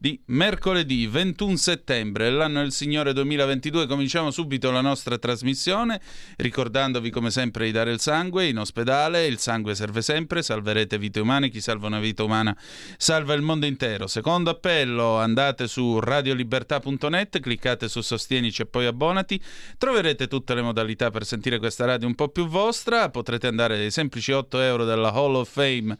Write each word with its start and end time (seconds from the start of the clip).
di 0.00 0.20
mercoledì 0.26 1.08
21 1.08 1.56
settembre, 1.56 2.30
l'anno 2.30 2.60
del 2.60 2.70
Signore 2.70 3.12
2022. 3.12 3.88
Cominciamo 3.88 4.30
subito 4.30 4.70
la 4.70 4.80
nostra 4.80 5.18
trasmissione 5.18 6.00
ricordandovi 6.36 7.10
come 7.10 7.32
sempre 7.32 7.64
di 7.64 7.72
dare 7.72 7.90
il 7.90 7.98
sangue 7.98 8.46
in 8.46 8.58
ospedale. 8.58 9.26
Il 9.26 9.38
sangue 9.38 9.74
serve 9.74 10.00
sempre, 10.00 10.42
salverete 10.42 10.98
vite 10.98 11.18
umane. 11.18 11.48
Chi 11.48 11.60
salva 11.60 11.88
una 11.88 11.98
vita 11.98 12.22
umana 12.22 12.56
salva 12.96 13.34
il 13.34 13.42
mondo 13.42 13.66
intero. 13.66 14.06
Secondo 14.06 14.50
appello, 14.50 15.18
andate 15.18 15.66
su 15.66 15.98
radiolibertà.net, 15.98 17.40
cliccate 17.40 17.88
su 17.88 18.00
Sostienici 18.00 18.62
e 18.62 18.66
poi 18.66 18.86
abbonati. 18.86 19.42
Troverete 19.76 20.28
tutte 20.28 20.54
le 20.54 20.62
modalità 20.62 21.10
per 21.10 21.24
sentire 21.24 21.58
questa 21.58 21.86
radio 21.86 22.06
un 22.06 22.14
po' 22.14 22.28
più 22.28 22.46
vostra. 22.46 23.10
Potrete 23.10 23.48
andare 23.48 23.76
dai 23.76 23.90
semplici 23.90 24.30
8 24.30 24.60
euro 24.60 24.84
della 24.84 25.12
Hall 25.12 25.34
of 25.34 25.50
Fame 25.50 25.98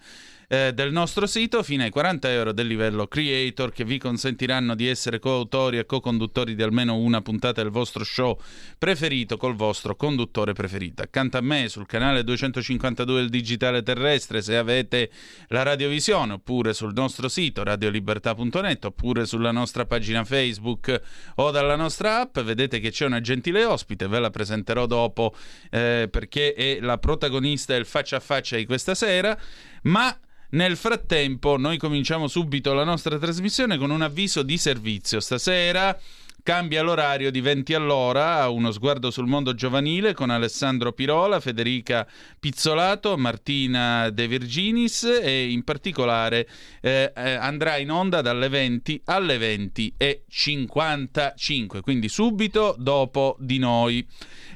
eh, 0.49 0.73
del 0.73 0.91
nostro 0.93 1.27
sito 1.27 1.63
fino 1.63 1.83
ai 1.83 1.91
40 1.91 2.31
euro 2.33 2.53
del 2.53 2.67
livello 2.67 3.07
creator 3.07 3.71
che 3.71 3.85
vi 3.85 3.99
consentiranno 3.99 4.75
di 4.75 4.89
essere 4.89 5.19
coautori 5.19 5.79
e 5.79 5.85
co-conduttori 5.85 6.55
di 6.55 6.63
almeno 6.63 6.97
una 6.97 7.21
puntata 7.21 7.63
del 7.63 7.71
vostro 7.71 8.03
show 8.03 8.39
preferito 8.79 9.37
col 9.37 9.55
vostro 9.55 9.95
conduttore 9.95 10.55
preferito. 10.55 11.03
Accanto 11.03 11.37
a 11.37 11.43
me 11.43 11.69
sul 11.69 11.87
canale 11.87 12.25
252 12.25 13.21
del 13.21 13.29
digitale 13.29 13.83
terrestre 13.83 14.41
se 14.41 14.57
avete 14.57 15.11
la 15.49 15.63
radiovisione 15.63 16.33
oppure 16.35 16.73
sul 16.73 16.93
nostro 16.95 17.29
sito 17.29 17.63
radiolibertà.net 17.63 18.87
oppure 18.87 19.27
sulla 19.27 19.53
nostra 19.53 19.85
pagina 19.85 20.25
Facebook 20.25 21.01
o 21.37 21.51
dalla 21.51 21.77
nostra 21.77 22.21
app 22.21 22.39
vedete 22.41 22.81
che 22.81 22.91
c'è 22.91 23.05
una 23.05 23.21
gentile 23.21 23.65
ospite, 23.65 24.09
ve 24.09 24.19
la 24.19 24.31
presenterò 24.31 24.87
dopo 24.87 25.35
eh, 25.71 26.09
perché 26.11 26.55
è 26.55 26.79
la 26.81 26.97
protagonista 26.97 27.75
del 27.75 27.85
faccia 27.85 28.17
a 28.17 28.21
faccia 28.21 28.57
di 28.57 28.65
questa 28.65 28.95
sera, 28.95 29.39
ma 29.83 30.19
nel 30.51 30.77
frattempo, 30.77 31.59
noi 31.59 31.77
cominciamo 31.77 32.27
subito 32.27 32.73
la 32.73 32.85
nostra 32.85 33.19
trasmissione 33.19 33.77
con 33.77 33.91
un 33.91 34.03
avviso 34.03 34.43
di 34.43 34.57
servizio. 34.57 35.21
Stasera 35.21 35.99
cambia 36.43 36.81
l'orario 36.81 37.31
di 37.31 37.43
20 37.43 37.75
all'ora, 37.75 38.49
uno 38.49 38.71
sguardo 38.73 39.11
sul 39.11 39.27
mondo 39.27 39.53
giovanile 39.53 40.15
con 40.15 40.31
Alessandro 40.31 40.93
Pirola, 40.93 41.41
Federica 41.41 42.09
Pizzolato, 42.41 43.19
Martina 43.19 44.09
De 44.09 44.27
Virginis 44.27 45.03
e 45.03 45.51
in 45.51 45.63
particolare 45.65 46.49
eh, 46.81 47.13
eh, 47.15 47.31
andrà 47.33 47.77
in 47.77 47.91
onda 47.91 48.23
dalle 48.23 48.49
20 48.49 49.03
alle 49.05 49.37
20 49.37 49.95
e 49.99 50.23
55, 50.27 51.83
quindi 51.83 52.09
subito 52.09 52.75
dopo 52.79 53.37
di 53.39 53.59
noi. 53.59 54.09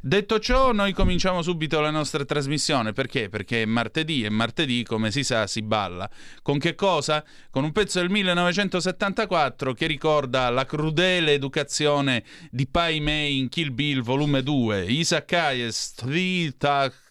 Detto 0.04 0.40
ciò, 0.40 0.72
noi 0.72 0.92
cominciamo 0.92 1.42
subito 1.42 1.78
la 1.78 1.90
nostra 1.90 2.24
trasmissione. 2.24 2.92
Perché? 2.92 3.28
Perché 3.28 3.62
è 3.62 3.66
martedì 3.66 4.24
e 4.24 4.30
martedì, 4.30 4.82
come 4.82 5.12
si 5.12 5.22
sa, 5.22 5.46
si 5.46 5.62
balla. 5.62 6.10
Con 6.42 6.58
che 6.58 6.74
cosa? 6.74 7.24
Con 7.50 7.62
un 7.62 7.70
pezzo 7.70 8.00
del 8.00 8.10
1974 8.10 9.72
che 9.74 9.86
ricorda 9.86 10.50
la 10.50 10.66
crudele 10.66 11.34
educazione 11.34 12.24
di 12.50 12.66
Pai 12.66 12.98
Mei 12.98 13.38
in 13.38 13.48
Kill 13.48 13.72
Bill 13.72 14.02
volume 14.02 14.42
2. 14.42 14.86
Isaac 14.86 15.32
Hayes, 15.34 15.92
Three 15.92 16.52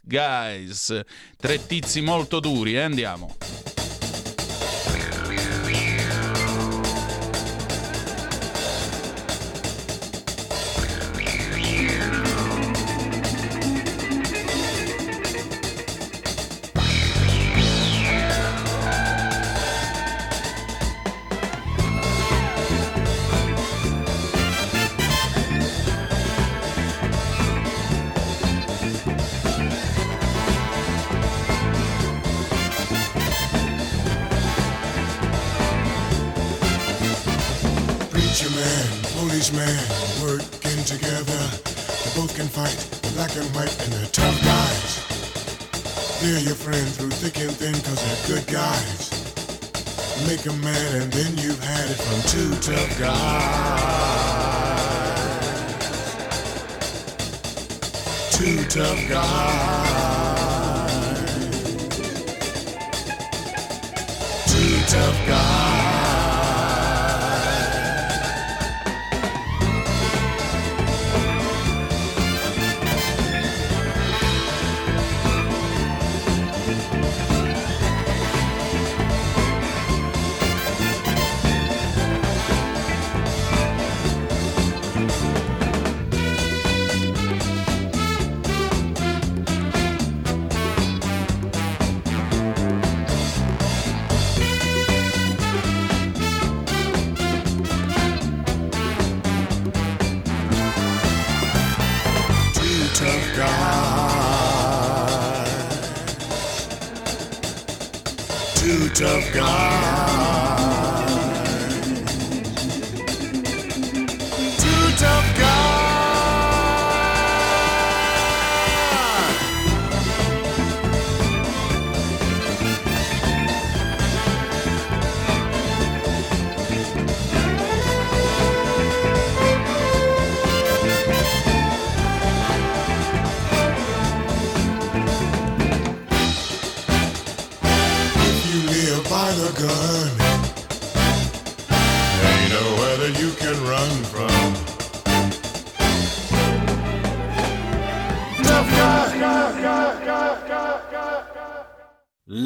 Guys. 0.01 1.01
Tre 1.37 1.65
tizi 1.65 2.01
molto 2.01 2.41
duri, 2.41 2.73
eh? 2.73 2.81
Andiamo. 2.81 3.37
Policeman, 39.61 40.21
working 40.23 40.83
together. 40.85 41.41
They 42.03 42.11
both 42.15 42.33
can 42.35 42.47
fight, 42.47 42.75
black 43.15 43.35
and 43.35 43.47
white, 43.55 43.71
and 43.83 43.93
they're 43.93 44.07
tough 44.07 44.41
guys. 44.43 45.07
They're 46.21 46.39
your 46.39 46.55
friend 46.55 46.87
through 46.87 47.11
thick 47.11 47.37
and 47.39 47.51
thin, 47.51 47.73
cause 47.73 48.01
they're 48.03 48.37
good 48.37 48.47
guys. 48.47 49.11
Make 50.27 50.45
'em 50.45 50.61
mad, 50.61 50.95
and 51.01 51.11
then 51.11 51.37
you've 51.37 51.63
had 51.63 51.89
it 51.89 51.97
from 51.97 52.21
two 52.31 52.55
tough 52.61 52.99
guys. 52.99 53.99
Two 58.31 58.63
tough 58.65 59.09
guys. 59.09 59.91
Two 64.47 64.79
tough 64.87 65.27
guys. 65.27 65.80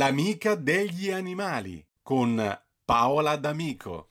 L'amica 0.05 0.53
degli 0.53 1.09
animali 1.09 1.83
con 2.03 2.61
Paola 2.85 3.37
D'Amico. 3.37 4.09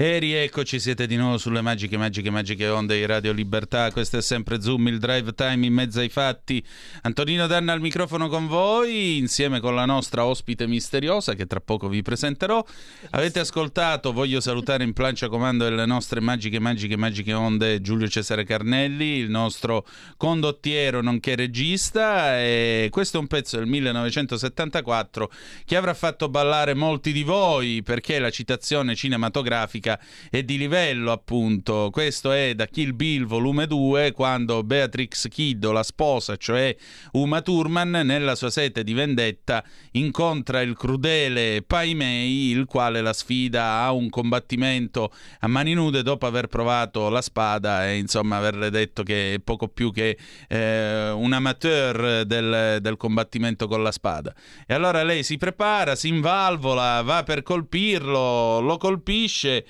E 0.00 0.20
rieccoci, 0.20 0.78
siete 0.78 1.08
di 1.08 1.16
nuovo 1.16 1.38
sulle 1.38 1.60
magiche, 1.60 1.96
magiche, 1.96 2.30
magiche 2.30 2.68
onde 2.68 2.96
di 2.96 3.04
Radio 3.04 3.32
Libertà. 3.32 3.90
Questo 3.90 4.18
è 4.18 4.22
sempre 4.22 4.60
Zoom, 4.60 4.86
il 4.86 5.00
drive 5.00 5.34
time 5.34 5.66
in 5.66 5.72
mezzo 5.72 5.98
ai 5.98 6.08
fatti. 6.08 6.64
Antonino 7.02 7.48
Danna 7.48 7.72
al 7.72 7.80
microfono 7.80 8.28
con 8.28 8.46
voi, 8.46 9.18
insieme 9.18 9.58
con 9.58 9.74
la 9.74 9.86
nostra 9.86 10.24
ospite 10.24 10.68
misteriosa 10.68 11.34
che 11.34 11.46
tra 11.46 11.58
poco 11.58 11.88
vi 11.88 12.02
presenterò. 12.02 12.64
Avete 13.10 13.40
ascoltato, 13.40 14.12
voglio 14.12 14.38
salutare 14.38 14.84
in 14.84 14.92
plancia 14.92 15.28
comando 15.28 15.64
delle 15.64 15.84
nostre 15.84 16.20
magiche, 16.20 16.60
magiche, 16.60 16.96
magiche 16.96 17.32
onde 17.32 17.80
Giulio 17.80 18.06
Cesare 18.06 18.44
Carnelli, 18.44 19.16
il 19.16 19.30
nostro 19.30 19.84
condottiero 20.16 21.02
nonché 21.02 21.34
regista. 21.34 22.38
E 22.38 22.86
questo 22.92 23.16
è 23.16 23.20
un 23.20 23.26
pezzo 23.26 23.56
del 23.56 23.66
1974 23.66 25.28
che 25.64 25.74
avrà 25.74 25.92
fatto 25.92 26.28
ballare 26.28 26.74
molti 26.74 27.10
di 27.10 27.24
voi 27.24 27.82
perché 27.82 28.20
la 28.20 28.30
citazione 28.30 28.94
cinematografica 28.94 29.86
musica 29.88 29.98
e 30.30 30.44
di 30.44 30.58
livello, 30.58 31.12
appunto. 31.12 31.88
Questo 31.90 32.32
è 32.32 32.54
da 32.54 32.66
Kill 32.66 32.94
Bill 32.94 33.24
volume 33.24 33.66
2, 33.66 34.12
quando 34.12 34.62
Beatrix 34.62 35.28
Kiddo, 35.28 35.72
la 35.72 35.82
sposa, 35.82 36.36
cioè 36.36 36.76
Uma 37.12 37.40
Thurman, 37.40 37.90
nella 38.04 38.34
sua 38.34 38.50
sete 38.50 38.84
di 38.84 38.92
vendetta, 38.92 39.64
incontra 39.92 40.60
il 40.60 40.76
crudele 40.76 41.62
Pai 41.66 41.94
Mei, 41.94 42.50
il 42.50 42.66
quale 42.66 43.00
la 43.00 43.12
sfida 43.12 43.82
a 43.82 43.92
un 43.92 44.10
combattimento 44.10 45.12
a 45.40 45.46
mani 45.46 45.72
nude 45.72 46.02
dopo 46.02 46.26
aver 46.26 46.48
provato 46.48 47.08
la 47.08 47.22
spada 47.22 47.86
e 47.86 47.96
insomma 47.96 48.36
averle 48.36 48.70
detto 48.70 49.02
che 49.02 49.34
è 49.34 49.38
poco 49.38 49.68
più 49.68 49.92
che 49.92 50.18
eh, 50.48 51.10
un 51.10 51.32
amateur 51.32 52.24
del, 52.24 52.78
del 52.80 52.96
combattimento 52.96 53.68
con 53.68 53.82
la 53.82 53.92
spada. 53.92 54.34
E 54.66 54.74
allora 54.74 55.02
lei 55.02 55.22
si 55.22 55.36
prepara, 55.36 55.94
si 55.94 56.08
invalvola, 56.08 57.02
va 57.02 57.22
per 57.22 57.42
colpirlo, 57.42 58.60
lo 58.60 58.76
colpisce 58.76 59.64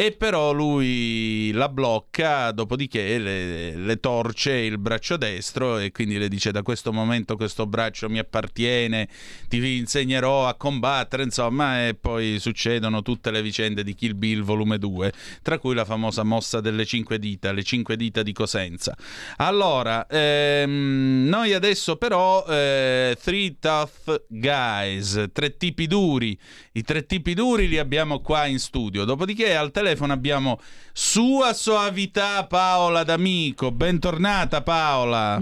e 0.00 0.12
però 0.12 0.52
lui 0.52 1.50
la 1.50 1.68
blocca, 1.68 2.52
dopodiché 2.52 3.18
le, 3.18 3.74
le, 3.74 3.98
torce 3.98 4.52
il 4.52 4.78
braccio 4.78 5.16
destro 5.16 5.78
e 5.78 5.90
quindi 5.90 6.18
le 6.18 6.28
dice 6.28 6.52
da 6.52 6.62
questo 6.62 6.92
momento 6.92 7.34
questo 7.34 7.66
braccio 7.66 8.08
mi 8.08 8.20
appartiene, 8.20 9.08
ti 9.48 9.76
insegnerò 9.76 10.46
a 10.46 10.54
combattere, 10.54 11.24
insomma, 11.24 11.88
e 11.88 11.96
poi 11.96 12.38
succedono 12.38 13.02
tutte 13.02 13.32
le 13.32 13.42
vicende 13.42 13.82
di 13.82 13.96
Kill 13.96 14.16
Bill 14.16 14.42
volume 14.42 14.78
2, 14.78 15.12
tra 15.42 15.58
cui 15.58 15.74
la 15.74 15.84
famosa 15.84 16.22
mossa 16.22 16.60
delle 16.60 16.84
cinque 16.84 17.18
dita, 17.18 17.50
le 17.50 17.64
cinque 17.64 17.96
dita 17.96 18.22
di 18.22 18.32
Cosenza. 18.32 18.96
Allora, 19.38 20.06
ehm, 20.06 21.26
noi 21.28 21.54
adesso 21.54 21.96
però 21.96 22.46
eh, 22.46 23.16
Three 23.20 23.56
Tough 23.58 24.26
Guys, 24.28 25.24
tre 25.32 25.56
tipi 25.56 25.88
duri, 25.88 26.38
i 26.74 26.82
tre 26.82 27.04
tipi 27.04 27.34
duri 27.34 27.66
li 27.66 27.78
abbiamo 27.78 28.20
qua 28.20 28.46
in 28.46 28.60
studio, 28.60 29.04
dopodiché 29.04 29.56
al 29.56 29.72
telefono 29.72 29.86
abbiamo 30.10 30.58
Sua 30.92 31.52
Soavità 31.52 32.44
Paola 32.46 33.04
D'Amico. 33.04 33.70
Bentornata 33.70 34.62
Paola. 34.62 35.40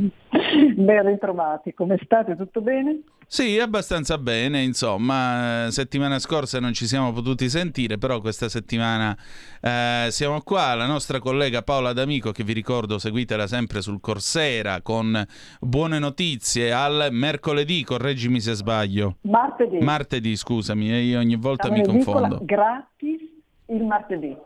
Ben 0.76 1.06
ritrovati, 1.06 1.74
come 1.74 1.98
state? 2.04 2.36
Tutto 2.36 2.60
bene? 2.60 3.02
Sì, 3.28 3.58
abbastanza 3.58 4.18
bene, 4.18 4.62
insomma, 4.62 5.66
settimana 5.70 6.20
scorsa 6.20 6.60
non 6.60 6.72
ci 6.72 6.86
siamo 6.86 7.12
potuti 7.12 7.48
sentire, 7.48 7.98
però 7.98 8.20
questa 8.20 8.48
settimana 8.48 9.16
eh, 9.60 10.06
siamo 10.10 10.40
qua, 10.42 10.74
la 10.74 10.86
nostra 10.86 11.18
collega 11.18 11.62
Paola 11.62 11.92
D'Amico, 11.92 12.30
che 12.30 12.44
vi 12.44 12.52
ricordo 12.52 12.98
seguitela 12.98 13.48
sempre 13.48 13.82
sul 13.82 14.00
Corsera 14.00 14.80
con 14.80 15.26
buone 15.60 15.98
notizie 15.98 16.72
al 16.72 17.08
mercoledì, 17.10 17.82
correggimi 17.82 18.38
se 18.38 18.54
sbaglio. 18.54 19.16
Martedì. 19.22 19.78
Martedì, 19.78 20.36
scusami, 20.36 20.92
eh, 20.92 21.00
io 21.00 21.18
ogni 21.18 21.36
volta 21.36 21.68
mi 21.68 21.82
confondo. 21.82 22.38
Gratis 22.42 23.25
il 23.66 23.84
martedì. 23.84 24.36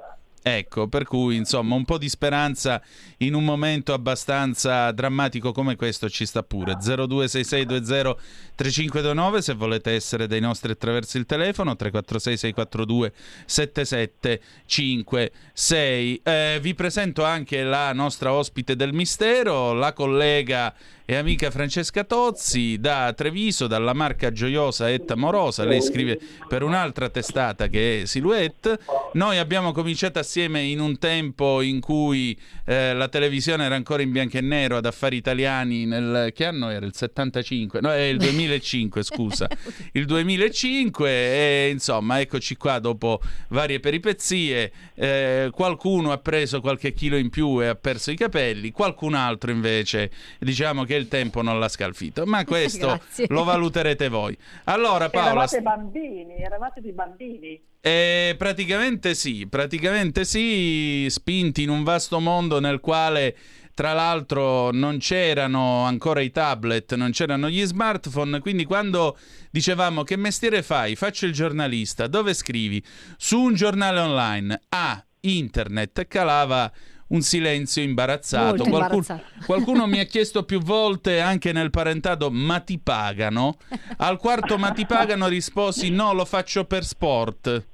Ecco, 0.43 0.89
per 0.89 1.05
cui 1.05 1.37
insomma 1.37 1.75
un 1.75 1.85
po' 1.85 1.99
di 1.99 2.09
speranza 2.09 2.81
in 3.19 3.35
un 3.35 3.45
momento 3.45 3.93
abbastanza 3.93 4.91
drammatico 4.91 5.53
come 5.53 5.77
questo 5.77 6.09
ci 6.09 6.25
sta 6.25 6.43
pure. 6.43 6.79
026620 6.81 8.17
3529 8.55 9.43
se 9.43 9.53
volete 9.53 9.91
essere 9.91 10.27
dei 10.27 10.41
nostri 10.41 10.73
attraverso 10.73 11.19
il 11.19 11.27
telefono, 11.27 11.77
346 11.77 12.39
642 12.39 13.13
7756. 13.45 16.21
Eh, 16.23 16.59
vi 16.63 16.75
presento 16.75 17.23
anche 17.23 17.63
la 17.63 17.93
nostra 17.93 18.33
ospite 18.33 18.77
del 18.77 18.95
mistero, 18.95 19.75
la 19.75 19.93
collega 19.93 20.75
e 21.11 21.17
amica 21.17 21.51
Francesca 21.51 22.05
Tozzi 22.05 22.79
da 22.79 23.13
Treviso, 23.13 23.67
dalla 23.67 23.95
marca 23.95 24.31
gioiosa 24.31 24.89
Etta 24.89 25.17
Morosa. 25.17 25.65
Lei 25.65 25.83
scrive 25.83 26.21
per 26.47 26.63
un'altra 26.63 27.09
testata 27.09 27.67
che 27.67 28.03
è 28.03 28.05
Silhouette. 28.05 28.79
Noi 29.15 29.39
abbiamo 29.39 29.73
cominciato 29.73 30.21
assieme 30.21 30.63
in 30.63 30.79
un 30.79 30.99
tempo 30.99 31.63
in 31.63 31.81
cui 31.81 32.39
eh, 32.65 32.95
la 32.95 33.09
televisione 33.09 33.65
era 33.65 33.75
ancora 33.75 34.03
in 34.03 34.13
bianco 34.13 34.37
e 34.37 34.41
nero 34.41 34.77
ad 34.77 34.87
affari 34.87 35.17
italiani. 35.17 35.85
Nel 35.85 36.31
che 36.33 36.45
anno 36.45 36.69
era? 36.69 36.87
Il 36.87 36.95
75? 36.95 37.81
No, 37.81 37.91
è 37.91 38.03
il 38.03 38.19
2005, 38.23 39.03
scusa. 39.03 39.49
Il 39.91 40.05
2005 40.05 41.11
e 41.11 41.71
insomma, 41.73 42.21
eccoci 42.21 42.55
qua 42.55 42.79
dopo 42.79 43.21
varie 43.49 43.81
peripezie. 43.81 44.71
Eh, 44.95 45.51
qualcuno 45.53 46.13
ha 46.13 46.19
preso 46.19 46.61
qualche 46.61 46.93
chilo 46.93 47.17
in 47.17 47.31
più 47.31 47.61
e 47.61 47.67
ha 47.67 47.75
perso 47.75 48.13
i 48.13 48.17
capelli, 48.17 48.71
qualcun 48.71 49.15
altro 49.15 49.51
invece 49.51 50.13
diciamo 50.39 50.85
che 50.85 51.00
il 51.01 51.09
tempo 51.09 51.43
non 51.43 51.59
l'ha 51.59 51.69
scalfito, 51.69 52.25
ma 52.27 52.45
questo 52.45 53.01
lo 53.29 53.45
valuterete 53.45 54.09
voi. 54.09 54.37
Allora 54.65 55.09
Paola... 55.09 55.31
Eravate 55.31 55.61
bambini, 55.63 56.37
eravate 56.41 56.81
dei 56.81 56.93
bambini. 56.93 57.61
Eh, 57.81 58.35
praticamente 58.39 59.15
sì, 59.15 59.47
praticamente 59.49 60.25
sì, 60.25 61.07
spinti 61.09 61.63
in 61.63 61.71
un 61.71 61.83
vasto 61.83 62.21
mondo 62.21 62.61
nel 62.61 62.79
quale 62.79 63.35
tra 63.73 63.95
l'altro 63.95 64.71
non 64.73 64.99
c'erano 64.99 65.85
ancora 65.85 66.21
i 66.21 66.31
tablet, 66.31 66.95
non 66.97 67.13
c'erano 67.13 67.49
gli 67.49 67.65
smartphone, 67.65 68.41
quindi 68.41 68.67
quando 68.67 69.17
dicevamo 69.51 70.03
che 70.03 70.17
mestiere 70.17 70.63
fai? 70.63 70.97
Faccio 70.97 71.25
il 71.25 71.33
giornalista, 71.33 72.07
dove 72.07 72.35
scrivi? 72.35 72.85
Su 73.17 73.41
un 73.41 73.55
giornale 73.55 74.01
online, 74.01 74.61
a 74.69 75.03
internet, 75.21 76.07
calava 76.09 76.71
un 77.11 77.21
silenzio 77.21 77.83
imbarazzato. 77.83 78.65
Qualcuno, 78.65 78.77
imbarazzato. 78.77 79.23
qualcuno 79.47 79.87
mi 79.87 80.01
ha 80.01 80.05
chiesto 80.11 80.45
più 80.45 80.61
volte 80.61 81.21
anche 81.21 81.53
nel 81.53 81.71
parentato 81.71 82.31
ma 82.31 82.61
ti 82.61 82.79
pagano? 82.79 83.57
Al 83.99 84.19
quarto 84.19 84.59
ma 84.59 84.71
ti 84.73 84.87
pagano 84.87 85.29
risposi 85.29 85.91
no, 85.91 86.13
lo 86.13 86.25
faccio 86.25 86.65
per 86.65 86.85
sport. 86.85 87.65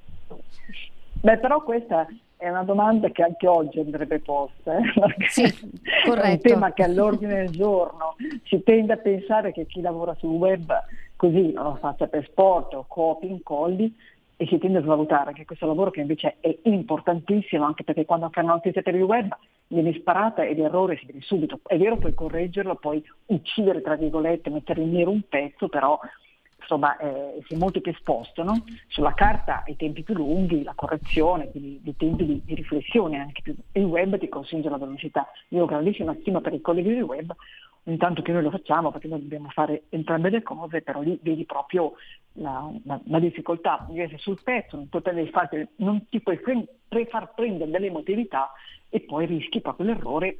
Beh, 1.19 1.37
però 1.37 1.63
questa 1.63 2.07
è 2.37 2.47
una 2.49 2.63
domanda 2.63 3.09
che 3.09 3.23
anche 3.23 3.47
oggi 3.47 3.79
andrebbe 3.79 4.19
posta. 4.19 4.77
Eh? 4.77 4.83
Sì, 5.27 5.41
corretto. 6.05 6.21
È 6.27 6.31
un 6.31 6.41
tema 6.41 6.73
che 6.73 6.83
all'ordine 6.83 7.35
del 7.35 7.49
giorno 7.49 8.15
si 8.43 8.61
tende 8.63 8.93
a 8.93 8.97
pensare 8.97 9.51
che 9.51 9.65
chi 9.65 9.81
lavora 9.81 10.15
sul 10.19 10.35
web 10.35 10.71
così 11.15 11.51
non 11.51 11.63
lo 11.63 11.75
faccia 11.81 12.05
per 12.05 12.25
sport 12.29 12.75
o 12.75 12.85
copi, 12.87 13.27
incolli, 13.27 13.93
e 14.37 14.45
si 14.45 14.59
tende 14.59 14.77
a 14.77 14.81
svalutare 14.83 15.33
che 15.33 15.45
questo 15.45 15.65
lavoro 15.65 15.89
che 15.89 16.01
invece 16.01 16.37
è 16.39 16.57
importantissimo 16.63 17.65
anche 17.65 17.83
perché 17.83 18.05
quando 18.05 18.29
fai 18.31 18.43
una 18.43 18.53
notizia 18.53 18.83
per 18.83 18.93
il 18.93 19.01
web 19.01 19.35
viene 19.67 19.93
sparata 19.93 20.43
e 20.43 20.53
l'errore 20.53 20.95
si 20.97 21.07
vede 21.07 21.21
subito. 21.21 21.59
È 21.65 21.75
vero 21.77 21.97
puoi 21.97 22.13
correggerlo, 22.13 22.75
puoi 22.75 23.03
uccidere 23.25 23.81
tra 23.81 23.95
virgolette, 23.95 24.51
mettere 24.51 24.81
in 24.81 24.91
nero 24.91 25.09
un 25.09 25.23
pezzo, 25.27 25.67
però 25.67 25.99
insomma 26.59 26.97
eh, 26.97 27.41
si 27.47 27.55
è 27.55 27.57
molto 27.57 27.81
più 27.81 27.91
esposto. 27.91 28.43
No? 28.43 28.63
Sulla 28.87 29.13
carta 29.13 29.63
i 29.65 29.75
tempi 29.75 30.03
più 30.03 30.13
lunghi, 30.13 30.63
la 30.63 30.73
correzione, 30.75 31.49
quindi 31.49 31.81
i 31.83 31.95
tempi 31.97 32.25
di, 32.25 32.41
di 32.45 32.53
riflessione 32.53 33.19
anche 33.19 33.41
più. 33.41 33.55
Il 33.71 33.85
web 33.85 34.19
ti 34.19 34.29
consiglio 34.29 34.69
la 34.69 34.77
velocità. 34.77 35.27
Io 35.49 35.63
ho 35.63 35.65
grandissima 35.65 36.15
stima 36.21 36.41
per 36.41 36.53
i 36.53 36.61
colleghi 36.61 36.93
del 36.93 37.03
web, 37.03 37.33
ogni 37.85 37.97
tanto 37.97 38.21
che 38.21 38.31
noi 38.31 38.43
lo 38.43 38.51
facciamo 38.51 38.91
perché 38.91 39.07
noi 39.07 39.21
dobbiamo 39.21 39.49
fare 39.49 39.83
entrambe 39.89 40.29
le 40.29 40.43
cose, 40.43 40.81
però 40.81 41.01
lì 41.01 41.17
vedi 41.21 41.45
proprio 41.45 41.93
la, 42.37 42.71
la, 42.83 42.99
la 43.05 43.19
difficoltà 43.19 43.85
di 43.89 43.99
essere 43.99 44.17
sul 44.17 44.39
pezzo, 44.43 44.77
non, 44.77 45.29
fare, 45.31 45.69
non 45.77 46.07
ti 46.09 46.19
puoi 46.19 46.39
pre- 46.39 47.05
far 47.09 47.33
prendere 47.33 47.69
dell'emotività 47.69 48.51
e 48.89 49.01
poi 49.01 49.25
rischi 49.25 49.61
proprio 49.61 49.87
l'errore 49.87 50.37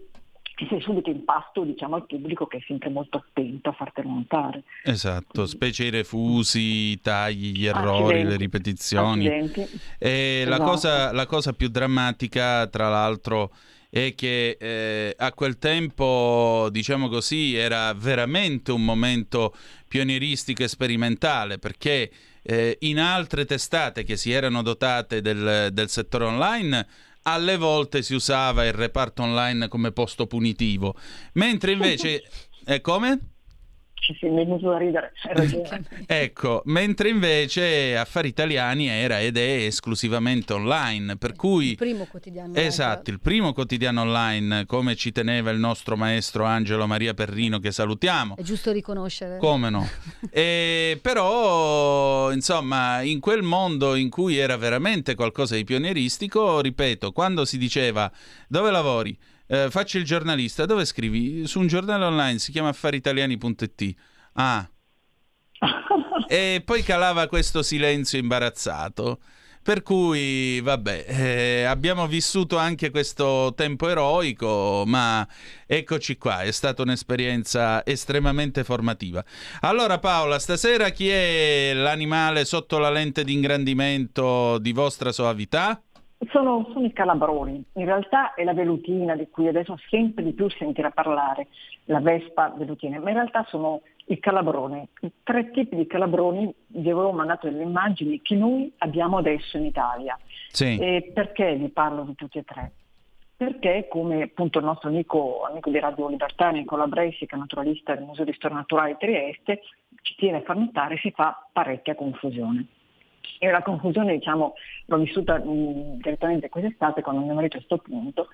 che 0.58 0.66
sei 0.70 0.82
subito 0.82 1.12
in 1.12 1.24
pasto 1.24 1.64
diciamo, 1.64 1.96
al 1.96 2.08
pubblico 2.08 2.48
che 2.48 2.58
è 2.58 2.64
sempre 2.66 2.90
molto 2.90 3.18
attento 3.18 3.70
a 3.70 3.74
fartelo 3.74 4.10
notare. 4.10 4.64
Esatto, 4.84 5.46
specie 5.46 5.84
i 5.84 5.92
refusi, 5.92 6.60
i 6.92 7.00
tagli, 7.00 7.52
gli 7.52 7.68
errori, 7.68 8.16
Accidenti. 8.16 8.30
le 8.30 8.38
ripetizioni. 8.38 9.28
Accidenti. 9.28 9.80
E 10.00 10.42
esatto. 10.42 10.50
la, 10.50 10.66
cosa, 10.66 11.12
la 11.14 11.26
cosa 11.28 11.54
più 11.54 11.68
drammatica, 11.68 12.66
tra 12.66 12.90
l'altro, 12.90 13.52
è 13.90 14.14
che 14.16 14.58
eh, 14.60 15.16
a 15.18 15.34
quel 15.34 15.58
tempo, 15.58 16.68
diciamo 16.72 17.10
così, 17.10 17.56
era 17.56 17.94
veramente 17.94 18.72
un 18.72 18.84
momento 18.84 19.56
pionieristico 19.88 20.64
e 20.64 20.68
sperimentale 20.68 21.58
perché 21.58 22.12
eh, 22.42 22.78
in 22.82 23.00
altre 23.00 23.46
testate 23.46 24.04
che 24.04 24.18
si 24.18 24.32
erano 24.32 24.62
dotate 24.62 25.22
del, 25.22 25.70
del 25.72 25.90
settore 25.90 26.26
online 26.26 26.88
alle 27.24 27.58
volte 27.58 28.02
si 28.04 28.14
usava 28.14 28.66
il 28.66 28.74
reparto 28.74 29.22
online 29.22 29.68
come 29.68 29.92
posto 29.92 30.28
punitivo, 30.28 30.96
mentre 31.34 31.72
invece... 31.74 32.24
Eh, 32.70 32.82
come? 32.82 33.37
Sì, 34.14 34.28
mi 34.28 34.42
è 34.42 34.46
venuto 34.46 34.70
da 34.70 34.78
ridere, 34.78 35.12
ecco, 36.06 36.62
mentre 36.66 37.10
invece 37.10 37.98
Affari 37.98 38.30
Italiani 38.30 38.88
era 38.88 39.20
ed 39.20 39.38
è 39.38 39.66
esclusivamente 39.66 40.54
online, 40.54 41.18
per 41.18 41.34
cui... 41.34 41.72
Il 41.72 41.76
primo 41.76 42.06
quotidiano. 42.06 42.54
Esatto, 42.56 43.10
il 43.10 43.20
primo 43.20 43.52
quotidiano 43.54 44.02
online, 44.02 44.66
come 44.66 44.96
ci 44.96 45.12
teneva 45.12 45.52
il 45.52 45.60
nostro 45.60 45.98
maestro 45.98 46.46
Angelo 46.46 46.88
Maria 46.88 47.14
Perrino, 47.14 47.60
che 47.60 47.72
salutiamo. 47.72 48.36
È 48.38 48.44
giusto 48.44 48.72
riconoscere. 48.72 49.38
Come 49.38 49.70
no? 49.70 49.88
e, 50.32 51.00
però, 51.02 52.32
insomma, 52.32 53.02
in 53.02 53.20
quel 53.20 53.44
mondo 53.44 53.96
in 53.96 54.10
cui 54.10 54.38
era 54.38 54.56
veramente 54.56 55.16
qualcosa 55.16 55.56
di 55.56 55.64
pionieristico, 55.64 56.62
ripeto, 56.62 57.12
quando 57.12 57.44
si 57.46 57.58
diceva 57.58 58.12
dove 58.48 58.72
lavori? 58.72 59.18
Eh, 59.48 59.70
faccio 59.70 59.98
il 59.98 60.04
giornalista, 60.04 60.66
dove 60.66 60.84
scrivi? 60.84 61.48
Su 61.48 61.60
un 61.60 61.68
giornale 61.68 62.04
online, 62.04 62.40
si 62.40 62.52
chiama 62.52 62.70
affariitaliani.it. 62.70 63.96
Ah. 64.34 64.70
e 66.28 66.62
poi 66.66 66.84
calava 66.84 67.28
questo 67.28 67.64
silenzio 67.64 68.20
imbarazzato. 68.20 69.20
Per 69.68 69.84
cui, 69.84 70.62
vabbè, 70.62 71.06
eh, 71.08 71.64
abbiamo 71.64 72.08
vissuto 72.08 72.56
anche 72.56 72.90
questo 72.90 73.54
tempo 73.54 73.90
eroico, 73.90 74.84
ma 74.86 75.28
eccoci 75.66 76.18
qua, 76.18 76.44
è 76.44 76.52
stata 76.52 76.84
un'esperienza 76.84 77.86
estremamente 77.86 78.64
formativa. 78.64 79.22
Allora 79.60 80.00
Paola, 80.00 80.40
stasera 80.40 80.90
chi 80.92 81.10
è 81.10 81.74
l'animale 81.74 82.46
sotto 82.46 82.78
la 82.78 82.90
lente 82.90 83.26
di 83.26 83.34
ingrandimento 83.34 84.58
di 84.58 84.72
vostra 84.72 85.12
soavità? 85.12 85.82
Sono, 86.30 86.68
sono, 86.74 86.86
i 86.86 86.94
calabroni, 86.94 87.64
in 87.74 87.86
realtà 87.86 88.34
è 88.34 88.44
la 88.44 88.54
velutina 88.54 89.16
di 89.16 89.30
cui 89.30 89.48
adesso 89.48 89.78
sempre 89.88 90.24
di 90.24 90.34
più 90.34 90.50
sentirà 90.50 90.90
parlare, 90.90 91.48
la 91.86 92.00
vespa 92.00 92.54
velutina, 92.58 93.00
ma 93.00 93.10
in 93.10 93.16
realtà 93.16 93.46
sono 93.48 93.82
i 94.06 94.20
calabroni, 94.20 94.88
tre 95.24 95.52
tipi 95.52 95.76
di 95.76 95.86
calabroni, 95.86 96.54
vi 96.68 96.90
avevo 96.90 97.12
mandato 97.12 97.48
delle 97.48 97.64
immagini 97.64 98.22
che 98.22 98.36
noi 98.36 98.72
abbiamo 98.80 99.18
adesso 99.18 99.58
in 99.58 99.66
Italia. 99.66 100.18
Sì. 100.50 100.78
E 100.78 101.12
perché 101.14 101.56
vi 101.56 101.70
parlo 101.70 102.04
di 102.04 102.16
tutti 102.16 102.40
e 102.40 102.44
tre? 102.44 102.72
Perché 103.36 103.88
come 103.88 104.24
appunto 104.24 104.58
il 104.58 104.66
nostro 104.66 104.90
amico, 104.90 105.44
amico 105.44 105.70
di 105.70 105.80
Radio 105.80 106.08
Libertà, 106.08 106.50
Nicola 106.50 106.88
Bressi, 106.88 107.28
che 107.28 107.36
è 107.36 107.38
naturalista 107.38 107.94
del 107.94 108.06
Museo 108.06 108.26
di 108.26 108.34
Storia 108.34 108.58
Naturale 108.58 108.94
di 108.94 108.98
Trieste, 108.98 109.62
ci 110.02 110.16
tiene 110.16 110.38
a 110.38 110.42
far 110.42 110.58
notare 110.58 110.98
si 110.98 111.12
fa 111.12 111.48
parecchia 111.52 111.94
confusione. 111.94 112.66
E 113.40 113.50
la 113.50 113.62
confusione 113.62 114.18
diciamo, 114.18 114.54
l'ho 114.86 114.98
vissuta 114.98 115.38
mh, 115.38 115.98
direttamente 115.98 116.50
quest'estate 116.50 117.02
quando 117.02 117.22
mio 117.22 117.34
marito 117.34 117.58
a 117.58 117.64
questo 117.64 117.78
punto 117.78 118.28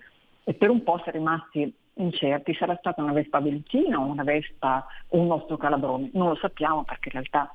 e 0.43 0.53
per 0.53 0.69
un 0.69 0.83
po' 0.83 0.99
si 1.03 1.09
è 1.09 1.11
rimasti 1.11 1.73
incerti, 1.95 2.53
sarà 2.55 2.75
stata 2.77 3.01
una 3.01 3.13
vespa 3.13 3.39
ventina 3.39 3.99
o 3.99 4.05
una 4.05 4.23
vespa 4.23 4.85
o 5.09 5.17
un 5.17 5.27
nostro 5.27 5.57
calabrone, 5.57 6.09
non 6.13 6.29
lo 6.29 6.35
sappiamo 6.35 6.83
perché 6.83 7.09
in 7.09 7.13
realtà 7.13 7.53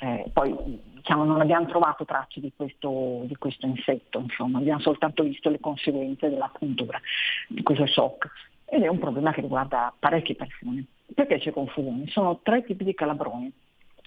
eh, 0.00 0.30
poi 0.32 0.80
diciamo, 0.94 1.24
non 1.24 1.40
abbiamo 1.40 1.66
trovato 1.66 2.04
tracce 2.04 2.40
di 2.40 2.52
questo, 2.54 3.22
di 3.24 3.36
questo, 3.36 3.66
insetto, 3.66 4.20
insomma, 4.20 4.58
abbiamo 4.58 4.80
soltanto 4.80 5.22
visto 5.22 5.50
le 5.50 5.60
conseguenze 5.60 6.28
della 6.28 6.50
puntura, 6.56 7.00
di 7.48 7.62
questo 7.62 7.86
shock. 7.86 8.28
Ed 8.64 8.82
è 8.82 8.88
un 8.88 8.98
problema 8.98 9.32
che 9.32 9.40
riguarda 9.40 9.92
parecchie 9.98 10.34
persone. 10.34 10.84
Perché 11.14 11.38
c'è 11.38 11.52
confusione? 11.52 12.06
Sono 12.08 12.40
tre 12.42 12.62
tipi 12.64 12.84
di 12.84 12.94
calabroni. 12.94 13.50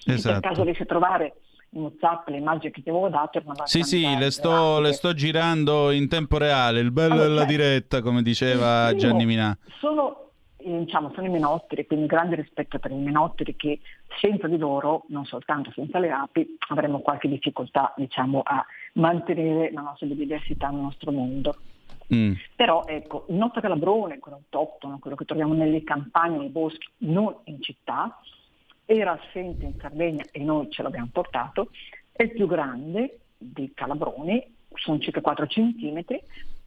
Esatto. 0.06 0.40
Per 0.40 0.50
caso 0.50 0.64
riesci 0.64 0.84
a 0.84 0.86
trovare 0.86 1.34
WhatsApp 1.74 2.28
le 2.28 2.38
immagini 2.38 2.72
che 2.72 2.82
ti 2.82 2.90
avevo 2.90 3.10
dato. 3.10 3.42
Sì, 3.64 3.84
sì, 3.84 4.18
le 4.18 4.32
sto, 4.32 4.80
le 4.80 4.92
sto, 4.94 5.14
girando 5.14 5.92
in 5.92 6.08
tempo 6.08 6.38
reale, 6.38 6.80
il 6.80 6.92
bello 6.92 7.14
allora, 7.14 7.28
della 7.28 7.40
cioè, 7.42 7.50
diretta, 7.50 8.02
come 8.02 8.22
diceva 8.22 8.88
primo, 8.88 9.00
Gianni 9.00 9.26
Minà. 9.26 9.58
Sono, 9.80 10.32
diciamo, 10.58 11.12
sono 11.14 11.28
i 11.28 11.30
menotteri, 11.30 11.86
quindi 11.86 12.08
grande 12.08 12.36
rispetto 12.36 12.78
per 12.78 12.92
i 12.92 12.96
menotteri 12.96 13.56
che 13.56 13.80
senza 14.20 14.48
di 14.48 14.58
loro, 14.58 15.06
non 15.08 15.26
soltanto 15.26 15.72
senza 15.74 16.00
le 16.00 16.12
api, 16.12 16.58
avremmo 16.70 17.00
qualche 17.00 17.30
difficoltà 17.30 17.94
diciamo, 17.96 18.42
a 18.44 18.66
mantenere 18.94 19.72
la 19.72 19.82
nostra 19.82 20.08
biodiversità 20.08 20.70
nel 20.70 20.82
nostro 20.82 21.12
mondo. 21.12 21.56
Mm. 22.14 22.34
Però 22.58 22.84
ecco, 22.86 23.26
il 23.30 23.36
nostro 23.36 23.62
calabrone, 23.62 24.20
quello 24.20 24.38
autoctono, 24.38 25.00
quello 25.00 25.16
che 25.16 25.24
troviamo 25.24 25.54
nelle 25.54 25.84
campagne, 25.84 26.38
nei 26.38 26.50
boschi, 26.50 26.86
non 26.98 27.34
in 27.46 27.62
città, 27.62 28.20
era 28.98 29.20
assente 29.20 29.66
in 29.66 29.74
Sardegna 29.80 30.24
e 30.32 30.44
noi 30.44 30.70
ce 30.70 30.84
l'abbiamo 30.84 31.10
portato, 31.12 31.70
è 32.12 32.24
il 32.24 32.32
più 32.32 32.46
grande 32.48 33.20
dei 33.38 33.72
calabroni, 33.74 34.56
sono 34.76 35.00
circa 35.00 35.22
4 35.22 35.46
cm 35.48 35.98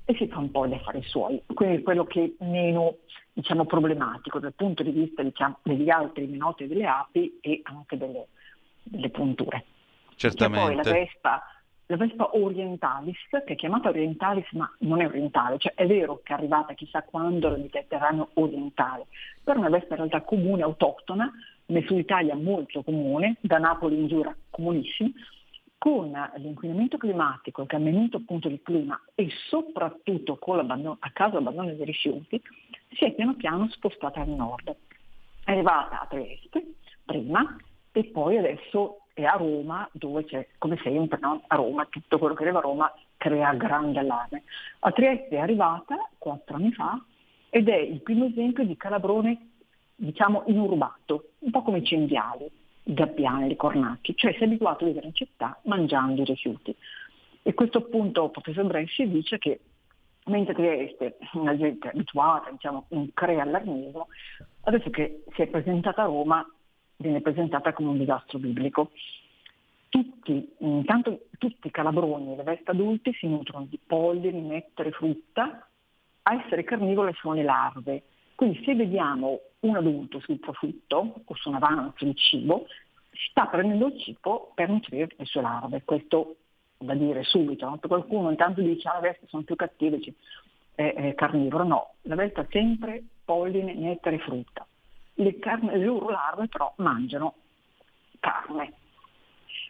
e 0.07 0.15
si 0.17 0.27
fa 0.29 0.39
un 0.39 0.51
po' 0.51 0.67
gli 0.67 0.75
affari 0.75 1.03
suoi, 1.03 1.43
quindi 1.47 1.83
quello 1.83 2.05
che 2.05 2.35
è 2.39 2.45
meno 2.45 2.97
diciamo, 3.33 3.65
problematico 3.67 4.39
dal 4.39 4.55
punto 4.55 4.83
di 4.83 4.91
vista 4.91 5.23
diciamo, 5.23 5.59
degli 5.63 5.91
altri 5.91 6.27
minoti 6.27 6.67
delle 6.67 6.87
api 6.87 7.39
e 7.41 7.61
anche 7.65 7.97
delle, 7.97 8.29
delle 8.83 9.11
punture. 9.11 9.65
Certamente. 10.17 10.73
E 10.73 10.75
poi 10.75 10.85
la 10.85 10.91
vespa, 10.91 11.43
la 11.87 11.97
vespa 11.97 12.37
orientalis, 12.37 13.19
che 13.31 13.53
è 13.53 13.55
chiamata 13.55 13.89
orientalis 13.89 14.51
ma 14.53 14.71
non 14.81 15.01
è 15.01 15.07
orientale, 15.07 15.59
cioè 15.59 15.75
è 15.75 15.87
vero 15.87 16.21
che 16.23 16.33
è 16.33 16.37
arrivata 16.37 16.75
chissà 16.75 17.03
quando 17.03 17.51
nel 17.51 17.61
Mediterraneo 17.61 18.31
orientale, 18.35 19.07
però 19.43 19.57
è 19.57 19.61
una 19.61 19.77
vespa 19.77 19.95
in 19.95 19.97
realtà 19.97 20.23
comune, 20.23 20.63
autoctona, 20.63 21.31
nel 21.67 21.85
sud 21.85 21.99
Italia 21.99 22.35
molto 22.35 22.83
comune, 22.83 23.37
da 23.41 23.59
Napoli 23.59 23.97
in 23.97 24.09
giù 24.09 24.23
comunissimo, 24.51 25.13
con 25.79 26.13
l'inquinamento 26.37 26.97
climatico, 26.97 27.63
il 27.63 27.69
cambiamento 27.69 28.17
appunto 28.17 28.49
del 28.49 28.63
clima 28.63 28.99
e 29.15 29.29
soprattutto 29.49 30.39
a 30.41 31.11
causa 31.13 31.39
dell'abbandono 31.39 31.77
dei 31.77 31.85
rifiuti, 31.85 32.41
si 32.93 33.05
è 33.05 33.13
piano 33.13 33.35
piano 33.35 33.69
spostata 33.69 34.21
al 34.21 34.29
nord. 34.29 34.75
È 35.45 35.51
arrivata 35.51 36.01
a 36.01 36.07
Trieste 36.07 36.77
prima 37.05 37.57
e 37.93 38.05
poi 38.05 38.39
adesso 38.39 39.01
è 39.13 39.25
a 39.25 39.37
Roma 39.37 39.87
dove 39.93 40.25
c'è, 40.25 40.49
come 40.59 40.79
sempre, 40.83 41.19
no? 41.21 41.43
a 41.47 41.55
Roma 41.57 41.87
tutto 41.87 42.19
quello 42.19 42.35
che 42.35 42.45
arriva 42.45 42.59
a 42.59 42.63
Roma 42.63 42.93
crea 43.19 43.53
grande 43.53 43.99
allarme. 43.99 44.45
A 44.81 44.91
Trieste 44.91 45.37
è 45.37 45.39
arrivata 45.39 46.09
quattro 46.19 46.57
anni 46.57 46.73
fa 46.73 46.99
ed 47.51 47.69
è 47.69 47.77
il 47.77 48.01
primo 48.01 48.25
esempio 48.25 48.65
di 48.65 48.77
calabrone 48.77 49.51
diciamo 49.95 50.45
inurbato, 50.47 51.31
un 51.41 51.51
po' 51.51 51.63
come 51.63 51.79
i 51.79 51.85
cinghiali, 51.85 52.51
i 52.85 52.95
gabbiani, 52.95 53.51
i 53.51 53.57
cornacchi, 53.57 54.15
cioè 54.17 54.33
si 54.33 54.41
è 54.41 54.45
abituato 54.45 54.85
a 54.85 54.89
vivere 54.89 55.07
in 55.07 55.15
città 55.15 55.59
mangiando 55.65 56.23
i 56.23 56.25
rifiuti. 56.25 56.75
E 57.43 57.55
questo 57.55 57.79
appunto 57.79 58.25
il 58.25 58.31
professor 58.31 58.65
Bresci 58.65 59.09
dice 59.09 59.39
che 59.39 59.61
mentre 60.27 60.55
Trieste, 60.55 61.19
una 61.35 61.57
gente 61.57 61.89
abituata, 61.89 62.51
diciamo, 62.51 62.87
non 62.89 63.11
crea 63.13 63.43
allarmismo, 63.43 64.09
adesso 64.63 64.91
che 64.91 65.25
si 65.35 65.43
è 65.43 65.47
presentata 65.47 66.03
a 66.03 66.07
Roma 66.07 66.47
viene 66.97 67.21
presentata 67.21 67.73
come 67.73 67.91
un 67.91 67.99
disastro 67.99 68.39
biblico. 68.39 68.91
Tutti, 69.89 70.55
intanto 70.59 71.27
tutti 71.39 71.69
i 71.69 71.71
calabroni 71.71 72.33
e 72.33 72.37
le 72.37 72.43
veste 72.43 72.71
adulte 72.71 73.13
si 73.13 73.29
nutrono 73.29 73.67
di 73.69 73.79
polline, 73.85 74.41
nettare, 74.41 74.91
frutta, 74.91 75.69
a 76.23 76.43
essere 76.43 76.65
carnivore 76.65 77.13
sono 77.15 77.35
le 77.35 77.43
larve. 77.43 78.03
Quindi 78.35 78.63
se 78.65 78.75
vediamo 78.75 79.41
un 79.61 79.77
adulto 79.77 80.21
sul 80.21 80.39
profitto 80.39 81.23
o 81.25 81.35
su 81.35 81.49
un 81.49 81.55
avanzo 81.57 82.05
di 82.05 82.15
cibo, 82.15 82.67
sta 83.31 83.47
prendendo 83.47 83.87
il 83.87 84.01
cibo 84.01 84.53
per 84.55 84.69
nutrire 84.69 85.09
le 85.17 85.25
sue 85.25 85.41
larve. 85.41 85.83
Questo 85.85 86.37
da 86.79 86.95
dire 86.95 87.23
subito, 87.23 87.69
no? 87.69 87.79
qualcuno 87.79 88.31
intanto 88.31 88.61
dice 88.61 88.89
ah, 88.89 88.95
le 88.97 89.09
veste 89.09 89.27
sono 89.29 89.43
più 89.43 89.57
cattive, 89.57 89.99
è, 90.75 90.93
è 90.95 91.15
carnivoro, 91.15 91.65
no, 91.65 91.95
la 92.03 92.15
veste 92.15 92.41
ha 92.41 92.47
sempre 92.51 93.03
polline, 93.25 93.75
nettare 93.75 94.17
e 94.17 94.21
frutta. 94.21 94.67
Le, 95.15 95.39
carne, 95.39 95.77
le 95.77 95.85
loro 95.85 96.11
larve 96.11 96.49
però 96.49 96.73
mangiano 96.79 97.35
carne. 98.21 98.73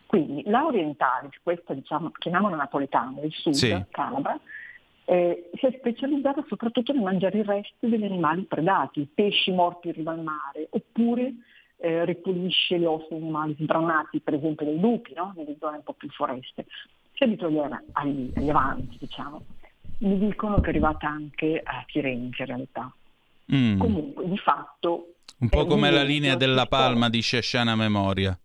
Quindi 0.06 0.42
la 0.46 0.64
orientale, 0.64 1.28
questa 1.42 1.74
diciamo, 1.74 2.10
chiamiamola 2.10 2.56
napoletana, 2.56 3.20
del 3.20 3.32
sud, 3.32 3.52
sì. 3.52 3.84
Calabra, 3.90 4.38
eh, 5.06 5.50
si 5.54 5.66
è 5.66 5.74
specializzata 5.78 6.44
soprattutto 6.48 6.92
nel 6.92 7.02
mangiare 7.02 7.38
i 7.38 7.42
resti 7.42 7.88
degli 7.88 8.04
animali 8.04 8.42
predati, 8.42 9.08
pesci 9.12 9.52
morti 9.52 9.88
in 9.88 9.94
riva 9.94 10.12
al 10.12 10.22
mare, 10.22 10.68
oppure 10.70 11.34
eh, 11.76 12.04
ripulisce 12.04 12.78
le 12.78 12.86
ossa 12.86 13.08
di 13.10 13.16
animali 13.16 13.56
sbranati, 13.58 14.20
per 14.20 14.34
esempio 14.34 14.64
dei 14.64 14.80
lupi, 14.80 15.12
no? 15.14 15.32
nelle 15.36 15.56
zone 15.60 15.76
un 15.76 15.82
po' 15.82 15.92
più 15.92 16.08
foreste. 16.10 16.66
Si 17.12 17.22
abituano 17.22 17.82
agli, 17.92 18.32
agli 18.34 18.48
avanti, 18.48 18.96
diciamo. 18.98 19.42
Mi 19.98 20.18
dicono 20.18 20.60
che 20.60 20.66
è 20.66 20.68
arrivata 20.70 21.08
anche 21.08 21.60
a 21.62 21.84
Firenze 21.86 22.42
in 22.42 22.46
realtà. 22.46 22.92
Mm. 23.54 23.78
Comunque, 23.78 24.28
di 24.28 24.38
fatto... 24.38 25.08
Un 25.38 25.48
po' 25.48 25.66
come 25.66 25.90
la 25.90 26.02
linea 26.02 26.36
della 26.36 26.66
Palma 26.66 27.10
di 27.10 27.20
Sciasciana 27.20 27.74
Memoria. 27.74 28.36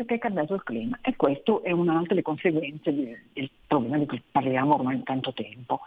Perché 0.00 0.14
è 0.14 0.18
cambiato 0.18 0.54
il 0.54 0.62
clima 0.62 0.98
e 1.02 1.14
questo 1.14 1.62
è 1.62 1.72
un'altra 1.72 2.08
delle 2.08 2.22
conseguenze 2.22 2.94
del 2.94 3.50
problema 3.66 3.98
di 3.98 4.06
cui 4.06 4.22
parliamo 4.30 4.74
ormai 4.74 5.02
tanto 5.02 5.32
tempo. 5.34 5.80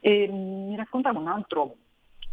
E, 0.00 0.28
mm, 0.30 0.68
mi 0.68 0.76
raccontava 0.76 1.18
un 1.18 1.28
altro 1.28 1.76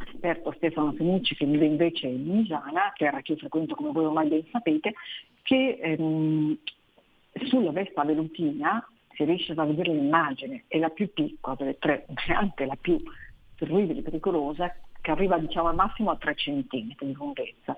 esperto, 0.05 0.53
Stefano 0.55 0.93
Fenucci, 0.93 1.36
che 1.36 1.46
vive 1.46 1.65
invece 1.65 2.07
in 2.07 2.24
Misana, 2.24 2.93
terra 2.96 3.22
che 3.22 3.34
io 3.34 3.38
frequento 3.39 3.75
come 3.75 3.91
voi 3.91 4.05
ormai 4.05 4.29
ben 4.29 4.46
sapete, 4.51 4.93
che 5.41 5.77
ehm, 5.81 6.57
sulla 7.46 7.72
Vespa 7.72 8.05
velutina 8.05 8.88
si 9.13 9.25
riesce 9.25 9.53
a 9.53 9.65
vedere 9.65 9.91
l'immagine, 9.91 10.63
è 10.67 10.77
la 10.77 10.89
più 10.89 11.12
piccola 11.12 11.55
delle 11.57 11.77
tre, 11.77 12.05
anche 12.34 12.65
la 12.65 12.77
più 12.79 13.01
terribile 13.55 14.00
e 14.00 14.03
pericolosa, 14.03 14.74
che 15.01 15.12
arriva 15.12 15.38
diciamo, 15.38 15.67
al 15.67 15.75
massimo 15.75 16.12
a 16.12 16.15
3 16.15 16.36
cm 16.36 16.96
di 17.00 17.13
lunghezza. 17.13 17.77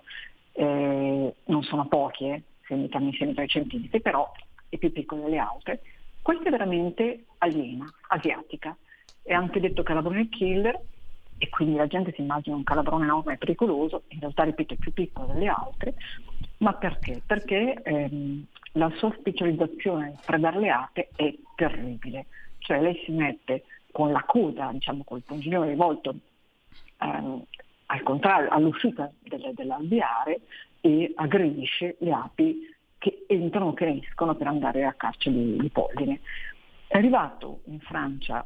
Eh, 0.51 1.34
non 1.46 1.63
sono 1.63 1.88
pochi, 1.88 2.25
eh, 2.25 2.44
insieme 2.75 3.33
3 3.33 3.47
cm, 3.47 3.99
però 4.01 4.31
è 4.67 4.77
più 4.77 4.91
piccolo 4.91 5.23
delle 5.23 5.38
altre. 5.38 5.81
Questa 6.21 6.47
è 6.47 6.51
veramente 6.51 7.25
aliena, 7.39 7.91
asiatica. 8.09 8.75
È 9.21 9.33
anche 9.33 9.59
detto 9.59 9.83
calabrone 9.83 10.29
killer 10.29 10.79
e 11.38 11.49
quindi 11.49 11.75
la 11.75 11.88
gente 11.88 12.11
si 12.13 12.21
immagina 12.21 12.55
un 12.55 12.63
calabrone 12.63 13.05
enorme 13.05 13.33
e 13.33 13.38
pericoloso, 13.38 14.03
in 14.09 14.19
realtà 14.19 14.43
ripeto 14.43 14.73
è 14.73 14.77
più 14.77 14.91
piccolo 14.91 15.33
delle 15.33 15.47
altre, 15.47 15.95
ma 16.57 16.73
perché? 16.73 17.21
Perché 17.25 17.81
ehm, 17.81 18.45
la 18.73 18.91
sua 18.97 19.15
specializzazione 19.17 20.17
le 20.25 20.69
ape 20.69 21.11
è 21.15 21.33
terribile, 21.55 22.25
cioè 22.59 22.81
lei 22.81 23.01
si 23.05 23.11
mette 23.11 23.63
con 23.91 24.11
la 24.11 24.23
coda, 24.23 24.69
diciamo 24.73 25.03
col 25.05 25.21
pungilone 25.21 25.69
rivolto 25.69 26.15
ehm, 26.97 27.43
al 27.91 28.03
contrario, 28.03 28.49
all'uscita 28.49 29.11
dell'alveare 29.53 30.41
e 30.81 31.12
aggredisce 31.15 31.95
le 32.00 32.12
api 32.12 32.59
che 32.98 33.25
entrano, 33.27 33.74
che 33.74 34.01
escono 34.03 34.36
per 34.36 34.48
andare 34.48 34.86
a 34.86 34.93
caccia 34.93 35.29
di, 35.29 35.57
di 35.57 35.69
polline. 35.69 36.19
È 36.88 36.98
arrivato 36.98 37.62
in 37.65 37.79
Francia 37.79 38.45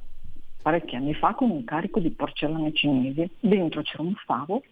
parecchi 0.63 0.95
anni 0.95 1.13
fa 1.13 1.33
con 1.33 1.51
un 1.51 1.63
carico 1.65 1.99
di 1.99 2.09
porcellane 2.09 2.73
cinesi, 2.73 3.29
dentro 3.39 3.81
c'era 3.81 4.01
un 4.01 4.15
favo 4.25 4.63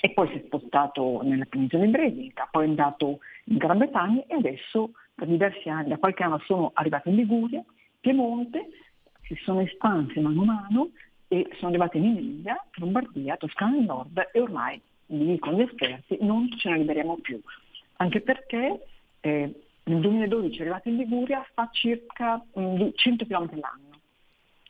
e 0.00 0.10
poi 0.10 0.28
si 0.28 0.34
è 0.34 0.42
spostato 0.46 1.20
nella 1.22 1.44
penisola 1.44 1.84
iberica, 1.84 2.48
poi 2.50 2.64
è 2.64 2.68
andato 2.68 3.20
in 3.44 3.58
Gran 3.58 3.78
Bretagna 3.78 4.24
e 4.26 4.34
adesso 4.34 4.92
da 5.14 5.26
diversi 5.26 5.68
anni, 5.68 5.88
da 5.88 5.98
qualche 5.98 6.22
anno 6.22 6.38
sono 6.46 6.70
arrivati 6.74 7.10
in 7.10 7.16
Liguria, 7.16 7.62
Piemonte, 8.00 8.68
si 9.22 9.34
sono 9.42 9.60
espansi 9.60 10.18
mano 10.20 10.42
a 10.42 10.44
mano 10.44 10.90
e 11.28 11.46
sono 11.56 11.68
arrivati 11.68 11.98
in 11.98 12.04
Emilia, 12.04 12.56
Lombardia, 12.74 13.36
Toscana 13.36 13.76
del 13.76 13.84
Nord 13.84 14.30
e 14.32 14.40
ormai, 14.40 14.80
dicono 15.06 15.58
gli 15.58 15.62
esperti, 15.62 16.18
non 16.20 16.48
ce 16.58 16.70
ne 16.70 16.78
liberiamo 16.78 17.16
più, 17.18 17.40
anche 17.96 18.20
perché 18.20 18.86
eh, 19.20 19.54
nel 19.84 20.00
2012 20.00 20.58
è 20.58 20.60
arrivato 20.62 20.88
in 20.88 20.96
Liguria 20.96 21.46
fa 21.54 21.68
circa 21.72 22.44
mh, 22.54 22.60
mm, 22.60 22.88
100 22.94 23.26
km 23.26 23.48
all'anno. 23.52 24.00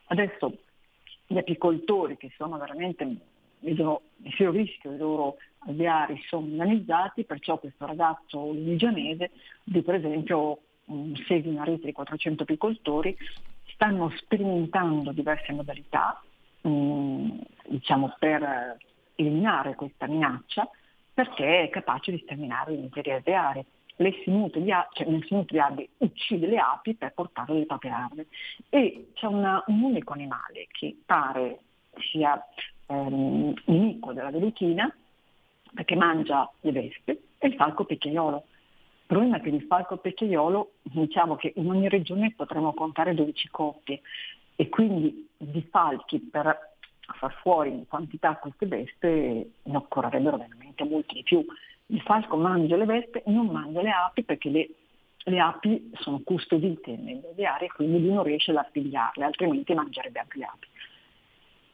Adesso 0.05 0.57
gli 1.27 1.37
apicoltori 1.37 2.17
che 2.17 2.31
sono 2.37 2.57
veramente, 2.57 3.15
vedono 3.59 4.01
il 4.23 4.31
serio 4.33 4.51
rischio, 4.51 4.93
i 4.93 4.97
loro 4.97 5.37
alveari 5.59 6.21
sono 6.27 6.45
organizzati, 6.45 7.23
perciò 7.23 7.57
questo 7.57 7.85
ragazzo 7.85 8.51
lunigianese 8.51 9.31
di 9.63 9.81
per 9.81 9.95
esempio 9.95 10.59
um, 10.85 11.13
segue 11.25 11.51
una 11.51 11.63
rete 11.63 11.87
di 11.87 11.91
400 11.91 12.43
apicoltori, 12.43 13.17
stanno 13.73 14.11
sperimentando 14.17 15.11
diverse 15.11 15.51
modalità 15.51 16.21
mh, 16.61 17.39
diciamo, 17.67 18.15
per 18.19 18.77
eliminare 19.17 19.75
questa 19.75 20.07
minaccia 20.07 20.69
perché 21.13 21.63
è 21.63 21.69
capace 21.69 22.11
di 22.11 22.19
sterminare 22.23 22.73
interi 22.73 23.11
alveari. 23.11 23.65
L'essinuto 23.99 24.59
di, 24.59 24.71
cioè, 24.93 25.43
di 25.45 25.59
api 25.59 25.89
uccide 25.97 26.45
le 26.45 26.59
api 26.59 26.93
per 26.93 27.13
portarle 27.13 27.59
le 27.59 27.65
proprie 27.65 27.89
larve. 27.89 28.27
E 28.69 29.09
c'è 29.13 29.25
una, 29.25 29.63
un 29.67 29.81
unico 29.81 30.13
animale 30.13 30.67
che 30.71 30.95
pare 31.03 31.59
sia 32.11 32.39
ehm, 32.85 33.53
nemico 33.65 34.13
della 34.13 34.29
velutina 34.29 34.93
perché 35.73 35.95
mangia 35.95 36.49
le 36.61 36.71
vespe, 36.71 37.21
è 37.37 37.47
il 37.47 37.55
falco 37.55 37.85
pecchiaiolo. 37.85 38.37
Il 38.37 39.05
problema 39.05 39.37
è 39.37 39.41
che 39.41 39.49
il 39.49 39.63
falco 39.63 39.97
pecchiaiolo, 39.97 40.71
diciamo 40.83 41.35
che 41.35 41.53
in 41.55 41.69
ogni 41.69 41.89
regione 41.89 42.33
potremmo 42.35 42.73
contare 42.73 43.13
12 43.13 43.47
coppie 43.49 44.01
e 44.55 44.69
quindi 44.69 45.27
di 45.37 45.61
falchi 45.69 46.19
per 46.19 46.75
far 47.13 47.33
fuori 47.41 47.71
in 47.71 47.87
quantità 47.87 48.35
queste 48.37 48.65
vespe 48.65 49.49
ne 49.63 49.75
occorrerebbero 49.75 50.37
veramente 50.37 50.83
molti 50.83 51.15
di 51.15 51.23
più. 51.23 51.45
Il 51.87 52.01
falco 52.01 52.35
mangia 52.35 52.75
le 52.75 52.85
vespe, 52.85 53.23
non 53.27 53.47
mangia 53.47 53.81
le 53.81 53.91
api 53.91 54.23
perché 54.23 54.49
le, 54.49 54.69
le 55.23 55.39
api 55.39 55.91
sono 55.99 56.21
custodite 56.23 56.95
nelle 56.97 57.45
aree 57.45 57.69
quindi 57.69 58.01
lui 58.01 58.13
non 58.13 58.23
riesce 58.23 58.51
ad 58.51 58.57
artigliarle, 58.57 59.23
altrimenti 59.23 59.73
mangerebbe 59.73 60.19
anche 60.19 60.37
le 60.37 60.45
api. 60.45 60.67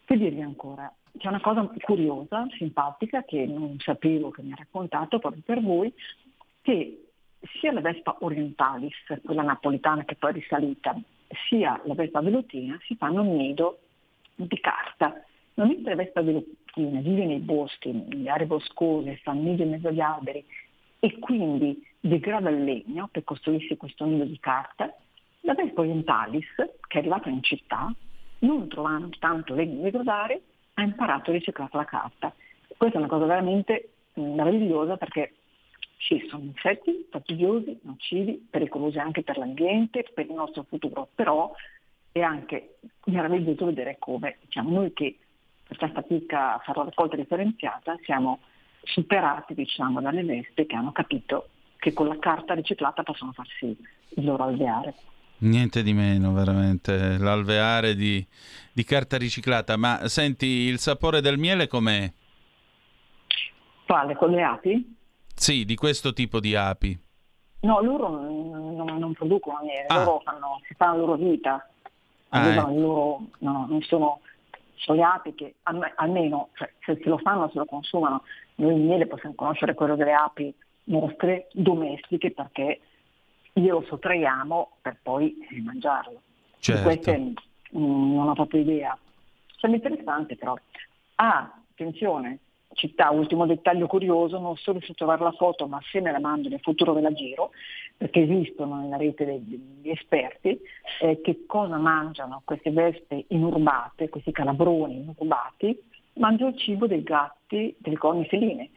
Che 0.06 0.18
dirvi 0.18 0.42
ancora? 0.42 0.94
C'è 1.18 1.28
una 1.28 1.42
cosa 1.42 1.70
curiosa, 1.82 2.46
simpatica, 2.58 3.24
che 3.24 3.46
non 3.46 3.78
sapevo 3.80 4.32
che 4.32 4.42
mi 4.42 4.52
ha 4.52 4.58
raccontato 4.58 5.20
proprio 5.20 5.44
per 5.46 5.62
voi, 5.62 5.94
che 6.62 7.12
sia 7.60 7.72
la 7.72 7.82
Vespa 7.82 8.18
orientalis, 8.20 8.96
quella 9.24 9.44
napolitana 9.44 10.04
che 10.06 10.16
poi 10.16 10.32
è 10.32 10.34
risalita, 10.34 10.96
sia 11.48 11.80
la 11.86 11.94
Vespa 11.94 12.22
velutina 12.22 12.78
si 12.84 12.96
fanno 12.96 13.22
un 13.22 13.36
nido 13.36 13.80
di 14.36 14.60
carta. 14.60 15.24
Normalmente 15.56 15.90
la 15.90 15.96
Vespa 15.96 16.22
velutina 16.22 17.00
vive 17.02 17.26
nei 17.26 17.40
boschi, 17.40 17.92
nelle 17.92 18.30
aree 18.30 18.48
boscose, 18.48 19.18
fa 19.18 19.34
nido 19.34 19.64
in 19.64 19.70
mezzo 19.70 19.90
agli 19.90 20.00
alberi 20.00 20.44
e 21.00 21.20
quindi 21.20 21.86
degrada 22.00 22.50
il 22.50 22.64
legno 22.64 23.10
per 23.12 23.24
costruirsi 23.24 23.78
questo 23.78 24.06
nido 24.06 24.24
di 24.24 24.40
carta. 24.40 24.94
La 25.42 25.54
Vespa 25.54 25.82
orientalis, 25.82 26.48
che 26.56 26.98
è 26.98 26.98
arrivata 26.98 27.30
in 27.30 27.44
città, 27.44 27.94
non 28.40 28.68
trovando 28.68 29.16
tanto 29.20 29.54
legno 29.54 29.78
da 29.78 29.84
degradare, 29.84 30.42
ha 30.76 30.84
imparato 30.84 31.30
a 31.30 31.34
riciclare 31.34 31.70
la 31.74 31.86
carta. 31.86 32.34
Questa 32.76 32.98
è 32.98 33.00
una 33.00 33.10
cosa 33.10 33.26
veramente 33.26 33.90
meravigliosa 34.16 34.98
perché 34.98 35.34
sì, 35.98 36.26
sono 36.30 36.44
insetti 36.44 37.08
fastidiosi, 37.10 37.80
nocivi, 37.84 38.46
pericolosi 38.50 38.98
anche 38.98 39.24
per 39.24 39.38
l'ambiente, 39.38 40.06
per 40.14 40.26
il 40.26 40.34
nostro 40.34 40.64
futuro, 40.64 41.08
però 41.16 41.54
è 42.14 42.22
anche 42.22 42.78
meraviglioso 43.06 43.66
vedere 43.66 43.98
come 44.00 44.38
diciamo, 44.46 44.70
noi 44.70 44.94
che 44.94 45.18
facciamo 45.64 45.94
fatica 45.94 46.54
a 46.54 46.60
fare 46.60 46.78
la 46.80 46.86
raccolta 46.86 47.16
differenziata 47.16 47.98
siamo 48.04 48.40
superati 48.84 49.54
diciamo, 49.54 50.00
dalle 50.00 50.24
vespe 50.24 50.66
che 50.66 50.76
hanno 50.76 50.92
capito 50.92 51.50
che 51.78 51.92
con 51.92 52.08
la 52.08 52.18
carta 52.20 52.54
riciclata 52.54 53.04
possono 53.04 53.34
farsi 53.34 53.76
il 54.10 54.24
loro 54.24 54.44
alveare. 54.44 54.94
Niente 55.40 55.84
di 55.84 55.92
meno, 55.92 56.32
veramente, 56.32 57.18
l'alveare 57.18 57.96
di, 57.96 58.26
di 58.72 58.84
carta 58.86 59.18
riciclata. 59.18 59.76
Ma 59.76 60.08
senti, 60.08 60.46
il 60.46 60.80
sapore 60.80 61.20
del 61.20 61.38
miele 61.38 61.68
com'è? 61.68 62.10
Quale? 63.86 64.16
Con 64.16 64.30
le 64.30 64.44
api? 64.44 64.96
Sì, 65.36 65.66
di 65.66 65.76
questo 65.76 66.14
tipo 66.14 66.40
di 66.40 66.56
api. 66.56 66.98
No, 67.62 67.82
loro 67.82 68.10
non, 68.10 68.76
non, 68.76 68.98
non 68.98 69.14
producono 69.14 69.60
miele, 69.64 69.88
ah. 69.88 70.04
loro 70.04 70.22
fanno, 70.24 70.62
si 70.66 70.74
fanno 70.76 70.94
la 70.94 71.00
loro 71.00 71.16
vita, 71.16 71.70
ah, 72.34 72.72
eh. 72.72 72.80
loro, 72.80 73.26
no, 73.40 73.66
non 73.70 73.82
sono, 73.82 74.22
api 74.88 75.34
che 75.34 75.56
almeno 75.96 76.50
cioè, 76.54 76.72
se, 76.84 77.00
se 77.02 77.10
lo 77.10 77.18
fanno, 77.18 77.50
se 77.50 77.58
lo 77.60 77.66
consumano, 77.66 78.24
noi 78.56 78.76
il 78.76 78.82
miele 78.82 79.08
possiamo 79.08 79.36
conoscere 79.36 79.74
quello 79.74 79.96
delle 79.96 80.14
api 80.14 80.54
nostre 80.86 81.48
domestiche 81.54 82.32
perché 82.32 82.82
glielo 83.54 83.84
sottraiamo 83.88 84.78
per 84.82 84.98
poi 85.02 85.38
mangiarlo. 85.64 86.22
Certo. 86.60 86.82
Di 86.82 86.88
queste 86.88 87.18
mh, 87.18 87.34
non 88.14 88.30
ho 88.30 88.34
proprio 88.34 88.62
idea. 88.62 88.98
Sono 89.58 89.76
interessante 89.76 90.36
però. 90.36 90.56
Ah, 91.16 91.54
attenzione, 91.72 92.40
città, 92.74 93.10
ultimo 93.12 93.46
dettaglio 93.46 93.88
curioso, 93.88 94.40
non 94.40 94.56
sono 94.58 94.78
riuscito 94.78 95.04
a 95.04 95.08
trovare 95.08 95.32
la 95.32 95.38
foto, 95.38 95.68
ma 95.68 95.80
se 95.92 96.02
me 96.02 96.12
la 96.12 96.20
mando 96.20 96.50
nel 96.50 96.60
futuro 96.60 96.94
ve 96.94 97.02
la 97.02 97.14
giro, 97.14 97.52
perché 97.96 98.22
esistono 98.22 98.82
nella 98.82 98.98
rete 98.98 99.26
degli 99.26 99.90
esperti, 99.90 100.60
eh, 101.02 101.22
che 101.22 101.46
cosa 101.46 101.78
mangiano 101.78 102.42
queste 102.44 102.72
vespe 102.72 103.26
inurbate, 103.28 104.10
questi 104.10 104.32
calabroni 104.32 104.98
inurbati, 104.98 105.80
mangiano 106.14 106.52
il 106.52 106.58
cibo 106.58 106.88
dei 106.88 107.04
gatti, 107.04 107.76
delle 107.78 107.98
corni 107.98 108.26
feline. 108.26 108.70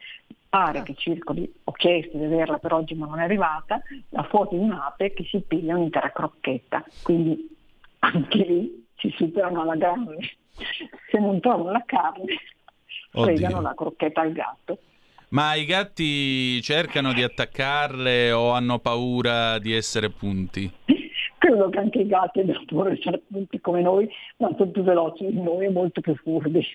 Pare 0.49 0.79
ah. 0.79 0.83
che 0.83 0.95
circoli, 0.95 1.51
ho 1.65 1.71
chiesto 1.73 2.17
di 2.17 2.23
averla 2.23 2.57
per 2.57 2.71
oggi 2.73 2.95
ma 2.95 3.05
non 3.05 3.19
è 3.19 3.23
arrivata, 3.23 3.81
la 4.09 4.23
foto 4.23 4.55
di 4.55 4.61
un'ape 4.61 5.11
che 5.11 5.25
si 5.25 5.41
piglia 5.41 5.75
un'intera 5.75 6.11
crocchetta, 6.11 6.85
quindi 7.03 7.55
anche 7.99 8.37
lì 8.37 8.85
si 8.95 9.13
superano 9.17 9.61
alla 9.61 9.75
grande. 9.75 10.17
Se 11.11 11.19
non 11.19 11.39
trovano 11.39 11.71
la 11.71 11.83
carne 11.85 12.35
fregano 13.23 13.61
la 13.61 13.73
crocchetta 13.75 14.21
al 14.21 14.31
gatto. 14.31 14.77
Ma 15.29 15.55
i 15.55 15.65
gatti 15.65 16.61
cercano 16.61 17.11
di 17.11 17.21
attaccarle 17.21 18.31
o 18.31 18.51
hanno 18.51 18.79
paura 18.79 19.59
di 19.59 19.73
essere 19.73 20.09
punti? 20.09 20.71
Credo 21.37 21.69
che 21.69 21.79
anche 21.79 21.99
i 21.99 22.07
gatti 22.07 22.39
abbiano 22.39 22.63
paura 22.65 22.89
di 22.89 22.99
essere 22.99 23.21
punti 23.29 23.59
come 23.59 23.81
noi, 23.81 24.09
ma 24.37 24.49
sono 24.57 24.71
più 24.71 24.83
veloci 24.83 25.25
di 25.25 25.41
noi 25.41 25.65
e 25.65 25.69
molto 25.69 26.01
più 26.01 26.15
furbi. 26.15 26.65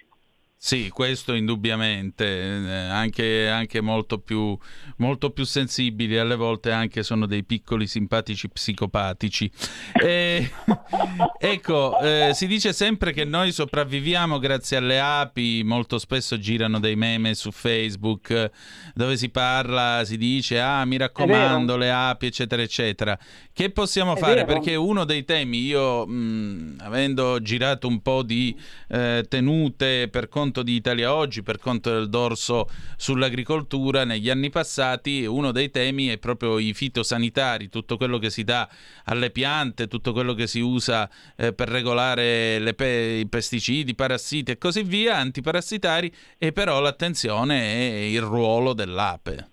Sì, 0.65 0.91
questo 0.91 1.35
indubbiamente, 1.35 2.25
eh, 2.25 2.71
anche, 2.73 3.49
anche 3.49 3.81
molto, 3.81 4.21
più, 4.21 4.57
molto, 4.99 5.31
più, 5.31 5.43
sensibili, 5.43 6.17
alle 6.17 6.37
volte 6.37 6.71
anche 6.71 7.03
sono 7.03 7.27
dei 7.27 7.43
piccoli 7.43 7.89
simpatici 7.89 8.49
psicopatici. 8.49 9.51
E, 9.93 10.53
ecco, 11.41 11.99
eh, 11.99 12.31
si 12.35 12.47
dice 12.47 12.73
sempre 12.73 13.13
che 13.13 13.25
noi 13.25 13.51
sopravviviamo 13.51 14.39
grazie 14.39 14.77
alle 14.77 15.01
api, 15.01 15.63
molto 15.65 15.99
spesso 15.99 16.39
girano 16.39 16.79
dei 16.79 16.95
meme 16.95 17.35
su 17.35 17.51
Facebook 17.51 18.51
dove 18.95 19.17
si 19.17 19.31
parla, 19.31 20.03
si 20.05 20.17
dice, 20.17 20.61
ah 20.61 20.85
mi 20.85 20.97
raccomando 20.97 21.77
le 21.77 21.91
api, 21.91 22.27
eccetera, 22.27 22.63
eccetera. 22.63 23.19
Che 23.53 23.71
possiamo 23.71 24.15
È 24.15 24.19
fare? 24.19 24.45
vero. 24.45 24.47
Perché 24.47 24.77
uno 24.77 25.03
dei 25.05 25.25
temi, 25.25 25.59
io 25.59 26.07
mh, 26.07 26.77
avendo 26.83 27.43
girato 27.43 27.89
un 27.89 28.01
po' 28.01 28.23
di 28.23 28.57
eh, 28.87 29.27
tenute 29.29 30.07
per 30.09 30.29
conto 30.29 30.51
conto 30.53 30.63
di 30.63 30.75
Italia 30.75 31.15
Oggi, 31.15 31.43
per 31.43 31.59
conto 31.59 31.91
del 31.91 32.11
dorso 32.11 32.69
sull'agricoltura, 32.97 34.05
negli 34.05 34.29
anni 34.29 34.51
passati 34.51 35.25
uno 35.25 35.51
dei 35.51 35.71
temi 35.71 36.09
è 36.09 36.19
proprio 36.19 36.59
i 36.59 36.75
fitosanitari, 36.75 37.71
tutto 37.71 37.97
quello 37.97 38.19
che 38.19 38.29
si 38.29 38.45
dà 38.45 38.69
alle 39.07 39.31
piante, 39.31 39.89
tutto 39.89 40.13
quello 40.13 40.35
che 40.35 40.47
si 40.47 40.61
usa 40.61 41.09
eh, 41.37 41.55
per 41.55 41.69
regolare 41.69 42.75
pe- 42.77 43.21
i 43.21 43.27
pesticidi, 43.27 43.93
i 43.93 43.95
parassiti 43.95 44.51
e 44.53 44.59
così 44.59 44.83
via, 44.83 45.17
antiparassitari, 45.17 46.13
e 46.37 46.53
però 46.53 46.81
l'attenzione 46.81 47.63
è 47.63 48.03
il 48.11 48.21
ruolo 48.21 48.75
dell'ape. 48.75 49.49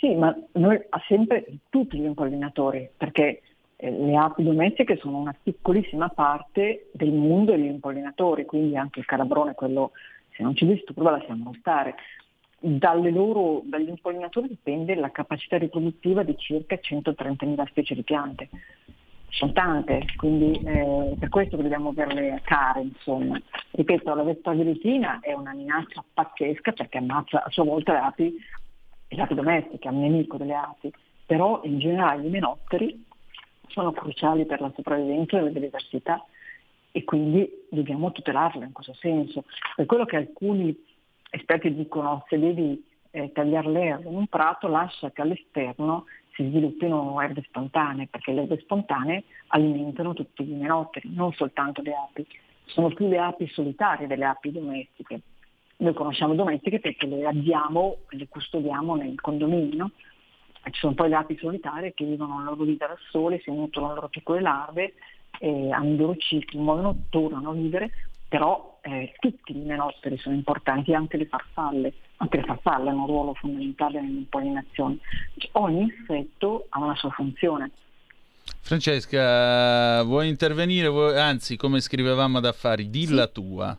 Sì, 0.00 0.14
ma 0.14 0.34
noi 0.54 0.80
sempre 1.06 1.44
tutti 1.68 1.98
gli 1.98 2.04
impollinatori, 2.04 2.88
perché 2.96 3.42
eh, 3.82 3.90
le 3.90 4.16
api 4.16 4.42
domestiche 4.42 4.96
sono 4.98 5.18
una 5.18 5.34
piccolissima 5.42 6.08
parte 6.10 6.90
del 6.92 7.12
mondo 7.12 7.52
degli 7.52 7.64
impollinatori, 7.64 8.44
quindi 8.44 8.76
anche 8.76 9.00
il 9.00 9.06
calabrone, 9.06 9.54
quello 9.54 9.92
se 10.36 10.42
non 10.42 10.54
ci 10.54 10.66
disturba 10.66 11.12
lasciamolo 11.12 11.56
stare. 11.58 11.94
Loro, 12.60 13.62
dagli 13.64 13.88
impollinatori 13.88 14.48
dipende 14.48 14.94
la 14.94 15.10
capacità 15.10 15.56
riproduttiva 15.56 16.22
di 16.22 16.36
circa 16.36 16.74
130.000 16.76 17.66
specie 17.68 17.94
di 17.94 18.02
piante. 18.02 18.50
Sono 19.30 19.52
tante, 19.52 20.04
quindi 20.16 20.60
eh, 20.62 21.14
per 21.18 21.30
questo 21.30 21.56
che 21.56 21.62
dobbiamo 21.62 21.90
averle 21.90 22.38
care, 22.44 22.82
insomma. 22.82 23.40
Ripeto, 23.70 24.14
la 24.14 24.24
vespa 24.24 24.52
velutina 24.52 25.20
è 25.22 25.32
una 25.32 25.54
minaccia 25.54 26.04
pazzesca 26.12 26.72
perché 26.72 26.98
ammazza 26.98 27.44
a 27.44 27.50
sua 27.50 27.64
volta 27.64 27.92
le 27.92 27.98
api 28.00 28.36
le 29.12 29.22
api 29.22 29.34
domestiche, 29.34 29.88
è 29.88 29.90
un 29.90 30.00
nemico 30.00 30.36
delle 30.36 30.54
api, 30.54 30.92
però 31.26 31.60
in 31.64 31.78
generale 31.78 32.26
i 32.26 32.30
menotteri 32.30 33.08
sono 33.70 33.92
cruciali 33.92 34.46
per 34.46 34.60
la 34.60 34.72
sopravvivenza 34.74 35.36
della 35.36 35.50
biodiversità 35.50 36.24
e 36.92 37.04
quindi 37.04 37.48
dobbiamo 37.70 38.12
tutelarle 38.12 38.64
in 38.64 38.72
questo 38.72 38.94
senso. 38.94 39.44
Per 39.76 39.86
quello 39.86 40.04
che 40.04 40.16
alcuni 40.16 40.76
esperti 41.30 41.74
dicono 41.74 42.24
se 42.28 42.38
devi 42.38 42.84
eh, 43.12 43.32
tagliare 43.32 43.70
l'erba 43.70 44.08
in 44.08 44.16
un 44.16 44.26
prato 44.26 44.68
lascia 44.68 45.10
che 45.10 45.22
all'esterno 45.22 46.06
si 46.34 46.48
sviluppino 46.48 47.20
erbe 47.20 47.42
spontanee, 47.46 48.06
perché 48.08 48.32
le 48.32 48.42
erbe 48.42 48.58
spontanee 48.60 49.24
alimentano 49.48 50.14
tutti 50.14 50.42
i 50.42 50.54
menotteri, 50.54 51.12
non 51.12 51.32
soltanto 51.32 51.82
le 51.82 51.92
api. 51.94 52.26
Sono 52.66 52.88
più 52.88 53.08
le 53.08 53.18
api 53.18 53.48
solitarie 53.48 54.06
delle 54.06 54.24
api 54.24 54.52
domestiche. 54.52 55.20
Noi 55.78 55.94
conosciamo 55.94 56.34
domestiche 56.34 56.78
perché 56.78 57.06
le 57.06 57.26
abbiamo, 57.26 57.98
le 58.10 58.28
custodiamo 58.28 58.94
nel 58.94 59.20
condominio. 59.20 59.90
Ci 60.62 60.78
sono 60.78 60.94
poi 60.94 61.08
le 61.08 61.16
api 61.16 61.36
solitarie 61.38 61.94
che 61.94 62.04
vivono 62.04 62.38
la 62.38 62.50
loro 62.50 62.64
vita 62.64 62.86
da 62.86 62.96
sole, 63.10 63.40
si 63.40 63.50
nutrono 63.50 63.88
le 63.88 63.94
loro 63.94 64.08
piccole 64.08 64.40
larve, 64.40 64.94
eh, 65.40 65.70
hanno 65.70 65.94
i 65.94 65.96
loro 65.96 66.16
cicli, 66.16 66.58
muovono, 66.58 67.04
tornano 67.08 67.50
a 67.50 67.54
vivere, 67.54 67.90
però 68.28 68.78
eh, 68.82 69.14
tutti 69.18 69.56
i 69.56 69.60
menotteri 69.60 70.16
sono 70.18 70.34
importanti, 70.34 70.94
anche 70.94 71.16
le 71.16 71.26
farfalle. 71.26 71.92
Anche 72.18 72.36
le 72.36 72.44
farfalle 72.44 72.90
hanno 72.90 73.00
un 73.00 73.06
ruolo 73.06 73.34
fondamentale 73.34 74.00
nell'impollinazione. 74.00 74.98
Cioè, 75.36 75.50
ogni 75.54 75.82
insetto 75.82 76.66
ha 76.68 76.78
una 76.78 76.94
sua 76.94 77.10
funzione. 77.10 77.70
Francesca, 78.60 80.02
vuoi 80.04 80.28
intervenire? 80.28 80.88
Anzi, 81.18 81.56
come 81.56 81.80
scrivevamo 81.80 82.38
ad 82.38 82.44
affari, 82.44 82.90
dilla 82.90 83.26
sì. 83.26 83.32
tua. 83.32 83.76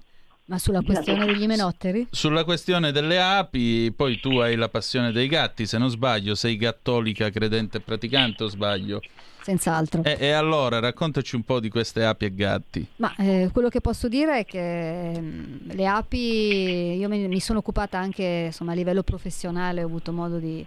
Ma 0.51 0.57
sulla 0.57 0.81
questione 0.81 1.25
degli 1.25 1.45
menotteri? 1.47 2.07
Sulla 2.11 2.43
questione 2.43 2.91
delle 2.91 3.21
api, 3.21 3.93
poi 3.95 4.19
tu 4.19 4.39
hai 4.39 4.57
la 4.57 4.67
passione 4.67 5.13
dei 5.13 5.27
gatti, 5.27 5.65
se 5.65 5.77
non 5.77 5.87
sbaglio, 5.87 6.35
sei 6.35 6.57
cattolica, 6.57 7.29
credente 7.29 7.77
e 7.77 7.79
praticante 7.79 8.43
o 8.43 8.47
sbaglio? 8.49 8.99
Senz'altro. 9.43 10.03
E, 10.03 10.17
e, 10.19 10.31
allora 10.31 10.79
raccontaci 10.79 11.37
un 11.37 11.43
po' 11.43 11.61
di 11.61 11.69
queste 11.69 12.03
api 12.03 12.25
e 12.25 12.35
gatti. 12.35 12.85
Ma 12.97 13.15
eh, 13.15 13.49
quello 13.53 13.69
che 13.69 13.79
posso 13.79 14.09
dire 14.09 14.39
è 14.39 14.45
che 14.45 15.17
mh, 15.17 15.23
mm, 15.23 15.69
le 15.71 15.87
api, 15.87 16.97
io 16.97 17.07
mi, 17.07 17.29
mi, 17.29 17.39
sono 17.39 17.59
occupata 17.59 17.97
anche 17.97 18.47
insomma, 18.47 18.73
a 18.73 18.75
livello 18.75 19.03
professionale, 19.03 19.83
ho 19.83 19.87
avuto 19.87 20.11
modo 20.11 20.37
di, 20.37 20.65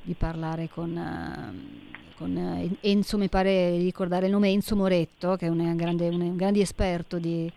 di 0.00 0.14
parlare 0.14 0.70
con... 0.72 0.90
Uh, 0.96 1.96
con 2.16 2.34
uh, 2.34 2.76
Enzo, 2.80 3.16
mi 3.18 3.28
pare 3.28 3.76
di 3.76 3.84
ricordare 3.84 4.26
il 4.26 4.32
nome 4.32 4.48
Enzo 4.48 4.74
Moretto, 4.74 5.36
che 5.36 5.46
è 5.46 5.48
un 5.50 5.76
grande, 5.76 6.08
un, 6.08 6.20
un 6.20 6.36
grande 6.36 6.60
esperto 6.60 7.18
di, 7.18 7.48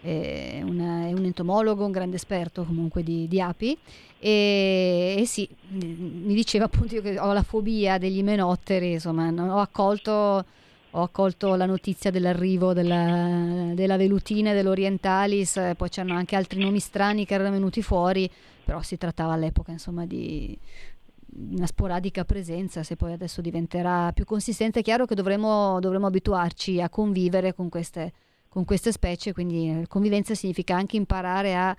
è, 0.00 0.60
una, 0.62 1.06
è 1.06 1.12
un 1.12 1.24
entomologo, 1.24 1.84
un 1.84 1.90
grande 1.90 2.16
esperto 2.16 2.64
comunque 2.64 3.02
di, 3.02 3.26
di 3.28 3.40
api. 3.40 3.76
E, 4.18 5.16
e, 5.18 5.26
sì, 5.26 5.48
mi 5.68 6.34
diceva 6.34 6.64
appunto 6.64 7.00
che 7.00 7.18
ho 7.18 7.32
la 7.32 7.42
fobia 7.42 7.98
degli 7.98 8.22
menotteri, 8.22 8.92
insomma, 8.92 9.28
ho 9.28 9.58
accolto, 9.58 10.44
ho 10.90 11.02
accolto 11.02 11.54
la 11.54 11.66
notizia 11.66 12.10
dell'arrivo 12.10 12.72
della, 12.72 13.72
della 13.74 13.96
velutina 13.96 14.50
e 14.50 14.54
dell'orientalis, 14.54 15.72
poi 15.76 15.88
c'erano 15.88 16.16
anche 16.16 16.36
altri 16.36 16.60
nomi 16.60 16.80
strani 16.80 17.24
che 17.24 17.34
erano 17.34 17.50
venuti 17.50 17.82
fuori, 17.82 18.30
però 18.64 18.82
si 18.82 18.96
trattava 18.96 19.32
all'epoca 19.34 19.72
insomma 19.72 20.04
di 20.04 20.56
una 21.50 21.66
sporadica 21.66 22.24
presenza, 22.24 22.82
se 22.82 22.96
poi 22.96 23.12
adesso 23.12 23.40
diventerà 23.40 24.10
più 24.12 24.24
consistente, 24.24 24.80
è 24.80 24.82
chiaro 24.82 25.06
che 25.06 25.14
dovremo, 25.14 25.78
dovremo 25.78 26.06
abituarci 26.06 26.80
a 26.80 26.88
convivere 26.88 27.54
con 27.54 27.68
queste 27.68 28.12
con 28.48 28.64
queste 28.64 28.92
specie, 28.92 29.32
quindi 29.32 29.70
eh, 29.70 29.86
convivenza 29.86 30.34
significa 30.34 30.74
anche 30.76 30.96
imparare 30.96 31.54
a 31.54 31.76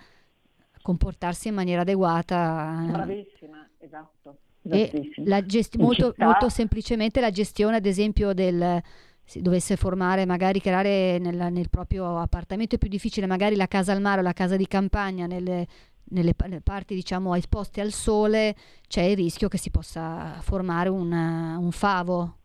comportarsi 0.82 1.50
in 1.50 1.56
maniera 1.56 1.82
adeguata. 1.82 2.86
Bravissima, 2.92 3.68
esatto. 3.80 4.38
E 4.62 5.12
gesti- 5.46 5.78
molto, 5.78 6.14
molto, 6.18 6.50
semplicemente 6.50 7.20
la 7.20 7.32
gestione, 7.32 7.78
ad 7.78 7.86
esempio, 7.86 8.34
del 8.34 8.82
si 9.30 9.44
dovesse 9.44 9.76
formare, 9.76 10.26
magari 10.26 10.60
creare 10.60 11.20
nel, 11.20 11.52
nel, 11.52 11.70
proprio 11.70 12.18
appartamento 12.18 12.74
è 12.74 12.78
più 12.80 12.90
difficile, 12.90 13.28
magari 13.28 13.56
la 13.56 13.68
casa 13.68 13.92
al 13.92 14.02
mare 14.02 14.22
o 14.22 14.24
la 14.24 14.34
casa 14.34 14.56
di 14.56 14.66
campagna, 14.66 15.28
nelle, 15.28 15.68
nelle 16.06 16.34
parti 16.64 16.96
diciamo 16.96 17.36
esposte 17.36 17.80
al 17.80 17.92
sole, 17.92 18.56
c'è 18.88 19.04
il 19.04 19.16
rischio 19.16 19.48
che 19.48 19.60
si 19.60 19.70
possa 19.70 20.40
formare 20.42 20.90
una, 20.90 21.58
un 21.60 21.72
favo 21.72 22.39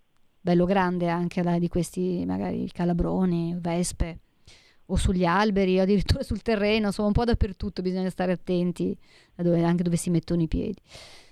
bello 0.44 0.66
grande 0.66 1.09
anche 1.09 1.42
la, 1.42 1.59
di 1.59 1.68
questi 1.68 2.22
magari 2.26 2.68
calabroni, 2.70 3.57
vespe 3.59 4.18
o 4.87 4.96
sugli 4.96 5.24
alberi 5.24 5.78
o 5.78 5.83
addirittura 5.85 6.22
sul 6.22 6.42
terreno, 6.42 6.88
insomma 6.88 7.09
un 7.09 7.14
po' 7.14 7.24
dappertutto 7.24 7.80
bisogna 7.80 8.11
stare 8.11 8.33
attenti 8.33 8.94
dove, 9.35 9.62
anche 9.64 9.83
dove 9.83 9.96
si 9.96 10.11
mettono 10.11 10.42
i 10.42 10.46
piedi. 10.46 10.76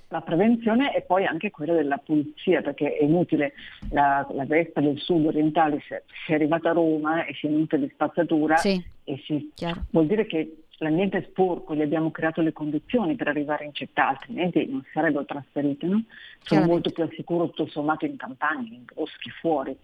La 0.09 0.22
prevenzione 0.22 0.94
e 0.94 1.03
poi 1.03 1.27
anche 1.27 1.51
quella 1.51 1.75
della 1.75 1.98
pulizia, 1.98 2.61
perché 2.61 2.96
è 2.96 3.05
inutile 3.05 3.53
la, 3.90 4.27
la 4.31 4.44
Vespa 4.44 4.81
del 4.81 4.98
sud 4.98 5.27
orientale 5.27 5.83
se, 5.87 6.05
se 6.27 6.33
è 6.33 6.35
arrivata 6.35 6.70
a 6.70 6.72
Roma 6.72 7.25
e 7.25 7.35
si 7.35 7.46
è 7.46 7.51
venuta 7.51 7.77
di 7.77 7.88
spazzatura 7.92 8.57
sì, 8.57 8.83
e 9.05 9.22
si, 9.25 9.51
vuol 9.90 10.07
dire 10.07 10.27
che 10.27 10.62
l'ambiente 10.83 11.18
è 11.18 11.27
sporco, 11.31 11.75
gli 11.75 11.81
abbiamo 11.81 12.11
creato 12.11 12.40
le 12.40 12.53
condizioni 12.53 13.14
per 13.14 13.29
arrivare 13.29 13.64
in 13.64 13.73
città, 13.73 14.09
altrimenti 14.09 14.66
non 14.66 14.85
sarebbero 14.92 15.25
trasferite. 15.25 15.87
No? 15.87 16.03
Sono 16.42 16.66
molto 16.66 16.90
più 16.90 17.05
al 17.05 17.12
sicuro 17.14 17.47
tutto 17.47 17.66
sommato 17.66 18.05
in 18.05 18.16
campagna, 18.16 18.68
in 18.68 18.85
boschi, 18.92 19.31
fuori. 19.31 19.77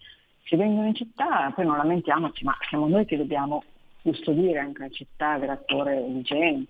Si 0.44 0.56
vengono 0.56 0.88
in 0.88 0.94
città, 0.94 1.52
poi 1.54 1.64
non 1.64 1.76
lamentiamoci, 1.76 2.44
ma 2.44 2.56
siamo 2.68 2.88
noi 2.88 3.04
che 3.04 3.16
dobbiamo 3.16 3.62
custodire 4.02 4.58
anche 4.58 4.82
la 4.82 4.88
città, 4.88 5.32
avere 5.32 5.52
attore 5.52 6.00
igiene. 6.00 6.64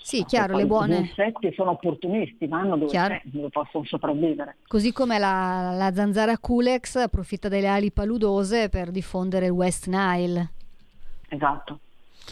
Sì, 0.00 0.24
chiaro, 0.24 0.56
le 0.56 0.66
buone... 0.66 0.94
Gli 0.94 1.06
insetti 1.06 1.52
sono 1.54 1.70
opportunisti, 1.72 2.46
vanno 2.46 2.76
dove, 2.76 2.90
c'è, 2.90 3.20
dove 3.24 3.48
possono 3.50 3.84
sopravvivere. 3.84 4.56
Così 4.66 4.92
come 4.92 5.18
la, 5.18 5.72
la 5.74 5.92
zanzara 5.92 6.38
Culex 6.38 6.96
approfitta 6.96 7.48
delle 7.48 7.66
ali 7.66 7.90
paludose 7.90 8.68
per 8.68 8.90
diffondere 8.90 9.46
il 9.46 9.52
West 9.52 9.86
Nile. 9.86 10.52
Esatto 11.28 11.80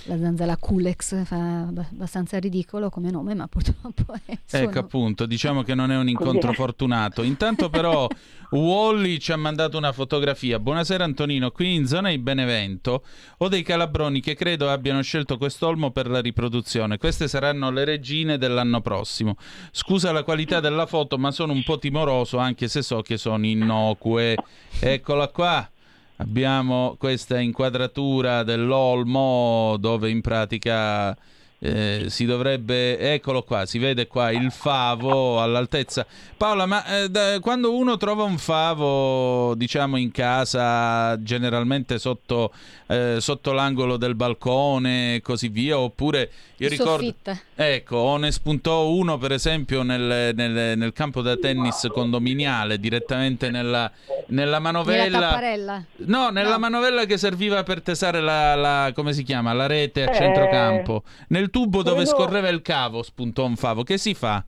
la 0.04 0.18
zanzara 0.18 0.56
Culex 0.56 1.24
fa 1.24 1.62
abbastanza 1.68 2.38
ridicolo 2.38 2.90
come 2.90 3.10
nome, 3.10 3.34
ma 3.34 3.46
purtroppo 3.48 4.14
è 4.24 4.38
sono... 4.44 4.62
Ecco 4.62 4.78
appunto, 4.78 5.26
diciamo 5.26 5.62
che 5.62 5.74
non 5.74 5.90
è 5.90 5.96
un 5.96 6.08
incontro 6.08 6.52
fortunato. 6.52 7.22
Intanto 7.22 7.68
però 7.68 8.06
Wally 8.50 9.18
ci 9.18 9.32
ha 9.32 9.36
mandato 9.36 9.76
una 9.76 9.92
fotografia. 9.92 10.58
Buonasera 10.58 11.04
Antonino, 11.04 11.50
qui 11.50 11.74
in 11.74 11.86
zona 11.86 12.10
di 12.10 12.18
Benevento 12.18 13.04
ho 13.38 13.48
dei 13.48 13.62
calabroni 13.62 14.20
che 14.20 14.34
credo 14.34 14.70
abbiano 14.70 15.02
scelto 15.02 15.36
quest'olmo 15.38 15.90
per 15.90 16.08
la 16.08 16.20
riproduzione. 16.20 16.98
Queste 16.98 17.28
saranno 17.28 17.70
le 17.70 17.84
regine 17.84 18.38
dell'anno 18.38 18.80
prossimo. 18.80 19.36
Scusa 19.70 20.12
la 20.12 20.22
qualità 20.22 20.60
della 20.60 20.86
foto, 20.86 21.18
ma 21.18 21.30
sono 21.30 21.52
un 21.52 21.62
po' 21.62 21.78
timoroso 21.78 22.38
anche 22.38 22.68
se 22.68 22.82
so 22.82 23.02
che 23.02 23.16
sono 23.16 23.44
innocue. 23.46 24.36
Eccola 24.78 25.28
qua 25.28 25.68
abbiamo 26.16 26.96
questa 26.98 27.38
inquadratura 27.38 28.42
dell'olmo 28.42 29.76
dove 29.78 30.10
in 30.10 30.20
pratica 30.20 31.16
eh, 31.58 32.04
si 32.08 32.24
dovrebbe, 32.26 32.98
eccolo 32.98 33.42
qua, 33.42 33.64
si 33.66 33.78
vede 33.78 34.06
qua 34.06 34.30
il 34.30 34.50
favo 34.52 35.40
all'altezza. 35.40 36.06
Paola, 36.36 36.66
ma 36.66 36.84
eh, 37.02 37.08
da, 37.08 37.38
quando 37.40 37.74
uno 37.74 37.96
trova 37.96 38.24
un 38.24 38.36
favo, 38.38 39.54
diciamo 39.54 39.96
in 39.96 40.10
casa, 40.10 41.20
generalmente 41.22 41.98
sotto, 41.98 42.52
eh, 42.88 43.16
sotto 43.20 43.52
l'angolo 43.52 43.96
del 43.96 44.14
balcone 44.14 45.16
e 45.16 45.20
così 45.22 45.48
via, 45.48 45.78
oppure 45.78 46.30
io 46.58 46.68
ricordo, 46.68 46.92
Soffitta. 47.04 47.38
ecco, 47.54 47.96
o 47.96 48.16
ne 48.16 48.30
spuntò 48.32 48.88
uno 48.88 49.18
per 49.18 49.32
esempio 49.32 49.82
nel, 49.82 50.34
nel- 50.34 50.76
nel 50.78 50.92
campo 50.92 51.20
da 51.22 51.36
tennis 51.36 51.86
condominiale, 51.92 52.78
direttamente 52.78 53.50
nella, 53.50 53.90
nella 54.28 54.44
Nella 54.46 54.58
manovella. 54.60 55.18
tapparella. 55.20 55.84
No, 56.06 56.28
nella 56.30 56.52
No. 56.52 56.58
manovella 56.58 57.04
che 57.04 57.16
serviva 57.18 57.62
per 57.62 57.82
tesare 57.82 58.20
la, 58.20 58.54
la- 58.54 58.92
come 58.94 59.12
si 59.12 59.22
chiama? 59.22 59.52
La 59.52 59.66
rete 59.66 60.04
a 60.06 60.10
Eh, 60.10 60.14
centrocampo. 60.14 61.02
Nel 61.28 61.45
tubo 61.50 61.82
dove 61.82 62.04
credo- 62.04 62.10
scorreva 62.10 62.48
il 62.48 62.62
cavo 62.62 63.02
spuntò 63.02 63.44
un 63.44 63.56
favo. 63.56 63.82
Che 63.82 63.98
si 63.98 64.14
fa? 64.14 64.44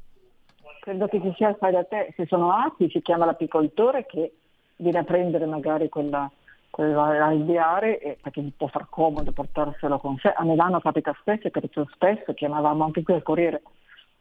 Credo 0.81 1.07
che 1.07 1.21
ci 1.21 1.33
sia 1.37 1.51
il 1.51 1.57
fai 1.59 1.73
da 1.73 1.85
te, 1.85 2.13
se 2.17 2.27
sono 2.27 2.53
api 2.53 2.89
si 2.89 3.03
chiama 3.03 3.27
l'apicoltore 3.27 4.07
che 4.07 4.33
viene 4.77 4.99
a 4.99 5.05
prendere 5.05 5.45
magari 5.45 5.89
quella, 5.89 6.31
alveare 6.71 8.19
perché 8.23 8.41
gli 8.41 8.53
può 8.57 8.69
far 8.69 8.87
comodo 8.89 9.33
portarselo 9.33 9.99
con 9.99 10.17
sé. 10.19 10.29
A 10.29 10.45
Milano 10.45 10.81
capita 10.81 11.15
spesso 11.21 11.51
capita 11.51 11.85
spesso, 11.93 12.33
chiamavamo 12.33 12.85
anche 12.85 13.03
qui 13.03 13.15
al 13.15 13.23
Corriere 13.23 13.63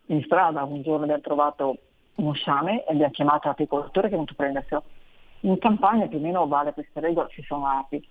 in 0.08 0.22
strada, 0.24 0.64
un 0.64 0.82
giorno 0.82 1.04
abbiamo 1.04 1.22
trovato 1.22 1.78
uno 2.16 2.34
sciame 2.34 2.84
e 2.86 2.92
abbiamo 2.92 3.12
chiamato 3.12 3.48
l'apicoltore 3.48 4.08
che 4.08 4.14
è 4.16 4.18
venuto 4.18 4.34
a 4.34 4.36
prenderselo. 4.36 4.84
In 5.42 5.58
campagna 5.60 6.08
più 6.08 6.18
o 6.18 6.22
meno 6.22 6.48
vale 6.48 6.74
questa 6.74 7.00
regola, 7.00 7.28
ci 7.28 7.44
sono 7.44 7.68
api. 7.68 8.06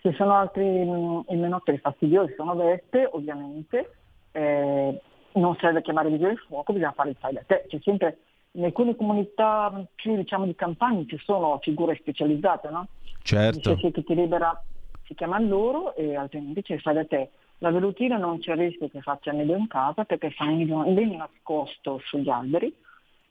Ci 0.00 0.12
sono 0.14 0.34
altri 0.34 0.64
mh, 0.64 1.26
imenotteri 1.28 1.78
fastidiosi, 1.78 2.34
sono 2.36 2.56
vespe 2.56 3.08
ovviamente, 3.12 3.98
eh, 4.32 5.00
non 5.32 5.56
serve 5.60 5.82
chiamare 5.82 6.08
i 6.08 6.12
vigili 6.12 6.30
del 6.30 6.38
fuoco, 6.46 6.72
bisogna 6.72 6.92
fare 6.92 7.10
il 7.10 7.16
fai 7.18 7.34
da 7.34 7.42
te. 7.46 7.64
C'è 7.68 7.78
sempre, 7.82 8.18
in 8.52 8.64
alcune 8.64 8.96
comunità 8.96 9.72
più 9.94 10.16
diciamo 10.16 10.44
di 10.44 10.54
campagna 10.54 11.04
ci 11.06 11.18
sono 11.22 11.58
figure 11.62 11.96
specializzate, 11.96 12.68
no? 12.68 12.88
Certo. 13.22 13.74
Dice 13.74 13.90
chi 13.92 14.04
ti 14.04 14.14
libera 14.14 14.60
si 15.04 15.14
chiama 15.14 15.38
loro 15.38 15.94
e 15.94 16.16
altrimenti 16.16 16.62
c'è 16.62 16.74
il 16.74 16.80
fai 16.80 16.94
da 16.94 17.04
te. 17.04 17.30
La 17.58 17.70
velutina 17.70 18.16
non 18.16 18.40
c'è 18.40 18.56
rischio 18.56 18.88
che 18.88 19.00
faccia 19.00 19.30
nido 19.30 19.54
in 19.54 19.68
casa 19.68 20.04
perché 20.04 20.30
fa 20.30 20.46
nido 20.46 20.82
ben 20.82 21.16
nascosto 21.16 22.00
sugli 22.04 22.28
alberi 22.28 22.74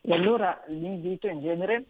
e 0.02 0.14
allora 0.14 0.64
l'invito 0.68 1.28
in 1.28 1.42
genere 1.42 1.86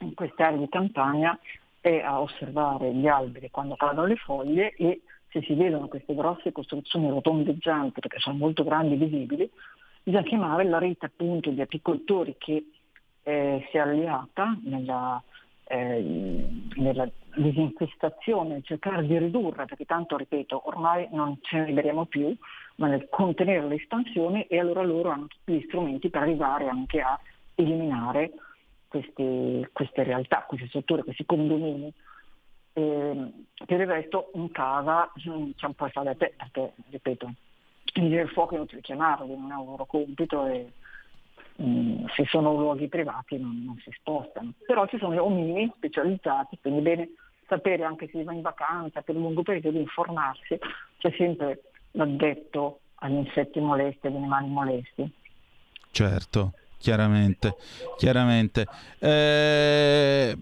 in 0.00 0.14
queste 0.14 0.42
aree 0.42 0.58
di 0.58 0.68
campagna 0.68 1.38
è 1.80 2.00
a 2.00 2.20
osservare 2.20 2.92
gli 2.94 3.06
alberi 3.06 3.50
quando 3.50 3.76
cadono 3.76 4.06
le 4.06 4.16
foglie 4.16 4.72
e 4.72 5.02
se 5.34 5.42
si 5.42 5.54
vedono 5.54 5.88
queste 5.88 6.14
grosse 6.14 6.52
costruzioni 6.52 7.08
rotondeggianti 7.08 7.98
perché 7.98 8.20
sono 8.20 8.36
molto 8.36 8.62
grandi 8.62 8.94
e 8.94 8.98
visibili, 8.98 9.50
bisogna 10.00 10.22
chiamare 10.22 10.62
la 10.64 10.78
rete 10.78 11.06
appunto 11.06 11.50
di 11.50 11.60
apicoltori 11.60 12.36
che 12.38 12.66
eh, 13.24 13.66
si 13.68 13.76
è 13.76 13.80
alleata 13.80 14.56
nella, 14.62 15.20
eh, 15.64 16.46
nella 16.76 17.10
disinfestazione, 17.34 18.62
cercare 18.62 19.04
di 19.04 19.18
ridurre, 19.18 19.64
perché 19.64 19.84
tanto 19.84 20.16
ripeto, 20.16 20.68
ormai 20.68 21.08
non 21.10 21.36
ce 21.42 21.56
ne 21.56 21.66
liberiamo 21.66 22.04
più, 22.04 22.32
ma 22.76 22.86
nel 22.86 23.08
contenere 23.10 23.66
l'espansione 23.66 24.46
e 24.46 24.60
allora 24.60 24.82
loro 24.82 25.10
hanno 25.10 25.26
tutti 25.26 25.52
gli 25.52 25.64
strumenti 25.66 26.10
per 26.10 26.22
arrivare 26.22 26.68
anche 26.68 27.00
a 27.00 27.18
eliminare 27.56 28.30
queste, 28.86 29.68
queste 29.72 30.04
realtà, 30.04 30.44
queste 30.46 30.68
strutture, 30.68 31.02
questi 31.02 31.26
condomini. 31.26 31.92
E, 32.76 33.32
per 33.66 33.80
il 33.80 33.86
resto 33.86 34.30
in 34.34 34.50
casa 34.50 35.10
c'è 35.16 35.30
un 35.30 35.74
po' 35.74 35.88
da 36.02 36.14
te, 36.14 36.34
perché 36.36 36.74
ripeto, 36.90 37.32
il 37.94 38.02
vigile 38.02 38.22
del 38.22 38.30
fuoco 38.30 38.54
è 38.54 38.56
inutile 38.56 38.80
chiamarli, 38.80 39.36
non 39.36 39.52
è 39.52 39.54
un 39.54 39.66
loro 39.66 39.86
compito 39.86 40.46
e 40.46 40.72
mm, 41.62 42.06
se 42.16 42.24
sono 42.26 42.52
luoghi 42.54 42.88
privati 42.88 43.38
non, 43.38 43.62
non 43.64 43.78
si 43.78 43.90
spostano. 43.96 44.52
Però 44.66 44.86
ci 44.86 44.98
sono 44.98 45.22
omini 45.22 45.72
specializzati, 45.76 46.58
quindi 46.60 46.80
bene 46.80 47.10
sapere 47.46 47.84
anche 47.84 48.06
se 48.06 48.18
si 48.18 48.24
va 48.24 48.32
in 48.32 48.42
vacanza 48.42 49.02
per 49.02 49.14
un 49.14 49.22
lungo 49.22 49.42
periodo, 49.42 49.78
informarsi, 49.78 50.58
c'è 50.98 51.14
sempre 51.16 51.62
l'addetto 51.92 52.80
agli 52.96 53.14
insetti 53.14 53.60
molesti, 53.60 54.06
agli 54.06 54.16
animali 54.16 54.48
molesti. 54.48 55.12
Certo, 55.90 56.52
chiaramente, 56.84 57.56
chiaramente. 57.96 58.66
Eh, 58.98 60.36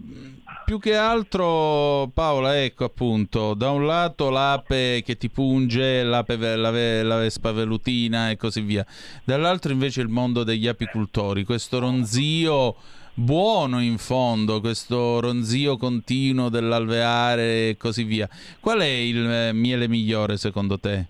più 0.65 0.77
che 0.77 0.97
altro, 0.97 2.11
Paola, 2.13 2.61
ecco 2.61 2.83
appunto, 2.83 3.53
da 3.53 3.69
un 3.69 3.85
lato 3.85 4.29
l'ape 4.29 5.01
che 5.05 5.15
ti 5.15 5.29
punge, 5.29 6.03
l'ape, 6.03 6.35
la, 6.35 6.69
la 6.69 7.15
vespa 7.15 7.53
velutina 7.53 8.29
e 8.29 8.35
così 8.35 8.59
via, 8.59 8.85
dall'altro 9.23 9.71
invece 9.71 10.01
il 10.01 10.09
mondo 10.09 10.43
degli 10.43 10.67
apicultori, 10.67 11.45
questo 11.45 11.79
ronzio 11.79 12.75
buono 13.13 13.81
in 13.81 13.97
fondo, 13.97 14.59
questo 14.59 15.21
ronzio 15.21 15.77
continuo 15.77 16.49
dell'alveare 16.49 17.69
e 17.69 17.77
così 17.77 18.03
via. 18.03 18.27
Qual 18.59 18.79
è 18.79 18.85
il 18.85 19.25
eh, 19.25 19.53
miele 19.53 19.87
migliore 19.87 20.35
secondo 20.35 20.77
te? 20.77 21.05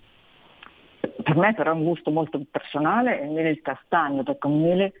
Per 1.22 1.36
me 1.36 1.54
però 1.54 1.72
è 1.72 1.74
un 1.74 1.84
gusto 1.84 2.10
molto 2.10 2.40
personale 2.50 3.20
è 3.20 3.24
il 3.24 3.30
miele 3.30 3.60
castagno, 3.60 4.22
perché 4.22 4.46
è 4.46 4.50
un 4.50 4.60
miele 4.60 4.92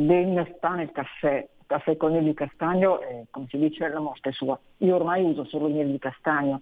ben 0.00 0.54
sta 0.56 0.74
nel 0.74 0.92
caffè. 0.92 1.48
Il 1.58 1.66
caffè 1.66 1.96
con 1.96 2.10
il 2.10 2.16
miele 2.16 2.30
di 2.30 2.36
castagno, 2.36 3.00
è, 3.00 3.24
come 3.30 3.46
si 3.48 3.58
dice, 3.58 3.88
la 3.88 4.00
morte 4.00 4.32
sua. 4.32 4.58
Io 4.78 4.94
ormai 4.94 5.22
uso 5.22 5.44
solo 5.44 5.66
il 5.66 5.74
miele 5.74 5.90
di 5.90 5.98
castagno, 5.98 6.60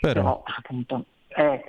Però, 0.00 0.12
però 0.12 0.42
appunto 0.44 1.04
è 1.28 1.62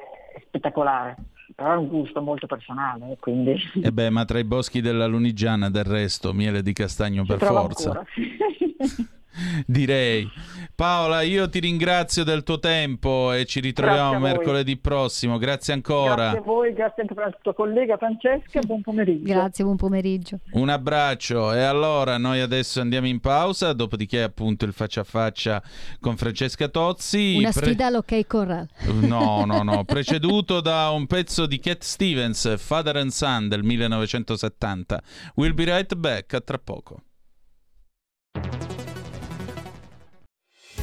spettacolare. 0.47 1.17
Però 1.53 1.73
è 1.73 1.77
un 1.77 1.87
gusto 1.87 2.21
molto 2.21 2.47
personale, 2.47 3.17
quindi 3.19 3.55
e 3.83 3.91
beh, 3.91 4.09
ma 4.09 4.23
tra 4.23 4.39
i 4.39 4.45
boschi 4.45 4.79
della 4.79 5.05
Lunigiana 5.05 5.69
del 5.69 5.83
resto, 5.83 6.31
miele 6.31 6.61
di 6.61 6.71
castagno 6.71 7.25
si 7.25 7.27
per 7.27 7.39
forza. 7.39 8.05
Direi. 9.65 10.29
Paola, 10.75 11.21
io 11.21 11.47
ti 11.49 11.59
ringrazio 11.59 12.23
del 12.23 12.43
tuo 12.43 12.59
tempo 12.59 13.31
e 13.33 13.45
ci 13.45 13.59
ritroviamo 13.59 14.19
mercoledì 14.19 14.77
prossimo. 14.77 15.37
Grazie 15.37 15.73
ancora. 15.73 16.15
Grazie 16.15 16.39
a 16.39 16.41
voi, 16.41 16.73
grazie 16.73 17.03
anche 17.03 17.21
alla 17.21 17.37
tua 17.41 17.53
collega 17.53 17.97
Francesca, 17.97 18.59
buon 18.61 18.81
pomeriggio. 18.81 19.31
Grazie, 19.31 19.63
buon 19.63 19.77
pomeriggio. 19.77 20.39
Un 20.53 20.69
abbraccio 20.69 21.53
e 21.53 21.61
allora 21.61 22.17
noi 22.17 22.39
adesso 22.41 22.81
andiamo 22.81 23.07
in 23.07 23.19
pausa, 23.19 23.73
dopodiché 23.73 24.23
appunto 24.23 24.65
il 24.65 24.73
faccia 24.73 25.01
a 25.01 25.03
faccia 25.03 25.61
con 25.99 26.17
Francesca 26.17 26.67
Tozzi. 26.67 27.35
Una 27.37 27.51
Pre- 27.51 27.65
sfida 27.65 27.85
all'ok 27.87 28.25
corral. 28.27 28.67
No, 29.01 29.45
no, 29.45 29.63
no, 29.63 29.83
preceduto 29.85 30.61
da 30.61 30.89
un 30.89 31.05
pezzo 31.07 31.45
di 31.45 31.59
Cat 31.59 31.83
Stevens, 31.83 32.57
Father 32.57 32.97
and 32.97 33.11
Son 33.11 33.47
del 33.47 33.63
1970. 33.63 35.01
We'll 35.35 35.53
be 35.53 35.65
right 35.65 35.93
back, 35.95 36.33
a 36.33 36.41
tra 36.41 36.57
poco. 36.57 37.01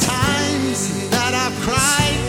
Times 0.00 1.08
that 1.10 1.32
I've 1.34 1.56
cried, 1.66 2.20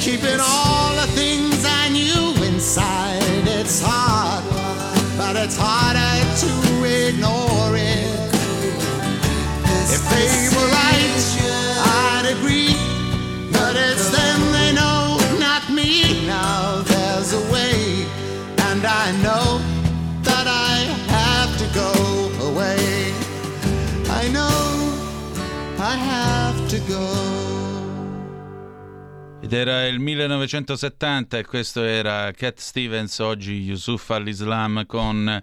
keeping 0.00 0.40
all 0.40 0.94
the 0.96 1.06
things 1.12 1.64
I 1.64 1.88
knew 1.88 2.34
inside. 2.44 3.22
It's 3.46 3.80
hard, 3.82 4.44
but 5.16 5.36
it's 5.36 5.56
harder 5.56 6.14
to 6.42 6.50
ignore 7.08 7.76
it. 7.76 8.10
If 9.94 10.02
they 10.10 10.48
were 10.54 10.68
right, 10.68 11.21
Ed 29.40 29.52
era 29.52 29.86
il 29.86 30.00
1970 30.00 31.38
e 31.38 31.44
questo 31.44 31.82
era 31.82 32.32
Cat 32.32 32.58
Stevens, 32.58 33.18
oggi 33.20 33.62
Yusuf 33.62 34.10
al-Islam 34.10 34.86
con 34.86 35.42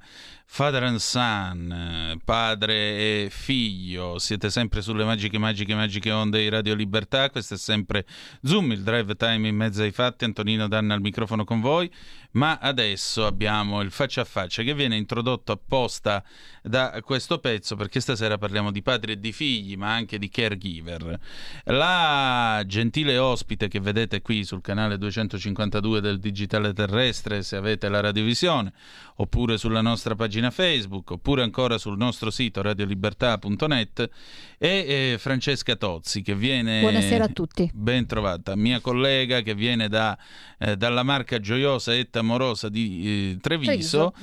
Father 0.52 0.82
and 0.82 0.98
Son, 0.98 2.20
padre 2.26 2.74
e 2.74 3.28
figlio. 3.30 4.18
Siete 4.18 4.50
sempre 4.50 4.82
sulle 4.82 5.04
magiche, 5.04 5.38
magiche, 5.38 5.76
magiche 5.76 6.12
onde 6.12 6.40
di 6.40 6.50
Radio 6.50 6.74
Libertà. 6.74 7.30
Questo 7.30 7.54
è 7.54 7.58
sempre 7.58 8.06
Zoom, 8.42 8.72
il 8.72 8.82
drive 8.82 9.16
time 9.16 9.48
in 9.48 9.56
mezzo 9.56 9.84
ai 9.84 9.92
fatti. 9.92 10.26
Antonino 10.26 10.68
Danna 10.68 10.96
al 10.96 11.02
microfono 11.02 11.44
con 11.44 11.62
voi. 11.62 11.90
Ma 12.32 12.60
adesso 12.60 13.26
abbiamo 13.26 13.82
il 13.82 13.90
faccia 13.90 14.22
a 14.22 14.26
faccia 14.26 14.62
che 14.62 14.76
viene 14.76 14.96
introdotto 14.96 15.52
apposta 15.52 16.24
da 16.62 17.02
questo 17.04 17.40
pezzo 17.40 17.76
perché 17.76 18.00
stasera 18.00 18.38
parliamo 18.38 18.72
di 18.72 18.84
padri 18.84 19.14
e 19.14 19.20
di 19.20 19.32
figli, 19.32 19.76
ma 19.76 19.94
anche 19.94 20.20
di 20.20 20.30
caregiver. 20.30 21.20
La 21.66 22.62
gentile 22.68 23.18
ospite 23.18 23.68
che 23.68 23.80
vedete 23.80 24.22
qui 24.22 24.44
sul 24.44 24.62
canale 24.62 24.98
252 24.98 26.02
del 26.02 26.20
Digitale 26.20 26.74
Terrestre, 26.74 27.42
se 27.42 27.56
avete 27.56 27.90
la 27.90 28.00
radiovisione, 28.00 28.72
oppure 29.16 29.58
sulla 29.58 29.82
nostra 29.82 30.16
pagina 30.16 30.52
Facebook, 30.52 31.12
oppure 31.12 31.42
ancora 31.42 31.78
sul 31.78 31.98
nostro 31.98 32.30
sito 32.30 32.62
radiolibertà.net, 32.62 34.10
è 34.58 35.16
Francesca 35.18 35.76
Tozzi 35.76 36.22
che 36.22 36.36
viene... 36.36 36.82
Buonasera 36.82 37.24
a 37.24 37.30
tutti. 37.30 37.70
Ben 37.74 38.06
trovata, 38.06 38.56
mia 38.56 38.80
collega 38.82 39.42
che 39.42 39.56
viene 39.56 39.88
da, 39.88 40.18
eh, 40.60 40.78
dalla 40.78 41.04
marca 41.04 41.40
gioiosa 41.40 41.94
amorosa 42.20 42.70
di 42.70 43.32
eh, 43.32 43.38
Treviso. 43.42 44.12
Treviso. 44.12 44.14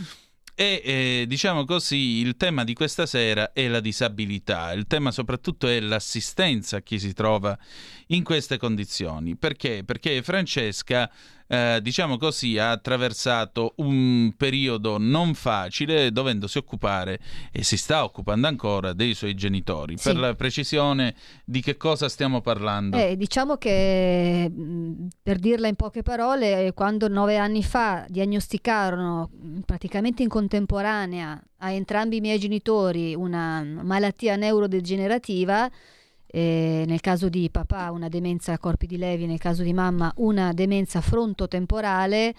E 0.58 0.80
eh, 0.82 1.24
diciamo 1.28 1.66
così, 1.66 1.96
il 1.96 2.34
tema 2.38 2.64
di 2.64 2.72
questa 2.72 3.04
sera 3.04 3.52
è 3.52 3.68
la 3.68 3.80
disabilità, 3.80 4.72
il 4.72 4.86
tema 4.86 5.10
soprattutto 5.10 5.68
è 5.68 5.78
l'assistenza 5.80 6.78
a 6.78 6.80
chi 6.80 6.98
si 6.98 7.12
trova 7.12 7.58
in 8.08 8.22
queste 8.22 8.56
condizioni. 8.58 9.36
Perché? 9.36 9.82
Perché 9.84 10.22
Francesca, 10.22 11.10
eh, 11.48 11.80
diciamo 11.82 12.16
così, 12.16 12.58
ha 12.58 12.70
attraversato 12.70 13.74
un 13.76 14.32
periodo 14.36 14.98
non 14.98 15.34
facile 15.34 16.12
dovendosi 16.12 16.58
occupare 16.58 17.18
e 17.50 17.64
si 17.64 17.76
sta 17.76 18.04
occupando 18.04 18.46
ancora 18.46 18.92
dei 18.92 19.14
suoi 19.14 19.34
genitori. 19.34 19.96
Sì. 19.96 20.10
Per 20.10 20.18
la 20.18 20.34
precisione 20.34 21.14
di 21.44 21.60
che 21.60 21.76
cosa 21.76 22.08
stiamo 22.08 22.40
parlando? 22.40 22.96
Eh, 22.96 23.16
diciamo 23.16 23.56
che, 23.56 24.50
per 25.22 25.38
dirla 25.38 25.66
in 25.66 25.76
poche 25.76 26.02
parole, 26.02 26.72
quando 26.74 27.08
nove 27.08 27.36
anni 27.36 27.64
fa 27.64 28.04
diagnosticarono 28.08 29.30
praticamente 29.64 30.22
in 30.22 30.28
contemporanea 30.28 31.42
a 31.58 31.70
entrambi 31.70 32.16
i 32.16 32.20
miei 32.20 32.38
genitori 32.38 33.14
una 33.14 33.62
malattia 33.64 34.36
neurodegenerativa, 34.36 35.70
eh, 36.26 36.84
nel 36.86 37.00
caso 37.00 37.28
di 37.28 37.48
papà 37.50 37.90
una 37.90 38.08
demenza 38.08 38.52
a 38.52 38.58
corpi 38.58 38.86
di 38.86 38.96
Levi, 38.96 39.26
nel 39.26 39.38
caso 39.38 39.62
di 39.62 39.72
mamma 39.72 40.12
una 40.16 40.52
demenza 40.52 41.00
frontotemporale, 41.00 42.34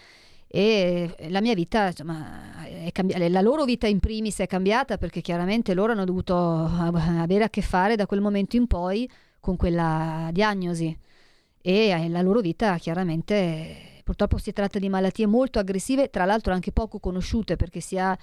e 0.49 1.13
la 1.29 1.41
mia 1.41 1.53
vita, 1.53 1.87
insomma, 1.87 2.65
è 2.65 2.89
cambi- 2.93 3.29
la 3.29 3.41
loro 3.41 3.65
vita 3.65 3.85
in 3.87 3.99
primis 3.99 4.39
è 4.39 4.47
cambiata 4.47 4.97
perché 4.97 5.19
chiaramente 5.19 5.73
loro 5.73 5.91
hanno 5.91 6.05
dovuto 6.05 6.35
avere 6.35 7.43
a 7.43 7.49
che 7.49 7.61
fare 7.61 7.95
da 7.95 8.05
quel 8.05 8.21
momento 8.21 8.55
in 8.55 8.65
poi 8.65 9.09
con 9.39 9.57
quella 9.57 10.29
diagnosi. 10.31 10.97
E 11.61 11.89
eh, 11.89 12.07
la 12.09 12.21
loro 12.21 12.39
vita 12.39 12.77
chiaramente 12.77 14.01
purtroppo 14.05 14.37
si 14.37 14.53
tratta 14.53 14.79
di 14.79 14.87
malattie 14.87 15.25
molto 15.25 15.59
aggressive, 15.59 16.09
tra 16.09 16.23
l'altro 16.23 16.53
anche 16.53 16.71
poco 16.71 16.99
conosciute 16.99 17.57
perché 17.57 17.81
si 17.81 17.97
ha 17.97 18.17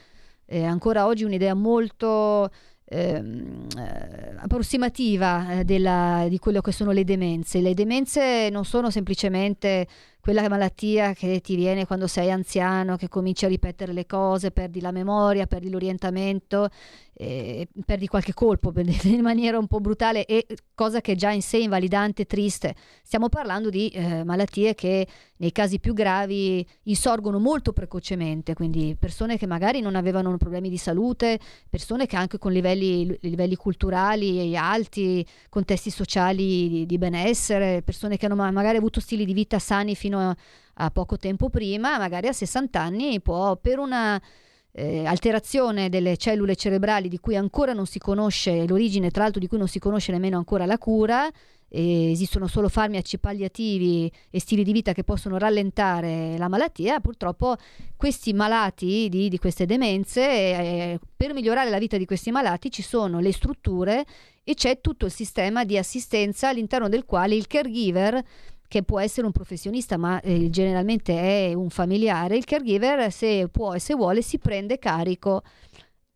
eh, 0.47 0.65
ancora 0.65 1.07
oggi 1.07 1.25
un'idea 1.25 1.53
molto 1.53 2.51
ehm, 2.85 3.67
eh, 3.79 4.35
approssimativa 4.39 5.61
eh, 5.61 5.65
della- 5.65 6.27
di 6.29 6.39
quello 6.39 6.61
che 6.61 6.73
sono 6.73 6.91
le 6.93 7.05
demenze. 7.05 7.61
Le 7.61 7.75
demenze 7.75 8.49
non 8.51 8.65
sono 8.65 8.91
semplicemente 8.91 9.87
quella 10.25 10.49
malattia 10.49 11.13
che 11.13 11.43
ti 11.43 11.55
viene 11.55 11.85
quando 11.85 12.07
sei 12.07 12.31
anziano, 12.31 12.97
che 12.97 13.09
cominci 13.09 13.45
a 13.45 13.49
ripetere 13.49 13.93
le 13.93 14.07
cose, 14.07 14.53
perdi 14.53 14.81
la 14.81 14.91
memoria, 14.91 15.47
perdi 15.47 15.69
l'orientamento, 15.69 16.71
eh, 17.13 17.69
perdi 17.85 18.07
qualche 18.07 18.33
colpo 18.33 18.73
in 19.05 19.21
maniera 19.21 19.59
un 19.59 19.67
po' 19.67 19.81
brutale 19.81 20.25
e 20.25 20.47
cosa 20.75 21.01
che 21.01 21.13
è 21.13 21.15
già 21.15 21.31
in 21.31 21.43
sé 21.43 21.59
invalidante 21.59 22.23
e 22.23 22.25
triste. 22.25 22.75
Stiamo 23.03 23.29
parlando 23.29 23.69
di 23.69 23.89
eh, 23.89 24.25
malattie 24.25 24.75
che 24.75 25.07
nei 25.37 25.53
casi 25.53 25.79
più 25.79 25.93
gravi 25.93 26.67
insorgono 26.85 27.39
molto 27.39 27.73
precocemente, 27.73 28.55
quindi 28.55 28.97
persone 28.99 29.37
che 29.37 29.47
magari 29.47 29.81
non 29.81 29.95
avevano 29.95 30.35
problemi 30.39 30.71
di 30.71 30.79
salute, 30.79 31.39
persone 31.69 32.07
che 32.07 32.17
anche 32.17 32.39
con 32.39 32.51
livelli, 32.51 33.17
livelli 33.21 33.57
culturali 33.57 34.57
alti, 34.57 35.27
contesti 35.51 35.91
sociali 35.91 36.69
di, 36.69 36.87
di 36.87 36.99
benessere, 36.99 37.83
persone 37.83 38.17
che 38.17 38.27
hanno 38.27 38.37
magari 38.37 38.79
avuto 38.79 39.01
stili 39.01 39.25
di 39.25 39.35
vita 39.35 39.59
sani 39.59 39.95
fino 39.95 40.14
fino 40.15 40.35
a, 40.75 40.91
poco 40.91 41.17
tempo 41.17 41.51
prima, 41.51 41.99
magari 41.99 42.29
a 42.29 42.33
60 42.33 42.81
anni 42.81 43.21
può 43.21 43.57
per 43.57 43.79
una 43.79 44.21
eh, 44.73 45.05
alterazione 45.07 45.89
delle 45.89 46.17
cellule 46.17 46.57
cerebrali 46.57 47.09
di 47.09 47.19
cui 47.19 47.37
ancora 47.37 47.73
non 47.73 47.87
si 47.87 47.99
conosce 47.99 48.67
l'origine, 48.67 49.11
tra 49.11 49.23
l'altro 49.23 49.41
di 49.41 49.47
cui 49.47 49.59
non 49.59 49.69
si 49.69 49.79
conosce 49.79 50.13
nemmeno 50.13 50.37
ancora 50.37 50.67
la 50.67 50.79
cura, 50.79 51.31
esistono 51.77 52.47
solo 52.47 52.69
farmaci 52.69 53.19
palliativi 53.19 54.11
e 54.31 54.39
stili 54.39 54.63
di 54.63 54.71
vita 54.71 54.93
che 54.93 55.03
possono 55.03 55.39
rallentare 55.39 56.37
la 56.39 56.47
malattia, 56.47 57.01
purtroppo 57.01 57.57
questi 57.97 58.33
malati 58.33 59.09
di, 59.09 59.29
di 59.29 59.39
queste 59.39 59.67
demenze, 59.67 60.23
eh, 60.23 60.99
per 61.17 61.35
migliorare 61.35 61.71
la 61.71 61.79
vita 61.79 61.97
di 61.97 62.05
questi 62.05 62.31
malati 62.31 62.71
ci 62.71 62.83
sono 62.83 63.19
le 63.19 63.33
strutture 63.33 64.05
e 64.45 64.55
c'è 64.55 64.81
tutto 64.81 65.07
il 65.07 65.11
sistema 65.11 65.65
di 65.65 65.77
assistenza 65.77 66.49
all'interno 66.49 66.89
del 66.89 67.05
quale 67.05 67.35
il 67.35 67.49
caregiver 67.49 68.23
che 68.69 68.83
può 68.83 69.01
essere 69.01 69.27
un 69.27 69.33
professionista 69.33 69.97
ma 69.97 70.21
eh, 70.21 70.51
generalmente 70.51 71.49
è 71.49 71.55
un 71.55 71.71
familiare, 71.71 72.37
il 72.37 72.45
caregiver 72.45 73.13
se 73.13 73.49
può 73.49 73.75
e 73.75 73.79
se 73.79 73.95
vuole 73.95 74.23
si 74.23 74.39
prende 74.39 74.79
carico 74.79 75.43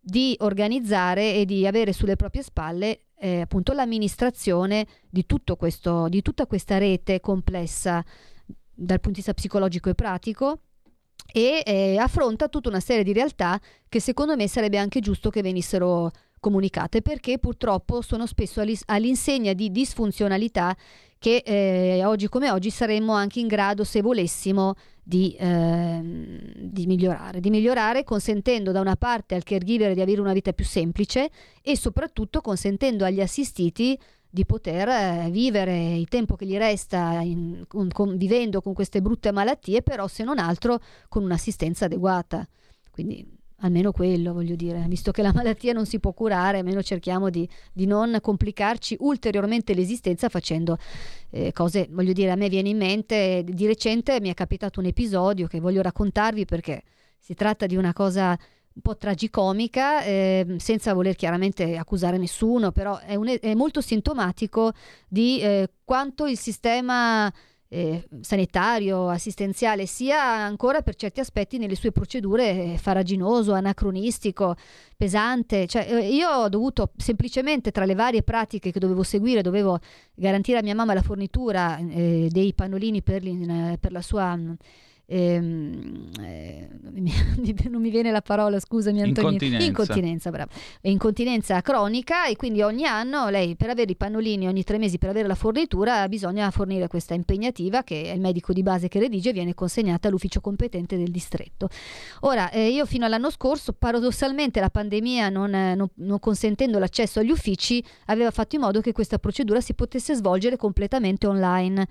di 0.00 0.36
organizzare 0.40 1.34
e 1.34 1.44
di 1.44 1.66
avere 1.66 1.92
sulle 1.92 2.16
proprie 2.16 2.42
spalle 2.42 3.02
eh, 3.18 3.40
appunto 3.40 3.72
l'amministrazione 3.72 4.86
di, 5.08 5.24
questo, 5.56 6.08
di 6.08 6.22
tutta 6.22 6.46
questa 6.46 6.78
rete 6.78 7.20
complessa 7.20 8.04
dal 8.74 9.00
punto 9.00 9.08
di 9.08 9.16
vista 9.16 9.34
psicologico 9.34 9.90
e 9.90 9.94
pratico 9.94 10.60
e 11.30 11.62
eh, 11.66 11.98
affronta 11.98 12.48
tutta 12.48 12.68
una 12.68 12.80
serie 12.80 13.02
di 13.02 13.12
realtà 13.12 13.60
che 13.88 14.00
secondo 14.00 14.36
me 14.36 14.48
sarebbe 14.48 14.78
anche 14.78 15.00
giusto 15.00 15.30
che 15.30 15.42
venissero 15.42 16.10
comunicate 16.40 17.02
perché 17.02 17.38
purtroppo 17.38 18.00
sono 18.00 18.24
spesso 18.26 18.62
all'insegna 18.86 19.52
di 19.52 19.70
disfunzionalità 19.70 20.74
che 21.18 21.42
eh, 21.44 22.04
oggi 22.04 22.28
come 22.28 22.50
oggi 22.50 22.70
saremmo 22.70 23.12
anche 23.12 23.40
in 23.40 23.46
grado, 23.46 23.84
se 23.84 24.00
volessimo, 24.00 24.74
di, 25.02 25.34
eh, 25.38 26.00
di, 26.54 26.86
migliorare. 26.86 27.40
Di 27.40 27.50
migliorare 27.50 28.04
consentendo 28.04 28.72
da 28.72 28.80
una 28.80 28.96
parte 28.96 29.34
al 29.34 29.42
caregiver 29.42 29.94
di 29.94 30.00
avere 30.00 30.20
una 30.20 30.32
vita 30.32 30.52
più 30.52 30.64
semplice 30.64 31.30
e 31.62 31.76
soprattutto 31.76 32.40
consentendo 32.40 33.04
agli 33.04 33.20
assistiti 33.20 33.98
di 34.30 34.44
poter 34.44 34.88
eh, 34.88 35.28
vivere 35.30 35.94
il 35.94 36.06
tempo 36.08 36.36
che 36.36 36.44
gli 36.44 36.56
resta 36.56 37.20
in, 37.22 37.64
con, 37.66 37.88
con, 37.88 38.16
vivendo 38.18 38.60
con 38.60 38.74
queste 38.74 39.00
brutte 39.00 39.32
malattie, 39.32 39.82
però 39.82 40.06
se 40.06 40.24
non 40.24 40.38
altro 40.38 40.80
con 41.08 41.22
un'assistenza 41.22 41.86
adeguata. 41.86 42.46
Quindi 42.90 43.37
almeno 43.60 43.92
quello 43.92 44.32
voglio 44.32 44.54
dire, 44.54 44.84
visto 44.88 45.10
che 45.10 45.22
la 45.22 45.32
malattia 45.32 45.72
non 45.72 45.86
si 45.86 45.98
può 45.98 46.12
curare, 46.12 46.58
almeno 46.58 46.82
cerchiamo 46.82 47.30
di, 47.30 47.48
di 47.72 47.86
non 47.86 48.18
complicarci 48.20 48.96
ulteriormente 49.00 49.74
l'esistenza 49.74 50.28
facendo 50.28 50.78
eh, 51.30 51.52
cose, 51.52 51.88
voglio 51.90 52.12
dire, 52.12 52.30
a 52.30 52.36
me 52.36 52.48
viene 52.48 52.68
in 52.68 52.76
mente, 52.76 53.44
di 53.44 53.66
recente 53.66 54.20
mi 54.20 54.30
è 54.30 54.34
capitato 54.34 54.80
un 54.80 54.86
episodio 54.86 55.46
che 55.46 55.60
voglio 55.60 55.82
raccontarvi 55.82 56.44
perché 56.44 56.82
si 57.18 57.34
tratta 57.34 57.66
di 57.66 57.76
una 57.76 57.92
cosa 57.92 58.38
un 58.78 58.82
po' 58.82 58.96
tragicomica, 58.96 60.04
eh, 60.04 60.54
senza 60.58 60.94
voler 60.94 61.16
chiaramente 61.16 61.76
accusare 61.76 62.16
nessuno, 62.16 62.70
però 62.70 62.98
è, 62.98 63.16
un, 63.16 63.36
è 63.40 63.54
molto 63.54 63.80
sintomatico 63.80 64.72
di 65.08 65.40
eh, 65.40 65.68
quanto 65.84 66.26
il 66.26 66.38
sistema 66.38 67.32
eh, 67.68 68.08
sanitario, 68.20 69.08
assistenziale, 69.08 69.86
sia 69.86 70.22
ancora 70.22 70.82
per 70.82 70.94
certi 70.94 71.20
aspetti 71.20 71.58
nelle 71.58 71.74
sue 71.74 71.92
procedure 71.92 72.72
eh, 72.72 72.78
faraginoso, 72.78 73.52
anacronistico, 73.52 74.56
pesante. 74.96 75.66
Cioè, 75.66 75.86
eh, 75.90 76.08
io 76.08 76.28
ho 76.30 76.48
dovuto 76.48 76.92
semplicemente 76.96 77.70
tra 77.70 77.84
le 77.84 77.94
varie 77.94 78.22
pratiche 78.22 78.70
che 78.70 78.80
dovevo 78.80 79.02
seguire, 79.02 79.42
dovevo 79.42 79.78
garantire 80.14 80.58
a 80.58 80.62
mia 80.62 80.74
mamma 80.74 80.94
la 80.94 81.02
fornitura 81.02 81.78
eh, 81.78 82.28
dei 82.30 82.54
pannolini 82.54 83.02
per, 83.02 83.22
per 83.78 83.92
la 83.92 84.02
sua 84.02 84.36
ehm, 85.08 86.10
eh, 86.20 86.68
non 87.68 87.80
mi 87.80 87.90
viene 87.90 88.10
la 88.10 88.20
parola, 88.20 88.60
scusami 88.60 89.00
Antonio. 89.00 89.30
Incontinenza. 89.30 89.66
Incontinenza, 89.66 90.30
bravo. 90.30 90.50
Incontinenza 90.82 91.60
cronica 91.62 92.26
e 92.26 92.36
quindi 92.36 92.62
ogni 92.62 92.84
anno 92.84 93.28
lei 93.30 93.56
per 93.56 93.70
avere 93.70 93.92
i 93.92 93.96
pannolini 93.96 94.46
ogni 94.46 94.64
tre 94.64 94.78
mesi 94.78 94.98
per 94.98 95.08
avere 95.08 95.26
la 95.26 95.34
fornitura 95.34 96.06
bisogna 96.08 96.50
fornire 96.50 96.88
questa 96.88 97.14
impegnativa 97.14 97.82
che 97.82 98.04
è 98.04 98.12
il 98.12 98.20
medico 98.20 98.52
di 98.52 98.62
base 98.62 98.88
che 98.88 98.98
redige 98.98 99.30
e 99.30 99.32
viene 99.32 99.54
consegnata 99.54 100.08
all'ufficio 100.08 100.40
competente 100.40 100.96
del 100.96 101.10
distretto. 101.10 101.68
Ora, 102.20 102.50
eh, 102.50 102.68
io 102.68 102.84
fino 102.84 103.06
all'anno 103.06 103.30
scorso, 103.30 103.72
paradossalmente 103.72 104.60
la 104.60 104.70
pandemia 104.70 105.28
non, 105.30 105.50
non, 105.50 105.88
non 105.94 106.18
consentendo 106.18 106.78
l'accesso 106.78 107.20
agli 107.20 107.30
uffici, 107.30 107.82
aveva 108.06 108.30
fatto 108.30 108.56
in 108.56 108.62
modo 108.62 108.80
che 108.80 108.92
questa 108.92 109.18
procedura 109.18 109.60
si 109.60 109.74
potesse 109.74 110.14
svolgere 110.14 110.56
completamente 110.56 111.26
online 111.26 111.86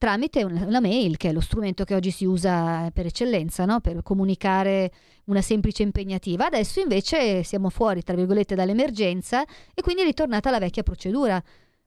tramite 0.00 0.44
una 0.44 0.80
mail, 0.80 1.18
che 1.18 1.28
è 1.28 1.32
lo 1.32 1.42
strumento 1.42 1.84
che 1.84 1.94
oggi 1.94 2.10
si 2.10 2.24
usa 2.24 2.90
per 2.90 3.04
eccellenza, 3.04 3.66
no? 3.66 3.80
per 3.80 4.02
comunicare 4.02 4.90
una 5.26 5.42
semplice 5.42 5.82
impegnativa. 5.82 6.46
Adesso 6.46 6.80
invece 6.80 7.42
siamo 7.42 7.68
fuori, 7.68 8.02
tra 8.02 8.16
virgolette, 8.16 8.54
dall'emergenza 8.54 9.44
e 9.74 9.82
quindi 9.82 10.00
è 10.00 10.06
ritornata 10.06 10.48
la 10.48 10.58
vecchia 10.58 10.82
procedura. 10.82 11.40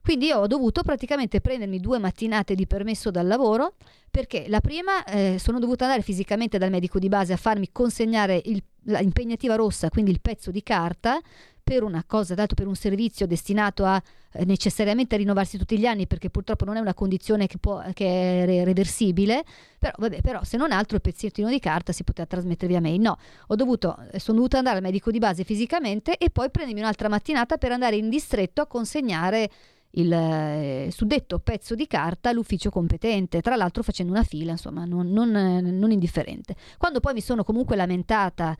Quindi 0.03 0.33
ho 0.33 0.47
dovuto 0.47 0.83
praticamente 0.83 1.39
prendermi 1.39 1.79
due 1.79 1.97
mattinate 1.97 2.55
di 2.55 2.67
permesso 2.67 3.09
dal 3.09 3.25
lavoro 3.25 3.75
perché 4.11 4.45
la 4.49 4.59
prima 4.59 5.05
eh, 5.05 5.37
sono 5.39 5.59
dovuta 5.59 5.85
andare 5.85 6.01
fisicamente 6.01 6.57
dal 6.57 6.69
medico 6.69 6.99
di 6.99 7.07
base 7.07 7.31
a 7.31 7.37
farmi 7.37 7.69
consegnare 7.71 8.41
l'impegnativa 8.83 9.55
rossa, 9.55 9.89
quindi 9.89 10.11
il 10.11 10.19
pezzo 10.19 10.51
di 10.51 10.61
carta 10.61 11.21
per 11.63 11.83
una 11.83 12.03
cosa, 12.05 12.33
dato 12.33 12.53
per 12.53 12.67
un 12.67 12.75
servizio 12.75 13.25
destinato 13.25 13.85
a 13.85 13.99
eh, 14.33 14.43
necessariamente 14.43 15.15
rinnovarsi 15.15 15.57
tutti 15.57 15.79
gli 15.79 15.85
anni, 15.85 16.05
perché 16.05 16.29
purtroppo 16.29 16.65
non 16.65 16.75
è 16.75 16.79
una 16.81 16.93
condizione 16.93 17.47
che, 17.47 17.57
può, 17.57 17.81
che 17.93 18.41
è 18.41 18.45
re- 18.45 18.63
reversibile, 18.65 19.43
però, 19.79 19.93
vabbè, 19.97 20.21
però 20.21 20.43
se 20.43 20.57
non 20.57 20.73
altro 20.73 20.97
il 20.97 21.01
pezzettino 21.01 21.47
di 21.47 21.59
carta 21.59 21.93
si 21.93 22.03
poteva 22.03 22.27
trasmettere 22.27 22.67
via 22.67 22.81
mail. 22.81 22.99
No, 22.99 23.17
dovuto, 23.47 23.97
eh, 24.11 24.19
sono 24.19 24.37
dovuta 24.37 24.57
andare 24.57 24.77
al 24.77 24.83
medico 24.83 25.09
di 25.09 25.19
base 25.19 25.45
fisicamente 25.45 26.17
e 26.17 26.29
poi 26.29 26.51
prendermi 26.51 26.81
un'altra 26.81 27.07
mattinata 27.07 27.57
per 27.57 27.71
andare 27.71 27.95
in 27.95 28.09
distretto 28.09 28.61
a 28.61 28.67
consegnare 28.67 29.49
il 29.95 30.11
eh, 30.11 30.89
suddetto 30.91 31.39
pezzo 31.39 31.75
di 31.75 31.87
carta 31.87 32.29
all'ufficio 32.29 32.69
competente, 32.69 33.41
tra 33.41 33.55
l'altro 33.55 33.83
facendo 33.83 34.11
una 34.11 34.23
fila, 34.23 34.51
insomma, 34.51 34.85
non, 34.85 35.09
non, 35.11 35.29
non 35.29 35.91
indifferente. 35.91 36.55
Quando 36.77 36.99
poi 36.99 37.13
mi 37.13 37.21
sono 37.21 37.43
comunque 37.43 37.75
lamentata 37.75 38.55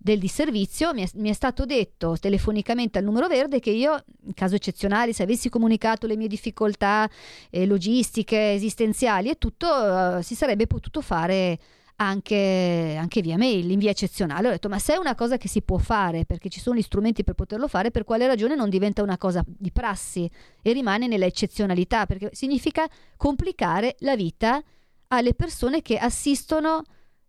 del 0.00 0.20
disservizio 0.20 0.94
mi 0.94 1.02
è, 1.02 1.08
mi 1.14 1.28
è, 1.28 1.32
stato 1.32 1.64
detto 1.66 2.16
telefonicamente 2.20 2.98
al 2.98 3.04
numero 3.04 3.26
verde 3.26 3.58
che 3.58 3.70
io, 3.70 4.02
in 4.24 4.32
caso 4.32 4.54
eccezionale, 4.54 5.12
se 5.12 5.24
avessi 5.24 5.48
comunicato 5.48 6.06
le 6.06 6.16
mie 6.16 6.28
difficoltà 6.28 7.10
eh, 7.50 7.66
logistiche, 7.66 8.52
esistenziali 8.52 9.28
e 9.28 9.38
tutto, 9.38 10.18
eh, 10.18 10.22
si 10.22 10.36
sarebbe 10.36 10.68
potuto 10.68 11.00
fare 11.00 11.58
anche, 12.00 12.96
anche, 12.98 13.20
via 13.22 13.36
mail, 13.36 13.70
in 13.70 13.78
via 13.78 13.90
eccezionale. 13.90 14.48
Ho 14.48 14.50
detto, 14.50 14.68
ma 14.68 14.78
se 14.78 14.94
è 14.94 14.96
una 14.96 15.14
cosa 15.14 15.36
che 15.36 15.48
si 15.48 15.62
può 15.62 15.78
fare, 15.78 16.24
perché 16.24 16.48
ci 16.48 16.60
sono 16.60 16.76
gli 16.76 16.82
strumenti 16.82 17.24
per 17.24 17.34
poterlo 17.34 17.66
fare, 17.66 17.90
per 17.90 18.04
quale 18.04 18.26
ragione 18.26 18.54
non 18.54 18.68
diventa 18.68 19.02
una 19.02 19.18
cosa 19.18 19.44
di 19.46 19.72
prassi 19.72 20.30
e 20.62 20.72
rimane 20.72 21.06
nella 21.06 21.26
eccezionalità? 21.26 22.06
Perché 22.06 22.30
significa 22.32 22.86
complicare 23.16 23.96
la 24.00 24.14
vita 24.14 24.62
alle 25.08 25.34
persone 25.34 25.82
che 25.82 25.96
assistono 25.96 26.82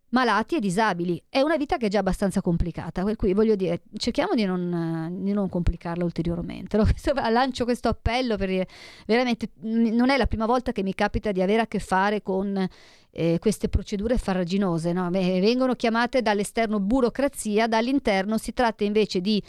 malati 0.10 0.56
e 0.56 0.60
disabili. 0.60 1.22
È 1.28 1.42
una 1.42 1.58
vita 1.58 1.78
che 1.78 1.88
è 1.88 1.90
già 1.90 2.00
abbastanza 2.00 2.42
complicata, 2.42 3.04
per 3.04 3.16
cui 3.16 3.34
voglio 3.34 3.56
dire, 3.56 3.82
cerchiamo 3.98 4.34
di 4.34 4.46
non, 4.46 5.20
di 5.22 5.32
non 5.32 5.50
complicarla 5.50 6.04
ulteriormente. 6.04 6.78
Lancio 7.30 7.64
questo 7.64 7.90
appello 7.90 8.38
per 8.38 8.48
dire, 8.48 8.68
veramente 9.06 9.50
non 9.62 10.10
è 10.10 10.18
la 10.18 10.28
prima 10.28 10.46
volta 10.46 10.72
che 10.72 10.84
mi 10.84 10.94
capita 10.94 11.32
di 11.32 11.42
avere 11.42 11.62
a 11.62 11.68
che 11.68 11.80
fare 11.80 12.22
con 12.22 12.68
eh, 13.12 13.38
queste 13.40 13.70
procedure 13.70 14.18
farraginose, 14.18 14.94
no? 14.94 15.10
vengono 15.10 15.76
chiamate 15.76 16.22
dall'esterno 16.22 16.80
burocrazia, 16.80 17.68
dall'interno 17.68 18.38
si 18.38 18.54
tratta 18.54 18.84
invece 18.84 19.22
di 19.22 19.42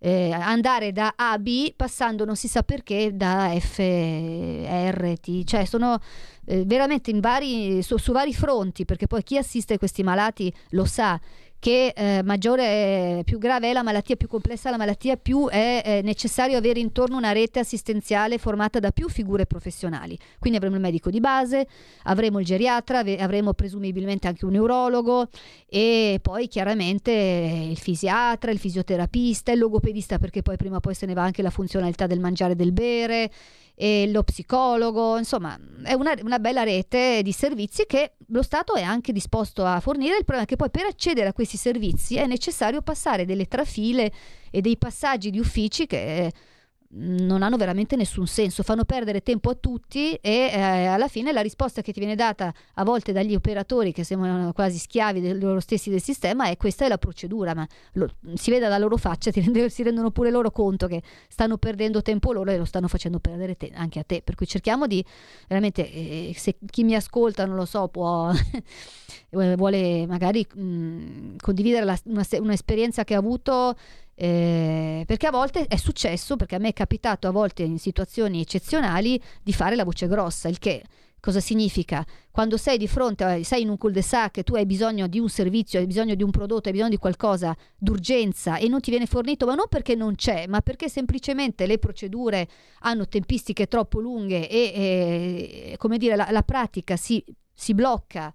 eh, 0.00 0.30
andare 0.30 0.92
da 0.92 1.14
A 1.16 1.32
a 1.32 1.38
B 1.38 1.72
passando 1.74 2.24
non 2.24 2.36
si 2.36 2.46
sa 2.46 2.62
perché 2.62 3.16
da 3.16 3.52
F, 3.58 3.78
R, 3.78 5.14
T, 5.20 5.44
cioè 5.44 5.64
sono 5.64 5.98
eh, 6.46 6.64
veramente 6.64 7.12
vari, 7.18 7.82
su, 7.82 7.96
su, 7.96 8.12
vari 8.12 8.32
fronti, 8.32 8.84
perché 8.84 9.06
poi 9.06 9.22
chi 9.22 9.36
assiste 9.36 9.76
questi 9.78 10.02
malati 10.02 10.52
lo 10.70 10.84
sa 10.84 11.20
che 11.58 11.92
eh, 11.94 12.22
maggiore, 12.22 13.22
più 13.24 13.38
grave 13.38 13.70
è 13.70 13.72
la 13.72 13.82
malattia, 13.82 14.16
più 14.16 14.28
complessa 14.28 14.68
è 14.68 14.70
la 14.70 14.78
malattia, 14.78 15.16
più 15.16 15.48
è, 15.48 15.82
è 15.82 16.02
necessario 16.02 16.56
avere 16.56 16.78
intorno 16.78 17.16
una 17.16 17.32
rete 17.32 17.58
assistenziale 17.58 18.38
formata 18.38 18.78
da 18.78 18.92
più 18.92 19.08
figure 19.08 19.46
professionali. 19.46 20.16
Quindi 20.38 20.58
avremo 20.58 20.76
il 20.76 20.82
medico 20.82 21.10
di 21.10 21.20
base, 21.20 21.66
avremo 22.04 22.38
il 22.38 22.46
geriatra, 22.46 23.00
avremo 23.00 23.54
presumibilmente 23.54 24.28
anche 24.28 24.44
un 24.44 24.52
neurologo 24.52 25.28
e 25.68 26.20
poi 26.22 26.46
chiaramente 26.46 27.10
il 27.10 27.78
fisiatra, 27.78 28.52
il 28.52 28.58
fisioterapista, 28.58 29.50
il 29.50 29.58
logopedista 29.58 30.18
perché 30.18 30.42
poi 30.42 30.56
prima 30.56 30.76
o 30.76 30.80
poi 30.80 30.94
se 30.94 31.06
ne 31.06 31.14
va 31.14 31.22
anche 31.22 31.42
la 31.42 31.50
funzionalità 31.50 32.06
del 32.06 32.20
mangiare 32.20 32.52
e 32.52 32.56
del 32.56 32.72
bere 32.72 33.30
e 33.80 34.10
lo 34.10 34.24
psicologo, 34.24 35.16
insomma 35.18 35.56
è 35.84 35.92
una, 35.92 36.12
una, 36.24 36.40
bella 36.40 36.64
rete 36.64 37.22
di 37.22 37.30
servizi 37.30 37.86
che 37.86 38.14
lo 38.30 38.42
Stato 38.42 38.74
è 38.74 38.82
anche 38.82 39.12
disposto 39.12 39.64
a 39.64 39.78
fornire, 39.78 40.16
il 40.16 40.24
problema 40.24 40.42
è 40.42 40.46
che 40.46 40.56
poi 40.56 40.68
per 40.68 40.86
accedere 40.86 41.28
a 41.28 41.32
questi 41.32 41.56
servizi 41.56 42.16
è 42.16 42.26
necessario 42.26 42.82
passare 42.82 43.24
delle 43.24 43.46
trafile 43.46 44.10
e 44.50 44.60
dei 44.62 44.76
passaggi 44.76 45.30
di 45.30 45.38
uffici 45.38 45.86
che 45.86 46.32
non 46.90 47.42
hanno 47.42 47.58
veramente 47.58 47.96
nessun 47.96 48.26
senso, 48.26 48.62
fanno 48.62 48.84
perdere 48.84 49.22
tempo 49.22 49.50
a 49.50 49.54
tutti 49.54 50.14
e 50.14 50.50
eh, 50.50 50.86
alla 50.86 51.08
fine 51.08 51.32
la 51.32 51.42
risposta 51.42 51.82
che 51.82 51.92
ti 51.92 51.98
viene 51.98 52.14
data 52.14 52.52
a 52.74 52.84
volte 52.84 53.12
dagli 53.12 53.34
operatori 53.34 53.92
che 53.92 54.04
sembrano 54.04 54.52
quasi 54.52 54.78
schiavi 54.78 55.20
del, 55.20 55.38
loro 55.38 55.60
stessi 55.60 55.90
del 55.90 56.00
sistema 56.00 56.48
è 56.48 56.56
questa 56.56 56.86
è 56.86 56.88
la 56.88 56.96
procedura, 56.96 57.54
ma 57.54 57.66
lo, 57.92 58.08
si 58.34 58.50
vede 58.50 58.62
dalla 58.62 58.78
loro 58.78 58.96
faccia, 58.96 59.30
rende, 59.34 59.68
si 59.68 59.82
rendono 59.82 60.10
pure 60.10 60.30
loro 60.30 60.50
conto 60.50 60.86
che 60.86 61.02
stanno 61.28 61.58
perdendo 61.58 62.00
tempo 62.00 62.32
loro 62.32 62.50
e 62.50 62.56
lo 62.56 62.64
stanno 62.64 62.88
facendo 62.88 63.18
perdere 63.18 63.56
te, 63.56 63.70
anche 63.74 63.98
a 63.98 64.04
te, 64.04 64.22
per 64.22 64.34
cui 64.34 64.46
cerchiamo 64.46 64.86
di 64.86 65.04
veramente, 65.46 65.92
eh, 65.92 66.32
se 66.36 66.56
chi 66.70 66.84
mi 66.84 66.94
ascolta 66.94 67.44
non 67.44 67.56
lo 67.56 67.66
so 67.66 67.88
può, 67.88 68.32
vuole 69.30 70.06
magari 70.06 70.46
mh, 70.50 71.36
condividere 71.36 71.84
la, 71.84 71.98
una, 72.04 72.24
un'esperienza 72.40 73.04
che 73.04 73.14
ha 73.14 73.18
avuto 73.18 73.76
eh, 74.20 75.04
perché 75.06 75.28
a 75.28 75.30
volte 75.30 75.66
è 75.68 75.76
successo, 75.76 76.34
perché 76.34 76.56
a 76.56 76.58
me 76.58 76.70
è 76.70 76.72
capitato 76.72 77.28
a 77.28 77.30
volte 77.30 77.62
in 77.62 77.78
situazioni 77.78 78.40
eccezionali 78.40 79.20
di 79.44 79.52
fare 79.52 79.76
la 79.76 79.84
voce 79.84 80.08
grossa, 80.08 80.48
il 80.48 80.58
che 80.58 80.82
cosa 81.20 81.38
significa? 81.38 82.04
Quando 82.32 82.56
sei 82.56 82.78
di 82.78 82.88
fronte, 82.88 83.44
sei 83.44 83.62
in 83.62 83.68
un 83.68 83.76
cul-de-sac 83.76 84.42
tu 84.42 84.56
hai 84.56 84.66
bisogno 84.66 85.06
di 85.06 85.20
un 85.20 85.28
servizio, 85.28 85.78
hai 85.78 85.86
bisogno 85.86 86.16
di 86.16 86.24
un 86.24 86.30
prodotto, 86.30 86.66
hai 86.66 86.72
bisogno 86.72 86.90
di 86.90 86.96
qualcosa 86.96 87.56
d'urgenza 87.76 88.56
e 88.56 88.66
non 88.66 88.80
ti 88.80 88.90
viene 88.90 89.06
fornito, 89.06 89.46
ma 89.46 89.54
non 89.54 89.66
perché 89.68 89.94
non 89.94 90.16
c'è, 90.16 90.48
ma 90.48 90.62
perché 90.62 90.88
semplicemente 90.88 91.66
le 91.66 91.78
procedure 91.78 92.48
hanno 92.80 93.06
tempistiche 93.06 93.68
troppo 93.68 94.00
lunghe 94.00 94.48
e, 94.48 95.70
e 95.72 95.76
come 95.76 95.96
dire, 95.96 96.16
la, 96.16 96.26
la 96.32 96.42
pratica 96.42 96.96
si, 96.96 97.24
si 97.54 97.72
blocca 97.72 98.34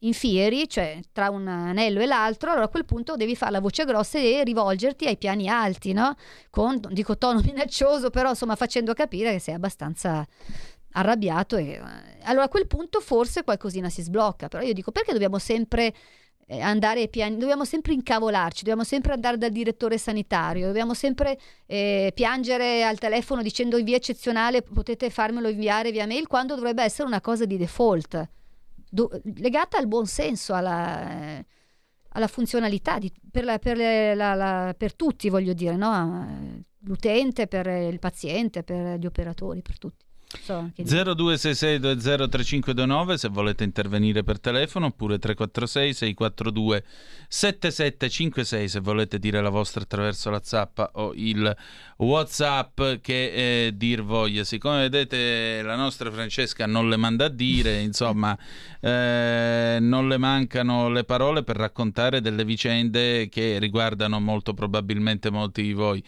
in 0.00 0.12
fieri, 0.12 0.68
cioè 0.68 1.00
tra 1.12 1.30
un 1.30 1.48
anello 1.48 2.00
e 2.00 2.06
l'altro, 2.06 2.50
allora 2.50 2.66
a 2.66 2.68
quel 2.68 2.84
punto 2.84 3.16
devi 3.16 3.34
fare 3.34 3.52
la 3.52 3.60
voce 3.60 3.84
grossa 3.84 4.18
e 4.18 4.44
rivolgerti 4.44 5.06
ai 5.06 5.16
piani 5.16 5.48
alti, 5.48 5.92
no? 5.92 6.14
Con, 6.50 6.80
dico 6.90 7.18
tono 7.18 7.40
minaccioso, 7.44 8.10
però 8.10 8.30
insomma 8.30 8.54
facendo 8.56 8.92
capire 8.94 9.32
che 9.32 9.38
sei 9.40 9.54
abbastanza 9.54 10.26
arrabbiato. 10.92 11.56
E, 11.56 11.72
eh, 11.72 11.80
allora 12.22 12.44
a 12.44 12.48
quel 12.48 12.66
punto 12.66 13.00
forse 13.00 13.42
qualcosina 13.42 13.88
si 13.88 14.02
sblocca, 14.02 14.48
però 14.48 14.62
io 14.62 14.72
dico 14.72 14.92
perché 14.92 15.12
dobbiamo 15.12 15.38
sempre 15.38 15.92
eh, 16.46 16.60
andare 16.60 17.00
ai 17.00 17.08
piani, 17.08 17.36
dobbiamo 17.36 17.64
sempre 17.64 17.92
incavolarci, 17.92 18.60
dobbiamo 18.60 18.84
sempre 18.84 19.12
andare 19.14 19.36
dal 19.36 19.50
direttore 19.50 19.98
sanitario, 19.98 20.66
dobbiamo 20.66 20.94
sempre 20.94 21.38
eh, 21.66 22.12
piangere 22.14 22.84
al 22.84 22.98
telefono 22.98 23.42
dicendo 23.42 23.76
in 23.78 23.84
via 23.84 23.96
eccezionale 23.96 24.62
potete 24.62 25.10
farmelo 25.10 25.48
inviare 25.48 25.90
via 25.90 26.06
mail, 26.06 26.28
quando 26.28 26.54
dovrebbe 26.54 26.84
essere 26.84 27.08
una 27.08 27.20
cosa 27.20 27.44
di 27.44 27.56
default 27.56 28.28
do, 28.90 29.10
legata 29.36 29.78
al 29.78 29.86
buon 29.86 30.06
senso, 30.06 30.54
alla, 30.54 31.44
alla 32.08 32.26
funzionalità 32.26 32.98
di, 32.98 33.12
per, 33.30 33.44
la, 33.44 33.58
per, 33.58 33.76
la, 33.76 34.74
per, 34.76 34.94
tutti, 34.94 35.28
voglio 35.28 35.52
dire, 35.52 35.76
no? 35.76 36.64
l'utente, 36.80 37.46
per 37.46 37.66
il 37.66 37.98
paziente, 37.98 38.62
per 38.62 38.98
gli 38.98 39.06
operatori, 39.06 39.62
per 39.62 39.78
tutti. 39.78 40.06
So, 40.42 40.70
0266203529 40.76 43.14
se 43.14 43.28
volete 43.28 43.64
intervenire 43.64 44.22
per 44.22 44.38
telefono 44.38 44.84
oppure 44.86 45.18
346 45.18 45.94
642 45.94 46.84
7756 47.28 48.68
se 48.68 48.80
volete 48.80 49.18
dire 49.18 49.40
la 49.40 49.48
vostra 49.48 49.80
attraverso 49.80 50.28
la 50.28 50.42
zappa 50.44 50.90
o 50.96 51.14
il 51.14 51.56
whatsapp 51.98 52.80
che 53.00 53.66
eh, 53.66 53.72
dir 53.74 54.04
voglia 54.04 54.44
siccome 54.44 54.88
vedete 54.88 55.62
la 55.62 55.74
nostra 55.74 56.12
Francesca 56.12 56.64
non 56.64 56.88
le 56.88 56.96
manda 56.96 57.24
a 57.24 57.28
dire 57.28 57.80
insomma 57.82 58.38
eh, 58.80 59.78
non 59.80 60.06
le 60.06 60.16
mancano 60.16 60.88
le 60.88 61.02
parole 61.02 61.42
per 61.42 61.56
raccontare 61.56 62.20
delle 62.20 62.44
vicende 62.44 63.28
che 63.28 63.58
riguardano 63.58 64.20
molto 64.20 64.54
probabilmente 64.54 65.30
molti 65.30 65.62
di 65.62 65.72
voi 65.72 66.02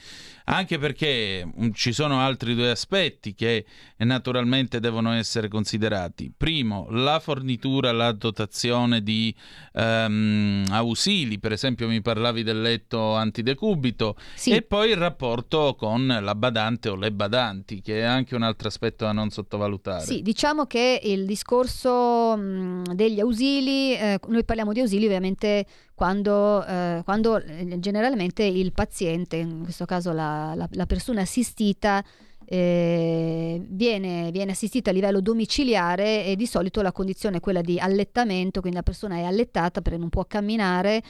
anche 0.52 0.78
perché 0.78 1.48
um, 1.54 1.72
ci 1.72 1.92
sono 1.92 2.20
altri 2.20 2.54
due 2.54 2.70
aspetti 2.70 3.34
che 3.34 3.64
naturalmente 3.98 4.80
devono 4.80 5.12
essere 5.12 5.48
considerati. 5.48 6.32
Primo, 6.36 6.88
la 6.90 7.20
fornitura, 7.20 7.92
la 7.92 8.12
dotazione 8.12 9.02
di 9.02 9.34
um, 9.72 10.64
ausili, 10.70 11.38
per 11.38 11.52
esempio 11.52 11.86
mi 11.86 12.02
parlavi 12.02 12.42
del 12.42 12.60
letto 12.60 13.14
antidecubito, 13.14 14.16
sì. 14.34 14.50
e 14.50 14.62
poi 14.62 14.90
il 14.90 14.96
rapporto 14.96 15.74
con 15.80 16.06
la 16.06 16.34
badante 16.34 16.90
o 16.90 16.94
le 16.94 17.10
badanti, 17.10 17.80
che 17.80 18.00
è 18.00 18.02
anche 18.02 18.34
un 18.34 18.42
altro 18.42 18.68
aspetto 18.68 19.06
da 19.06 19.12
non 19.12 19.30
sottovalutare. 19.30 20.04
Sì, 20.04 20.20
diciamo 20.20 20.66
che 20.66 21.00
il 21.02 21.24
discorso 21.24 22.36
mh, 22.36 22.92
degli 22.92 23.18
ausili, 23.18 23.94
eh, 23.94 24.20
noi 24.28 24.44
parliamo 24.44 24.74
di 24.74 24.80
ausili 24.80 25.06
ovviamente 25.06 25.64
quando, 25.94 26.62
eh, 26.66 27.00
quando 27.02 27.42
eh, 27.42 27.78
generalmente 27.78 28.44
il 28.44 28.74
paziente, 28.74 29.36
in 29.36 29.62
questo 29.62 29.86
caso 29.86 30.12
la, 30.12 30.52
la, 30.54 30.68
la 30.72 30.84
persona 30.84 31.22
assistita, 31.22 32.04
eh, 32.44 33.64
viene, 33.66 34.30
viene, 34.32 34.50
assistita 34.50 34.90
a 34.90 34.92
livello 34.92 35.22
domiciliare 35.22 36.26
e 36.26 36.36
di 36.36 36.46
solito 36.46 36.82
la 36.82 36.92
condizione 36.92 37.38
è 37.38 37.40
quella 37.40 37.62
di 37.62 37.78
allettamento, 37.78 38.60
quindi 38.60 38.76
la 38.76 38.84
persona 38.84 39.16
è 39.16 39.22
allettata 39.22 39.80
perché 39.80 39.98
non 39.98 40.10
può 40.10 40.26
camminare 40.26 41.00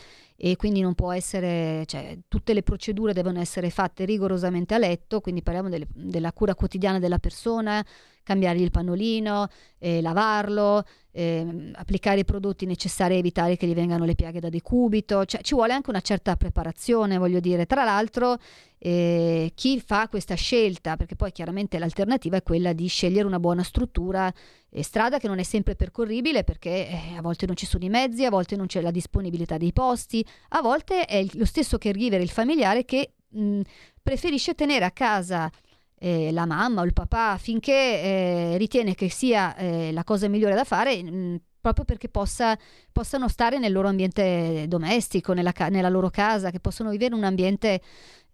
e 0.43 0.57
quindi 0.57 0.80
non 0.80 0.95
può 0.95 1.12
essere, 1.12 1.84
cioè 1.84 2.18
tutte 2.26 2.55
le 2.55 2.62
procedure 2.62 3.12
devono 3.12 3.41
essere 3.41 3.68
fatte 3.68 4.07
rigorosamente 4.07 4.72
a 4.72 4.78
letto, 4.78 5.20
quindi 5.20 5.43
parliamo 5.43 5.68
delle, 5.68 5.86
della 5.93 6.32
cura 6.32 6.55
quotidiana 6.55 6.99
della 6.99 7.18
persona, 7.18 7.84
cambiargli 8.31 8.62
il 8.62 8.70
pannolino, 8.70 9.49
eh, 9.78 10.01
lavarlo, 10.01 10.85
eh, 11.11 11.72
applicare 11.74 12.20
i 12.20 12.24
prodotti 12.24 12.64
necessari 12.64 13.14
a 13.14 13.18
evitare 13.18 13.57
che 13.57 13.66
gli 13.66 13.74
vengano 13.74 14.05
le 14.05 14.14
piaghe 14.14 14.39
da 14.39 14.49
decubito, 14.49 15.24
cioè 15.24 15.43
ci 15.43 15.55
vuole 15.55 15.72
anche 15.72 15.91
una 15.91 16.01
certa 16.01 16.37
preparazione, 16.37 17.18
voglio 17.18 17.41
dire. 17.41 17.66
Tra 17.66 17.83
l'altro, 17.83 18.39
eh, 18.78 19.51
chi 19.57 19.81
fa 19.81 20.07
questa 20.09 20.37
scelta, 20.37 20.97
perché 20.97 21.16
poi 21.16 21.33
chiaramente 21.33 21.76
l'alternativa 21.81 22.37
è 22.37 22.43
quella 22.45 22.72
di 22.72 22.87
scegliere 22.87 23.26
una 23.26 23.41
buona 23.41 23.64
struttura 23.64 24.33
e 24.70 24.85
strada 24.85 25.18
che 25.18 25.26
non 25.26 25.41
è 25.41 25.43
sempre 25.43 25.74
percorribile 25.74 26.45
perché 26.45 26.89
eh, 26.89 27.16
a 27.16 27.20
volte 27.20 27.47
non 27.47 27.57
ci 27.57 27.66
sono 27.66 27.85
i 27.85 27.89
mezzi, 27.89 28.24
a 28.24 28.31
volte 28.31 28.55
non 28.55 28.66
c'è 28.66 28.81
la 28.81 28.93
disponibilità 28.93 29.57
dei 29.57 29.72
posti, 29.72 30.24
a 30.51 30.62
volte 30.62 31.05
è 31.07 31.26
lo 31.33 31.45
stesso 31.45 31.78
caregiver, 31.78 32.20
il 32.20 32.31
familiare 32.31 32.85
che 32.85 33.14
mh, 33.28 33.62
preferisce 34.01 34.55
tenere 34.55 34.85
a 34.85 34.93
casa 34.93 35.51
eh, 36.03 36.32
la 36.32 36.46
mamma 36.46 36.80
o 36.80 36.84
il 36.84 36.94
papà 36.94 37.36
finché 37.36 37.72
eh, 37.72 38.55
ritiene 38.57 38.94
che 38.94 39.11
sia 39.11 39.55
eh, 39.55 39.92
la 39.92 40.03
cosa 40.03 40.28
migliore 40.28 40.55
da 40.55 40.64
fare. 40.64 41.03
Mh, 41.03 41.40
proprio 41.61 41.84
perché 41.84 42.09
possa, 42.09 42.59
possano 42.90 43.28
stare 43.28 43.59
nel 43.59 43.72
loro 43.72 43.88
ambiente 43.88 44.64
domestico, 44.66 45.34
nella, 45.34 45.53
nella, 45.68 45.90
loro 45.90 46.09
casa, 46.09 46.51
che 46.51 46.59
possano 46.59 46.88
vivere 46.88 47.14
un 47.14 47.24
ambiente 47.24 47.82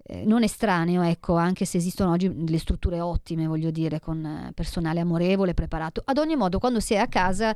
eh, 0.05 0.25
non 0.25 0.45
estraneo, 0.45 1.03
ecco, 1.03 1.35
anche 1.35 1.64
se 1.64 1.79
esistono 1.79 2.12
oggi 2.12 2.31
delle 2.33 2.59
strutture 2.59 3.01
ottime, 3.01 3.49
voglio 3.49 3.73
dire, 3.73 3.99
con 3.99 4.25
eh, 4.25 4.53
personale 4.53 5.01
amorevole, 5.01 5.55
preparato. 5.55 6.03
Ad 6.05 6.19
ogni 6.19 6.37
modo, 6.37 6.61
quando 6.61 6.79
si 6.79 6.95
è 6.95 6.99
a 6.99 7.09
casa 7.09 7.53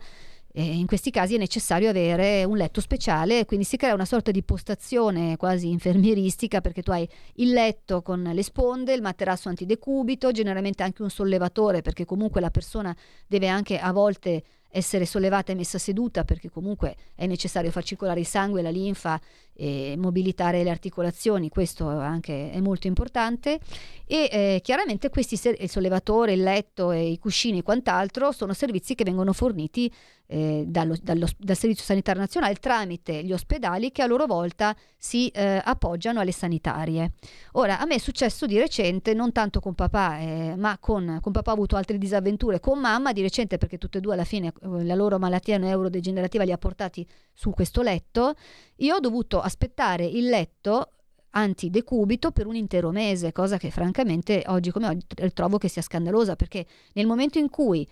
e 0.52 0.64
in 0.64 0.86
questi 0.86 1.10
casi 1.10 1.36
è 1.36 1.38
necessario 1.38 1.90
avere 1.90 2.44
un 2.44 2.56
letto 2.56 2.80
speciale, 2.80 3.44
quindi 3.44 3.64
si 3.64 3.76
crea 3.76 3.94
una 3.94 4.04
sorta 4.04 4.30
di 4.30 4.42
postazione 4.42 5.36
quasi 5.36 5.70
infermieristica 5.70 6.60
perché 6.60 6.82
tu 6.82 6.90
hai 6.90 7.08
il 7.34 7.52
letto 7.52 8.02
con 8.02 8.22
le 8.22 8.42
sponde, 8.42 8.94
il 8.94 9.02
materasso 9.02 9.48
antidecubito, 9.48 10.32
generalmente 10.32 10.82
anche 10.82 11.02
un 11.02 11.10
sollevatore 11.10 11.82
perché 11.82 12.04
comunque 12.04 12.40
la 12.40 12.50
persona 12.50 12.94
deve 13.26 13.46
anche 13.46 13.78
a 13.78 13.92
volte 13.92 14.42
essere 14.70 15.04
sollevata 15.04 15.52
e 15.52 15.56
messa 15.56 15.78
seduta 15.78 16.24
perché 16.24 16.48
comunque 16.48 16.96
è 17.14 17.26
necessario 17.26 17.70
far 17.70 17.82
circolare 17.84 18.20
il 18.20 18.26
sangue, 18.26 18.62
la 18.62 18.70
linfa 18.70 19.20
e 19.60 19.94
mobilitare 19.98 20.62
le 20.62 20.70
articolazioni, 20.70 21.50
questo 21.50 21.86
anche 21.86 22.50
è 22.50 22.60
molto 22.60 22.86
importante 22.86 23.60
e 24.06 24.28
eh, 24.32 24.60
chiaramente 24.62 25.10
questi 25.10 25.36
ser- 25.36 25.60
il 25.60 25.68
sollevatore, 25.68 26.32
il 26.32 26.42
letto 26.42 26.92
e 26.92 27.10
i 27.10 27.18
cuscini 27.18 27.58
e 27.58 27.62
quant'altro 27.62 28.32
sono 28.32 28.54
servizi 28.54 28.94
che 28.94 29.04
vengono 29.04 29.34
forniti 29.34 29.92
eh, 30.32 30.64
dallo, 30.66 30.96
dallo, 31.02 31.26
dal 31.36 31.56
Servizio 31.56 31.84
Sanitario 31.84 32.20
Nazionale 32.20 32.54
tramite 32.54 33.22
gli 33.22 33.32
ospedali 33.32 33.90
che 33.90 34.02
a 34.02 34.06
loro 34.06 34.26
volta 34.26 34.74
si 34.96 35.28
eh, 35.28 35.60
appoggiano 35.62 36.20
alle 36.20 36.32
sanitarie. 36.32 37.12
Ora, 37.52 37.80
a 37.80 37.84
me 37.84 37.96
è 37.96 37.98
successo 37.98 38.46
di 38.46 38.56
recente, 38.56 39.12
non 39.12 39.32
tanto 39.32 39.60
con 39.60 39.74
papà, 39.74 40.18
eh, 40.18 40.54
ma 40.56 40.78
con, 40.78 41.18
con 41.20 41.32
papà 41.32 41.50
ho 41.50 41.54
avuto 41.54 41.76
altre 41.76 41.98
disavventure, 41.98 42.60
con 42.60 42.78
mamma 42.78 43.12
di 43.12 43.22
recente 43.22 43.58
perché 43.58 43.76
tutte 43.76 43.98
e 43.98 44.00
due 44.00 44.14
alla 44.14 44.24
fine 44.24 44.52
la 44.60 44.94
loro 44.94 45.18
malattia 45.18 45.58
neurodegenerativa 45.58 46.44
li 46.44 46.52
ha 46.52 46.58
portati 46.58 47.06
su 47.32 47.50
questo 47.50 47.82
letto, 47.82 48.34
io 48.76 48.96
ho 48.96 49.00
dovuto 49.00 49.40
aspettare 49.50 50.06
il 50.06 50.28
letto 50.28 50.92
antidecubito 51.30 52.30
per 52.30 52.46
un 52.46 52.56
intero 52.56 52.90
mese, 52.90 53.32
cosa 53.32 53.56
che 53.58 53.70
francamente 53.70 54.42
oggi 54.46 54.70
come 54.70 54.88
oggi 54.88 55.06
trovo 55.34 55.58
che 55.58 55.68
sia 55.68 55.82
scandalosa, 55.82 56.36
perché 56.36 56.66
nel 56.94 57.06
momento 57.06 57.38
in 57.38 57.50
cui 57.50 57.86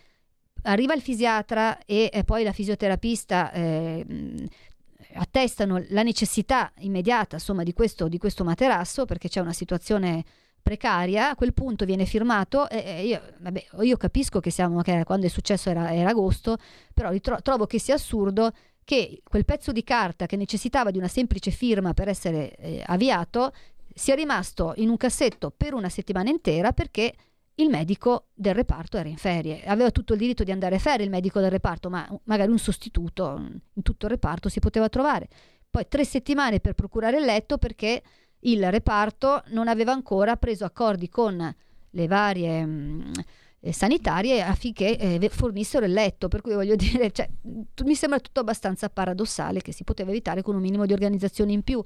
arriva 0.62 0.94
il 0.94 1.02
fisiatra 1.02 1.84
e, 1.84 2.10
e 2.12 2.24
poi 2.24 2.42
la 2.42 2.52
fisioterapista 2.52 3.52
eh, 3.52 4.48
attestano 5.14 5.84
la 5.90 6.02
necessità 6.02 6.72
immediata 6.78 7.36
insomma, 7.36 7.62
di, 7.62 7.72
questo, 7.72 8.08
di 8.08 8.18
questo 8.18 8.44
materasso, 8.44 9.04
perché 9.04 9.28
c'è 9.28 9.40
una 9.40 9.52
situazione 9.52 10.24
precaria, 10.60 11.30
a 11.30 11.34
quel 11.36 11.54
punto 11.54 11.84
viene 11.84 12.04
firmato, 12.04 12.68
e 12.68 13.06
io, 13.06 13.22
vabbè, 13.38 13.66
io 13.82 13.96
capisco 13.96 14.40
che, 14.40 14.50
siamo, 14.50 14.82
che 14.82 15.02
quando 15.04 15.26
è 15.26 15.28
successo 15.30 15.70
era, 15.70 15.94
era 15.94 16.10
agosto, 16.10 16.58
però 16.92 17.10
ritro- 17.10 17.40
trovo 17.40 17.66
che 17.66 17.78
sia 17.78 17.94
assurdo 17.94 18.50
che 18.88 19.20
quel 19.22 19.44
pezzo 19.44 19.70
di 19.70 19.84
carta 19.84 20.24
che 20.24 20.36
necessitava 20.38 20.90
di 20.90 20.96
una 20.96 21.08
semplice 21.08 21.50
firma 21.50 21.92
per 21.92 22.08
essere 22.08 22.56
eh, 22.56 22.82
avviato 22.86 23.52
sia 23.92 24.14
rimasto 24.14 24.72
in 24.76 24.88
un 24.88 24.96
cassetto 24.96 25.52
per 25.54 25.74
una 25.74 25.90
settimana 25.90 26.30
intera 26.30 26.72
perché 26.72 27.12
il 27.56 27.68
medico 27.68 28.28
del 28.32 28.54
reparto 28.54 28.96
era 28.96 29.10
in 29.10 29.18
ferie. 29.18 29.62
Aveva 29.66 29.90
tutto 29.90 30.14
il 30.14 30.18
diritto 30.18 30.42
di 30.42 30.52
andare 30.52 30.76
a 30.76 30.78
ferie 30.78 31.04
il 31.04 31.10
medico 31.10 31.38
del 31.38 31.50
reparto, 31.50 31.90
ma 31.90 32.08
magari 32.24 32.50
un 32.50 32.58
sostituto 32.58 33.36
in 33.74 33.82
tutto 33.82 34.06
il 34.06 34.12
reparto 34.12 34.48
si 34.48 34.58
poteva 34.58 34.88
trovare. 34.88 35.28
Poi 35.68 35.86
tre 35.86 36.06
settimane 36.06 36.58
per 36.58 36.72
procurare 36.72 37.18
il 37.18 37.26
letto 37.26 37.58
perché 37.58 38.02
il 38.40 38.70
reparto 38.70 39.42
non 39.48 39.68
aveva 39.68 39.92
ancora 39.92 40.36
preso 40.36 40.64
accordi 40.64 41.10
con 41.10 41.54
le 41.90 42.06
varie 42.06 42.64
mh, 42.64 43.12
eh, 43.18 43.24
sanitarie 43.70 44.42
affinché 44.42 44.96
eh, 44.96 45.28
fornissero 45.28 45.84
il 45.84 45.92
letto. 45.92 46.28
Per 46.28 46.40
cui 46.40 46.54
voglio 46.54 46.74
dire, 46.76 47.10
cioè, 47.10 47.28
t- 47.74 47.82
mi 47.82 47.94
sembra 47.94 48.20
tutto 48.20 48.40
abbastanza 48.40 48.88
paradossale 48.88 49.60
che 49.60 49.72
si 49.72 49.84
poteva 49.84 50.10
evitare 50.10 50.42
con 50.42 50.54
un 50.54 50.60
minimo 50.60 50.86
di 50.86 50.92
organizzazione 50.92 51.52
in 51.52 51.62
più. 51.62 51.82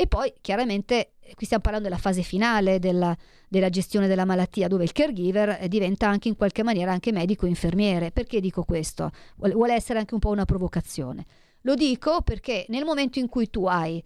E 0.00 0.06
poi 0.06 0.32
chiaramente 0.40 1.14
qui 1.34 1.44
stiamo 1.44 1.62
parlando 1.62 1.88
della 1.88 2.00
fase 2.00 2.22
finale 2.22 2.78
della, 2.78 3.16
della, 3.48 3.68
gestione 3.68 4.06
della 4.06 4.24
malattia, 4.24 4.68
dove 4.68 4.84
il 4.84 4.92
caregiver 4.92 5.58
eh, 5.60 5.68
diventa 5.68 6.06
anche 6.08 6.28
in 6.28 6.36
qualche 6.36 6.62
maniera 6.62 6.92
anche 6.92 7.10
medico 7.10 7.46
infermiere. 7.46 8.12
Perché 8.12 8.40
dico 8.40 8.62
questo? 8.62 9.10
Vuole 9.36 9.74
essere 9.74 9.98
anche 9.98 10.14
un 10.14 10.20
po' 10.20 10.30
una 10.30 10.44
provocazione. 10.44 11.26
Lo 11.62 11.74
dico 11.74 12.22
perché 12.22 12.64
nel 12.68 12.84
momento 12.84 13.18
in 13.18 13.28
cui 13.28 13.50
tu 13.50 13.66
hai 13.66 14.02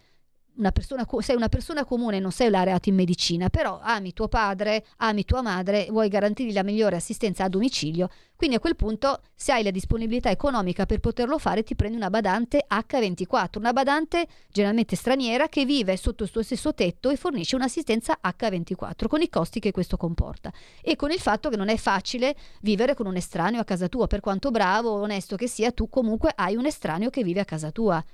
una 0.56 0.70
persona, 0.72 1.06
sei 1.20 1.36
una 1.36 1.48
persona 1.48 1.84
comune, 1.84 2.18
non 2.18 2.30
sei 2.30 2.50
laureato 2.50 2.88
in 2.88 2.94
medicina, 2.94 3.48
però 3.48 3.80
ami 3.82 4.12
tuo 4.12 4.28
padre, 4.28 4.84
ami 4.98 5.24
tua 5.24 5.42
madre, 5.42 5.86
vuoi 5.90 6.08
garantirgli 6.08 6.52
la 6.52 6.62
migliore 6.62 6.96
assistenza 6.96 7.44
a 7.44 7.48
domicilio, 7.48 8.10
quindi 8.36 8.56
a 8.56 8.60
quel 8.60 8.76
punto 8.76 9.20
se 9.34 9.52
hai 9.52 9.62
la 9.62 9.70
disponibilità 9.70 10.28
economica 10.28 10.84
per 10.84 10.98
poterlo 10.98 11.38
fare 11.38 11.62
ti 11.62 11.76
prendi 11.76 11.96
una 11.96 12.10
badante 12.10 12.66
H24, 12.68 13.58
una 13.58 13.72
badante 13.72 14.26
generalmente 14.50 14.96
straniera 14.96 15.48
che 15.48 15.64
vive 15.64 15.96
sotto 15.96 16.24
il 16.24 16.30
tuo 16.30 16.42
stesso 16.42 16.74
tetto 16.74 17.08
e 17.08 17.16
fornisce 17.16 17.54
un'assistenza 17.54 18.18
H24 18.22 19.06
con 19.06 19.22
i 19.22 19.28
costi 19.28 19.60
che 19.60 19.70
questo 19.70 19.96
comporta 19.96 20.52
e 20.80 20.96
con 20.96 21.12
il 21.12 21.20
fatto 21.20 21.48
che 21.48 21.56
non 21.56 21.68
è 21.68 21.76
facile 21.76 22.34
vivere 22.62 22.94
con 22.94 23.06
un 23.06 23.16
estraneo 23.16 23.60
a 23.60 23.64
casa 23.64 23.88
tua, 23.88 24.06
per 24.06 24.20
quanto 24.20 24.50
bravo 24.50 24.90
onesto 24.90 25.36
che 25.36 25.46
sia, 25.46 25.70
tu 25.70 25.88
comunque 25.88 26.32
hai 26.34 26.56
un 26.56 26.66
estraneo 26.66 27.10
che 27.10 27.22
vive 27.22 27.40
a 27.40 27.44
casa 27.44 27.70
tua. 27.70 28.04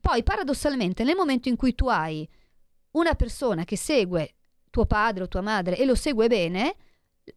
Poi, 0.00 0.22
paradossalmente, 0.22 1.04
nel 1.04 1.16
momento 1.16 1.48
in 1.48 1.56
cui 1.56 1.74
tu 1.74 1.88
hai 1.88 2.28
una 2.92 3.14
persona 3.14 3.64
che 3.64 3.76
segue 3.76 4.34
tuo 4.70 4.86
padre 4.86 5.24
o 5.24 5.28
tua 5.28 5.40
madre 5.40 5.76
e 5.76 5.84
lo 5.84 5.94
segue 5.94 6.28
bene, 6.28 6.76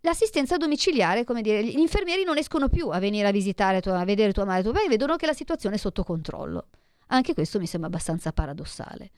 l'assistenza 0.02 0.58
domiciliare, 0.58 1.24
come 1.24 1.42
dire, 1.42 1.64
gli 1.64 1.80
infermieri 1.80 2.24
non 2.24 2.38
escono 2.38 2.70
più 2.70 2.90
a 2.90 3.00
venire 3.00 3.28
a 3.28 3.32
visitare, 3.32 3.82
tua, 3.82 4.00
a 4.00 4.06
vedere 4.06 4.34
tua 4.34 4.46
madre 4.46 4.62
e 4.62 4.64
tuo 4.64 4.74
padre, 4.74 4.90
vedono 4.90 5.16
che 5.16 5.26
la 5.26 5.34
situazione 5.34 5.76
è 5.76 5.80
sotto 5.80 6.04
controllo. 6.04 6.68
Anche 7.08 7.34
questo 7.34 7.60
mi 7.60 7.66
sembra 7.66 7.90
abbastanza 7.90 8.32
paradossale. 8.32 9.12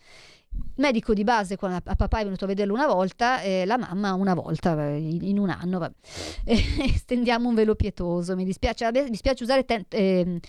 Il 0.53 0.73
medico 0.75 1.13
di 1.13 1.23
base, 1.23 1.55
quando 1.55 1.81
a 1.83 1.95
papà 1.95 2.19
è 2.19 2.23
venuto 2.23 2.45
a 2.45 2.47
vederlo 2.47 2.73
una 2.73 2.87
volta, 2.87 3.41
eh, 3.41 3.65
la 3.65 3.77
mamma 3.77 4.13
una 4.13 4.33
volta 4.33 4.89
in, 4.91 5.37
un 5.37 5.49
anno. 5.49 5.79
Eh, 6.43 6.93
stendiamo 6.95 7.49
un 7.49 7.55
velo 7.55 7.75
pietoso. 7.75 8.35
Mi 8.35 8.45
dispiace, 8.45 8.89
mi 8.91 9.09
dispiace 9.09 9.43
usare 9.43 9.63
ten- 9.65 9.85
eh, 9.89 10.39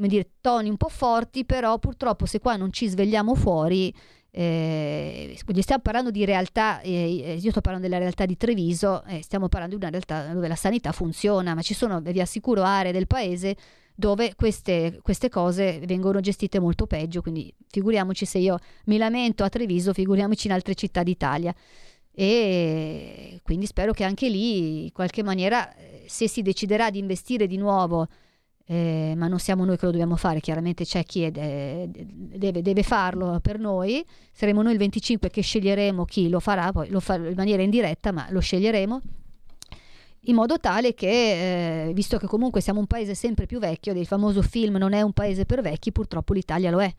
come 0.00 0.08
dire, 0.08 0.30
toni 0.40 0.70
un 0.70 0.78
po' 0.78 0.88
forti, 0.88 1.44
però 1.44 1.78
purtroppo 1.78 2.24
se 2.24 2.40
qua 2.40 2.56
non 2.56 2.72
ci 2.72 2.88
svegliamo 2.88 3.34
fuori, 3.34 3.94
eh, 4.30 5.38
stiamo 5.58 5.82
parlando 5.82 6.10
di 6.10 6.24
realtà, 6.24 6.80
eh, 6.80 7.38
io 7.38 7.50
sto 7.50 7.60
parlando 7.60 7.86
della 7.86 8.00
realtà 8.00 8.24
di 8.24 8.38
Treviso, 8.38 9.04
eh, 9.04 9.22
stiamo 9.22 9.48
parlando 9.48 9.76
di 9.76 9.82
una 9.82 9.90
realtà 9.90 10.32
dove 10.32 10.48
la 10.48 10.54
sanità 10.56 10.92
funziona, 10.92 11.54
ma 11.54 11.60
ci 11.60 11.74
sono, 11.74 12.00
vi 12.00 12.18
assicuro, 12.18 12.62
aree 12.62 12.92
del 12.92 13.06
paese 13.06 13.54
dove 13.94 14.34
queste, 14.36 15.00
queste 15.02 15.28
cose 15.28 15.80
vengono 15.84 16.20
gestite 16.20 16.58
molto 16.58 16.86
peggio, 16.86 17.20
quindi 17.20 17.52
figuriamoci 17.68 18.24
se 18.24 18.38
io 18.38 18.56
mi 18.86 18.96
lamento 18.96 19.44
a 19.44 19.50
Treviso, 19.50 19.92
figuriamoci 19.92 20.46
in 20.46 20.54
altre 20.54 20.74
città 20.74 21.02
d'Italia. 21.02 21.54
E 22.10 23.38
quindi 23.42 23.66
spero 23.66 23.92
che 23.92 24.04
anche 24.04 24.30
lì, 24.30 24.84
in 24.84 24.92
qualche 24.92 25.22
maniera, 25.22 25.74
eh, 25.74 26.04
se 26.06 26.26
si 26.26 26.40
deciderà 26.40 26.88
di 26.88 26.98
investire 26.98 27.46
di 27.46 27.58
nuovo 27.58 28.08
eh, 28.70 29.14
ma 29.16 29.26
non 29.26 29.40
siamo 29.40 29.64
noi 29.64 29.76
che 29.76 29.84
lo 29.84 29.90
dobbiamo 29.90 30.14
fare, 30.14 30.38
chiaramente 30.38 30.84
c'è 30.84 31.02
chi 31.02 31.28
de- 31.28 31.90
deve, 31.90 32.62
deve, 32.62 32.82
farlo 32.84 33.40
per 33.40 33.58
noi, 33.58 34.04
saremo 34.30 34.62
noi 34.62 34.72
il 34.72 34.78
25 34.78 35.28
che 35.28 35.40
sceglieremo 35.42 36.04
chi 36.04 36.28
lo 36.28 36.38
farà, 36.38 36.70
poi 36.70 36.88
lo 36.88 37.00
farà 37.00 37.26
in 37.28 37.34
maniera 37.34 37.62
indiretta, 37.62 38.12
ma 38.12 38.28
lo 38.30 38.38
sceglieremo 38.38 39.00
in 40.24 40.36
modo 40.36 40.60
tale 40.60 40.94
che, 40.94 41.88
eh, 41.88 41.92
visto 41.94 42.16
che 42.16 42.28
comunque 42.28 42.60
siamo 42.60 42.78
un 42.78 42.86
paese 42.86 43.16
sempre 43.16 43.46
più 43.46 43.58
vecchio, 43.58 43.92
il 43.92 44.06
famoso 44.06 44.40
film 44.40 44.76
non 44.76 44.92
è 44.92 45.02
un 45.02 45.14
paese 45.14 45.46
per 45.46 45.62
vecchi, 45.62 45.90
purtroppo 45.90 46.32
l'Italia 46.32 46.70
lo 46.70 46.80
è. 46.80 46.94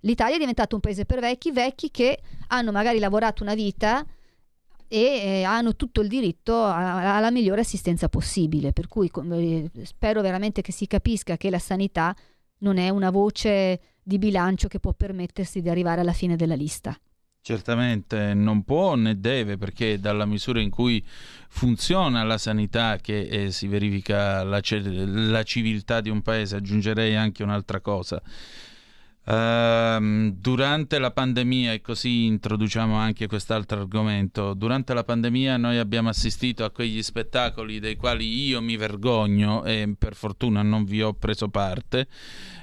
L'Italia 0.00 0.34
è 0.34 0.38
diventato 0.38 0.74
un 0.74 0.82
paese 0.82 1.06
per 1.06 1.20
vecchi, 1.20 1.50
vecchi 1.50 1.90
che 1.90 2.18
hanno 2.48 2.72
magari 2.72 2.98
lavorato 2.98 3.42
una 3.42 3.54
vita, 3.54 4.04
e 4.88 4.98
eh, 4.98 5.42
hanno 5.44 5.76
tutto 5.76 6.00
il 6.00 6.08
diritto 6.08 6.64
alla 6.64 7.30
migliore 7.30 7.60
assistenza 7.60 8.08
possibile. 8.08 8.72
Per 8.72 8.88
cui 8.88 9.10
eh, 9.10 9.70
spero 9.84 10.20
veramente 10.22 10.62
che 10.62 10.72
si 10.72 10.86
capisca 10.86 11.36
che 11.36 11.50
la 11.50 11.58
sanità 11.58 12.14
non 12.58 12.78
è 12.78 12.88
una 12.88 13.10
voce 13.10 13.80
di 14.02 14.18
bilancio 14.18 14.68
che 14.68 14.80
può 14.80 14.92
permettersi 14.92 15.60
di 15.60 15.68
arrivare 15.68 16.00
alla 16.00 16.12
fine 16.12 16.36
della 16.36 16.54
lista. 16.54 16.98
Certamente 17.40 18.34
non 18.34 18.64
può 18.64 18.96
né 18.96 19.20
deve 19.20 19.56
perché 19.56 20.00
dalla 20.00 20.26
misura 20.26 20.60
in 20.60 20.70
cui 20.70 21.04
funziona 21.48 22.24
la 22.24 22.38
sanità 22.38 22.96
che 22.96 23.20
eh, 23.20 23.50
si 23.52 23.68
verifica 23.68 24.42
la, 24.42 24.60
la 24.60 25.42
civiltà 25.44 26.00
di 26.00 26.10
un 26.10 26.22
paese, 26.22 26.56
aggiungerei 26.56 27.14
anche 27.14 27.44
un'altra 27.44 27.80
cosa 27.80 28.20
Uh, 29.26 30.30
durante 30.38 31.00
la 31.00 31.10
pandemia, 31.10 31.72
e 31.72 31.80
così 31.80 32.26
introduciamo 32.26 32.94
anche 32.94 33.26
quest'altro 33.26 33.80
argomento, 33.80 34.54
durante 34.54 34.94
la 34.94 35.02
pandemia 35.02 35.56
noi 35.56 35.78
abbiamo 35.78 36.10
assistito 36.10 36.64
a 36.64 36.70
quegli 36.70 37.02
spettacoli 37.02 37.80
dei 37.80 37.96
quali 37.96 38.46
io 38.46 38.62
mi 38.62 38.76
vergogno 38.76 39.64
e 39.64 39.92
per 39.98 40.14
fortuna 40.14 40.62
non 40.62 40.84
vi 40.84 41.02
ho 41.02 41.12
preso 41.14 41.48
parte, 41.48 42.06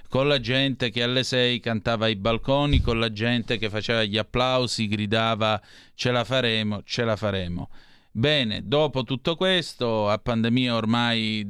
con 0.08 0.30
la 0.30 0.40
gente 0.40 0.90
che 0.90 1.04
alle 1.04 1.24
6 1.24 1.60
cantava 1.60 2.06
ai 2.06 2.16
balconi, 2.16 2.80
con 2.80 2.98
la 2.98 3.12
gente 3.12 3.58
che 3.58 3.70
faceva 3.70 4.06
gli 4.06 4.18
applausi, 4.18 4.88
gridava 4.88 5.62
ce 5.96 6.12
la 6.12 6.24
faremo, 6.24 6.82
ce 6.86 7.04
la 7.04 7.18
faremo. 7.18 7.72
Bene, 8.10 8.62
dopo 8.64 9.04
tutto 9.04 9.36
questo, 9.36 10.10
a 10.10 10.18
pandemia 10.18 10.76
ormai 10.76 11.46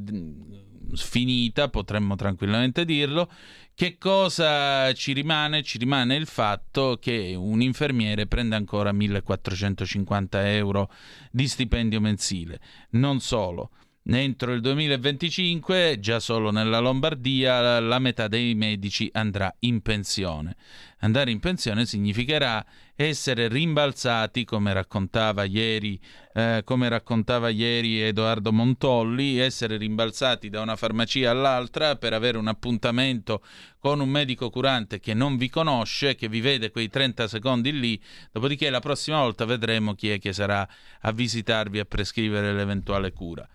finita, 0.96 1.68
potremmo 1.68 2.16
tranquillamente 2.16 2.84
dirlo, 2.84 3.30
che 3.74 3.98
cosa 3.98 4.92
ci 4.92 5.12
rimane? 5.12 5.64
Ci 5.64 5.78
rimane 5.78 6.14
il 6.14 6.26
fatto 6.26 6.96
che 7.00 7.34
un 7.36 7.60
infermiere 7.60 8.26
prende 8.26 8.54
ancora 8.54 8.92
1450 8.92 10.52
euro 10.52 10.90
di 11.30 11.48
stipendio 11.48 12.00
mensile. 12.00 12.60
Non 12.90 13.18
solo. 13.20 13.70
Entro 14.06 14.52
il 14.52 14.60
2025, 14.60 15.98
già 15.98 16.20
solo 16.20 16.50
nella 16.50 16.78
Lombardia, 16.78 17.80
la 17.80 17.98
metà 17.98 18.28
dei 18.28 18.54
medici 18.54 19.08
andrà 19.14 19.50
in 19.60 19.80
pensione. 19.80 20.56
Andare 20.98 21.30
in 21.30 21.40
pensione 21.40 21.86
significherà 21.86 22.62
essere 22.94 23.48
rimbalzati, 23.48 24.44
come 24.44 24.74
raccontava 24.74 25.44
ieri, 25.44 25.98
eh, 26.34 26.60
come 26.66 26.90
raccontava 26.90 27.48
ieri 27.48 28.02
Edoardo 28.02 28.52
Montolli, 28.52 29.38
essere 29.38 29.78
rimbalzati 29.78 30.50
da 30.50 30.60
una 30.60 30.76
farmacia 30.76 31.30
all'altra 31.30 31.96
per 31.96 32.12
avere 32.12 32.36
un 32.36 32.48
appuntamento 32.48 33.42
con 33.78 34.00
un 34.00 34.10
medico 34.10 34.50
curante 34.50 35.00
che 35.00 35.14
non 35.14 35.38
vi 35.38 35.48
conosce, 35.48 36.14
che 36.14 36.28
vi 36.28 36.42
vede 36.42 36.70
quei 36.70 36.90
30 36.90 37.26
secondi 37.26 37.72
lì, 37.72 37.98
dopodiché 38.32 38.68
la 38.68 38.80
prossima 38.80 39.22
volta 39.22 39.46
vedremo 39.46 39.94
chi 39.94 40.10
è 40.10 40.18
che 40.18 40.34
sarà 40.34 40.68
a 41.00 41.10
visitarvi 41.10 41.78
a 41.78 41.86
prescrivere 41.86 42.52
l'eventuale 42.52 43.10
cura. 43.10 43.48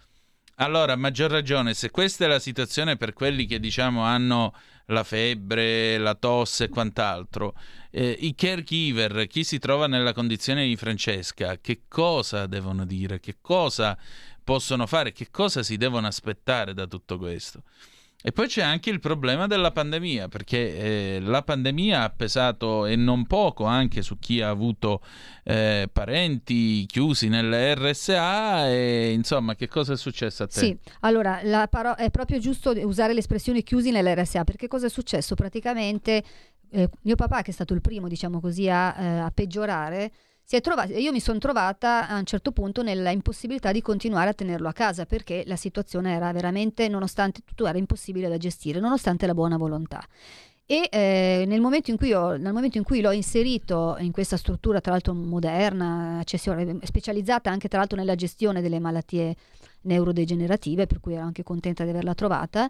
Allora, 0.61 0.91
a 0.91 0.95
maggior 0.97 1.31
ragione, 1.31 1.73
se 1.73 1.89
questa 1.89 2.25
è 2.25 2.27
la 2.27 2.37
situazione 2.37 2.97
per 2.97 3.13
quelli 3.13 3.45
che 3.45 3.61
diciamo 3.61 4.01
hanno 4.03 4.53
la 4.87 5.05
febbre, 5.05 5.97
la 5.97 6.15
tosse 6.15 6.65
e 6.65 6.69
quant'altro, 6.69 7.53
eh, 7.89 8.17
i 8.19 8.35
caregiver, 8.35 9.27
chi 9.27 9.45
si 9.45 9.57
trova 9.57 9.87
nella 9.87 10.11
condizione 10.11 10.65
di 10.65 10.75
Francesca, 10.75 11.59
che 11.61 11.83
cosa 11.87 12.45
devono 12.45 12.83
dire, 12.83 13.21
che 13.21 13.37
cosa 13.39 13.97
possono 14.43 14.85
fare, 14.85 15.13
che 15.13 15.29
cosa 15.31 15.63
si 15.63 15.77
devono 15.77 16.07
aspettare 16.07 16.73
da 16.73 16.87
tutto 16.87 17.17
questo? 17.17 17.63
E 18.21 18.33
poi 18.33 18.47
c'è 18.47 18.61
anche 18.61 18.89
il 18.89 18.99
problema 18.99 19.47
della 19.47 19.71
pandemia, 19.71 20.27
perché 20.27 20.77
eh, 20.77 21.19
la 21.21 21.41
pandemia 21.41 22.03
ha 22.03 22.09
pesato 22.09 22.85
e 22.85 22.97
non 22.97 23.25
poco 23.25 23.63
anche 23.63 24.01
su 24.01 24.19
chi 24.19 24.41
ha 24.41 24.49
avuto 24.49 25.01
eh, 25.43 25.89
parenti 25.91 26.85
chiusi 26.85 27.29
nelle 27.29 27.75
RSA 27.75 28.67
e 28.67 29.11
insomma 29.13 29.55
che 29.55 29.69
cosa 29.69 29.93
è 29.93 29.97
successo 29.97 30.43
a 30.43 30.47
te? 30.47 30.59
Sì, 30.59 30.77
allora 30.99 31.39
paro- 31.69 31.95
è 31.95 32.11
proprio 32.11 32.39
giusto 32.39 32.71
usare 32.85 33.13
l'espressione 33.13 33.63
chiusi 33.63 33.89
nelle 33.89 34.13
RSA, 34.13 34.43
perché 34.43 34.67
cosa 34.67 34.87
è 34.87 34.89
successo? 34.89 35.35
Praticamente 35.35 36.21
eh, 36.71 36.89
mio 37.03 37.15
papà, 37.15 37.41
che 37.41 37.51
è 37.51 37.53
stato 37.53 37.73
il 37.73 37.79
primo, 37.79 38.09
diciamo 38.09 38.41
così, 38.41 38.69
a, 38.69 38.95
eh, 38.99 39.19
a 39.19 39.31
peggiorare, 39.31 40.11
Trovata, 40.49 40.97
io 40.97 41.11
mi 41.11 41.19
sono 41.19 41.37
trovata 41.37 42.07
a 42.07 42.17
un 42.17 42.25
certo 42.25 42.51
punto 42.51 42.81
nella 42.81 43.11
impossibilità 43.11 43.71
di 43.71 43.83
continuare 43.83 44.31
a 44.31 44.33
tenerlo 44.33 44.67
a 44.67 44.73
casa 44.73 45.05
perché 45.05 45.43
la 45.45 45.55
situazione 45.55 46.15
era 46.15 46.33
veramente, 46.33 46.87
nonostante 46.87 47.41
tutto, 47.45 47.67
era 47.67 47.77
impossibile 47.77 48.27
da 48.27 48.37
gestire, 48.37 48.79
nonostante 48.79 49.27
la 49.27 49.35
buona 49.35 49.57
volontà. 49.57 50.03
E 50.65 50.89
eh, 50.91 51.43
nel, 51.47 51.61
momento 51.61 51.91
ho, 51.91 52.35
nel, 52.35 52.51
momento 52.51 52.79
in 52.79 52.83
cui 52.83 52.99
l'ho 52.99 53.11
inserito 53.11 53.95
in 53.99 54.11
questa 54.11 54.37
struttura, 54.37 54.81
tra 54.81 54.91
l'altro 54.91 55.13
moderna, 55.13 56.23
specializzata 56.25 57.51
anche 57.51 57.67
tra 57.67 57.77
l'altro 57.77 57.97
nella 57.97 58.15
gestione 58.15 58.59
delle 58.59 58.79
malattie 58.79 59.35
neurodegenerative, 59.81 60.87
per 60.87 60.99
cui 60.99 61.13
ero 61.13 61.25
anche 61.25 61.43
contenta 61.43 61.83
di 61.83 61.91
averla 61.91 62.15
trovata, 62.15 62.67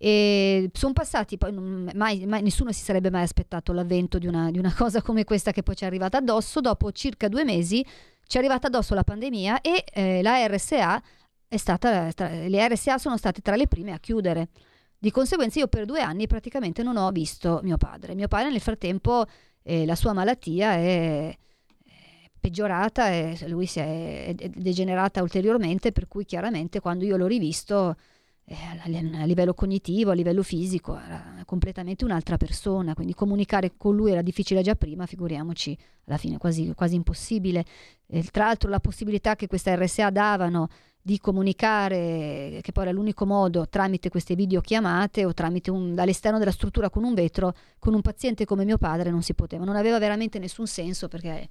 e 0.00 0.70
sono 0.74 0.92
passati, 0.92 1.36
poi 1.36 1.52
mai, 1.52 2.24
mai, 2.24 2.40
nessuno 2.40 2.70
si 2.70 2.84
sarebbe 2.84 3.10
mai 3.10 3.24
aspettato 3.24 3.72
l'avvento 3.72 4.18
di 4.18 4.28
una, 4.28 4.48
di 4.52 4.58
una, 4.58 4.72
cosa 4.72 5.02
come 5.02 5.24
questa 5.24 5.50
che 5.50 5.64
poi 5.64 5.74
ci 5.74 5.82
è 5.82 5.86
arrivata 5.88 6.18
addosso. 6.18 6.60
Dopo 6.60 6.92
circa 6.92 7.26
due 7.26 7.42
mesi 7.42 7.84
ci 8.26 8.36
è 8.36 8.38
arrivata 8.38 8.68
addosso 8.68 8.94
la 8.94 9.02
pandemia 9.02 9.60
e 9.60 9.84
eh, 9.92 10.22
la 10.22 10.46
RSA 10.46 11.02
è 11.48 11.56
stata, 11.56 12.12
tra, 12.12 12.28
le 12.28 12.68
RSA 12.68 12.98
sono 12.98 13.16
state 13.16 13.40
tra 13.40 13.56
le 13.56 13.66
prime 13.66 13.92
a 13.92 13.98
chiudere. 13.98 14.50
Di 14.96 15.10
conseguenza 15.10 15.58
io 15.58 15.66
per 15.66 15.84
due 15.84 16.00
anni 16.00 16.28
praticamente 16.28 16.84
non 16.84 16.96
ho 16.96 17.10
visto 17.10 17.58
mio 17.64 17.76
padre. 17.76 18.14
Mio 18.14 18.28
padre 18.28 18.50
nel 18.50 18.60
frattempo 18.60 19.24
eh, 19.64 19.84
la 19.84 19.96
sua 19.96 20.12
malattia 20.12 20.74
è 20.74 21.36
peggiorata 22.38 23.10
e 23.10 23.36
lui 23.48 23.66
si 23.66 23.80
è, 23.80 24.32
è 24.36 24.48
degenerata 24.48 25.22
ulteriormente, 25.22 25.90
per 25.90 26.06
cui 26.06 26.24
chiaramente 26.24 26.78
quando 26.78 27.04
io 27.04 27.16
l'ho 27.16 27.26
rivisto 27.26 27.96
a 28.50 29.24
livello 29.24 29.52
cognitivo, 29.52 30.10
a 30.10 30.14
livello 30.14 30.42
fisico, 30.42 30.96
era 30.96 31.42
completamente 31.44 32.04
un'altra 32.04 32.36
persona, 32.36 32.94
quindi 32.94 33.14
comunicare 33.14 33.72
con 33.76 33.94
lui 33.94 34.12
era 34.12 34.22
difficile 34.22 34.62
già 34.62 34.74
prima, 34.74 35.06
figuriamoci 35.06 35.76
alla 36.06 36.16
fine 36.16 36.38
quasi, 36.38 36.72
quasi 36.74 36.94
impossibile. 36.94 37.64
E, 38.06 38.22
tra 38.22 38.46
l'altro 38.46 38.70
la 38.70 38.80
possibilità 38.80 39.36
che 39.36 39.46
queste 39.46 39.76
RSA 39.76 40.10
davano 40.10 40.68
di 41.00 41.18
comunicare, 41.20 42.60
che 42.62 42.72
poi 42.72 42.84
era 42.84 42.92
l'unico 42.92 43.24
modo, 43.24 43.66
tramite 43.68 44.10
queste 44.10 44.34
videochiamate 44.34 45.24
o 45.24 45.32
tramite 45.32 45.70
un, 45.70 45.94
dall'esterno 45.94 46.38
della 46.38 46.50
struttura 46.50 46.90
con 46.90 47.04
un 47.04 47.14
vetro, 47.14 47.54
con 47.78 47.94
un 47.94 48.02
paziente 48.02 48.44
come 48.44 48.64
mio 48.64 48.76
padre 48.78 49.10
non 49.10 49.22
si 49.22 49.34
poteva. 49.34 49.64
Non 49.64 49.76
aveva 49.76 49.98
veramente 49.98 50.38
nessun 50.38 50.66
senso 50.66 51.08
perché 51.08 51.48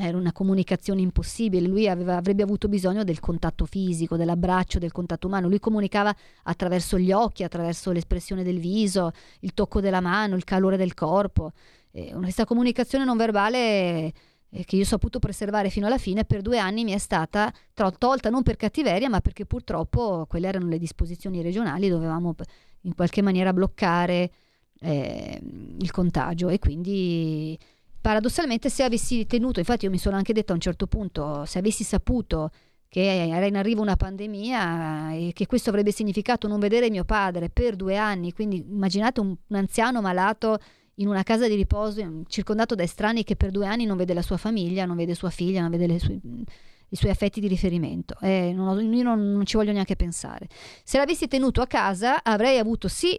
era 0.00 0.16
una 0.16 0.32
comunicazione 0.32 1.00
impossibile. 1.00 1.66
Lui 1.66 1.88
aveva, 1.88 2.16
avrebbe 2.16 2.42
avuto 2.42 2.68
bisogno 2.68 3.04
del 3.04 3.20
contatto 3.20 3.66
fisico, 3.66 4.16
dell'abbraccio, 4.16 4.78
del 4.78 4.92
contatto 4.92 5.26
umano. 5.26 5.48
Lui 5.48 5.60
comunicava 5.60 6.14
attraverso 6.44 6.98
gli 6.98 7.12
occhi, 7.12 7.42
attraverso 7.42 7.92
l'espressione 7.92 8.42
del 8.42 8.58
viso, 8.58 9.12
il 9.40 9.54
tocco 9.54 9.80
della 9.80 10.00
mano, 10.00 10.36
il 10.36 10.44
calore 10.44 10.76
del 10.76 10.94
corpo. 10.94 11.52
E 11.90 12.12
questa 12.14 12.44
comunicazione 12.44 13.04
non 13.04 13.16
verbale 13.16 14.12
eh, 14.50 14.64
che 14.64 14.76
io 14.76 14.82
ho 14.82 14.86
saputo 14.86 15.18
preservare 15.18 15.70
fino 15.70 15.86
alla 15.86 15.98
fine, 15.98 16.24
per 16.24 16.42
due 16.42 16.58
anni 16.58 16.84
mi 16.84 16.92
è 16.92 16.98
stata 16.98 17.52
tolta 17.98 18.30
non 18.30 18.42
per 18.42 18.56
cattiveria, 18.56 19.08
ma 19.08 19.20
perché 19.20 19.46
purtroppo 19.46 20.26
quelle 20.28 20.48
erano 20.48 20.68
le 20.68 20.78
disposizioni 20.78 21.42
regionali, 21.42 21.88
dovevamo 21.88 22.34
in 22.82 22.94
qualche 22.94 23.22
maniera 23.22 23.52
bloccare 23.52 24.30
eh, 24.80 25.40
il 25.78 25.90
contagio 25.90 26.48
e 26.48 26.58
quindi 26.58 27.58
paradossalmente 28.00 28.68
se 28.70 28.82
avessi 28.82 29.26
tenuto, 29.26 29.58
infatti 29.58 29.84
io 29.84 29.90
mi 29.90 29.98
sono 29.98 30.16
anche 30.16 30.32
detto 30.32 30.52
a 30.52 30.54
un 30.54 30.60
certo 30.60 30.86
punto, 30.86 31.44
se 31.44 31.58
avessi 31.58 31.84
saputo 31.84 32.50
che 32.88 33.28
era 33.28 33.46
in 33.46 33.56
arrivo 33.56 33.82
una 33.82 33.96
pandemia 33.96 35.12
e 35.12 35.30
che 35.32 35.46
questo 35.46 35.70
avrebbe 35.70 35.92
significato 35.92 36.48
non 36.48 36.58
vedere 36.58 36.90
mio 36.90 37.04
padre 37.04 37.48
per 37.48 37.76
due 37.76 37.96
anni, 37.96 38.32
quindi 38.32 38.64
immaginate 38.68 39.20
un, 39.20 39.36
un 39.46 39.56
anziano 39.56 40.00
malato 40.00 40.58
in 40.94 41.06
una 41.06 41.22
casa 41.22 41.46
di 41.46 41.54
riposo 41.54 42.24
circondato 42.26 42.74
da 42.74 42.82
estranei 42.82 43.22
che 43.22 43.36
per 43.36 43.50
due 43.50 43.66
anni 43.66 43.84
non 43.86 43.96
vede 43.96 44.12
la 44.12 44.22
sua 44.22 44.36
famiglia, 44.36 44.86
non 44.86 44.96
vede 44.96 45.14
sua 45.14 45.30
figlia, 45.30 45.60
non 45.60 45.70
vede 45.70 45.98
sue, 45.98 46.18
i 46.90 46.96
suoi 46.96 47.10
affetti 47.10 47.40
di 47.40 47.46
riferimento. 47.46 48.16
Eh, 48.20 48.52
non 48.52 48.68
ho, 48.68 48.80
io 48.80 49.02
non, 49.02 49.32
non 49.32 49.46
ci 49.46 49.56
voglio 49.56 49.72
neanche 49.72 49.96
pensare. 49.96 50.48
Se 50.82 50.98
l'avessi 50.98 51.28
tenuto 51.28 51.60
a 51.62 51.66
casa 51.66 52.22
avrei 52.22 52.58
avuto 52.58 52.88
sì 52.88 53.18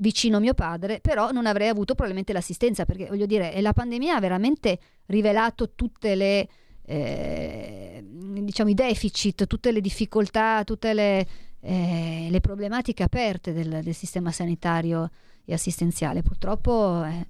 vicino 0.00 0.40
mio 0.40 0.54
padre, 0.54 1.00
però 1.00 1.30
non 1.30 1.46
avrei 1.46 1.68
avuto 1.68 1.94
probabilmente 1.94 2.32
l'assistenza, 2.32 2.84
perché 2.84 3.06
voglio 3.06 3.26
dire, 3.26 3.58
la 3.60 3.72
pandemia 3.72 4.16
ha 4.16 4.20
veramente 4.20 4.78
rivelato 5.06 5.72
tutte 5.74 6.14
le, 6.14 6.48
eh, 6.84 8.04
diciamo, 8.04 8.70
i 8.70 8.74
deficit, 8.74 9.46
tutte 9.46 9.72
le 9.72 9.80
difficoltà, 9.80 10.64
tutte 10.64 10.94
le, 10.94 11.26
eh, 11.60 12.28
le 12.30 12.40
problematiche 12.40 13.02
aperte 13.02 13.52
del, 13.52 13.80
del 13.82 13.94
sistema 13.94 14.32
sanitario 14.32 15.10
e 15.44 15.52
assistenziale. 15.52 16.22
Purtroppo 16.22 17.04
eh, 17.04 17.26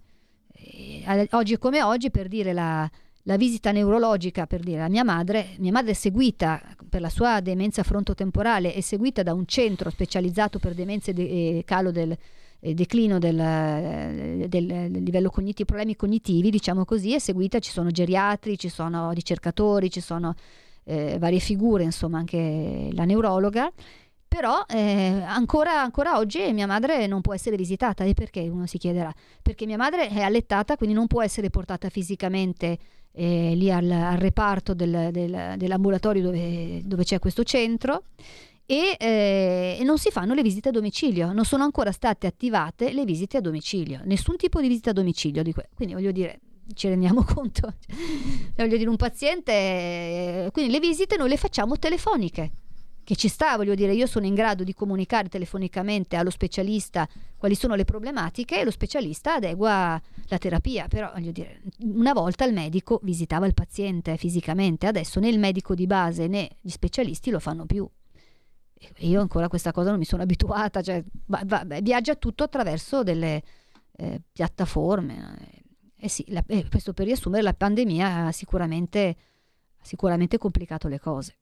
eh, 1.05 1.29
oggi 1.33 1.59
come 1.59 1.83
oggi 1.83 2.11
per 2.11 2.29
dire 2.29 2.53
la, 2.53 2.89
la, 3.25 3.37
visita 3.37 3.73
neurologica 3.73 4.47
per 4.47 4.61
dire 4.61 4.83
a 4.83 4.89
mia 4.89 5.05
madre, 5.05 5.57
mia 5.59 5.73
madre 5.73 5.91
è 5.91 5.95
seguita 5.95 6.63
per 6.89 7.01
la 7.01 7.09
sua 7.09 7.41
demenza 7.41 7.83
frontotemporale, 7.83 8.75
è 8.75 8.81
seguita 8.81 9.25
da 9.25 9.35
un 9.35 9.47
centro 9.47 9.91
specializzato 9.91 10.61
per 10.61 10.75
demenze 10.75 11.11
e 11.11 11.15
de, 11.15 11.63
calo 11.65 11.91
del 11.91 12.17
declino 12.61 13.19
del, 13.19 13.37
del, 14.49 14.67
del, 14.67 15.03
livello 15.03 15.31
cognitivo, 15.31 15.67
problemi 15.67 15.97
cognitivi, 15.97 16.51
diciamo 16.51 16.85
così, 16.85 17.15
è 17.15 17.19
seguita, 17.19 17.59
ci 17.59 17.71
sono 17.71 17.91
geriatri, 17.91 18.59
ci 18.59 18.69
sono 18.69 19.11
ricercatori, 19.13 19.91
ci 19.91 20.01
sono 20.01 20.35
eh, 20.85 21.19
varie 21.19 21.39
figure, 21.39 21.85
insomma 21.85 22.19
anche 22.19 22.91
la 22.93 23.05
neurologa 23.05 23.73
però 24.31 24.65
eh, 24.69 25.23
ancora, 25.27 25.83
ancora, 25.83 26.17
oggi 26.17 26.53
mia 26.53 26.69
madre 26.69 27.09
non 27.09 27.21
può 27.21 27.35
essere 27.35 27.57
visitata. 27.57 28.05
E 28.05 28.15
perché? 28.15 28.43
Uno 28.43 28.65
si 28.65 28.79
chiederà. 28.79 29.13
Perché 29.43 29.67
mia 29.67 29.77
madre 29.77 30.09
è 30.09 30.21
allettata, 30.21 30.77
quindi 30.77 30.95
non 30.95 31.09
può 31.09 31.21
essere 31.21 31.51
portata 31.51 31.89
fisicamente 31.89 32.79
eh, 33.11 33.55
lì 33.57 33.73
al, 33.73 33.91
al 33.91 34.19
reparto 34.19 34.73
del, 34.73 35.11
dell'ambulatorio 35.11 36.23
dove, 36.23 36.81
dove, 36.85 37.03
c'è 37.03 37.19
questo 37.19 37.43
centro. 37.43 38.05
E, 38.71 38.97
eh, 39.01 39.83
non 39.83 39.99
si 39.99 40.13
fanno 40.13 40.33
le 40.33 40.43
visite 40.43 40.69
a 40.69 40.71
domicilio, 40.71 41.33
non 41.33 41.45
sono 41.45 41.65
ancora 41.65 41.91
state 41.91 42.29
attivate 42.29 42.93
le 42.93 43.05
visite 43.05 43.39
a 43.39 43.41
domicilio, 43.41 44.03
nessun 44.05 44.37
tipo 44.37 44.61
di 44.61 44.69
visita 44.69 44.91
a 44.91 44.93
domicilio. 44.93 45.43
Di 45.43 45.53
que- 45.53 45.71
quindi 45.75 45.95
voglio 45.95 46.13
dire, 46.13 46.39
ci 46.75 46.87
rendiamo 46.87 47.25
conto, 47.35 47.75
voglio 48.55 48.77
dire, 48.77 48.89
un 48.89 48.95
paziente, 48.95 49.51
eh, 49.51 50.51
quindi 50.53 50.71
le 50.71 50.79
visite 50.79 51.17
noi 51.17 51.31
le 51.31 51.37
facciamo 51.37 51.81
telefoniche 51.81 52.53
che 53.03 53.17
ci 53.17 53.27
sta, 53.27 53.57
voglio 53.57 53.75
dire, 53.75 53.93
io 53.93 54.07
sono 54.07 54.27
in 54.27 54.35
grado 54.35 54.63
di 54.63 54.73
comunicare 54.73 55.29
telefonicamente 55.29 56.15
allo 56.15 56.31
specialista 56.31 57.09
quali 57.39 57.57
sono 57.57 57.75
le 57.75 57.85
problematiche 57.85 58.61
e 58.61 58.65
lo 58.65 58.71
specialista 58.71 59.35
adegua 59.35 60.01
la 60.29 60.39
terapia, 60.39 60.87
però 60.87 61.11
voglio 61.13 61.33
dire, 61.33 61.63
una 61.81 62.13
volta 62.13 62.45
il 62.45 62.53
medico 62.53 63.01
visitava 63.03 63.47
il 63.47 63.55
paziente 63.55 64.17
fisicamente, 64.17 64.87
adesso 64.87 65.19
né 65.19 65.29
il 65.29 65.41
medico 65.41 65.75
di 65.75 65.89
base 65.89 66.29
né 66.29 66.51
gli 66.61 66.71
specialisti 66.71 67.31
lo 67.31 67.41
fanno 67.41 67.67
più. 67.67 67.91
Io 68.99 69.21
ancora 69.21 69.49
questa 69.49 69.73
cosa 69.73 69.91
non 69.91 69.99
mi 69.99 70.05
sono 70.05 70.23
abituata, 70.23 70.83
cioè, 70.83 71.03
va, 71.27 71.43
va, 71.45 71.65
viaggia 71.83 72.15
tutto 72.15 72.45
attraverso 72.45 73.03
delle 73.03 73.43
eh, 73.97 74.21
piattaforme. 74.33 75.63
Eh 75.97 76.09
sì, 76.09 76.25
la, 76.29 76.43
eh, 76.47 76.67
questo 76.69 76.93
per 76.93 77.07
riassumere, 77.07 77.43
la 77.43 77.53
pandemia 77.55 78.27
ha 78.27 78.33
sicuramente, 78.33 79.17
sicuramente 79.83 80.39
complicato 80.39 80.89
le 80.89 80.99
cose. 80.99 81.37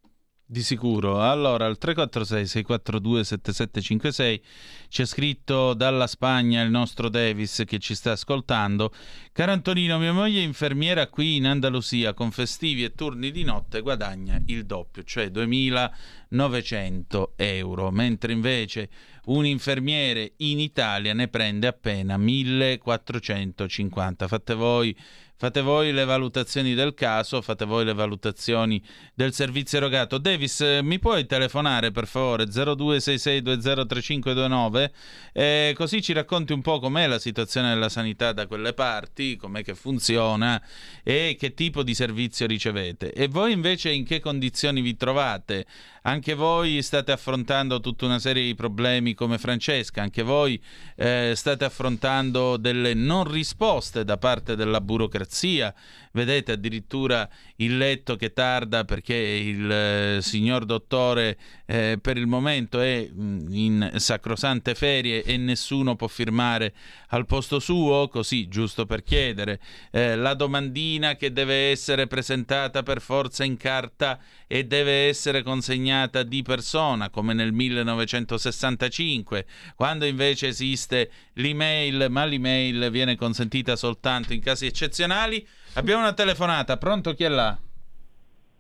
Di 0.50 0.62
sicuro. 0.62 1.20
Allora, 1.20 1.66
al 1.66 1.76
346-642-7756 1.78 4.40
c'è 4.88 5.04
scritto 5.04 5.74
dalla 5.74 6.06
Spagna 6.06 6.62
il 6.62 6.70
nostro 6.70 7.10
Davis 7.10 7.64
che 7.66 7.78
ci 7.78 7.94
sta 7.94 8.12
ascoltando. 8.12 8.90
Caro 9.32 9.52
Antonino, 9.52 9.98
mia 9.98 10.14
moglie 10.14 10.40
è 10.40 10.44
infermiera 10.44 11.08
qui 11.08 11.36
in 11.36 11.46
Andalusia 11.46 12.14
con 12.14 12.30
festivi 12.30 12.82
e 12.82 12.94
turni 12.94 13.30
di 13.30 13.44
notte 13.44 13.82
guadagna 13.82 14.40
il 14.46 14.64
doppio, 14.64 15.02
cioè 15.02 15.26
2.900 15.26 17.24
euro, 17.36 17.90
mentre 17.90 18.32
invece 18.32 18.88
un 19.26 19.44
infermiere 19.44 20.32
in 20.38 20.60
Italia 20.60 21.12
ne 21.12 21.28
prende 21.28 21.66
appena 21.66 22.16
1.450. 22.16 24.26
Fate 24.26 24.54
voi 24.54 24.96
fate 25.38 25.62
voi 25.62 25.92
le 25.92 26.04
valutazioni 26.04 26.74
del 26.74 26.92
caso, 26.94 27.40
fate 27.40 27.64
voi 27.64 27.84
le 27.84 27.94
valutazioni 27.94 28.82
del 29.14 29.32
servizio 29.32 29.78
erogato. 29.78 30.18
Davis, 30.18 30.60
eh, 30.60 30.80
mi 30.82 30.98
puoi 30.98 31.26
telefonare 31.26 31.92
per 31.92 32.08
favore 32.08 32.44
0266203529 32.44 34.90
eh, 35.32 35.74
così 35.76 36.02
ci 36.02 36.12
racconti 36.12 36.52
un 36.52 36.62
po' 36.62 36.80
com'è 36.80 37.06
la 37.06 37.20
situazione 37.20 37.68
della 37.68 37.88
sanità 37.88 38.32
da 38.32 38.48
quelle 38.48 38.72
parti, 38.72 39.36
com'è 39.36 39.62
che 39.62 39.76
funziona 39.76 40.60
e 41.04 41.36
che 41.38 41.54
tipo 41.54 41.84
di 41.84 41.94
servizio 41.94 42.46
ricevete. 42.46 43.12
E 43.12 43.28
voi 43.28 43.52
invece 43.52 43.90
in 43.90 44.04
che 44.04 44.18
condizioni 44.18 44.80
vi 44.80 44.96
trovate? 44.96 45.66
Anche 46.02 46.34
voi 46.34 46.82
state 46.82 47.12
affrontando 47.12 47.80
tutta 47.80 48.06
una 48.06 48.18
serie 48.18 48.44
di 48.44 48.54
problemi 48.54 49.14
come 49.14 49.38
Francesca, 49.38 50.02
anche 50.02 50.22
voi 50.22 50.60
eh, 50.96 51.34
state 51.36 51.64
affrontando 51.64 52.56
delle 52.56 52.94
non 52.94 53.30
risposte 53.30 54.04
da 54.04 54.16
parte 54.16 54.56
della 54.56 54.80
burocrazia. 54.80 55.27
democracia 55.28 55.74
Vedete 56.18 56.50
addirittura 56.50 57.28
il 57.56 57.76
letto 57.76 58.16
che 58.16 58.32
tarda 58.32 58.84
perché 58.84 59.14
il 59.14 59.70
eh, 59.70 60.18
signor 60.20 60.64
dottore 60.64 61.38
eh, 61.64 61.96
per 62.02 62.16
il 62.16 62.26
momento 62.26 62.80
è 62.80 63.08
mh, 63.08 63.46
in 63.52 63.90
sacrosante 63.98 64.74
ferie 64.74 65.22
e 65.22 65.36
nessuno 65.36 65.94
può 65.94 66.08
firmare 66.08 66.74
al 67.10 67.24
posto 67.24 67.60
suo, 67.60 68.08
così 68.08 68.48
giusto 68.48 68.84
per 68.84 69.04
chiedere. 69.04 69.60
Eh, 69.92 70.16
la 70.16 70.34
domandina 70.34 71.14
che 71.14 71.32
deve 71.32 71.70
essere 71.70 72.08
presentata 72.08 72.82
per 72.82 73.00
forza 73.00 73.44
in 73.44 73.56
carta 73.56 74.18
e 74.48 74.64
deve 74.64 75.06
essere 75.06 75.44
consegnata 75.44 76.24
di 76.24 76.42
persona, 76.42 77.10
come 77.10 77.32
nel 77.32 77.52
1965, 77.52 79.46
quando 79.76 80.04
invece 80.04 80.48
esiste 80.48 81.12
l'email, 81.34 82.08
ma 82.10 82.24
l'email 82.24 82.90
viene 82.90 83.14
consentita 83.14 83.76
soltanto 83.76 84.32
in 84.32 84.40
casi 84.40 84.66
eccezionali. 84.66 85.46
Abbiamo 85.78 86.00
una 86.02 86.12
telefonata, 86.12 86.76
pronto 86.76 87.12
chi 87.14 87.22
è 87.22 87.28
là? 87.28 87.56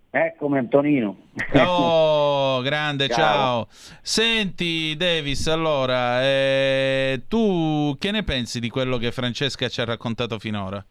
Eccomi 0.08 0.58
Antonino. 0.58 1.16
Oh, 1.52 2.60
grande, 2.62 3.08
ciao. 3.08 3.16
Ciao. 3.16 3.66
Senti 4.02 4.94
Davis, 4.96 5.48
allora, 5.48 6.22
eh, 6.22 7.22
tu 7.26 7.96
che 7.98 8.12
ne 8.12 8.22
pensi 8.22 8.60
di 8.60 8.68
quello 8.68 8.98
che 8.98 9.10
Francesca 9.10 9.66
ci 9.66 9.80
ha 9.80 9.84
raccontato 9.84 10.38
finora? 10.38 10.82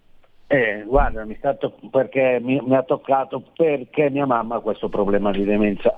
Eh, 0.48 0.84
guarda, 0.86 1.24
mi, 1.24 1.40
to- 1.40 1.80
perché 1.90 2.40
mi, 2.42 2.60
mi 2.62 2.76
ha 2.76 2.84
toccato 2.84 3.42
perché 3.56 4.10
mia 4.10 4.26
mamma 4.26 4.58
ha 4.58 4.60
questo 4.60 4.90
problema 4.90 5.32
di 5.32 5.46
demenza, 5.46 5.96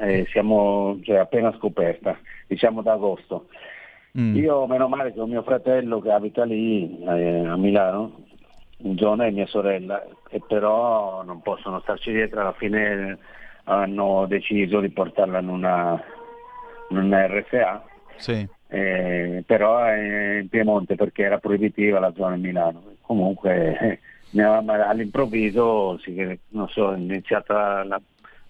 eh, 0.00 0.26
siamo 0.30 0.96
cioè, 1.02 1.16
appena 1.16 1.52
scoperta, 1.58 2.16
diciamo 2.46 2.82
da 2.82 2.92
agosto. 2.92 3.48
Mm. 4.16 4.36
Io 4.36 4.64
meno 4.68 4.86
male 4.86 5.12
che 5.12 5.18
ho 5.18 5.26
mio 5.26 5.42
fratello 5.42 6.00
che 6.00 6.12
abita 6.12 6.44
lì 6.44 7.02
eh, 7.02 7.46
a 7.46 7.56
Milano, 7.56 8.26
zona 8.96 9.26
e 9.26 9.30
mia 9.30 9.46
sorella, 9.46 10.04
e 10.28 10.40
però 10.46 11.22
non 11.22 11.40
possono 11.42 11.80
starci 11.80 12.10
dietro, 12.12 12.40
alla 12.40 12.52
fine 12.52 13.18
hanno 13.64 14.26
deciso 14.26 14.80
di 14.80 14.90
portarla 14.90 15.38
in 15.38 15.48
una, 15.48 16.02
in 16.90 16.96
una 16.96 17.26
RSA, 17.26 17.84
Sì. 18.16 18.46
eh, 18.68 19.42
però 19.46 19.84
è 19.84 20.38
in 20.40 20.48
Piemonte 20.48 20.96
perché 20.96 21.22
era 21.22 21.38
proibitiva 21.38 22.00
la 22.00 22.12
zona 22.14 22.34
di 22.34 22.40
Milano. 22.42 22.82
Comunque 23.02 24.00
eh, 24.32 24.42
all'improvviso, 24.42 25.98
sì, 25.98 26.38
so, 26.68 26.92
è 26.92 26.96
iniziata 26.96 27.84
la- 27.84 28.00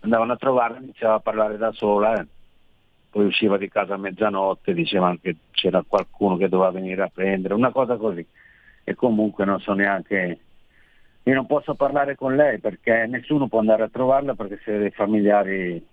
andavano 0.00 0.32
a 0.32 0.36
trovarla, 0.36 0.78
iniziava 0.78 1.14
a 1.14 1.20
parlare 1.20 1.56
da 1.58 1.72
sola, 1.72 2.20
eh. 2.20 2.26
poi 3.10 3.26
usciva 3.26 3.58
di 3.58 3.68
casa 3.68 3.94
a 3.94 3.98
mezzanotte, 3.98 4.72
diceva 4.72 5.14
che 5.20 5.36
c'era 5.50 5.84
qualcuno 5.86 6.36
che 6.36 6.48
doveva 6.48 6.70
venire 6.70 7.02
a 7.02 7.10
prendere, 7.12 7.54
una 7.54 7.70
cosa 7.70 7.96
così. 7.96 8.26
E 8.84 8.94
comunque 8.94 9.44
non 9.44 9.60
so 9.60 9.72
neanche, 9.74 10.38
io 11.22 11.34
non 11.34 11.46
posso 11.46 11.74
parlare 11.74 12.16
con 12.16 12.34
lei 12.34 12.58
perché 12.58 13.06
nessuno 13.06 13.46
può 13.46 13.60
andare 13.60 13.84
a 13.84 13.88
trovarla 13.88 14.34
perché 14.34 14.60
se 14.64 14.78
dei 14.78 14.90
familiari 14.90 15.86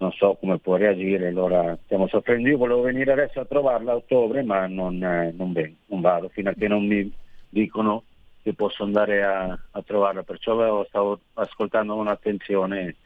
non 0.00 0.12
so 0.12 0.36
come 0.40 0.58
può 0.58 0.76
reagire, 0.76 1.28
allora 1.28 1.76
stiamo 1.84 2.06
soffrendo. 2.08 2.48
Io 2.48 2.56
volevo 2.56 2.80
venire 2.80 3.12
adesso 3.12 3.40
a 3.40 3.44
trovarla 3.44 3.92
a 3.92 3.96
ottobre, 3.96 4.42
ma 4.42 4.66
non, 4.66 5.02
eh, 5.02 5.32
non 5.36 5.52
vengo, 5.52 5.76
non 5.86 6.00
vado, 6.00 6.28
fino 6.28 6.48
a 6.50 6.54
che 6.54 6.68
non 6.68 6.86
mi 6.86 7.12
dicono 7.48 8.04
che 8.42 8.54
posso 8.54 8.82
andare 8.82 9.22
a, 9.22 9.58
a 9.70 9.82
trovarla. 9.82 10.22
Perciò 10.22 10.84
stavo 10.84 11.20
ascoltando 11.34 11.96
con 11.96 12.08
attenzione 12.08 12.96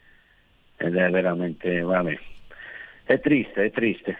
ed 0.77 0.95
è 0.95 1.09
veramente, 1.09 1.81
vabbè, 1.81 2.17
è 3.03 3.19
triste, 3.19 3.65
è 3.65 3.71
triste. 3.71 4.17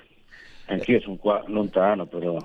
Anch'io 0.68 0.99
sono 0.99 1.16
qua 1.16 1.43
lontano, 1.47 2.05
però 2.05 2.38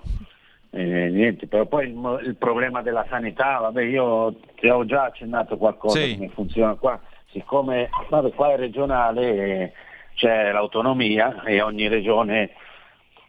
eh, 0.70 1.08
niente. 1.10 1.46
Però 1.46 1.66
poi 1.66 1.88
il, 1.88 2.20
il 2.26 2.36
problema 2.36 2.82
della 2.82 3.04
sanità, 3.08 3.58
vabbè, 3.58 3.82
io 3.82 4.34
ti 4.56 4.68
ho 4.68 4.84
già 4.84 5.04
accennato 5.04 5.56
qualcosa 5.56 6.00
Sì. 6.00 6.14
come 6.14 6.28
funziona 6.30 6.74
qua. 6.74 7.00
Siccome 7.32 7.88
vabbè, 8.08 8.32
qua 8.32 8.52
è 8.52 8.56
regionale, 8.56 9.34
eh, 9.34 9.72
c'è 10.14 10.52
l'autonomia 10.52 11.42
e 11.44 11.62
ogni 11.62 11.86
regione 11.88 12.50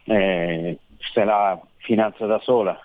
eh, 0.04 0.78
se 0.98 1.24
la 1.24 1.60
finanzia 1.78 2.26
da 2.26 2.38
sola. 2.40 2.78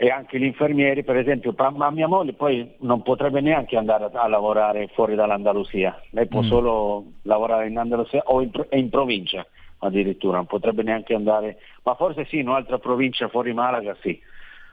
E 0.00 0.10
anche 0.10 0.38
gli 0.38 0.44
infermieri, 0.44 1.02
per 1.02 1.16
esempio, 1.16 1.52
ma 1.74 1.90
mia 1.90 2.06
moglie 2.06 2.32
poi 2.34 2.74
non 2.80 3.02
potrebbe 3.02 3.40
neanche 3.40 3.76
andare 3.76 4.08
a, 4.12 4.28
lavorare 4.28 4.86
fuori 4.94 5.16
dall'Andalusia, 5.16 6.00
lei 6.10 6.26
può 6.28 6.40
Mm. 6.42 6.48
solo 6.48 7.04
lavorare 7.22 7.66
in 7.66 7.78
Andalusia 7.78 8.22
o 8.26 8.40
in, 8.40 8.50
in 8.70 8.90
provincia 8.90 9.44
addirittura, 9.78 10.36
non 10.36 10.46
potrebbe 10.46 10.82
neanche 10.82 11.14
andare, 11.14 11.58
ma 11.82 11.94
forse 11.94 12.24
sì, 12.26 12.38
in 12.38 12.48
un'altra 12.48 12.78
provincia 12.78 13.28
fuori 13.28 13.52
Malaga 13.52 13.96
sì, 14.00 14.20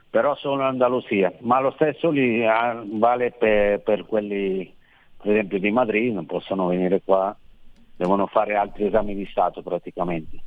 però 0.10 0.36
solo 0.36 0.62
in 0.62 0.68
Andalusia, 0.68 1.34
ma 1.42 1.60
lo 1.60 1.72
stesso 1.72 2.10
lì 2.10 2.46
ah, 2.46 2.84
vale 2.86 3.32
per, 3.32 3.82
per 3.82 4.06
quelli, 4.06 4.74
per 5.18 5.32
esempio 5.32 5.60
di 5.60 5.72
Madrid, 5.72 6.14
non 6.14 6.26
possono 6.26 6.68
venire 6.68 7.02
qua, 7.04 7.36
devono 7.96 8.28
fare 8.28 8.56
altri 8.56 8.86
esami 8.86 9.16
di 9.16 9.28
Stato 9.30 9.62
praticamente. 9.62 10.38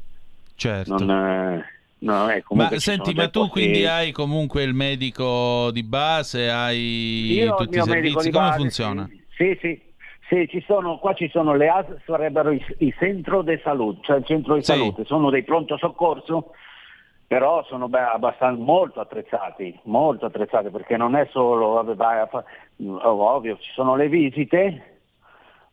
Certo. 0.54 0.96
Non, 0.98 1.11
eh, 1.11 1.64
no, 1.98 2.30
eh, 2.30 2.42
Ma 2.50 2.76
senti, 2.78 3.14
ma 3.14 3.28
tu 3.28 3.48
quindi 3.48 3.86
hai 3.86 4.11
comunque 4.11 4.64
il 4.64 4.74
medico 4.74 5.70
di 5.70 5.84
base, 5.84 6.50
hai 6.50 7.32
Io 7.32 7.54
tutti 7.54 7.78
i 7.78 7.82
servizi, 7.82 8.30
come 8.30 8.46
base, 8.48 8.59
funziona? 8.59 9.09
Sì, 9.36 9.56
sì, 9.61 9.80
sì, 10.29 10.47
ci 10.49 10.62
sono, 10.66 10.99
qua 10.99 11.14
ci 11.14 11.29
sono 11.31 11.55
le 11.55 11.68
AS, 11.68 11.87
sarebbero 12.05 12.51
i, 12.51 12.62
i 12.79 12.95
centro 12.99 13.43
de 13.43 13.59
salute, 13.64 14.01
cioè 14.03 14.18
il 14.18 14.24
centro 14.26 14.55
di 14.55 14.62
Sì. 14.62 14.72
salute, 14.72 15.05
sono 15.05 15.31
dei 15.31 15.43
pronto 15.43 15.76
soccorso, 15.79 16.53
però 17.26 17.64
sono 17.64 17.89
beh, 17.89 17.99
abbastanza 17.99 18.62
molto 18.62 19.01
attrezzati, 19.01 19.79
molto 19.85 20.26
attrezzati, 20.26 20.68
perché 20.68 20.97
non 20.97 21.16
è 21.16 21.26
solo, 21.31 21.70
vabbè, 21.83 22.29
fa- 22.29 22.45
ovvio, 23.03 23.57
ci 23.59 23.70
sono 23.72 23.97
le 23.97 24.09
visite, 24.09 24.99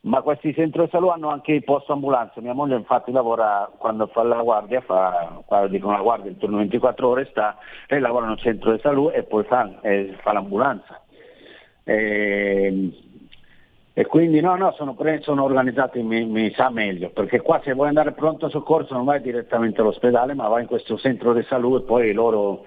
ma 0.01 0.21
questi 0.21 0.53
centri 0.53 0.83
di 0.83 0.89
salute 0.89 1.13
hanno 1.15 1.29
anche 1.29 1.51
il 1.51 1.63
posto 1.63 1.91
ambulanza. 1.91 2.39
Mia 2.39 2.53
moglie 2.53 2.75
infatti 2.75 3.11
lavora, 3.11 3.69
quando 3.77 4.07
fa 4.07 4.23
la 4.23 4.41
guardia, 4.41 4.79
fa, 4.81 5.41
quando 5.45 5.67
dicono 5.67 5.93
la 5.97 6.01
guardia, 6.01 6.31
il 6.31 6.37
turno 6.37 6.57
24 6.57 7.07
ore 7.09 7.25
sta, 7.31 7.57
lei 7.87 7.99
lavora 7.99 8.25
in 8.25 8.31
un 8.31 8.37
centro 8.37 8.71
di 8.71 8.79
salute 8.79 9.15
e 9.17 9.23
poi 9.23 9.43
fa, 9.43 9.81
eh, 9.81 10.15
fa 10.21 10.31
l'ambulanza. 10.31 11.01
E, 11.83 12.89
e 13.97 14.05
quindi 14.07 14.41
no, 14.41 14.57
no, 14.57 14.73
sono, 14.75 14.93
sono 15.21 15.43
organizzati, 15.45 16.01
mi, 16.01 16.25
mi 16.25 16.51
sa 16.53 16.69
meglio, 16.69 17.11
perché 17.11 17.39
qua 17.39 17.61
se 17.63 17.71
vuoi 17.71 17.87
andare 17.87 18.11
pronto 18.11 18.49
soccorso 18.49 18.93
non 18.93 19.05
vai 19.05 19.21
direttamente 19.21 19.79
all'ospedale, 19.79 20.33
ma 20.33 20.49
vai 20.49 20.63
in 20.63 20.67
questo 20.67 20.97
centro 20.97 21.31
di 21.33 21.43
salute 21.47 21.83
e 21.83 21.87
poi 21.87 22.11
loro 22.11 22.65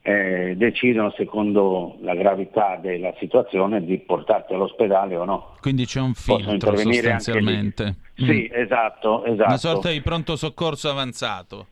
eh, 0.00 0.54
decidono 0.56 1.10
secondo 1.10 1.96
la 2.00 2.14
gravità 2.14 2.78
della 2.80 3.12
situazione 3.18 3.84
di 3.84 3.98
portarti 3.98 4.54
all'ospedale 4.54 5.14
o 5.14 5.24
no. 5.24 5.56
Quindi 5.60 5.84
c'è 5.84 6.00
un 6.00 6.14
filtro 6.14 6.74
sostanzialmente. 6.74 7.96
Sì, 8.16 8.50
Mm. 8.50 8.54
esatto, 8.62 9.24
esatto. 9.24 9.48
Una 9.48 9.56
sorta 9.58 9.90
di 9.90 10.00
pronto 10.00 10.36
soccorso 10.36 10.88
avanzato. 10.88 11.66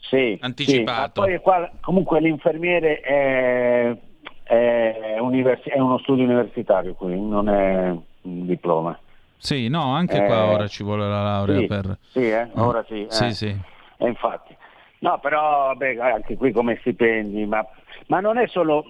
Sì, 0.00 0.36
Anticipato. 0.40 1.22
sì, 1.22 1.28
poi 1.28 1.40
qua, 1.40 1.70
comunque 1.80 2.20
l'infermiere 2.20 3.00
è, 3.00 3.96
è 4.42 5.16
universi- 5.20 5.72
è 5.72 5.78
uno 5.78 5.98
studio 5.98 6.24
universitario, 6.24 6.94
quindi 6.94 7.20
non 7.28 7.48
è 7.48 7.94
un 8.26 8.46
diploma. 8.46 8.98
Sì, 9.38 9.68
no, 9.68 9.92
anche 9.94 10.22
Eh, 10.22 10.26
qua 10.26 10.46
ora 10.46 10.66
ci 10.66 10.82
vuole 10.82 11.06
la 11.08 11.22
laurea 11.22 11.58
sì, 11.60 11.66
per... 11.66 11.98
sì, 12.10 12.30
eh, 12.30 12.46
Mm. 12.46 12.60
ora 12.60 12.84
sì. 12.88 13.06
Sì, 13.08 13.24
eh. 13.26 13.30
sì. 13.32 13.56
E 13.98 14.06
infatti. 14.06 14.54
No, 14.98 15.18
però 15.20 15.66
vabbè, 15.68 15.96
anche 15.98 16.36
qui 16.36 16.52
come 16.52 16.76
stipendi, 16.80 17.44
ma, 17.44 17.64
ma 18.06 18.20
non 18.20 18.38
è 18.38 18.46
solo 18.48 18.84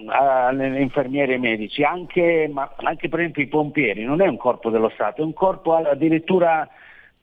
le 0.52 0.80
infermieri 0.80 1.32
e 1.34 1.38
medici, 1.38 1.82
anche, 1.82 2.48
ma 2.50 2.72
anche 2.76 3.08
per 3.08 3.18
esempio 3.20 3.42
i 3.42 3.48
pompieri, 3.48 4.04
non 4.04 4.20
è 4.22 4.26
un 4.28 4.36
corpo 4.36 4.70
dello 4.70 4.88
Stato, 4.90 5.20
è 5.20 5.24
un 5.24 5.32
corpo 5.34 5.74
addirittura 5.74 6.66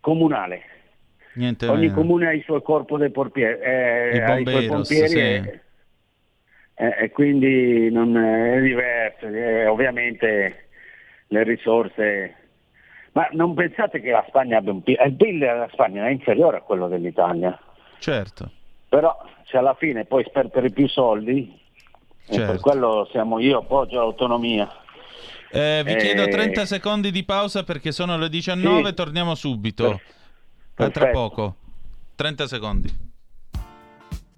comunale. 0.02 0.62
Niente 1.36 1.66
Ogni 1.68 1.84
meno. 1.88 1.94
comune 1.96 2.28
ha 2.28 2.34
il 2.34 2.44
suo 2.44 2.62
corpo 2.62 2.98
dei 2.98 3.10
pompieri, 3.10 3.60
eh, 3.62 4.24
bomberos, 4.28 4.66
pompieri 4.68 5.08
sì. 5.08 5.18
e, 5.20 5.62
e- 6.76 6.96
e 7.00 7.10
quindi 7.12 7.90
non 7.90 8.16
è 8.18 8.60
diverso, 8.62 9.28
eh, 9.28 9.66
ovviamente 9.66 10.63
le 11.34 11.44
risorse... 11.44 12.36
Ma 13.14 13.28
non 13.34 13.54
pensate 13.54 14.00
che 14.02 14.10
la 14.10 14.26
Spagna 14.28 14.58
abbia 14.58 14.72
un 14.72 14.82
PIL, 14.82 14.98
il 15.06 15.14
PIL 15.14 15.38
della 15.38 15.70
Spagna 15.72 16.08
è 16.08 16.10
inferiore 16.10 16.58
a 16.58 16.62
quello 16.62 16.88
dell'Italia, 16.88 17.60
Certo. 18.00 18.50
però 18.90 19.16
se 19.46 19.56
alla 19.58 19.76
fine 19.76 20.06
poi 20.06 20.24
sperperi 20.28 20.72
più 20.72 20.88
soldi, 20.88 21.60
Certo. 22.28 22.52
per 22.54 22.60
quello 22.60 23.08
siamo 23.12 23.38
io 23.38 23.60
appoggio 23.60 23.98
l'autonomia. 23.98 24.68
Eh, 25.52 25.84
vi 25.86 25.92
Eh, 25.92 25.98
chiedo 25.98 26.28
30 26.28 26.66
secondi 26.66 27.12
di 27.12 27.24
pausa 27.24 27.64
perché 27.64 27.92
sono 27.92 28.18
le 28.18 28.30
19, 28.30 28.88
Sì. 28.88 28.94
torniamo 28.96 29.36
subito. 29.36 29.92
A 29.92 30.00
tra 30.74 30.90
Perfetto. 30.90 31.12
poco. 31.12 31.56
30 32.16 32.48
secondi. 32.48 32.90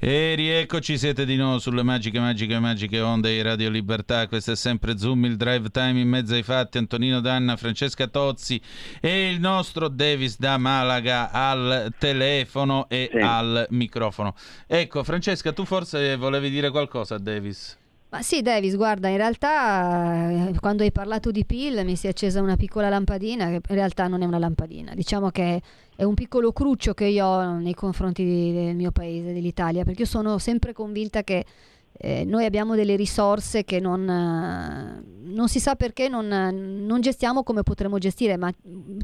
E 0.00 0.34
rieccoci, 0.36 0.96
siete 0.96 1.24
di 1.24 1.34
nuovo 1.34 1.58
sulle 1.58 1.82
magiche, 1.82 2.20
magiche, 2.20 2.60
magiche 2.60 3.00
onde 3.00 3.32
di 3.32 3.42
Radio 3.42 3.68
Libertà. 3.68 4.28
Questo 4.28 4.52
è 4.52 4.56
sempre 4.56 4.96
Zoom, 4.96 5.24
il 5.24 5.36
drive 5.36 5.70
time 5.70 5.98
in 5.98 6.08
mezzo 6.08 6.34
ai 6.34 6.44
fatti. 6.44 6.78
Antonino 6.78 7.20
Danna, 7.20 7.56
Francesca 7.56 8.06
Tozzi 8.06 8.60
e 9.00 9.28
il 9.28 9.40
nostro 9.40 9.88
Davis 9.88 10.38
da 10.38 10.56
Malaga 10.56 11.32
al 11.32 11.92
telefono 11.98 12.88
e 12.88 13.10
Sì. 13.10 13.18
al 13.18 13.66
microfono. 13.70 14.36
Ecco, 14.68 15.02
Francesca, 15.02 15.52
tu 15.52 15.64
forse 15.64 16.14
volevi 16.14 16.48
dire 16.48 16.70
qualcosa 16.70 17.16
a 17.16 17.18
Davis? 17.18 17.77
Ma 18.10 18.22
sì, 18.22 18.40
Davis, 18.40 18.74
guarda, 18.74 19.08
in 19.08 19.18
realtà 19.18 20.48
eh, 20.48 20.58
quando 20.60 20.82
hai 20.82 20.90
parlato 20.90 21.30
di 21.30 21.44
PIL 21.44 21.84
mi 21.84 21.94
si 21.94 22.06
è 22.06 22.10
accesa 22.10 22.40
una 22.40 22.56
piccola 22.56 22.88
lampadina, 22.88 23.48
che 23.48 23.60
in 23.68 23.74
realtà 23.74 24.06
non 24.08 24.22
è 24.22 24.24
una 24.24 24.38
lampadina, 24.38 24.94
diciamo 24.94 25.28
che 25.28 25.60
è 25.94 26.04
un 26.04 26.14
piccolo 26.14 26.52
cruccio 26.52 26.94
che 26.94 27.04
io 27.04 27.26
ho 27.26 27.58
nei 27.58 27.74
confronti 27.74 28.24
di- 28.24 28.52
del 28.54 28.76
mio 28.76 28.92
paese, 28.92 29.34
dell'Italia, 29.34 29.84
perché 29.84 30.02
io 30.02 30.08
sono 30.08 30.38
sempre 30.38 30.72
convinta 30.72 31.22
che 31.22 31.44
eh, 32.00 32.24
noi 32.24 32.46
abbiamo 32.46 32.74
delle 32.76 32.96
risorse 32.96 33.64
che 33.64 33.78
non, 33.78 34.08
eh, 34.08 35.02
non 35.24 35.48
si 35.48 35.60
sa 35.60 35.74
perché 35.74 36.08
non, 36.08 36.28
non 36.28 37.00
gestiamo 37.02 37.42
come 37.42 37.62
potremmo 37.62 37.98
gestire, 37.98 38.38
ma 38.38 38.50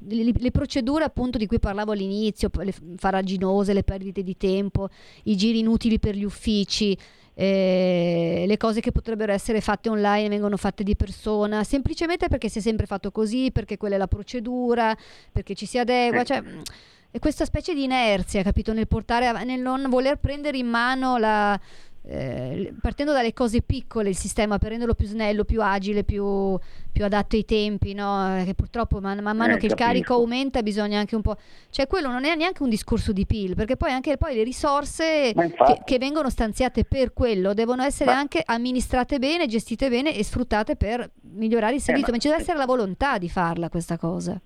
le, 0.08 0.32
le 0.34 0.50
procedure 0.50 1.04
appunto 1.04 1.36
di 1.36 1.46
cui 1.46 1.58
parlavo 1.58 1.92
all'inizio, 1.92 2.48
le 2.54 2.72
farraginose, 2.96 3.74
le 3.74 3.82
perdite 3.82 4.22
di 4.22 4.36
tempo, 4.38 4.88
i 5.24 5.36
giri 5.36 5.58
inutili 5.58 5.98
per 5.98 6.14
gli 6.14 6.24
uffici, 6.24 6.96
eh, 7.34 8.44
le 8.46 8.56
cose 8.56 8.80
che 8.80 8.92
potrebbero 8.92 9.32
essere 9.32 9.60
fatte 9.60 9.88
online 9.88 10.28
vengono 10.28 10.56
fatte 10.56 10.84
di 10.84 10.96
persona, 10.96 11.64
semplicemente 11.64 12.28
perché 12.28 12.48
si 12.48 12.58
è 12.58 12.62
sempre 12.62 12.86
fatto 12.86 13.10
così, 13.10 13.50
perché 13.52 13.76
quella 13.76 13.96
è 13.96 13.98
la 13.98 14.06
procedura, 14.06 14.96
perché 15.32 15.54
ci 15.54 15.66
si 15.66 15.78
adegua, 15.78 16.22
cioè 16.24 16.40
mh, 16.40 16.62
è 17.10 17.18
questa 17.18 17.44
specie 17.44 17.74
di 17.74 17.84
inerzia, 17.84 18.42
capito, 18.42 18.72
nel 18.72 18.88
portare 18.88 19.26
av- 19.26 19.42
nel 19.42 19.60
non 19.60 19.88
voler 19.88 20.16
prendere 20.16 20.58
in 20.58 20.66
mano 20.66 21.16
la 21.16 21.58
eh, 22.06 22.74
partendo 22.82 23.12
dalle 23.12 23.32
cose 23.32 23.62
piccole 23.62 24.10
il 24.10 24.16
sistema 24.16 24.58
per 24.58 24.70
renderlo 24.70 24.94
più 24.94 25.06
snello, 25.06 25.44
più 25.44 25.62
agile, 25.62 26.04
più, 26.04 26.58
più 26.92 27.04
adatto 27.04 27.34
ai 27.36 27.44
tempi, 27.46 27.94
no? 27.94 28.38
Eh, 28.40 28.44
che 28.44 28.54
purtroppo 28.54 29.00
man, 29.00 29.20
man 29.20 29.36
mano 29.36 29.54
Eh, 29.54 29.56
che 29.56 29.66
il 29.66 29.70
capisco. 29.72 29.88
carico 29.88 30.14
aumenta 30.14 30.62
bisogna 30.62 30.98
anche 30.98 31.14
un 31.16 31.22
po'... 31.22 31.36
Cioè 31.70 31.86
quello 31.86 32.08
non 32.10 32.24
è 32.26 32.34
neanche 32.34 32.62
un 32.62 32.68
discorso 32.68 33.12
di 33.12 33.24
PIL, 33.24 33.54
perché 33.54 33.76
poi 33.76 33.90
anche 33.92 34.16
poi 34.18 34.34
le 34.34 34.42
risorse 34.44 35.32
che, 35.34 35.80
che 35.84 35.98
vengono 35.98 36.28
stanziate 36.28 36.84
per 36.84 37.12
quello 37.14 37.54
devono 37.54 37.82
essere 37.82 38.10
Ma- 38.12 38.18
anche 38.18 38.42
amministrate 38.44 39.18
bene, 39.18 39.46
gestite 39.46 39.88
bene 39.88 40.14
e 40.14 40.22
sfruttate 40.22 40.76
per 40.76 41.10
migliorare 41.22 41.74
il 41.76 41.80
servizio, 41.80 42.08
ma- 42.12 42.16
ma 42.16 42.20
ci 42.22 42.28
deve 42.28 42.40
essere 42.42 42.58
la 42.58 42.66
volontà 42.66 43.16
di 43.18 43.28
farla 43.30 43.68
questa 43.70 43.96
cosa. 43.96 44.38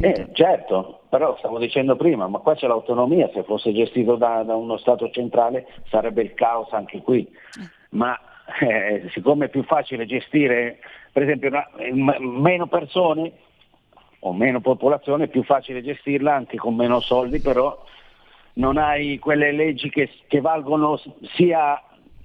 Eh, 0.00 0.28
certo, 0.32 1.00
però 1.08 1.36
stavo 1.38 1.58
dicendo 1.58 1.96
prima, 1.96 2.28
ma 2.28 2.38
qua 2.38 2.54
c'è 2.54 2.66
l'autonomia, 2.68 3.30
se 3.32 3.42
fosse 3.42 3.72
gestito 3.72 4.14
da, 4.16 4.42
da 4.44 4.54
uno 4.54 4.76
Stato 4.76 5.10
centrale 5.10 5.66
sarebbe 5.88 6.22
il 6.22 6.34
caos 6.34 6.72
anche 6.72 7.02
qui. 7.02 7.26
Ma 7.90 8.16
eh, 8.60 9.08
siccome 9.10 9.46
è 9.46 9.48
più 9.48 9.64
facile 9.64 10.06
gestire, 10.06 10.78
per 11.12 11.22
esempio, 11.22 11.48
una- 11.48 11.68
m- 11.90 12.40
meno 12.40 12.66
persone 12.66 13.32
o 14.20 14.32
meno 14.32 14.60
popolazione, 14.60 15.24
è 15.24 15.28
più 15.28 15.42
facile 15.42 15.82
gestirla 15.82 16.34
anche 16.34 16.56
con 16.56 16.74
meno 16.76 17.00
soldi, 17.00 17.40
però 17.40 17.76
non 18.54 18.76
hai 18.76 19.18
quelle 19.18 19.52
leggi 19.52 19.90
che, 19.90 20.10
che 20.26 20.40
valgono 20.40 21.00
sia 21.34 21.80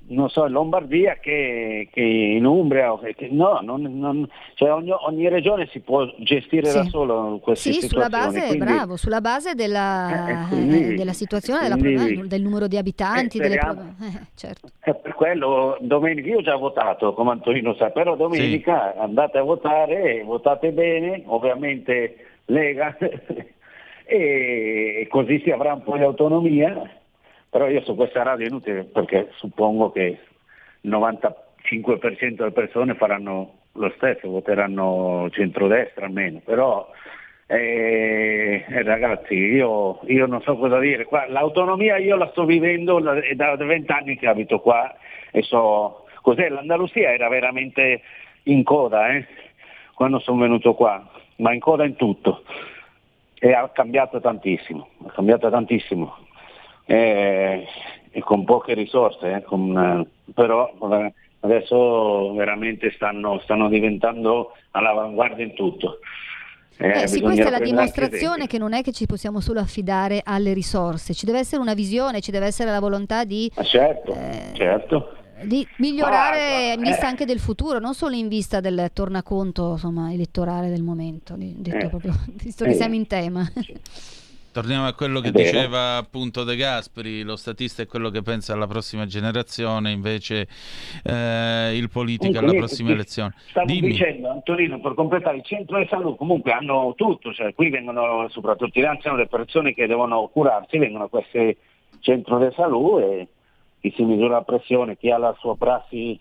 non 0.06 0.30
so, 0.30 0.46
in 0.46 0.52
Lombardia 0.52 1.18
che, 1.20 1.88
che 1.92 2.02
in 2.02 2.46
Umbria. 2.46 2.92
o 2.92 3.00
che- 3.00 3.16
che- 3.16 3.30
no, 3.32 3.60
non- 3.62 3.82
non- 3.98 4.30
cioè 4.56 4.72
ogni, 4.74 4.92
ogni 4.92 5.30
regione 5.30 5.68
si 5.72 5.80
può 5.80 6.06
gestire 6.20 6.68
Sì. 6.68 6.78
da 6.78 6.84
solo 6.86 7.40
queste 7.42 7.72
Sì, 7.72 7.88
sulla 7.88 8.10
base, 8.10 8.42
quindi- 8.48 8.58
bravo, 8.66 8.98
sulla 8.98 9.22
base 9.22 9.56
della, 9.56 10.28
Eh, 10.28 10.32
e 10.32 10.48
quindi- 10.50 10.84
eh, 10.92 10.94
della 10.96 11.14
situazione, 11.14 11.62
della 11.64 11.78
quindi- 11.78 12.14
pro- 12.16 12.28
del 12.28 12.42
numero 12.42 12.68
di 12.68 12.78
abitanti, 12.78 13.38
Eh, 13.38 13.42
delle 13.42 13.56
speriamo. 13.56 13.96
eh, 14.02 14.20
certo. 14.36 14.68
Per 14.80 15.14
quello 15.16 15.78
domenica 15.80 16.28
io 16.28 16.38
ho 16.40 16.42
già 16.42 16.56
votato, 16.58 17.14
come 17.14 17.32
Antonino 17.32 17.74
sa, 17.76 17.90
però 17.90 18.16
domenica 18.16 18.96
andate 18.98 19.38
a 19.38 19.44
votare, 19.44 20.22
votate 20.24 20.72
bene, 20.74 21.24
ovviamente 21.28 22.16
Lega, 22.48 22.96
e 24.06 25.08
così 25.10 25.40
si 25.44 25.50
avrà 25.52 25.74
un 25.74 25.84
po' 25.84 25.96
di 25.98 26.04
autonomia, 26.04 26.90
però 27.54 27.70
io 27.70 27.84
su 27.84 27.94
questa 27.94 28.24
radio 28.24 28.48
è 28.48 28.50
inutile 28.50 28.84
perché 28.86 29.30
suppongo 29.36 29.92
che 29.92 30.18
il 30.82 30.90
95% 30.90 32.34
delle 32.34 32.52
persone 32.52 32.96
faranno 32.96 33.60
lo 33.74 33.94
stesso, 33.96 34.28
voteranno 34.28 35.28
centrodestra 35.30 36.08
almeno, 36.08 36.42
però 36.44 36.90
eh, 37.46 38.66
eh, 38.68 38.82
ragazzi 38.82 39.36
io, 39.36 40.00
io 40.06 40.26
non 40.26 40.42
so 40.42 40.58
cosa 40.58 40.80
dire, 40.80 41.06
Qua, 41.06 41.28
l'autonomia 41.30 41.98
io 41.98 42.16
la 42.16 42.30
sto 42.30 42.44
vivendo 42.46 43.00
da 43.00 43.56
vent'anni 43.56 44.18
che 44.18 44.26
abito 44.26 44.60
qua 44.60 44.92
e 45.30 45.44
so 45.44 46.06
cos'è, 46.24 46.50
l'Andalusia 46.50 47.14
era 47.14 47.30
veramente 47.30 48.02
in 48.46 48.64
coda 48.64 49.10
eh, 49.10 49.28
quando 49.94 50.18
sono 50.18 50.42
venuto 50.42 50.74
qua, 50.74 51.08
ma 51.36 51.54
in 51.54 51.60
coda 51.60 51.86
in 51.86 51.96
tutto. 51.98 52.46
E 53.38 53.54
ha 53.54 53.70
cambiato 53.70 54.20
tantissimo, 54.20 54.88
ha 55.06 55.12
cambiato 55.12 55.52
tantissimo 55.52 56.23
eh, 56.86 57.66
e 58.12 58.20
con 58.22 58.44
poche 58.46 58.74
risorse, 58.74 59.32
eh, 59.38 59.44
con, 59.44 59.78
eh, 59.78 60.32
però 60.34 60.72
adesso 61.40 62.34
veramente 62.34 62.92
stanno, 62.96 63.40
stanno 63.44 63.68
diventando 63.70 64.52
all'avanguardia 64.72 65.44
in 65.46 65.54
tutto. 65.54 66.00
Eh, 66.78 67.04
Eh, 67.04 67.08
sì, 67.08 67.22
questa 67.22 67.48
è 67.48 67.52
la 67.52 67.60
dimostrazione 67.60 68.48
che 68.48 68.58
non 68.58 68.74
è 68.74 68.82
che 68.82 68.92
ci 68.92 69.06
possiamo 69.06 69.40
solo 69.40 69.60
affidare 69.60 70.22
alle 70.24 70.54
risorse, 70.54 71.14
ci 71.14 71.26
deve 71.26 71.40
essere 71.40 71.62
una 71.62 71.76
visione, 71.76 72.20
ci 72.20 72.32
deve 72.32 72.48
essere 72.48 72.72
la 72.72 72.80
volontà 72.80 73.26
di, 73.26 73.52
certo, 73.64 74.14
Eh, 74.14 74.52
certo. 74.56 75.16
di 75.44 75.66
migliorare 75.78 76.72
Ah, 76.72 76.74
in 76.74 76.82
vista 76.82 77.04
eh. 77.04 77.10
anche 77.10 77.26
del 77.26 77.40
futuro, 77.40 77.78
non 77.80 77.94
solo 77.94 78.16
in 78.16 78.28
vista 78.28 78.60
del 78.60 78.90
tornaconto 78.92 79.72
insomma, 79.74 80.12
elettorale 80.12 80.70
del 80.70 80.82
momento, 80.82 81.36
detto 81.38 81.86
Eh. 81.86 81.90
proprio, 81.90 82.14
visto 82.42 82.66
che 82.66 82.74
siamo 82.74 82.96
in 82.96 83.06
tema. 83.08 83.48
Torniamo 84.54 84.86
a 84.86 84.94
quello 84.94 85.20
che 85.20 85.32
diceva 85.32 85.98
appunto 85.98 86.44
De 86.44 86.56
Gasperi, 86.56 87.24
lo 87.24 87.36
statista 87.36 87.82
è 87.82 87.88
quello 87.88 88.12
che 88.12 88.22
pensa 88.22 88.54
alla 88.54 88.68
prossima 88.68 89.08
generazione, 89.08 89.90
invece 89.90 90.48
eh, 91.04 91.76
il 91.76 91.90
politico 91.90 92.38
alla 92.38 92.54
prossima 92.54 92.90
ti- 92.90 92.94
elezione. 92.94 93.34
Stavo 93.50 93.66
Dimmi. 93.66 93.88
dicendo, 93.90 94.30
Antonino, 94.30 94.80
per 94.80 94.94
completare 94.94 95.38
il 95.38 95.44
centro 95.44 95.80
di 95.80 95.88
salute 95.90 96.18
comunque 96.18 96.52
hanno 96.52 96.94
tutto, 96.96 97.34
cioè 97.34 97.52
qui 97.56 97.72
vengono 97.72 98.28
soprattutto 98.30 98.78
in 98.78 98.86
anziani 98.86 99.18
le 99.18 99.28
persone 99.28 99.74
che 99.74 99.88
devono 99.88 100.28
curarsi, 100.32 100.78
vengono 100.78 101.06
a 101.06 101.10
questo 101.10 101.40
centro 102.02 102.38
di 102.38 102.54
salute 102.54 103.28
chi 103.82 103.92
si 103.96 104.04
misura 104.04 104.36
la 104.36 104.44
pressione, 104.44 104.98
chi 104.98 105.10
ha 105.10 105.18
la 105.18 105.36
sua 105.40 105.58
prassi 105.58 106.20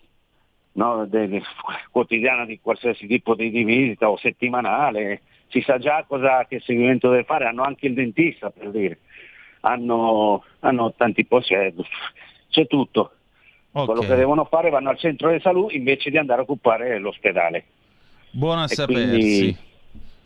no, 0.73 1.05
de- 1.05 1.27
de- 1.27 1.43
quotidiana 1.91 2.45
di 2.45 2.59
qualsiasi 2.59 3.05
tipo 3.05 3.35
di, 3.35 3.51
di 3.51 3.63
visita 3.63 4.09
o 4.09 4.17
settimanale, 4.17 5.21
si 5.53 5.61
sa 5.61 5.77
già 5.77 6.03
cosa 6.07 6.45
che 6.49 6.59
seguimento 6.59 7.09
deve 7.09 7.23
fare, 7.23 7.45
hanno 7.45 7.61
anche 7.63 7.85
il 7.85 7.93
dentista 7.93 8.49
per 8.49 8.71
dire, 8.71 8.97
hanno, 9.61 10.43
hanno 10.61 10.93
tanti 10.97 11.23
posti, 11.25 11.53
c'è, 11.53 11.71
c'è 12.49 12.67
tutto. 12.67 13.11
Ok. 13.75 13.85
Quello 13.85 14.01
che 14.01 14.15
devono 14.15 14.45
fare 14.45 14.69
vanno 14.69 14.89
al 14.89 14.97
centro 14.99 15.31
di 15.31 15.39
salute 15.39 15.75
invece 15.75 16.09
di 16.09 16.17
andare 16.17 16.41
a 16.41 16.43
occupare 16.43 16.97
l'ospedale. 16.99 17.63
Buono 18.31 18.61
a 18.61 18.65
E 18.65 18.67
sapersi. 18.67 19.09
quindi- 19.09 19.57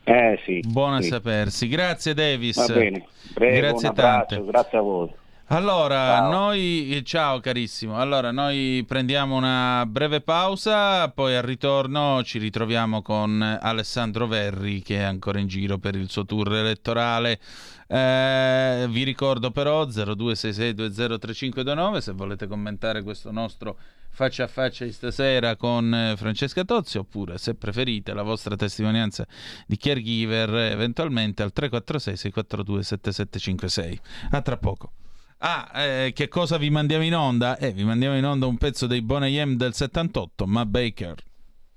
Eh 0.04 0.40
sì. 0.44 0.60
Buono 0.66 0.96
a 0.96 1.00
sì. 1.02 1.08
sapersi. 1.08 1.68
Grazie 1.68 2.14
Davis. 2.14 2.56
Va 2.66 2.74
bene. 2.74 3.06
Prego, 3.34 3.56
Grazie 3.58 3.88
un 3.88 3.94
abbraccio, 3.94 4.34
tante. 4.36 4.50
grazie 4.50 4.78
a 4.78 4.80
voi. 4.80 5.10
Allora, 5.50 6.18
Ciao. 6.18 6.30
noi 6.30 7.00
ciao 7.06 7.40
carissimo. 7.40 7.98
Allora, 7.98 8.30
noi 8.30 8.84
prendiamo 8.86 9.34
una 9.34 9.86
breve 9.86 10.20
pausa, 10.20 11.08
poi 11.08 11.36
al 11.36 11.42
ritorno 11.42 12.22
ci 12.22 12.38
ritroviamo 12.38 13.00
con 13.00 13.40
Alessandro 13.40 14.26
Verri 14.26 14.82
che 14.82 14.98
è 14.98 15.04
ancora 15.04 15.38
in 15.38 15.46
giro 15.46 15.78
per 15.78 15.94
il 15.94 16.10
suo 16.10 16.26
tour 16.26 16.54
elettorale. 16.54 17.40
Eh, 17.86 18.86
vi 18.90 19.04
ricordo 19.04 19.50
però 19.50 19.86
0266203529 19.86 21.96
se 21.96 22.12
volete 22.12 22.46
commentare 22.46 23.02
questo 23.02 23.30
nostro 23.30 23.78
faccia 24.10 24.44
a 24.44 24.48
faccia 24.48 24.84
di 24.84 24.92
stasera 24.92 25.56
con 25.56 25.94
eh, 25.94 26.14
Francesca 26.18 26.62
Tozzi 26.64 26.98
oppure 26.98 27.38
se 27.38 27.54
preferite 27.54 28.12
la 28.12 28.22
vostra 28.22 28.54
testimonianza 28.54 29.26
di 29.66 29.78
caregiver 29.78 30.54
eventualmente 30.54 31.42
al 31.42 31.54
346 31.54 32.16
642 32.16 32.82
7756. 32.82 34.00
A 34.32 34.42
tra 34.42 34.58
poco. 34.58 34.92
Ah, 35.40 35.70
eh, 35.72 36.12
che 36.14 36.26
cosa 36.26 36.56
vi 36.56 36.68
mandiamo 36.68 37.04
in 37.04 37.14
onda? 37.14 37.58
Eh, 37.58 37.70
vi 37.70 37.84
mandiamo 37.84 38.16
in 38.16 38.24
onda 38.24 38.46
un 38.46 38.56
pezzo 38.56 38.88
dei 38.88 39.02
Boney 39.02 39.40
M 39.44 39.54
del 39.54 39.72
78, 39.72 40.46
Ma 40.46 40.66
Baker. 40.66 41.14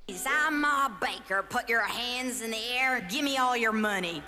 I'm 0.07 0.59
Ma 0.59 0.89
Baker. 0.99 1.43
Put 1.47 1.69
your 1.69 1.83
hands 1.83 2.41
in 2.41 2.49
the 2.49 2.57
air. 2.75 3.05
Give 3.07 3.23
me 3.23 3.37
all 3.37 3.55
your 3.55 3.73
money. 3.73 4.23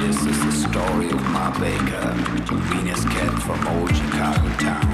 This 0.00 0.26
is 0.26 0.44
the 0.44 0.52
story 0.52 1.10
of 1.10 1.22
Ma 1.30 1.50
Baker, 1.58 2.12
Venus 2.74 3.04
cat 3.04 3.32
from 3.40 3.66
old 3.68 3.94
Chicago 3.94 4.48
town. 4.58 4.93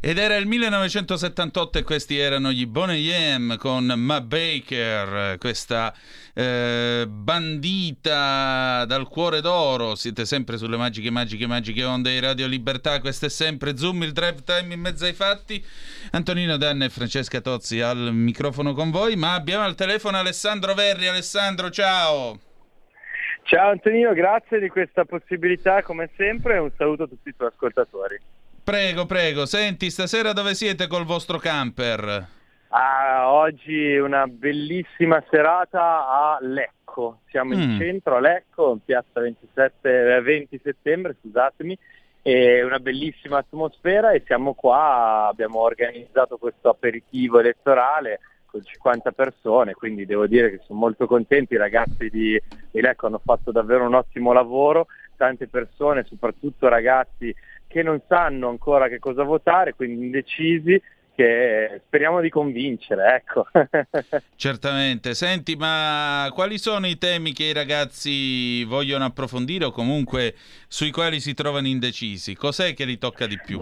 Ed 0.00 0.18
era 0.18 0.36
il 0.36 0.46
1978 0.46 1.78
e 1.78 1.82
questi 1.82 2.16
erano 2.16 2.52
gli 2.52 2.66
Boney 2.66 3.36
M 3.38 3.56
con 3.56 3.84
Ma 3.96 4.20
Baker, 4.20 5.36
questa 5.38 5.92
eh, 6.34 7.04
bandita 7.08 8.84
dal 8.86 9.08
cuore 9.08 9.40
d'oro. 9.40 9.96
Siete 9.96 10.24
sempre 10.24 10.56
sulle 10.56 10.76
magiche, 10.76 11.10
magiche, 11.10 11.46
magiche 11.46 11.82
onde 11.84 12.12
di 12.12 12.20
Radio 12.20 12.46
Libertà. 12.46 13.00
Questo 13.00 13.26
è 13.26 13.28
sempre 13.28 13.76
Zoom, 13.76 14.04
il 14.04 14.12
drive 14.12 14.44
time 14.44 14.74
in 14.74 14.80
mezzo 14.80 15.04
ai 15.04 15.14
fatti. 15.14 15.64
Antonino 16.12 16.56
Danna 16.56 16.84
e 16.84 16.90
Francesca 16.90 17.40
Tozzi 17.40 17.80
al 17.80 18.12
microfono 18.12 18.72
con 18.72 18.90
voi, 18.90 19.16
ma 19.16 19.34
abbiamo 19.34 19.64
al 19.64 19.74
telefono 19.74 20.16
Alessandro 20.16 20.74
Verri. 20.74 21.08
Alessandro, 21.08 21.70
ciao! 21.70 22.38
Ciao 23.42 23.70
Antonino, 23.70 24.12
grazie 24.12 24.60
di 24.60 24.68
questa 24.68 25.06
possibilità 25.06 25.82
come 25.82 26.10
sempre 26.16 26.56
e 26.56 26.58
un 26.58 26.70
saluto 26.76 27.04
a 27.04 27.06
tutti 27.06 27.30
i 27.30 27.34
tuoi 27.34 27.48
ascoltatori. 27.48 28.20
Prego, 28.68 29.06
prego. 29.06 29.46
Senti, 29.46 29.88
stasera 29.88 30.34
dove 30.34 30.52
siete 30.52 30.88
col 30.88 31.06
vostro 31.06 31.38
camper? 31.38 32.26
Ah, 32.68 33.32
oggi 33.32 33.96
una 33.96 34.26
bellissima 34.26 35.24
serata 35.30 36.06
a 36.06 36.38
Lecco. 36.42 37.20
Siamo 37.30 37.56
mm. 37.56 37.60
in 37.62 37.78
centro 37.78 38.16
a 38.16 38.20
Lecco, 38.20 38.72
in 38.72 38.84
piazza 38.84 39.20
27, 39.20 40.20
20 40.20 40.54
eh, 40.54 40.60
settembre, 40.62 41.16
scusatemi. 41.18 41.78
È 42.20 42.62
una 42.62 42.78
bellissima 42.78 43.38
atmosfera 43.38 44.10
e 44.10 44.22
siamo 44.26 44.52
qua, 44.52 45.28
abbiamo 45.30 45.60
organizzato 45.60 46.36
questo 46.36 46.68
aperitivo 46.68 47.40
elettorale 47.40 48.20
con 48.44 48.62
50 48.62 49.12
persone, 49.12 49.72
quindi 49.72 50.04
devo 50.04 50.26
dire 50.26 50.50
che 50.50 50.60
sono 50.66 50.78
molto 50.78 51.06
contenti, 51.06 51.54
i 51.54 51.58
ragazzi 51.58 52.10
di, 52.10 52.38
di 52.70 52.80
Lecco 52.82 53.06
hanno 53.06 53.20
fatto 53.24 53.50
davvero 53.50 53.86
un 53.86 53.94
ottimo 53.94 54.34
lavoro, 54.34 54.88
tante 55.16 55.48
persone, 55.48 56.04
soprattutto 56.04 56.68
ragazzi 56.68 57.34
che 57.68 57.82
non 57.82 58.00
sanno 58.08 58.48
ancora 58.48 58.88
che 58.88 58.98
cosa 58.98 59.22
votare, 59.22 59.74
quindi 59.74 60.06
indecisi, 60.06 60.80
che 61.14 61.80
speriamo 61.84 62.20
di 62.20 62.30
convincere, 62.30 63.14
ecco. 63.16 63.46
Certamente. 64.36 65.14
Senti, 65.14 65.56
ma 65.56 66.30
quali 66.32 66.58
sono 66.58 66.86
i 66.86 66.96
temi 66.96 67.32
che 67.32 67.44
i 67.44 67.52
ragazzi 67.52 68.64
vogliono 68.64 69.04
approfondire 69.04 69.66
o 69.66 69.70
comunque 69.72 70.34
sui 70.68 70.90
quali 70.90 71.20
si 71.20 71.34
trovano 71.34 71.66
indecisi? 71.66 72.34
Cos'è 72.34 72.72
che 72.72 72.84
li 72.84 72.98
tocca 72.98 73.26
di 73.26 73.38
più? 73.44 73.60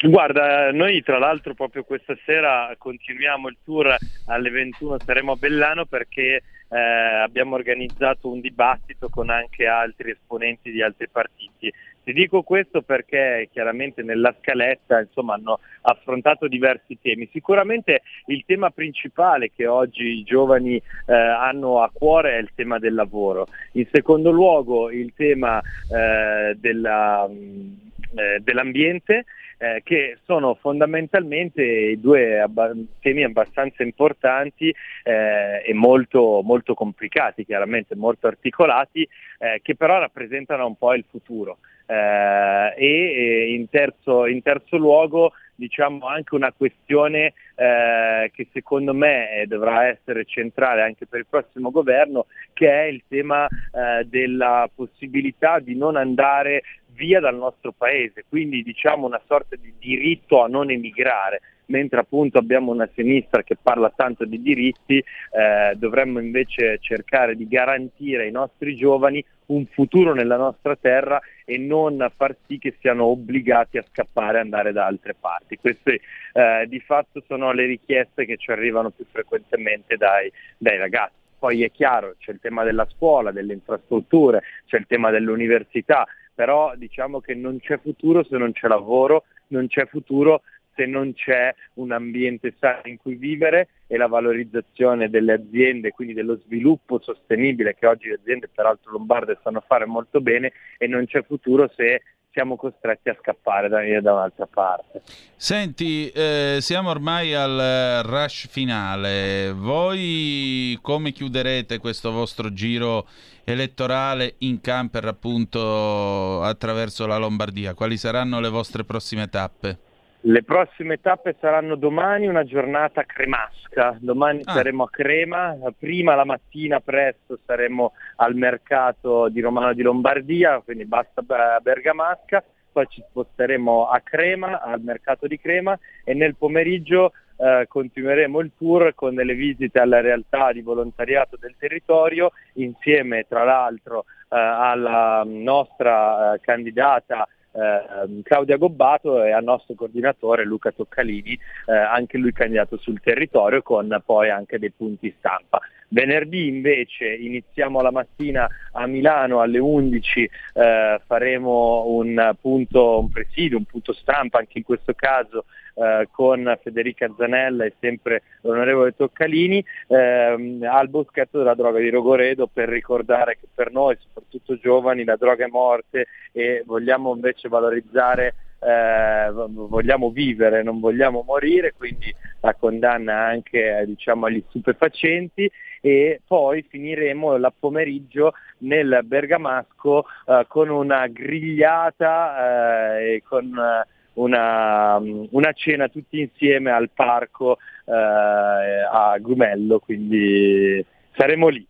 Guarda, 0.00 0.70
noi 0.70 1.02
tra 1.02 1.18
l'altro 1.18 1.54
proprio 1.54 1.82
questa 1.82 2.16
sera 2.24 2.72
continuiamo 2.78 3.48
il 3.48 3.56
tour 3.64 3.96
alle 4.26 4.50
21, 4.50 4.98
saremo 5.04 5.32
a 5.32 5.36
Bellano 5.36 5.86
perché 5.86 6.42
eh, 6.68 6.78
abbiamo 6.78 7.56
organizzato 7.56 8.30
un 8.30 8.40
dibattito 8.40 9.08
con 9.08 9.30
anche 9.30 9.66
altri 9.66 10.10
esponenti 10.10 10.70
di 10.70 10.82
altri 10.82 11.08
partiti. 11.08 11.72
Ti 12.08 12.14
dico 12.14 12.40
questo 12.40 12.80
perché 12.80 13.50
chiaramente 13.52 14.02
nella 14.02 14.34
scaletta 14.40 14.98
insomma, 14.98 15.34
hanno 15.34 15.60
affrontato 15.82 16.48
diversi 16.48 16.96
temi. 16.98 17.28
Sicuramente 17.30 18.00
il 18.28 18.44
tema 18.46 18.70
principale 18.70 19.50
che 19.54 19.66
oggi 19.66 20.04
i 20.04 20.22
giovani 20.22 20.76
eh, 20.76 21.12
hanno 21.12 21.82
a 21.82 21.90
cuore 21.92 22.36
è 22.36 22.38
il 22.38 22.48
tema 22.54 22.78
del 22.78 22.94
lavoro. 22.94 23.48
In 23.72 23.86
secondo 23.92 24.30
luogo 24.30 24.90
il 24.90 25.12
tema 25.14 25.60
eh, 25.60 26.56
della, 26.58 27.28
eh, 27.28 28.40
dell'ambiente 28.40 29.26
eh, 29.58 29.82
che 29.84 30.16
sono 30.24 30.54
fondamentalmente 30.54 31.98
due 31.98 32.40
abba- 32.40 32.72
temi 33.00 33.22
abbastanza 33.22 33.82
importanti 33.82 34.74
eh, 35.02 35.62
e 35.62 35.74
molto, 35.74 36.40
molto, 36.42 36.72
complicati, 36.72 37.44
chiaramente 37.44 37.94
molto 37.94 38.28
articolati, 38.28 39.06
eh, 39.40 39.60
che 39.60 39.76
però 39.76 39.98
rappresentano 39.98 40.66
un 40.66 40.76
po' 40.76 40.94
il 40.94 41.04
futuro. 41.10 41.58
Eh, 41.90 42.74
e 42.76 43.54
in 43.54 43.68
terzo, 43.70 44.26
in 44.26 44.42
terzo 44.42 44.76
luogo 44.76 45.32
diciamo 45.58 46.06
anche 46.06 46.36
una 46.36 46.52
questione 46.52 47.32
eh, 47.56 48.30
che 48.32 48.46
secondo 48.52 48.94
me 48.94 49.44
dovrà 49.48 49.86
essere 49.88 50.24
centrale 50.24 50.82
anche 50.82 51.06
per 51.06 51.20
il 51.20 51.26
prossimo 51.28 51.72
governo, 51.72 52.26
che 52.52 52.70
è 52.70 52.84
il 52.84 53.02
tema 53.08 53.46
eh, 53.46 54.04
della 54.04 54.70
possibilità 54.72 55.58
di 55.58 55.74
non 55.74 55.96
andare 55.96 56.62
via 56.98 57.20
dal 57.20 57.36
nostro 57.36 57.72
paese, 57.72 58.24
quindi 58.28 58.62
diciamo 58.62 59.06
una 59.06 59.20
sorta 59.26 59.54
di 59.54 59.72
diritto 59.78 60.42
a 60.42 60.48
non 60.48 60.70
emigrare, 60.70 61.40
mentre 61.66 62.00
appunto 62.00 62.38
abbiamo 62.38 62.72
una 62.72 62.88
sinistra 62.94 63.42
che 63.42 63.56
parla 63.60 63.92
tanto 63.94 64.24
di 64.24 64.42
diritti, 64.42 64.98
eh, 64.98 65.74
dovremmo 65.76 66.18
invece 66.18 66.78
cercare 66.80 67.36
di 67.36 67.46
garantire 67.46 68.24
ai 68.24 68.32
nostri 68.32 68.74
giovani 68.74 69.24
un 69.46 69.64
futuro 69.66 70.12
nella 70.12 70.36
nostra 70.36 70.76
terra 70.76 71.20
e 71.44 71.56
non 71.56 72.10
far 72.16 72.36
sì 72.46 72.58
che 72.58 72.74
siano 72.80 73.04
obbligati 73.04 73.78
a 73.78 73.84
scappare 73.88 74.38
e 74.38 74.40
andare 74.40 74.72
da 74.72 74.86
altre 74.86 75.14
parti. 75.18 75.56
Queste 75.56 76.00
eh, 76.32 76.66
di 76.68 76.80
fatto 76.80 77.22
sono 77.26 77.52
le 77.52 77.66
richieste 77.66 78.26
che 78.26 78.36
ci 78.36 78.50
arrivano 78.50 78.90
più 78.90 79.06
frequentemente 79.10 79.96
dai, 79.96 80.30
dai 80.58 80.76
ragazzi. 80.76 81.16
Poi 81.38 81.62
è 81.62 81.70
chiaro, 81.70 82.16
c'è 82.18 82.32
il 82.32 82.40
tema 82.40 82.64
della 82.64 82.86
scuola, 82.90 83.30
delle 83.30 83.52
infrastrutture, 83.52 84.42
c'è 84.66 84.76
il 84.76 84.86
tema 84.88 85.10
dell'università, 85.10 86.04
però 86.38 86.76
diciamo 86.76 87.20
che 87.20 87.34
non 87.34 87.58
c'è 87.58 87.80
futuro 87.80 88.22
se 88.22 88.36
non 88.36 88.52
c'è 88.52 88.68
lavoro, 88.68 89.24
non 89.48 89.66
c'è 89.66 89.86
futuro 89.86 90.42
se 90.76 90.86
non 90.86 91.12
c'è 91.12 91.52
un 91.74 91.90
ambiente 91.90 92.54
sano 92.60 92.82
in 92.84 92.96
cui 92.96 93.16
vivere 93.16 93.70
e 93.88 93.96
la 93.96 94.06
valorizzazione 94.06 95.10
delle 95.10 95.32
aziende, 95.32 95.90
quindi 95.90 96.14
dello 96.14 96.38
sviluppo 96.44 97.00
sostenibile 97.02 97.74
che 97.74 97.88
oggi 97.88 98.06
le 98.06 98.20
aziende 98.22 98.46
peraltro 98.46 98.92
lombarde 98.92 99.40
sanno 99.42 99.64
fare 99.66 99.84
molto 99.84 100.20
bene 100.20 100.52
e 100.78 100.86
non 100.86 101.06
c'è 101.06 101.24
futuro 101.24 101.68
se 101.74 102.02
siamo 102.30 102.54
costretti 102.54 103.08
a 103.08 103.16
scappare 103.20 103.68
da, 103.68 103.80
da 104.00 104.12
un'altra 104.12 104.46
parte. 104.46 105.02
Senti, 105.34 106.08
eh, 106.10 106.58
siamo 106.60 106.90
ormai 106.90 107.34
al 107.34 108.02
rush 108.04 108.46
finale. 108.48 109.50
Voi 109.52 110.78
come 110.80 111.10
chiuderete 111.10 111.78
questo 111.78 112.12
vostro 112.12 112.52
giro 112.52 113.08
elettorale 113.48 114.34
in 114.38 114.60
camper 114.60 115.06
appunto 115.06 116.42
attraverso 116.42 117.06
la 117.06 117.16
Lombardia? 117.16 117.72
Quali 117.72 117.96
saranno 117.96 118.40
le 118.40 118.50
vostre 118.50 118.84
prossime 118.84 119.28
tappe? 119.28 119.78
Le 120.20 120.42
prossime 120.42 121.00
tappe 121.00 121.36
saranno 121.40 121.74
domani, 121.76 122.26
una 122.26 122.44
giornata 122.44 123.04
cremasca. 123.04 123.96
Domani 124.00 124.42
ah. 124.44 124.52
saremo 124.52 124.84
a 124.84 124.90
Crema, 124.90 125.56
prima 125.78 126.14
la 126.14 126.24
mattina 126.24 126.80
presto 126.80 127.38
saremo 127.46 127.92
al 128.16 128.34
mercato 128.34 129.28
di 129.28 129.40
Romano 129.40 129.72
di 129.72 129.82
Lombardia, 129.82 130.60
quindi 130.60 130.84
basta 130.84 131.22
Bergamasca, 131.22 132.44
poi 132.70 132.86
ci 132.88 133.02
sposteremo 133.08 133.88
a 133.88 134.00
Crema, 134.00 134.60
al 134.60 134.82
mercato 134.82 135.26
di 135.26 135.38
Crema 135.38 135.78
e 136.04 136.12
nel 136.12 136.36
pomeriggio 136.36 137.12
eh, 137.38 137.66
continueremo 137.68 138.40
il 138.40 138.50
tour 138.58 138.94
con 138.94 139.14
delle 139.14 139.34
visite 139.34 139.78
alla 139.78 140.00
realtà 140.00 140.52
di 140.52 140.60
volontariato 140.60 141.36
del 141.38 141.54
territorio 141.58 142.32
insieme 142.54 143.26
tra 143.28 143.44
l'altro 143.44 144.00
eh, 144.00 144.36
alla 144.36 145.22
nostra 145.24 146.34
eh, 146.34 146.40
candidata 146.40 147.26
eh, 147.52 148.22
Claudia 148.22 148.56
Gobbato 148.56 149.22
e 149.24 149.32
al 149.32 149.42
nostro 149.42 149.74
coordinatore 149.74 150.44
Luca 150.44 150.70
Toccalini, 150.70 151.32
eh, 151.66 151.72
anche 151.72 152.18
lui 152.18 152.32
candidato 152.32 152.76
sul 152.76 153.00
territorio 153.00 153.62
con 153.62 154.00
poi 154.04 154.30
anche 154.30 154.58
dei 154.58 154.70
punti 154.70 155.14
stampa. 155.18 155.60
Venerdì 155.90 156.48
invece 156.48 157.14
iniziamo 157.14 157.80
la 157.80 157.90
mattina 157.90 158.46
a 158.72 158.86
Milano 158.86 159.40
alle 159.40 159.58
11, 159.58 160.30
eh, 160.52 161.00
faremo 161.06 161.86
un 161.86 162.36
punto, 162.40 163.00
un 163.00 163.10
presidio, 163.10 163.56
un 163.56 163.64
punto 163.64 163.94
stampa 163.94 164.38
anche 164.38 164.58
in 164.58 164.64
questo 164.64 164.92
caso 164.94 165.46
eh, 165.78 166.08
con 166.10 166.58
Federica 166.62 167.08
Zanella 167.16 167.64
e 167.64 167.74
sempre 167.78 168.22
l'onorevole 168.42 168.96
Toccalini. 168.96 169.64
Ehm, 169.88 170.66
al 170.68 170.88
boschetto 170.88 171.38
della 171.38 171.54
droga 171.54 171.78
di 171.78 171.90
Rogoredo 171.90 172.48
per 172.52 172.68
ricordare 172.68 173.38
che 173.40 173.46
per 173.54 173.70
noi, 173.70 173.96
soprattutto 174.00 174.58
giovani, 174.58 175.04
la 175.04 175.16
droga 175.16 175.44
è 175.44 175.48
morte 175.48 176.06
e 176.32 176.62
vogliamo 176.66 177.14
invece 177.14 177.48
valorizzare 177.48 178.34
eh, 178.60 179.30
vogliamo 179.32 180.10
vivere, 180.10 180.62
non 180.62 180.80
vogliamo 180.80 181.22
morire, 181.24 181.74
quindi 181.76 182.12
la 182.40 182.54
condanna 182.54 183.26
anche 183.26 183.84
diciamo, 183.86 184.26
agli 184.26 184.42
stupefacenti. 184.48 185.50
E 185.80 186.20
poi 186.26 186.64
finiremo 186.68 187.36
la 187.36 187.52
pomeriggio 187.56 188.32
nel 188.58 189.02
Bergamasco 189.04 190.06
eh, 190.26 190.44
con 190.48 190.70
una 190.70 191.06
grigliata 191.06 192.98
eh, 192.98 193.14
e 193.14 193.22
con 193.22 193.56
eh, 193.56 193.86
una, 194.18 194.98
una, 194.98 195.52
cena 195.52 195.88
tutti 195.88 196.20
insieme 196.20 196.70
al 196.70 196.90
parco 196.90 197.58
eh, 197.84 197.92
a 197.92 199.16
Grumello, 199.18 199.78
quindi 199.78 200.84
saremo 201.16 201.48
lì. 201.48 201.66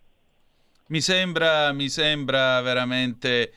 Mi 0.86 1.00
sembra, 1.00 1.72
mi 1.72 1.88
sembra 1.88 2.60
veramente 2.62 3.52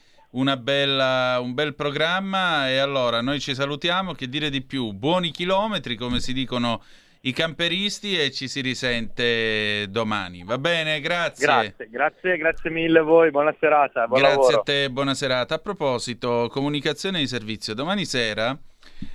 bella, 0.59 1.39
un 1.41 1.53
bel 1.53 1.75
programma 1.75 2.69
e 2.69 2.77
allora 2.77 3.21
noi 3.21 3.39
ci 3.39 3.55
salutiamo, 3.55 4.13
che 4.13 4.27
dire 4.27 4.49
di 4.49 4.61
più, 4.61 4.91
buoni 4.91 5.31
chilometri 5.31 5.95
come 5.95 6.19
si 6.19 6.33
dicono 6.33 6.81
i 7.23 7.33
camperisti 7.33 8.19
e 8.19 8.31
ci 8.31 8.47
si 8.47 8.61
risente 8.61 9.85
domani. 9.89 10.43
Va 10.43 10.57
bene, 10.57 10.99
grazie. 10.99 11.45
Grazie, 11.45 11.87
grazie, 11.89 12.37
grazie 12.37 12.69
mille 12.69 12.99
a 12.99 13.03
voi, 13.03 13.29
buona 13.29 13.55
serata. 13.59 14.07
Buon 14.07 14.19
Grazie 14.19 14.37
lavoro. 14.37 14.59
a 14.59 14.63
te, 14.63 14.89
buona 14.89 15.13
serata. 15.13 15.55
A 15.55 15.59
proposito, 15.59 16.49
comunicazione 16.51 17.19
di 17.19 17.27
servizio, 17.27 17.73
domani 17.73 18.05
sera 18.05 18.57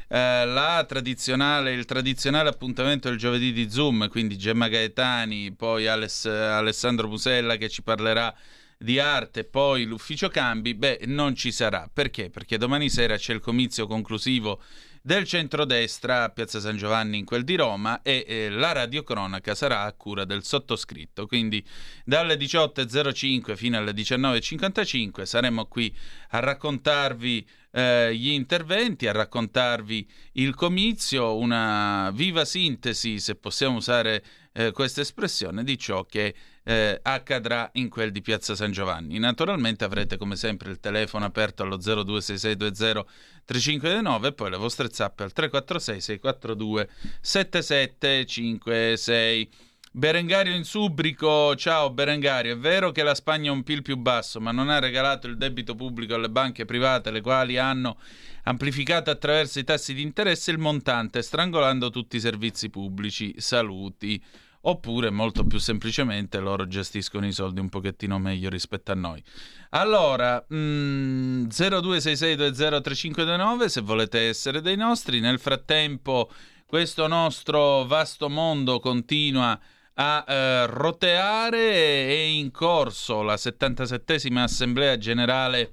eh, 0.09 0.84
tradizionale, 0.86 1.72
il 1.72 1.84
tradizionale 1.84 2.48
appuntamento 2.48 3.09
del 3.09 3.18
giovedì 3.18 3.52
di 3.52 3.70
Zoom, 3.70 4.09
quindi 4.09 4.36
Gemma 4.36 4.68
Gaetani, 4.68 5.52
poi 5.52 5.86
Aless- 5.86 6.26
Alessandro 6.26 7.09
Musella 7.09 7.56
che 7.56 7.68
ci 7.68 7.82
parlerà 7.82 8.34
di 8.78 8.98
arte, 8.98 9.44
poi 9.44 9.84
l'ufficio 9.84 10.28
cambi, 10.28 10.74
beh, 10.74 11.01
non 11.06 11.34
ci 11.34 11.51
sarà. 11.51 11.88
Perché? 11.90 12.30
Perché 12.30 12.59
domani 12.59 12.90
sera 12.90 13.16
c'è 13.16 13.32
il 13.32 13.40
comizio 13.40 13.86
conclusivo 13.86 14.60
del 15.06 15.24
centrodestra 15.24 16.24
a 16.24 16.30
Piazza 16.30 16.59
San 16.59 16.76
Giovanni 16.76 17.18
in 17.18 17.24
quel 17.24 17.44
di 17.44 17.55
Roma 17.55 18.02
e 18.02 18.24
eh, 18.26 18.51
la 18.51 18.72
radiocronaca 18.72 19.55
sarà 19.55 19.82
a 19.82 19.93
cura 19.93 20.24
del 20.24 20.43
sottoscritto. 20.43 21.26
Quindi 21.26 21.64
dalle 22.05 22.34
18.05 22.34 23.55
fino 23.55 23.78
alle 23.78 23.93
19.55 23.93 25.22
saremo 25.22 25.66
qui 25.66 25.94
a 26.30 26.40
raccontarvi 26.40 27.47
eh, 27.76 28.16
gli 28.16 28.30
interventi, 28.30 29.06
a 29.06 29.12
raccontarvi 29.12 30.08
il 30.32 30.54
comizio, 30.54 31.36
una 31.36 32.10
viva 32.14 32.46
sintesi, 32.46 33.20
se 33.20 33.34
possiamo 33.34 33.76
usare 33.76 34.24
eh, 34.54 34.72
questa 34.72 35.02
espressione, 35.02 35.62
di 35.62 35.78
ciò 35.78 36.04
che 36.04 36.34
eh, 36.64 36.98
accadrà 37.02 37.68
in 37.74 37.90
quel 37.90 38.12
di 38.12 38.22
Piazza 38.22 38.54
San 38.54 38.72
Giovanni. 38.72 39.18
Naturalmente 39.18 39.84
avrete 39.84 40.16
come 40.16 40.36
sempre 40.36 40.70
il 40.70 40.80
telefono 40.80 41.26
aperto 41.26 41.64
allo 41.64 41.76
026620 41.76 43.04
3529 43.44 44.28
e 44.28 44.32
poi 44.32 44.50
le 44.50 44.56
vostre 44.56 44.88
zappe 44.90 45.24
al 45.24 45.34
346 45.34 46.00
642 46.00 46.88
7756. 47.20 49.50
Berengario 49.97 50.55
in 50.55 50.64
Subrico, 50.64 51.56
ciao 51.56 51.89
Berengario, 51.89 52.52
è 52.52 52.59
vero 52.59 52.93
che 52.93 53.02
la 53.02 53.14
Spagna 53.14 53.48
ha 53.48 53.55
un 53.55 53.62
PIL 53.62 53.81
più 53.81 53.97
basso, 53.97 54.43
ma 54.43 54.52
non 54.52 54.68
ha 54.68 54.78
regalato 54.78 55.27
il 55.27 55.39
debito 55.39 55.74
pubblico 55.74 56.14
alle 56.14 56.28
banche 56.28 56.66
private, 56.66 57.10
le 57.10 57.23
quali 57.23 57.56
hanno 57.56 57.97
amplificato 58.43 59.10
attraverso 59.10 59.59
i 59.59 59.64
tassi 59.64 59.94
di 59.94 60.02
interesse 60.02 60.51
il 60.51 60.59
montante, 60.59 61.23
strangolando 61.23 61.89
tutti 61.89 62.16
i 62.16 62.20
servizi 62.20 62.68
pubblici. 62.68 63.36
Saluti. 63.39 64.23
Oppure, 64.60 65.09
molto 65.09 65.44
più 65.44 65.59
semplicemente, 65.59 66.40
loro 66.40 66.68
gestiscono 66.68 67.27
i 67.27 67.32
soldi 67.32 67.60
un 67.60 67.70
pochettino 67.70 68.18
meglio 68.18 68.51
rispetto 68.51 68.93
a 68.93 68.97
noi. 68.97 69.24
Allora, 69.70 70.44
mm, 70.52 71.47
0266203529, 71.47 73.64
se 73.64 73.81
volete 73.81 74.28
essere 74.28 74.60
dei 74.60 74.77
nostri. 74.77 75.20
Nel 75.20 75.39
frattempo, 75.39 76.31
questo 76.66 77.06
nostro 77.06 77.86
vasto 77.86 78.28
mondo 78.28 78.78
continua 78.78 79.52
a 79.52 79.60
eh, 79.97 80.66
roteare. 80.66 82.06
È 82.06 82.12
in 82.12 82.51
corso 82.51 83.23
la 83.23 83.35
77esima 83.35 84.43
Assemblea 84.43 84.98
Generale 84.98 85.73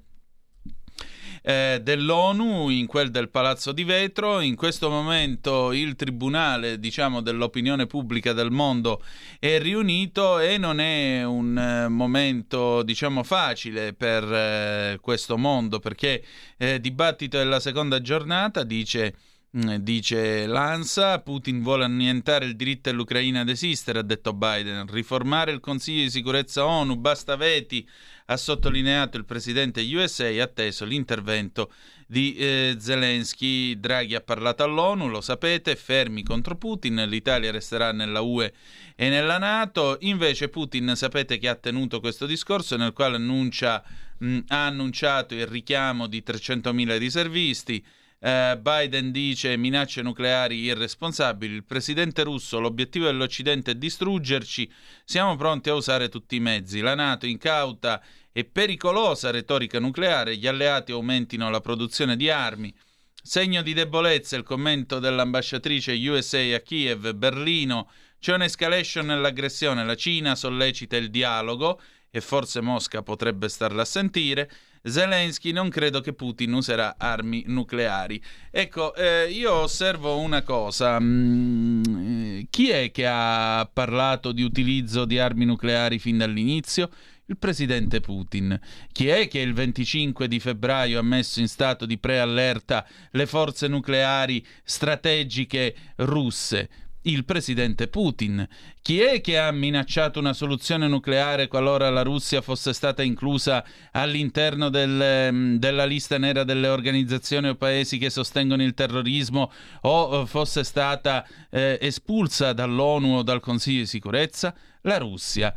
eh, 1.46 1.82
dell'ONU, 1.84 2.70
in 2.70 2.88
quel 2.88 3.12
del 3.12 3.30
Palazzo 3.30 3.74
di 3.74 3.84
Vetro. 3.84 4.40
In 4.40 4.56
questo 4.56 4.90
momento 4.90 5.74
il 5.74 5.96
Tribunale, 5.96 6.80
diciamo, 6.80 7.22
dell'opinione 7.22 7.86
pubblica 7.86 8.32
del 8.32 8.50
mondo 8.50 9.04
è 9.40 9.60
riunito 9.60 10.40
e 10.40 10.58
non 10.58 10.80
è 10.80 11.24
un 11.24 11.58
eh, 11.58 11.88
momento, 11.90 12.82
diciamo, 12.84 13.24
facile 13.24 13.94
per 13.94 14.24
eh, 14.24 14.98
questo 15.02 15.38
mondo 15.38 15.80
perché 15.80 16.24
eh, 16.58 16.80
dibattito 16.80 17.38
è 17.38 17.44
la 17.44 17.60
seconda 17.60 18.02
giornata, 18.02 18.64
dice 18.64 19.14
Dice 19.56 20.48
l'ANSA, 20.48 21.20
Putin 21.20 21.62
vuole 21.62 21.84
annientare 21.84 22.46
il 22.46 22.56
diritto 22.56 22.90
dell'Ucraina 22.90 23.42
ad 23.42 23.50
esistere, 23.50 24.00
ha 24.00 24.02
detto 24.02 24.34
Biden, 24.34 24.88
riformare 24.88 25.52
il 25.52 25.60
Consiglio 25.60 26.02
di 26.02 26.10
sicurezza 26.10 26.66
ONU, 26.66 26.96
basta 26.96 27.36
veti, 27.36 27.88
ha 28.26 28.36
sottolineato 28.36 29.16
il 29.18 29.26
presidente 29.26 29.82
USA, 29.82 30.42
atteso 30.42 30.86
l'intervento 30.86 31.72
di 32.08 32.34
eh, 32.34 32.78
Zelensky. 32.80 33.80
Draghi 33.80 34.16
ha 34.16 34.22
parlato 34.22 34.64
all'ONU, 34.64 35.08
lo 35.08 35.22
sapete, 35.22 35.76
fermi 35.76 36.24
contro 36.24 36.56
Putin, 36.56 37.06
l'Italia 37.08 37.52
resterà 37.52 37.92
nella 37.92 38.22
UE 38.22 38.52
e 38.96 39.10
nella 39.10 39.38
Nato. 39.38 39.98
Invece 40.00 40.50
Putin 40.50 40.94
sapete 40.96 41.38
che 41.38 41.48
ha 41.48 41.54
tenuto 41.54 42.00
questo 42.00 42.26
discorso 42.26 42.76
nel 42.76 42.92
quale 42.92 43.18
annuncia, 43.18 43.84
mh, 44.18 44.40
ha 44.48 44.66
annunciato 44.66 45.36
il 45.36 45.46
richiamo 45.46 46.08
di 46.08 46.24
300.000 46.26 46.98
riservisti. 46.98 47.86
Uh, 48.24 48.58
Biden 48.58 49.12
dice 49.12 49.58
minacce 49.58 50.02
nucleari 50.02 50.56
irresponsabili, 50.60 51.56
il 51.56 51.66
presidente 51.66 52.24
russo, 52.24 52.58
l'obiettivo 52.58 53.04
dell'Occidente 53.04 53.72
è 53.72 53.76
distruggerci, 53.76 54.72
siamo 55.04 55.36
pronti 55.36 55.70
a 55.70 55.74
usare 55.74 56.08
tutti 56.08 56.38
i 56.38 56.40
mezzi, 56.40 56.80
la 56.80 56.96
Nato 56.96 57.26
incauta 57.26 58.02
e 58.32 58.46
pericolosa 58.46 59.30
retorica 59.30 59.78
nucleare, 59.78 60.38
gli 60.38 60.48
alleati 60.48 60.94
aumentino 60.94 61.50
la 61.50 61.60
produzione 61.60 62.16
di 62.16 62.30
armi, 62.30 62.74
segno 63.22 63.62
di 63.62 63.74
debolezza 63.74 64.38
il 64.38 64.44
commento 64.44 65.00
dell'ambasciatrice 65.00 65.92
USA 65.92 66.56
a 66.56 66.60
Kiev, 66.60 67.12
Berlino, 67.12 67.92
c'è 68.20 68.36
un'escalation 68.36 69.06
nell'aggressione, 69.06 69.84
la 69.84 69.96
Cina 69.96 70.34
sollecita 70.36 70.96
il 70.96 71.10
dialogo 71.10 71.82
e 72.16 72.22
forse 72.22 72.62
Mosca 72.62 73.02
potrebbe 73.02 73.50
starla 73.50 73.82
a 73.82 73.86
sentire, 73.86 74.48
Zelensky 74.84 75.52
non 75.52 75.70
credo 75.70 76.00
che 76.00 76.14
Putin 76.14 76.54
userà 76.54 76.94
armi 77.00 77.44
nucleari. 77.48 78.22
Ecco, 78.52 78.94
eh, 78.94 79.32
io 79.32 79.52
osservo 79.52 80.20
una 80.20 80.44
cosa. 80.44 81.00
Mm, 81.00 82.42
chi 82.52 82.70
è 82.70 82.92
che 82.92 83.08
ha 83.08 83.68
parlato 83.74 84.32
di 84.32 84.44
utilizzo 84.44 85.06
di 85.06 85.18
armi 85.18 85.46
nucleari 85.46 85.98
fin 85.98 86.20
dall'inizio? 86.20 86.92
Il 87.26 87.38
presidente 87.38 88.00
Putin. 88.00 88.60
Chi 88.92 89.08
è 89.08 89.28
che 89.28 89.40
il 89.40 89.54
25 89.54 90.28
di 90.28 90.40
febbraio 90.40 91.00
ha 91.00 91.04
messo 91.04 91.40
in 91.40 91.48
stato 91.48 91.88
di 91.88 91.98
preallerta 91.98 92.86
le 93.12 93.26
forze 93.26 93.68
nucleari 93.68 94.46
strategiche 94.64 95.74
russe? 95.96 96.70
Il 97.04 97.26
presidente 97.26 97.88
Putin. 97.88 98.48
Chi 98.82 99.00
è 99.00 99.22
che 99.22 99.40
ha 99.40 99.52
minacciato 99.52 100.20
una 100.20 100.34
soluzione 100.34 100.88
nucleare 100.88 101.48
qualora 101.48 101.90
la 101.90 102.02
Russia 102.02 102.42
fosse 102.42 102.74
stata 102.74 103.02
inclusa 103.02 103.64
all'interno 103.92 104.70
del, 104.70 105.58
della 105.58 105.86
lista 105.86 106.18
nera 106.18 106.44
delle 106.44 106.68
organizzazioni 106.68 107.50
o 107.50 107.56
paesi 107.56 107.98
che 107.98 108.10
sostengono 108.10 108.64
il 108.64 108.74
terrorismo 108.74 109.52
o 109.82 110.26
fosse 110.26 110.64
stata 110.64 111.26
eh, 111.50 111.78
espulsa 111.82 112.54
dall'ONU 112.54 113.18
o 113.18 113.24
dal 113.24 113.40
Consiglio 113.40 113.80
di 113.80 113.88
sicurezza? 113.88 114.54
La 114.82 114.98
Russia. 114.98 115.54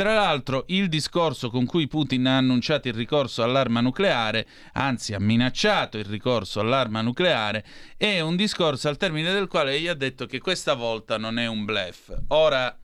Tra 0.00 0.14
l'altro, 0.14 0.64
il 0.68 0.88
discorso 0.88 1.50
con 1.50 1.66
cui 1.66 1.86
Putin 1.86 2.26
ha 2.26 2.38
annunciato 2.38 2.88
il 2.88 2.94
ricorso 2.94 3.42
all'arma 3.42 3.82
nucleare, 3.82 4.46
anzi 4.72 5.12
ha 5.12 5.20
minacciato 5.20 5.98
il 5.98 6.06
ricorso 6.06 6.58
all'arma 6.58 7.02
nucleare, 7.02 7.62
è 7.98 8.20
un 8.20 8.34
discorso 8.34 8.88
al 8.88 8.96
termine 8.96 9.30
del 9.30 9.46
quale 9.46 9.74
egli 9.74 9.88
ha 9.88 9.94
detto 9.94 10.24
che 10.24 10.38
questa 10.38 10.72
volta 10.72 11.18
non 11.18 11.38
è 11.38 11.46
un 11.46 11.66
blef. 11.66 12.18
Ora, 12.28 12.74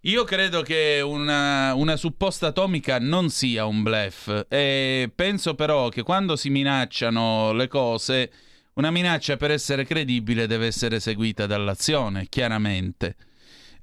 io 0.00 0.24
credo 0.24 0.62
che 0.62 1.00
una, 1.00 1.74
una 1.74 1.94
supposta 1.94 2.48
atomica 2.48 2.98
non 2.98 3.30
sia 3.30 3.64
un 3.64 3.84
blef 3.84 4.46
e 4.48 5.12
penso 5.14 5.54
però 5.54 5.90
che 5.90 6.02
quando 6.02 6.34
si 6.34 6.50
minacciano 6.50 7.52
le 7.52 7.68
cose, 7.68 8.32
una 8.74 8.90
minaccia 8.90 9.36
per 9.36 9.52
essere 9.52 9.84
credibile 9.84 10.48
deve 10.48 10.66
essere 10.66 10.98
seguita 10.98 11.46
dall'azione, 11.46 12.26
chiaramente. 12.28 13.14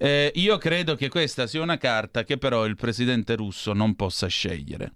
Eh, 0.03 0.31
io 0.33 0.57
credo 0.57 0.95
che 0.95 1.09
questa 1.09 1.45
sia 1.45 1.61
una 1.61 1.77
carta 1.77 2.23
che 2.23 2.39
però 2.39 2.65
il 2.65 2.75
presidente 2.75 3.35
russo 3.35 3.71
non 3.73 3.93
possa 3.95 4.25
scegliere. 4.25 4.93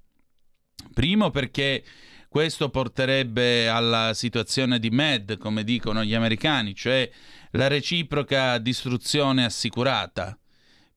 Primo 0.96 1.30
perché 1.30 1.84
questo 2.28 2.70
porterebbe 2.70 3.70
alla 3.70 4.16
situazione 4.16 4.80
di 4.80 4.90
MED, 4.90 5.38
come 5.38 5.64
dicono 5.64 6.04
gli 6.04 6.16
americani, 6.16 6.74
cioè 6.74 7.08
la 7.52 7.68
reciproca 7.68 8.58
distruzione 8.58 9.46
assicurata. 9.46 10.36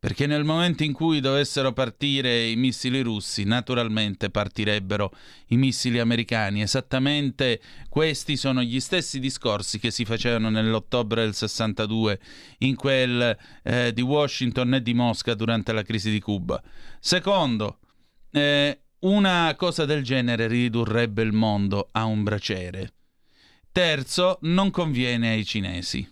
Perché 0.01 0.29
nel 0.29 0.45
momento 0.45 0.85
in 0.85 0.93
cui 0.93 1.19
dovessero 1.19 1.73
partire 1.73 2.47
i 2.47 2.55
missili 2.55 3.01
russi, 3.01 3.43
naturalmente 3.43 4.31
partirebbero 4.31 5.11
i 5.49 5.57
missili 5.57 5.99
americani. 5.99 6.63
Esattamente 6.63 7.61
questi 7.89 8.37
sono 8.37 8.63
gli 8.63 8.79
stessi 8.79 9.19
discorsi 9.19 9.81
che 9.81 9.91
si 9.91 10.05
facevano 10.05 10.51
nell'ottobre 10.51 11.25
del 11.25 11.35
62 11.35 12.21
in 12.59 12.77
quel 12.77 13.37
eh, 13.65 13.93
di 13.93 14.03
Washington 14.03 14.75
e 14.75 14.83
di 14.83 14.95
Mosca 14.95 15.35
durante 15.35 15.73
la 15.73 15.83
crisi 15.83 16.13
di 16.13 16.21
Cuba. 16.21 16.63
Secondo, 17.01 17.81
eh, 18.31 18.83
una 19.01 19.53
cosa 19.57 19.85
del 19.85 20.05
genere 20.05 20.47
ridurrebbe 20.47 21.23
il 21.23 21.33
mondo 21.33 21.89
a 21.91 22.05
un 22.05 22.23
braciere. 22.23 22.93
Terzo, 23.73 24.39
non 24.43 24.71
conviene 24.71 25.31
ai 25.31 25.45
cinesi. 25.45 26.09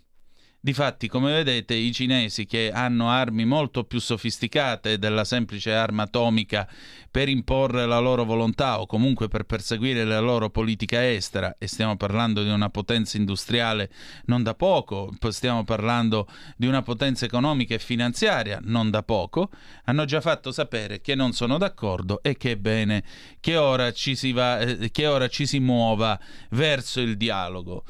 Difatti, 0.58 1.06
come 1.06 1.32
vedete, 1.32 1.74
i 1.74 1.92
cinesi 1.92 2.44
che 2.44 2.72
hanno 2.72 3.08
armi 3.08 3.44
molto 3.44 3.84
più 3.84 4.00
sofisticate 4.00 4.98
della 4.98 5.24
semplice 5.24 5.72
arma 5.72 6.04
atomica 6.04 6.68
per 7.08 7.28
imporre 7.28 7.86
la 7.86 7.98
loro 7.98 8.24
volontà 8.24 8.80
o 8.80 8.86
comunque 8.86 9.28
per 9.28 9.44
perseguire 9.44 10.04
la 10.04 10.18
loro 10.18 10.50
politica 10.50 11.08
estera, 11.08 11.54
e 11.58 11.68
stiamo 11.68 11.96
parlando 11.96 12.42
di 12.42 12.50
una 12.50 12.68
potenza 12.68 13.16
industriale 13.16 13.90
non 14.24 14.42
da 14.42 14.54
poco, 14.54 15.14
stiamo 15.28 15.62
parlando 15.62 16.26
di 16.56 16.66
una 16.66 16.82
potenza 16.82 17.24
economica 17.24 17.74
e 17.74 17.78
finanziaria 17.78 18.58
non 18.64 18.90
da 18.90 19.02
poco, 19.02 19.50
hanno 19.84 20.04
già 20.04 20.20
fatto 20.20 20.50
sapere 20.50 21.00
che 21.00 21.14
non 21.14 21.32
sono 21.32 21.58
d'accordo 21.58 22.22
e 22.22 22.36
che 22.36 22.52
è 22.52 22.56
bene 22.56 23.04
che 23.40 23.56
ora 23.56 23.92
ci 23.92 24.16
si, 24.16 24.32
va, 24.32 24.58
eh, 24.58 24.90
che 24.90 25.06
ora 25.06 25.28
ci 25.28 25.46
si 25.46 25.60
muova 25.60 26.18
verso 26.50 27.00
il 27.00 27.16
dialogo. 27.16 27.84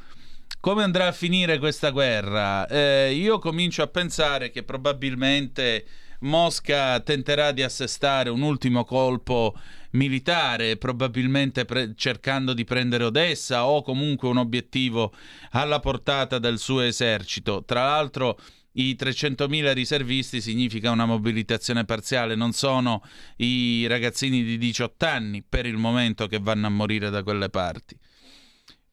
Come 0.66 0.82
andrà 0.82 1.06
a 1.06 1.12
finire 1.12 1.60
questa 1.60 1.90
guerra? 1.90 2.66
Eh, 2.66 3.12
io 3.14 3.38
comincio 3.38 3.82
a 3.82 3.86
pensare 3.86 4.51
che 4.51 4.64
probabilmente 4.64 5.86
Mosca 6.22 6.98
tenterà 6.98 7.52
di 7.52 7.62
assestare 7.62 8.30
un 8.30 8.43
ultimo 8.43 8.84
colpo 8.84 9.56
militare, 9.93 10.76
probabilmente 10.76 11.64
pre- 11.64 11.93
cercando 11.94 12.52
di 12.52 12.64
prendere 12.64 13.05
Odessa 13.05 13.64
o 13.64 13.80
comunque 13.82 14.28
un 14.28 14.38
obiettivo 14.38 15.14
alla 15.51 15.78
portata 15.78 16.40
del 16.40 16.59
suo 16.59 16.80
esercito. 16.80 17.62
Tra 17.64 17.84
l'altro 17.84 18.36
i 18.72 18.97
300.000 18.98 19.72
riservisti 19.72 20.40
significa 20.40 20.90
una 20.90 21.06
mobilitazione 21.06 21.84
parziale, 21.84 22.34
non 22.34 22.51
sono 22.51 23.05
i 23.36 23.86
ragazzini 23.86 24.43
di 24.43 24.59
18 24.59 25.06
anni 25.06 25.44
per 25.48 25.64
il 25.64 25.76
momento 25.76 26.26
che 26.26 26.40
vanno 26.40 26.66
a 26.66 26.70
morire 26.70 27.09
da 27.09 27.22
quelle 27.22 27.51
parti. 27.51 27.97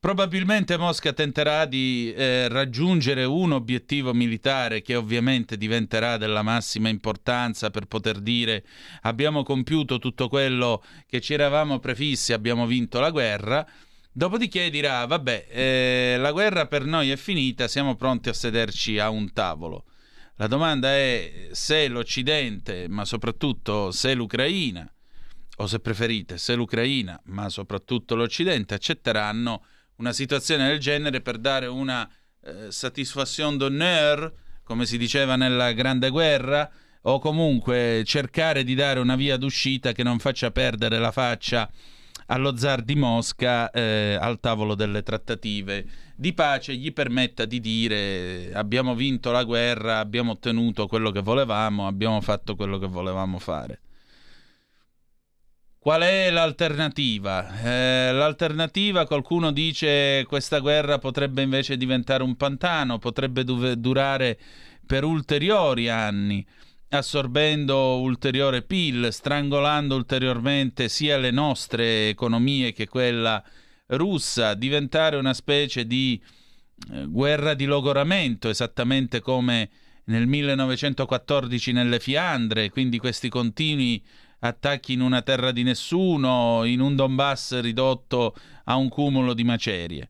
Probabilmente 0.03 0.75
Mosca 0.75 1.13
tenterà 1.13 1.63
di 1.63 2.13
eh, 2.13 2.49
raggiungere 2.49 3.23
un 3.23 3.53
obiettivo 3.53 4.13
militare 4.13 4.81
che 4.81 4.97
ovviamente 4.97 5.55
diventerà 5.55 6.17
della 6.17 6.41
massima 6.41 6.89
importanza 6.89 7.69
per 7.69 7.85
poter 7.85 8.19
dire 8.19 8.65
abbiamo 9.03 9.43
compiuto 9.43 9.99
tutto 9.99 10.27
quello 10.27 10.83
che 11.07 11.21
ci 11.21 11.31
eravamo 11.31 11.79
prefissi, 11.79 12.33
abbiamo 12.33 12.65
vinto 12.65 12.99
la 12.99 13.11
guerra. 13.11 13.65
Dopodiché 14.11 14.69
dirà 14.69 15.05
vabbè, 15.05 15.47
eh, 15.49 16.15
la 16.19 16.33
guerra 16.33 16.67
per 16.67 16.83
noi 16.83 17.09
è 17.09 17.15
finita, 17.15 17.69
siamo 17.69 17.95
pronti 17.95 18.27
a 18.27 18.33
sederci 18.33 18.99
a 18.99 19.09
un 19.09 19.31
tavolo. 19.31 19.85
La 20.35 20.47
domanda 20.47 20.93
è 20.93 21.47
se 21.51 21.87
l'Occidente, 21.87 22.89
ma 22.89 23.05
soprattutto 23.05 23.89
se 23.91 24.13
l'Ucraina, 24.15 24.85
o 25.55 25.65
se 25.65 25.79
preferite, 25.79 26.37
se 26.37 26.55
l'Ucraina, 26.55 27.17
ma 27.27 27.47
soprattutto 27.47 28.15
l'Occidente, 28.15 28.73
accetteranno 28.73 29.63
una 30.03 30.11
situazione 30.11 30.67
del 30.67 30.79
genere 30.79 31.21
per 31.21 31.37
dare 31.37 31.65
una 31.65 32.07
eh, 32.41 32.71
satisfazione 32.71 33.55
d'honneur, 33.55 34.33
come 34.63 34.85
si 34.85 34.97
diceva 34.97 35.37
nella 35.37 35.71
Grande 35.71 36.09
Guerra, 36.09 36.69
o 37.03 37.19
comunque 37.19 38.03
cercare 38.05 38.65
di 38.65 38.75
dare 38.75 38.99
una 38.99 39.15
via 39.15 39.37
d'uscita 39.37 39.93
che 39.93 40.03
non 40.03 40.19
faccia 40.19 40.51
perdere 40.51 40.99
la 40.99 41.11
faccia 41.11 41.69
allo 42.27 42.55
zar 42.55 42.81
di 42.81 42.95
Mosca 42.95 43.69
eh, 43.71 44.17
al 44.19 44.39
tavolo 44.39 44.75
delle 44.75 45.03
trattative 45.03 45.85
di 46.15 46.33
pace 46.33 46.75
gli 46.75 46.93
permetta 46.93 47.43
di 47.43 47.59
dire 47.59 48.51
abbiamo 48.53 48.95
vinto 48.95 49.31
la 49.31 49.43
guerra, 49.43 49.99
abbiamo 49.99 50.31
ottenuto 50.31 50.87
quello 50.87 51.11
che 51.11 51.21
volevamo, 51.21 51.87
abbiamo 51.87 52.21
fatto 52.21 52.55
quello 52.55 52.77
che 52.77 52.87
volevamo 52.87 53.39
fare. 53.39 53.79
Qual 55.83 56.01
è 56.01 56.29
l'alternativa? 56.29 57.59
Eh, 57.61 58.13
l'alternativa, 58.13 59.05
qualcuno 59.05 59.51
dice, 59.51 60.23
questa 60.29 60.59
guerra 60.59 60.97
potrebbe 60.97 61.41
invece 61.41 61.75
diventare 61.75 62.23
un 62.23 62.37
pantano, 62.37 62.99
potrebbe 62.99 63.43
du- 63.43 63.75
durare 63.75 64.39
per 64.85 65.03
ulteriori 65.03 65.89
anni, 65.89 66.47
assorbendo 66.87 67.99
ulteriore 67.99 68.61
PIL, 68.61 69.09
strangolando 69.11 69.93
ulteriormente 69.95 70.87
sia 70.87 71.17
le 71.17 71.31
nostre 71.31 72.07
economie 72.07 72.71
che 72.71 72.87
quella 72.87 73.43
russa, 73.87 74.53
diventare 74.53 75.17
una 75.17 75.33
specie 75.33 75.85
di 75.85 76.17
eh, 76.93 77.07
guerra 77.07 77.55
di 77.55 77.65
logoramento, 77.65 78.47
esattamente 78.47 79.19
come 79.19 79.69
nel 80.05 80.27
1914 80.27 81.73
nelle 81.73 81.99
Fiandre, 81.99 82.69
quindi 82.69 82.99
questi 82.99 83.27
continui 83.27 84.01
attacchi 84.45 84.93
in 84.93 85.01
una 85.01 85.21
terra 85.21 85.51
di 85.51 85.63
nessuno, 85.63 86.63
in 86.65 86.81
un 86.81 86.95
Donbass 86.95 87.59
ridotto 87.61 88.35
a 88.65 88.75
un 88.75 88.89
cumulo 88.89 89.33
di 89.33 89.43
macerie. 89.43 90.09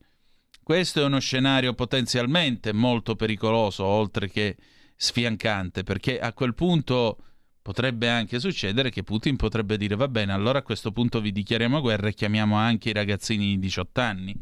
Questo 0.64 1.02
è 1.02 1.06
uno 1.06 1.20
scenario 1.20 1.74
potenzialmente 1.74 2.74
molto 2.74 3.16
pericoloso, 3.16 3.84
oltre 3.84 4.30
che 4.30 4.58
sfiancante, 4.96 5.84
perché 5.84 6.20
a 6.20 6.34
quel 6.34 6.56
punto 6.56 7.18
potrebbe 7.62 8.10
anche 8.10 8.40
succedere 8.40 8.90
che 8.90 9.04
Putin 9.04 9.36
potrebbe 9.36 9.78
dire 9.78 9.96
va 9.96 10.08
bene, 10.08 10.34
allora 10.34 10.60
a 10.60 10.64
questo 10.64 10.92
punto 10.92 11.22
vi 11.22 11.32
dichiariamo 11.32 11.80
guerra 11.80 12.08
e 12.08 12.14
chiamiamo 12.14 12.56
anche 12.56 12.90
i 12.90 12.94
ragazzini 12.94 13.46
di 13.46 13.60
18 13.60 14.02
anni. 14.02 14.36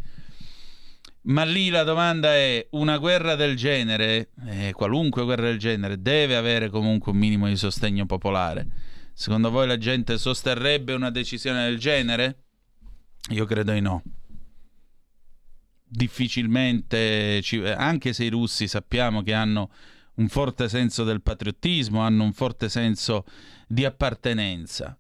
Ma 1.24 1.44
lì 1.44 1.70
la 1.70 1.84
domanda 1.84 2.34
è, 2.34 2.66
una 2.72 2.98
guerra 2.98 3.36
del 3.36 3.56
genere, 3.56 4.30
eh, 4.48 4.72
qualunque 4.74 5.24
guerra 5.24 5.48
del 5.48 5.60
genere, 5.60 6.02
deve 6.02 6.36
avere 6.36 6.70
comunque 6.70 7.12
un 7.12 7.18
minimo 7.18 7.48
di 7.48 7.58
sostegno 7.58 8.06
popolare 8.06 8.68
Secondo 9.14 9.50
voi 9.50 9.68
la 9.68 9.78
gente 9.78 10.18
sosterrebbe 10.18 10.94
una 10.94 11.10
decisione 11.12 11.66
del 11.66 11.78
genere? 11.78 12.44
Io 13.30 13.46
credo 13.46 13.72
di 13.72 13.82
no. 13.82 14.02
Difficilmente, 15.84 17.42
ci... 17.42 17.60
anche 17.60 18.14
se 18.14 18.24
i 18.24 18.30
russi 18.30 18.68
sappiamo 18.68 19.22
che 19.22 19.34
hanno 19.34 19.72
un 20.16 20.28
forte 20.28 20.70
senso 20.70 21.04
del 21.04 21.22
patriottismo, 21.22 22.02
hanno 22.02 22.24
un 22.24 22.34
forte 22.34 22.70
senso 22.70 23.26
di 23.68 23.86
appartenenza. 23.86 24.98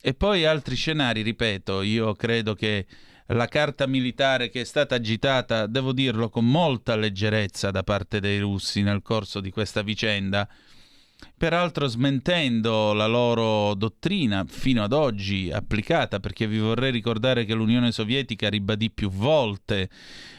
E 0.00 0.14
poi 0.14 0.44
altri 0.44 0.74
scenari, 0.76 1.22
ripeto, 1.22 1.80
io 1.80 2.12
credo 2.14 2.54
che 2.54 2.86
la 3.28 3.46
carta 3.46 3.86
militare 3.86 4.50
che 4.50 4.60
è 4.60 4.64
stata 4.64 4.96
agitata, 4.96 5.66
devo 5.66 5.92
dirlo 5.92 6.28
con 6.28 6.46
molta 6.46 6.94
leggerezza 6.94 7.70
da 7.70 7.82
parte 7.82 8.20
dei 8.20 8.38
russi 8.38 8.82
nel 8.82 9.00
corso 9.00 9.40
di 9.40 9.50
questa 9.50 9.82
vicenda, 9.82 10.46
peraltro 11.36 11.86
smentendo 11.86 12.92
la 12.92 13.06
loro 13.06 13.74
dottrina 13.74 14.44
fino 14.46 14.82
ad 14.82 14.92
oggi 14.92 15.50
applicata, 15.52 16.20
perché 16.20 16.46
vi 16.46 16.58
vorrei 16.58 16.90
ricordare 16.90 17.44
che 17.44 17.54
l'Unione 17.54 17.92
Sovietica 17.92 18.48
ribadì 18.48 18.90
più 18.90 19.10
volte 19.10 19.90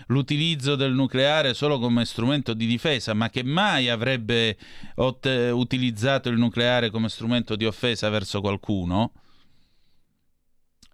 l'utilizzo 0.07 0.75
del 0.75 0.93
nucleare 0.93 1.53
solo 1.53 1.79
come 1.79 2.05
strumento 2.05 2.53
di 2.53 2.65
difesa, 2.65 3.13
ma 3.13 3.29
che 3.29 3.43
mai 3.43 3.89
avrebbe 3.89 4.57
ot- 4.95 5.49
utilizzato 5.51 6.29
il 6.29 6.37
nucleare 6.37 6.89
come 6.89 7.09
strumento 7.09 7.55
di 7.55 7.65
offesa 7.65 8.09
verso 8.09 8.41
qualcuno. 8.41 9.11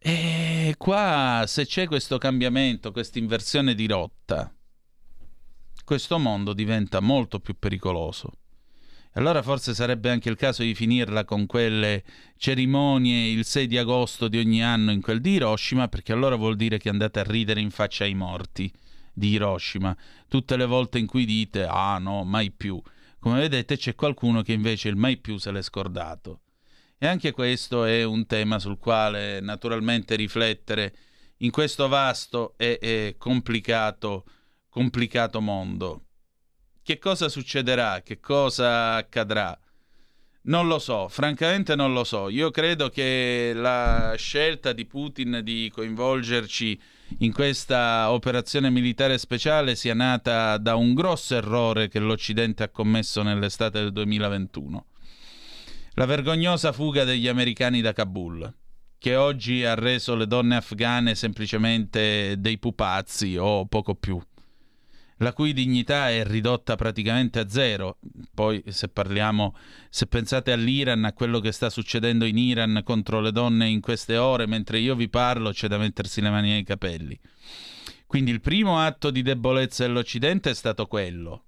E 0.03 0.73
qua 0.77 1.43
se 1.45 1.65
c'è 1.65 1.85
questo 1.85 2.17
cambiamento, 2.17 2.91
questa 2.91 3.19
inversione 3.19 3.75
di 3.75 3.85
rotta, 3.85 4.51
questo 5.83 6.17
mondo 6.17 6.53
diventa 6.53 7.01
molto 7.01 7.39
più 7.39 7.55
pericoloso. 7.59 8.31
Allora 9.13 9.41
forse 9.41 9.73
sarebbe 9.73 10.09
anche 10.09 10.29
il 10.29 10.37
caso 10.37 10.63
di 10.63 10.73
finirla 10.73 11.25
con 11.25 11.45
quelle 11.45 12.03
cerimonie 12.37 13.29
il 13.29 13.43
6 13.43 13.67
di 13.67 13.77
agosto 13.77 14.29
di 14.29 14.37
ogni 14.37 14.63
anno 14.63 14.91
in 14.91 15.01
quel 15.01 15.19
di 15.19 15.31
Hiroshima, 15.31 15.89
perché 15.89 16.13
allora 16.13 16.37
vuol 16.37 16.55
dire 16.55 16.77
che 16.77 16.87
andate 16.87 17.19
a 17.19 17.23
ridere 17.23 17.59
in 17.59 17.71
faccia 17.71 18.05
ai 18.05 18.13
morti 18.13 18.71
di 19.13 19.29
Hiroshima, 19.31 19.95
tutte 20.29 20.55
le 20.55 20.65
volte 20.65 20.97
in 20.97 21.07
cui 21.07 21.25
dite 21.25 21.65
ah 21.65 21.97
no, 21.97 22.23
mai 22.23 22.51
più. 22.51 22.81
Come 23.19 23.39
vedete 23.39 23.75
c'è 23.75 23.95
qualcuno 23.95 24.41
che 24.43 24.53
invece 24.53 24.87
il 24.87 24.95
mai 24.95 25.17
più 25.17 25.37
se 25.37 25.51
l'è 25.51 25.61
scordato. 25.61 26.39
E 26.97 27.05
anche 27.05 27.31
questo 27.31 27.83
è 27.83 28.03
un 28.03 28.25
tema 28.25 28.59
sul 28.59 28.77
quale 28.77 29.41
naturalmente 29.41 30.15
riflettere 30.15 30.95
in 31.37 31.51
questo 31.51 31.87
vasto 31.89 32.53
e, 32.57 32.79
e 32.81 33.15
complicato, 33.17 34.23
complicato 34.69 35.41
mondo. 35.41 36.05
Che 36.83 36.97
cosa 36.97 37.29
succederà? 37.29 38.01
Che 38.01 38.19
cosa 38.19 38.95
accadrà? 38.95 39.57
Non 40.43 40.67
lo 40.67 40.79
so, 40.79 41.07
francamente 41.07 41.75
non 41.75 41.93
lo 41.93 42.03
so. 42.03 42.27
Io 42.27 42.49
credo 42.49 42.89
che 42.89 43.51
la 43.53 44.15
scelta 44.17 44.73
di 44.73 44.85
Putin 44.85 45.41
di 45.43 45.69
coinvolgerci 45.71 46.81
in 47.19 47.31
questa 47.31 48.11
operazione 48.11 48.71
militare 48.71 49.19
speciale 49.19 49.75
sia 49.75 49.93
nata 49.93 50.57
da 50.57 50.73
un 50.73 50.95
grosso 50.95 51.35
errore 51.35 51.87
che 51.87 51.99
l'Occidente 51.99 52.63
ha 52.63 52.69
commesso 52.69 53.21
nell'estate 53.21 53.79
del 53.79 53.91
2021. 53.91 54.85
La 55.93 56.05
vergognosa 56.05 56.71
fuga 56.71 57.03
degli 57.03 57.27
americani 57.27 57.81
da 57.81 57.93
Kabul, 57.93 58.51
che 58.97 59.15
oggi 59.15 59.63
ha 59.63 59.75
reso 59.75 60.15
le 60.15 60.25
donne 60.25 60.55
afghane 60.55 61.13
semplicemente 61.13 62.37
dei 62.39 62.57
pupazzi 62.57 63.37
o 63.37 63.67
poco 63.67 63.93
più 63.93 64.19
la 65.21 65.33
cui 65.33 65.53
dignità 65.53 66.09
è 66.09 66.23
ridotta 66.25 66.75
praticamente 66.75 67.39
a 67.39 67.47
zero. 67.47 67.99
Poi 68.33 68.63
se 68.67 68.87
parliamo, 68.87 69.55
se 69.89 70.07
pensate 70.07 70.51
all'Iran, 70.51 71.05
a 71.05 71.13
quello 71.13 71.39
che 71.39 71.51
sta 71.51 71.69
succedendo 71.69 72.25
in 72.25 72.37
Iran 72.37 72.81
contro 72.83 73.21
le 73.21 73.31
donne 73.31 73.67
in 73.67 73.81
queste 73.81 74.17
ore, 74.17 74.47
mentre 74.47 74.79
io 74.79 74.95
vi 74.95 75.09
parlo, 75.09 75.51
c'è 75.51 75.67
da 75.67 75.77
mettersi 75.77 76.21
le 76.21 76.29
mani 76.29 76.51
ai 76.53 76.63
capelli. 76.63 77.17
Quindi 78.07 78.31
il 78.31 78.41
primo 78.41 78.79
atto 78.79 79.11
di 79.11 79.21
debolezza 79.21 79.85
dell'Occidente 79.85 80.49
è 80.49 80.55
stato 80.55 80.87
quello. 80.87 81.45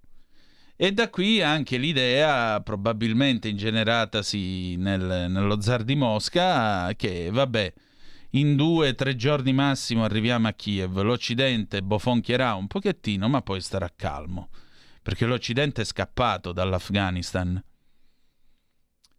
E 0.75 0.91
da 0.91 1.09
qui 1.09 1.41
anche 1.41 1.77
l'idea, 1.77 2.61
probabilmente 2.61 3.47
ingeneratasi 3.47 4.75
nel, 4.75 5.27
nello 5.29 5.61
zar 5.61 5.83
di 5.83 5.95
Mosca, 5.95 6.93
che 6.95 7.29
vabbè, 7.31 7.73
in 8.35 8.55
due 8.55 8.95
tre 8.95 9.15
giorni 9.15 9.53
massimo 9.53 10.03
arriviamo 10.03 10.47
a 10.47 10.53
Kiev, 10.53 11.01
l'Occidente 11.01 11.83
bofonchierà 11.83 12.55
un 12.55 12.67
pochettino, 12.67 13.27
ma 13.27 13.41
poi 13.41 13.61
starà 13.61 13.91
calmo, 13.95 14.49
perché 15.01 15.25
l'Occidente 15.25 15.81
è 15.81 15.85
scappato 15.85 16.51
dall'Afghanistan. 16.51 17.63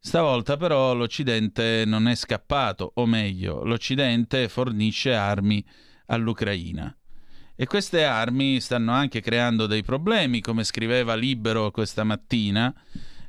Stavolta 0.01 0.57
però 0.57 0.95
l'Occidente 0.95 1.85
non 1.86 2.09
è 2.09 2.15
scappato, 2.16 2.91
o 2.95 3.07
meglio, 3.07 3.62
l'Occidente 3.65 4.49
fornisce 4.49 5.15
armi 5.15 5.65
all'Ucraina. 6.07 6.95
E 7.55 7.66
queste 7.66 8.05
armi 8.05 8.61
stanno 8.61 8.91
anche 8.91 9.20
creando 9.20 9.66
dei 9.66 9.85
problemi, 9.85 10.41
come 10.41 10.65
scriveva 10.65 11.15
Libero 11.15 11.70
questa 11.70 12.03
mattina, 12.03 12.74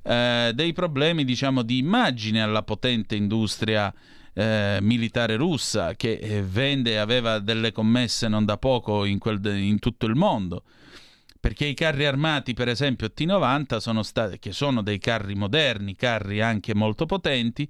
eh, 0.02 0.52
dei 0.54 0.74
problemi 0.74 1.24
diciamo 1.24 1.62
di 1.62 1.78
immagine 1.78 2.42
alla 2.42 2.64
potente 2.64 3.16
industria 3.16 3.94
eh, 4.38 4.80
militare 4.82 5.38
russa 5.38 5.96
che 5.96 6.14
eh, 6.14 6.44
vende 6.44 7.00
aveva 7.00 7.40
delle 7.40 7.72
commesse 7.72 8.28
non 8.28 8.44
da 8.44 8.58
poco 8.58 9.06
in, 9.06 9.18
quel, 9.18 9.40
in, 9.46 9.80
tutto 9.80 10.06
il 10.06 10.16
mondo. 10.16 10.64
Perché 11.40 11.66
i 11.66 11.74
carri 11.74 12.06
armati, 12.06 12.54
per 12.54 12.68
esempio 12.68 13.12
T90, 13.16 13.78
sono 13.78 14.04
stati, 14.04 14.38
che 14.40 14.52
sono 14.52 14.82
dei 14.82 14.98
carri 14.98 15.36
moderni, 15.36 15.96
carri 15.96 16.42
anche 16.42 16.76
molto 16.76 17.06
potenti, 17.06 17.68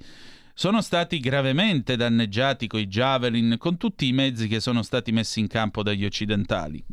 sono 0.53 0.81
stati 0.81 1.19
gravemente 1.19 1.97
danneggiati 1.97 2.65
con 2.67 2.79
i 2.79 2.87
Javelin, 2.87 3.57
con 3.59 3.77
tutti 3.77 4.07
i 4.07 4.13
mezzi 4.13 4.47
che 4.47 4.59
sono 4.59 4.81
stati 4.81 5.11
messi 5.11 5.41
in 5.41 5.47
campo 5.47 5.83
dagli 5.83 6.05
occidentali. 6.05 6.83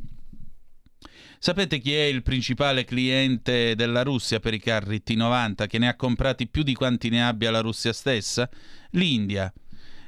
Sapete 1.39 1.79
chi 1.79 1.95
è 1.95 2.03
il 2.03 2.23
principale 2.23 2.85
cliente 2.85 3.75
della 3.75 4.03
Russia 4.03 4.39
per 4.39 4.55
i 4.55 4.61
carri 4.61 5.03
T90 5.05 5.67
che 5.67 5.79
ne 5.79 5.89
ha 5.89 5.97
comprati 5.97 6.47
più 6.47 6.63
di 6.63 6.75
quanti 6.75 7.09
ne 7.09 7.25
abbia 7.25 7.51
la 7.51 7.61
Russia 7.61 7.93
stessa? 7.93 8.49
L'India. 8.91 9.53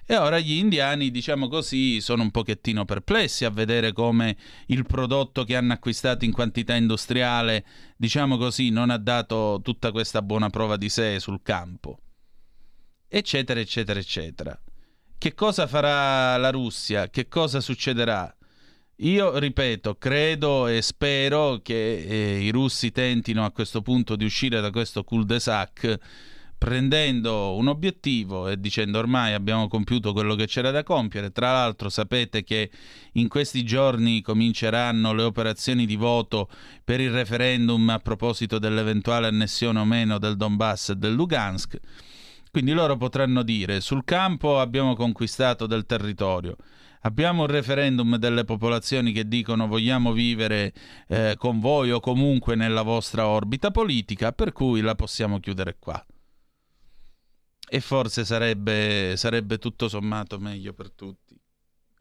E 0.06 0.16
ora 0.16 0.38
gli 0.38 0.52
indiani, 0.52 1.10
diciamo 1.10 1.48
così, 1.48 2.00
sono 2.00 2.22
un 2.22 2.30
pochettino 2.30 2.84
perplessi 2.84 3.44
a 3.44 3.50
vedere 3.50 3.92
come 3.92 4.36
il 4.66 4.84
prodotto 4.84 5.44
che 5.44 5.56
hanno 5.56 5.72
acquistato 5.72 6.24
in 6.24 6.32
quantità 6.32 6.74
industriale, 6.74 7.64
diciamo 7.96 8.36
così, 8.36 8.70
non 8.70 8.90
ha 8.90 8.98
dato 8.98 9.60
tutta 9.62 9.92
questa 9.92 10.22
buona 10.22 10.50
prova 10.50 10.76
di 10.76 10.88
sé 10.88 11.18
sul 11.18 11.40
campo 11.42 11.98
eccetera, 13.16 13.60
eccetera, 13.60 14.00
eccetera. 14.00 14.60
Che 15.16 15.34
cosa 15.34 15.66
farà 15.68 16.36
la 16.36 16.50
Russia? 16.50 17.08
Che 17.08 17.28
cosa 17.28 17.60
succederà? 17.60 18.34
Io 18.98 19.38
ripeto, 19.38 19.94
credo 19.94 20.66
e 20.66 20.82
spero 20.82 21.60
che 21.62 21.96
eh, 21.96 22.40
i 22.40 22.50
russi 22.50 22.90
tentino 22.90 23.44
a 23.44 23.52
questo 23.52 23.82
punto 23.82 24.16
di 24.16 24.24
uscire 24.24 24.60
da 24.60 24.70
questo 24.70 25.04
cul-de-sac 25.04 25.98
prendendo 26.64 27.54
un 27.56 27.68
obiettivo 27.68 28.48
e 28.48 28.58
dicendo 28.58 28.98
ormai 28.98 29.34
abbiamo 29.34 29.68
compiuto 29.68 30.14
quello 30.14 30.34
che 30.34 30.46
c'era 30.46 30.70
da 30.70 30.82
compiere. 30.82 31.30
Tra 31.30 31.52
l'altro 31.52 31.90
sapete 31.90 32.42
che 32.42 32.70
in 33.12 33.28
questi 33.28 33.64
giorni 33.64 34.22
cominceranno 34.22 35.12
le 35.12 35.24
operazioni 35.24 35.84
di 35.84 35.96
voto 35.96 36.48
per 36.82 37.00
il 37.00 37.10
referendum 37.10 37.86
a 37.90 37.98
proposito 37.98 38.58
dell'eventuale 38.58 39.26
annessione 39.26 39.78
o 39.78 39.84
meno 39.84 40.16
del 40.16 40.38
Donbass 40.38 40.88
e 40.88 40.96
del 40.96 41.12
Lugansk. 41.12 41.78
Quindi 42.50 42.72
loro 42.72 42.96
potranno 42.96 43.42
dire 43.42 43.82
sul 43.82 44.02
campo 44.02 44.58
abbiamo 44.58 44.94
conquistato 44.94 45.66
del 45.66 45.84
territorio, 45.84 46.56
abbiamo 47.02 47.42
un 47.42 47.48
referendum 47.48 48.16
delle 48.16 48.44
popolazioni 48.44 49.12
che 49.12 49.28
dicono 49.28 49.66
vogliamo 49.66 50.12
vivere 50.12 50.72
eh, 51.08 51.34
con 51.36 51.60
voi 51.60 51.90
o 51.90 52.00
comunque 52.00 52.54
nella 52.54 52.80
vostra 52.80 53.26
orbita 53.26 53.70
politica, 53.70 54.32
per 54.32 54.52
cui 54.52 54.80
la 54.80 54.94
possiamo 54.94 55.40
chiudere 55.40 55.76
qua. 55.78 56.02
E 57.74 57.80
forse 57.80 58.24
sarebbe, 58.24 59.14
sarebbe 59.16 59.58
tutto 59.58 59.88
sommato 59.88 60.38
meglio 60.38 60.72
per 60.72 60.92
tutti. 60.92 61.36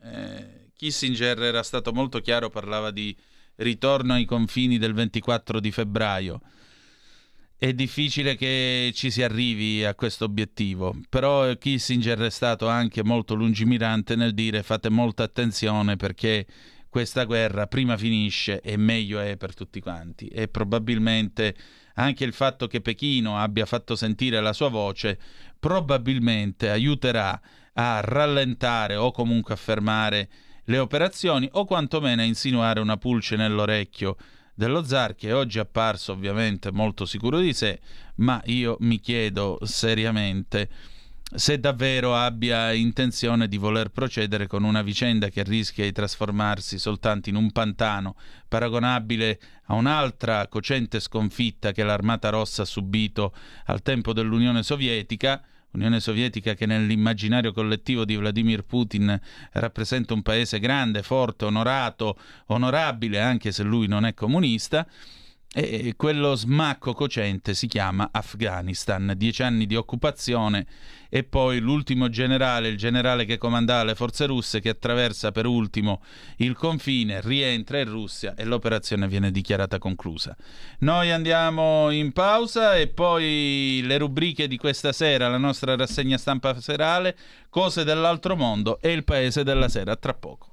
Eh, 0.03 0.69
Kissinger 0.75 1.41
era 1.41 1.63
stato 1.63 1.91
molto 1.91 2.19
chiaro, 2.19 2.51
parlava 2.51 2.91
di 2.91 3.17
ritorno 3.55 4.13
ai 4.13 4.25
confini 4.25 4.77
del 4.77 4.93
24 4.93 5.59
di 5.59 5.71
febbraio 5.71 6.41
è 7.63 7.73
difficile 7.73 8.35
che 8.35 8.91
ci 8.93 9.09
si 9.09 9.23
arrivi 9.23 9.85
a 9.85 9.95
questo 9.95 10.25
obiettivo, 10.25 10.99
però 11.07 11.55
Kissinger 11.55 12.19
è 12.19 12.29
stato 12.29 12.67
anche 12.67 13.05
molto 13.05 13.35
lungimirante 13.35 14.17
nel 14.17 14.33
dire 14.33 14.63
fate 14.63 14.89
molta 14.89 15.23
attenzione 15.23 15.95
perché 15.95 16.45
questa 16.89 17.23
guerra 17.23 17.65
prima 17.67 17.95
finisce 17.95 18.59
e 18.59 18.75
meglio 18.75 19.21
è 19.21 19.37
per 19.37 19.55
tutti 19.55 19.79
quanti 19.79 20.27
e 20.27 20.49
probabilmente 20.49 21.55
anche 21.95 22.25
il 22.25 22.33
fatto 22.33 22.67
che 22.67 22.81
Pechino 22.81 23.37
abbia 23.37 23.65
fatto 23.65 23.95
sentire 23.95 24.41
la 24.41 24.51
sua 24.51 24.67
voce 24.67 25.17
probabilmente 25.63 26.69
aiuterà 26.69 27.39
a 27.75 28.01
rallentare 28.01 28.97
o 28.97 29.13
comunque 29.13 29.53
a 29.53 29.57
fermare 29.57 30.27
le 30.65 30.77
operazioni 30.77 31.47
o 31.53 31.63
quantomeno 31.63 32.21
a 32.21 32.25
insinuare 32.25 32.81
una 32.81 32.97
pulce 32.97 33.37
nell'orecchio 33.37 34.17
dello 34.53 34.83
zar 34.83 35.15
che 35.15 35.31
oggi 35.31 35.59
è 35.59 35.61
apparso 35.61 36.11
ovviamente 36.11 36.69
molto 36.73 37.05
sicuro 37.05 37.39
di 37.39 37.53
sé, 37.53 37.79
ma 38.15 38.41
io 38.47 38.75
mi 38.81 38.99
chiedo 38.99 39.57
seriamente 39.63 40.67
se 41.33 41.57
davvero 41.61 42.13
abbia 42.13 42.73
intenzione 42.73 43.47
di 43.47 43.57
voler 43.57 43.87
procedere 43.87 44.47
con 44.47 44.65
una 44.65 44.81
vicenda 44.81 45.29
che 45.29 45.43
rischia 45.43 45.85
di 45.85 45.93
trasformarsi 45.93 46.77
soltanto 46.77 47.29
in 47.29 47.35
un 47.35 47.51
pantano 47.53 48.17
paragonabile 48.49 49.39
a 49.67 49.75
un'altra 49.75 50.45
cocente 50.47 50.99
sconfitta 50.99 51.71
che 51.71 51.83
l'Armata 51.83 52.29
Rossa 52.29 52.63
ha 52.63 52.65
subito 52.65 53.33
al 53.67 53.81
tempo 53.81 54.11
dell'Unione 54.11 54.61
Sovietica, 54.61 55.41
Unione 55.73 55.99
Sovietica 55.99 56.53
che 56.53 56.65
nell'immaginario 56.67 57.51
collettivo 57.51 58.05
di 58.05 58.15
Vladimir 58.15 58.63
Putin 58.63 59.19
rappresenta 59.53 60.13
un 60.13 60.21
paese 60.21 60.59
grande, 60.59 61.01
forte, 61.01 61.45
onorato, 61.45 62.17
onorabile, 62.47 63.19
anche 63.19 63.51
se 63.51 63.63
lui 63.63 63.87
non 63.87 64.05
è 64.05 64.13
comunista, 64.13 64.87
e 65.55 65.93
quello 65.95 66.33
smacco 66.33 66.93
cocente 66.93 67.53
si 67.53 67.67
chiama 67.67 68.09
Afghanistan, 68.11 69.13
dieci 69.15 69.43
anni 69.43 69.67
di 69.67 69.75
occupazione 69.75 70.65
e 71.09 71.23
poi 71.23 71.59
l'ultimo 71.59 72.09
generale, 72.09 72.69
il 72.69 72.77
generale 72.77 73.25
che 73.25 73.37
comandava 73.37 73.83
le 73.83 73.93
forze 73.93 74.25
russe 74.25 74.59
che 74.59 74.69
attraversa 74.69 75.31
per 75.31 75.45
ultimo 75.45 76.01
il 76.37 76.55
confine, 76.55 77.21
rientra 77.21 77.77
in 77.77 77.87
Russia 77.87 78.33
e 78.33 78.45
l'operazione 78.45 79.07
viene 79.07 79.29
dichiarata 79.29 79.77
conclusa. 79.77 80.35
Noi 80.79 81.11
andiamo 81.11 81.91
in 81.91 82.13
pausa 82.13 82.75
e 82.75 82.87
poi 82.87 83.81
le 83.83 83.99
rubriche 83.99 84.47
di 84.47 84.57
questa 84.57 84.91
sera, 84.91 85.29
la 85.29 85.37
nostra 85.37 85.75
rassegna 85.75 86.17
stampa 86.17 86.59
serale, 86.59 87.15
cose 87.51 87.83
dell'altro 87.83 88.35
mondo 88.35 88.79
e 88.81 88.91
il 88.91 89.03
paese 89.03 89.43
della 89.43 89.69
sera, 89.69 89.95
tra 89.95 90.15
poco. 90.15 90.52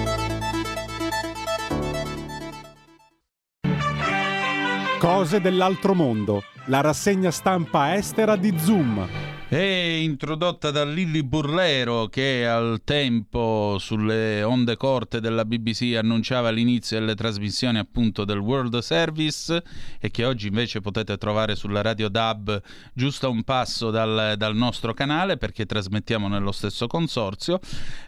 Cose 5.01 5.41
dell'altro 5.41 5.95
mondo, 5.95 6.43
la 6.65 6.81
rassegna 6.81 7.31
stampa 7.31 7.95
estera 7.95 8.35
di 8.35 8.55
Zoom. 8.55 9.40
È 9.51 9.59
introdotta 9.59 10.71
da 10.71 10.85
Lilli 10.85 11.23
Burlero 11.23 12.07
che 12.07 12.47
al 12.47 12.83
tempo 12.85 13.75
sulle 13.79 14.43
onde 14.43 14.77
corte 14.77 15.19
della 15.19 15.43
BBC 15.43 15.93
annunciava 15.97 16.49
l'inizio 16.51 16.97
delle 16.97 17.15
trasmissioni 17.15 17.77
appunto 17.77 18.23
del 18.23 18.37
World 18.37 18.77
Service 18.77 19.61
e 19.99 20.09
che 20.09 20.23
oggi 20.23 20.47
invece 20.47 20.79
potete 20.79 21.17
trovare 21.17 21.57
sulla 21.57 21.81
radio 21.81 22.07
DAB 22.07 22.61
giusto 22.93 23.25
a 23.25 23.29
un 23.29 23.43
passo 23.43 23.91
dal, 23.91 24.35
dal 24.37 24.55
nostro 24.55 24.93
canale 24.93 25.35
perché 25.35 25.65
trasmettiamo 25.65 26.29
nello 26.29 26.53
stesso 26.53 26.87
consorzio. 26.87 27.59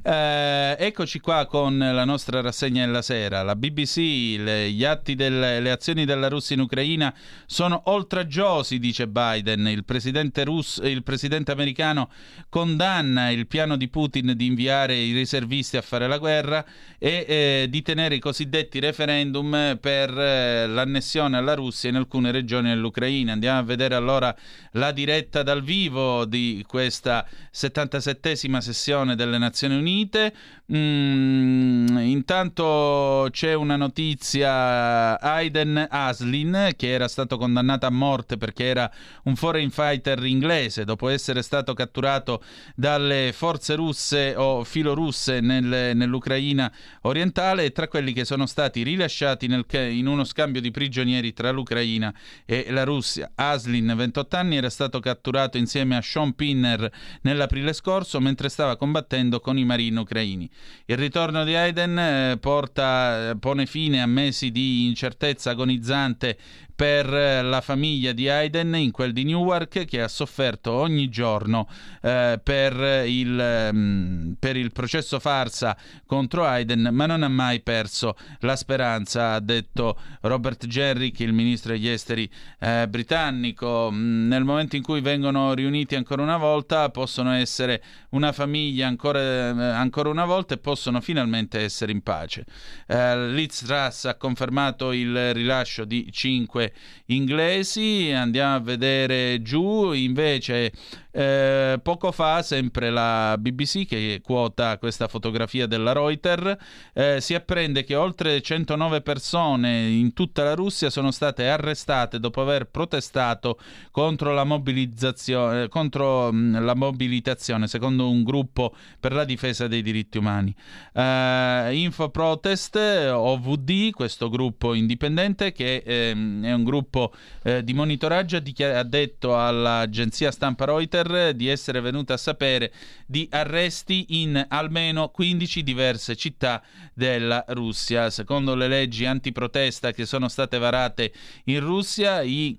Eh, 0.02 0.78
eccoci 0.80 1.20
qua 1.20 1.46
con 1.46 1.78
la 1.78 2.06
nostra 2.06 2.40
rassegna 2.40 2.86
della 2.86 3.02
sera. 3.02 3.44
La 3.44 3.58
BBC, 3.58 4.38
le, 4.40 4.72
gli 4.72 4.86
atti 4.86 5.14
delle 5.16 5.60
le 5.60 5.72
azioni 5.72 6.06
della 6.06 6.30
Russia 6.30 6.56
in 6.56 6.62
Ucraina 6.62 7.14
sono 7.46 7.82
oltraggiosi, 7.88 8.80
dice 8.80 9.10
Biden. 9.10 9.68
Il 9.68 9.84
presidente, 9.84 10.46
russo, 10.46 10.82
il 10.84 11.04
presidente 11.04 11.32
americano 11.52 12.10
condanna 12.50 13.30
il 13.30 13.48
piano 13.48 13.76
di 13.76 13.88
Putin 13.88 14.34
di 14.36 14.46
inviare 14.46 14.96
i 14.96 15.14
riservisti 15.14 15.78
a 15.78 15.82
fare 15.82 16.08
la 16.08 16.18
guerra 16.18 16.64
e 17.00 17.26
eh, 17.28 17.68
di 17.70 17.82
tenere 17.82 18.16
i 18.16 18.20
cosiddetti 18.20 18.80
referendum 18.80 19.78
per 19.82 20.18
eh, 20.18 20.68
l'annessione 20.68 21.38
alla 21.38 21.56
Russia 21.56 21.90
in 21.90 21.96
alcune 21.96 22.32
regioni 22.32 22.70
dell'Ucraina. 22.70 23.34
Andiamo 23.34 23.60
a 23.60 23.64
vedere 23.64 23.96
allora 23.96 24.36
la 24.74 24.92
diretta 24.92 25.44
dal 25.44 25.64
vivo 25.64 26.26
di 26.26 26.64
questa 26.68 27.28
77esima 27.52 28.60
sessione 28.60 29.16
delle 29.16 29.38
Nazioni 29.38 29.76
Unite. 29.76 30.34
Mm, 30.72 31.98
intanto 31.98 33.28
c'è 33.32 33.54
una 33.54 33.76
notizia, 33.76 35.20
Aiden 35.20 35.88
Aslin 35.90 36.72
che 36.78 36.90
era 36.90 37.08
stato 37.08 37.38
condannato 37.38 37.86
a 37.86 37.92
morte 37.92 38.38
perché 38.38 38.66
era 38.66 38.92
un 39.24 39.36
foreign 39.36 39.70
fighter 39.70 40.24
inglese 40.24 40.86
dopo 40.86 41.10
essere 41.10 41.23
stato 41.42 41.74
catturato 41.74 42.44
dalle 42.76 43.32
forze 43.34 43.76
russe 43.76 44.36
o 44.36 44.64
filorusse 44.64 45.40
nel, 45.40 45.96
nell'Ucraina 45.96 46.72
orientale 47.02 47.66
e 47.66 47.72
tra 47.72 47.88
quelli 47.88 48.14
che 48.14 48.26
sono 48.26 48.46
stati 48.46 48.84
rilasciati 48.84 49.48
nel, 49.48 49.66
in 49.72 50.08
uno 50.08 50.24
scambio 50.24 50.62
di 50.62 50.72
prigionieri 50.72 51.34
tra 51.34 51.52
l'Ucraina 51.52 52.14
e 52.46 52.68
la 52.70 52.84
Russia. 52.84 53.32
Aslin, 53.36 53.94
28 53.96 54.36
anni, 54.36 54.58
era 54.58 54.70
stato 54.70 55.00
catturato 55.00 55.58
insieme 55.58 55.96
a 55.96 56.02
Sean 56.02 56.34
Pinner 56.34 56.92
nell'aprile 57.22 57.74
scorso 57.74 58.20
mentre 58.20 58.50
stava 58.50 58.76
combattendo 58.76 59.40
con 59.40 59.58
i 59.58 59.66
marini 59.66 59.98
ucraini. 59.98 60.50
Il 60.86 60.98
ritorno 60.98 61.44
di 61.44 61.56
Aiden 61.56 61.98
eh, 61.98 62.38
porta, 62.40 63.30
eh, 63.30 63.38
pone 63.38 63.66
fine 63.66 64.02
a 64.02 64.06
mesi 64.06 64.52
di 64.52 64.86
incertezza 64.86 65.52
agonizzante 65.52 66.38
per 66.76 67.14
eh, 67.14 67.42
la 67.42 67.62
famiglia 67.62 68.12
di 68.12 68.30
Aiden 68.30 68.76
in 68.76 68.92
quel 68.92 69.14
di 69.14 69.24
Newark 69.24 69.86
che 69.86 70.02
ha 70.02 70.08
sofferto 70.08 70.72
ogni 70.72 71.10
giorno 71.10 71.68
eh, 72.02 72.40
per, 72.42 73.06
il, 73.08 73.70
um, 73.72 74.36
per, 74.40 74.56
il, 74.58 74.72
processo 74.72 75.20
farsa 75.20 75.78
contro 76.06 76.46
Aiden 76.46 76.90
ma 76.92 77.06
non 77.06 77.24
ha 77.24 77.28
mai 77.28 77.62
perso 77.62 78.16
la 78.40 78.56
speranza 78.56 79.34
ha 79.34 79.40
detto 79.40 79.98
Robert 80.22 80.66
Jerrick 80.66 81.20
il 81.20 81.34
ministro 81.34 81.74
degli 81.74 81.88
esteri 81.88 82.30
eh, 82.60 82.88
britannico. 82.88 83.90
Mm, 83.92 84.28
nel 84.28 84.44
momento 84.44 84.76
in 84.76 84.84
cui 84.84 85.02
vengono 85.02 85.54
riuniti 85.54 85.96
ancora 85.96 86.22
una 86.22 86.38
volta 86.38 86.90
possono 86.90 87.32
essere 87.32 87.84
una 88.10 88.32
famiglia 88.32 88.88
ancora, 88.88 89.20
eh, 89.20 89.52
ancora 89.52 90.10
una 90.10 90.26
volta 90.26 90.54
e 90.54 90.58
possono 90.58 91.02
finalmente 91.02 91.60
essere 91.60 91.92
in 91.92 92.02
pace. 92.02 92.46
Eh, 92.88 93.30
Liz 93.30 93.64
Truss 93.66 94.06
ha 94.06 94.16
confermato 94.16 94.92
il 94.92 95.34
rilascio 95.34 95.86
di 95.86 96.10
cinque 96.12 96.63
inglesi. 97.06 98.12
Andiamo 98.14 98.56
a 98.56 98.60
vedere 98.60 99.42
giù 99.42 99.92
invece 99.92 100.72
eh, 101.16 101.80
poco 101.84 102.12
fa, 102.12 102.42
sempre 102.42 102.90
la 102.90 103.38
BBC 103.38 103.86
che 103.86 104.20
quota 104.24 104.80
questa 104.80 105.08
fotografia 105.08 105.68
della 105.68 105.92
Reuters, 105.92 106.56
eh, 106.94 107.22
si 107.22 107.36
apprende 107.36 107.84
che 107.84 107.94
oltre 107.94 108.42
109 108.42 109.02
persone 109.02 109.90
in 109.90 110.14
tutta 110.14 110.44
la 110.44 110.56
Russia 110.56 110.90
sono 110.90 111.12
state 111.12 111.48
arrestate 111.48 112.20
dopo 112.20 112.42
aver 112.42 112.66
protestato 112.66 113.60
contro 113.92 114.34
la 114.34 114.44
mobilizzazione, 114.44 115.68
contro 115.68 116.32
mh, 116.32 116.64
la 116.64 116.74
mobilitazione, 116.74 117.68
secondo 117.68 118.10
un 118.10 118.24
gruppo 118.24 118.74
per 119.00 119.14
la 119.14 119.24
difesa 119.24 119.68
dei 119.68 119.84
diritti 119.84 120.18
umani. 120.18 120.54
Uh, 120.94 121.72
Info 121.74 122.10
Protest 122.10 122.76
OVD, 122.76 123.92
questo 123.92 124.30
gruppo 124.30 124.74
indipendente 124.74 125.52
che 125.52 125.84
ehm, 125.86 126.44
è 126.44 126.54
un 126.54 126.64
gruppo 126.64 127.14
eh, 127.44 127.64
di 127.64 127.74
monitoraggio, 127.74 128.38
ha, 128.38 128.40
dichiar- 128.40 128.76
ha 128.76 128.84
detto 128.84 129.38
all'agenzia 129.38 130.32
stampa 130.32 130.66
Reuters 130.66 131.02
di 131.36 131.48
essere 131.48 131.82
venuta 131.82 132.14
a 132.14 132.18
sapere 132.18 132.72
di 133.06 133.28
arresti 133.30 134.22
in 134.22 134.46
almeno 134.50 135.10
15 135.10 135.64
diverse 135.64 136.16
città 136.16 136.64
della 136.94 137.44
Russia. 137.50 138.10
Secondo 138.10 138.56
le 138.56 138.68
leggi 138.68 139.06
antiprotesta 139.06 139.92
che 139.92 140.06
sono 140.06 140.28
state 140.28 140.58
varate 140.58 141.14
in 141.46 141.60
Russia, 141.60 142.22
i 142.22 142.58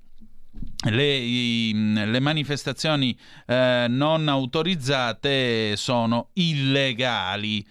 le, 0.90 1.16
i, 1.16 1.72
le, 1.74 2.20
manifestazioni 2.20 3.18
eh, 3.46 3.86
non 3.88 4.28
autorizzate 4.28 5.74
sono 5.76 6.28
illegali. 6.34 7.66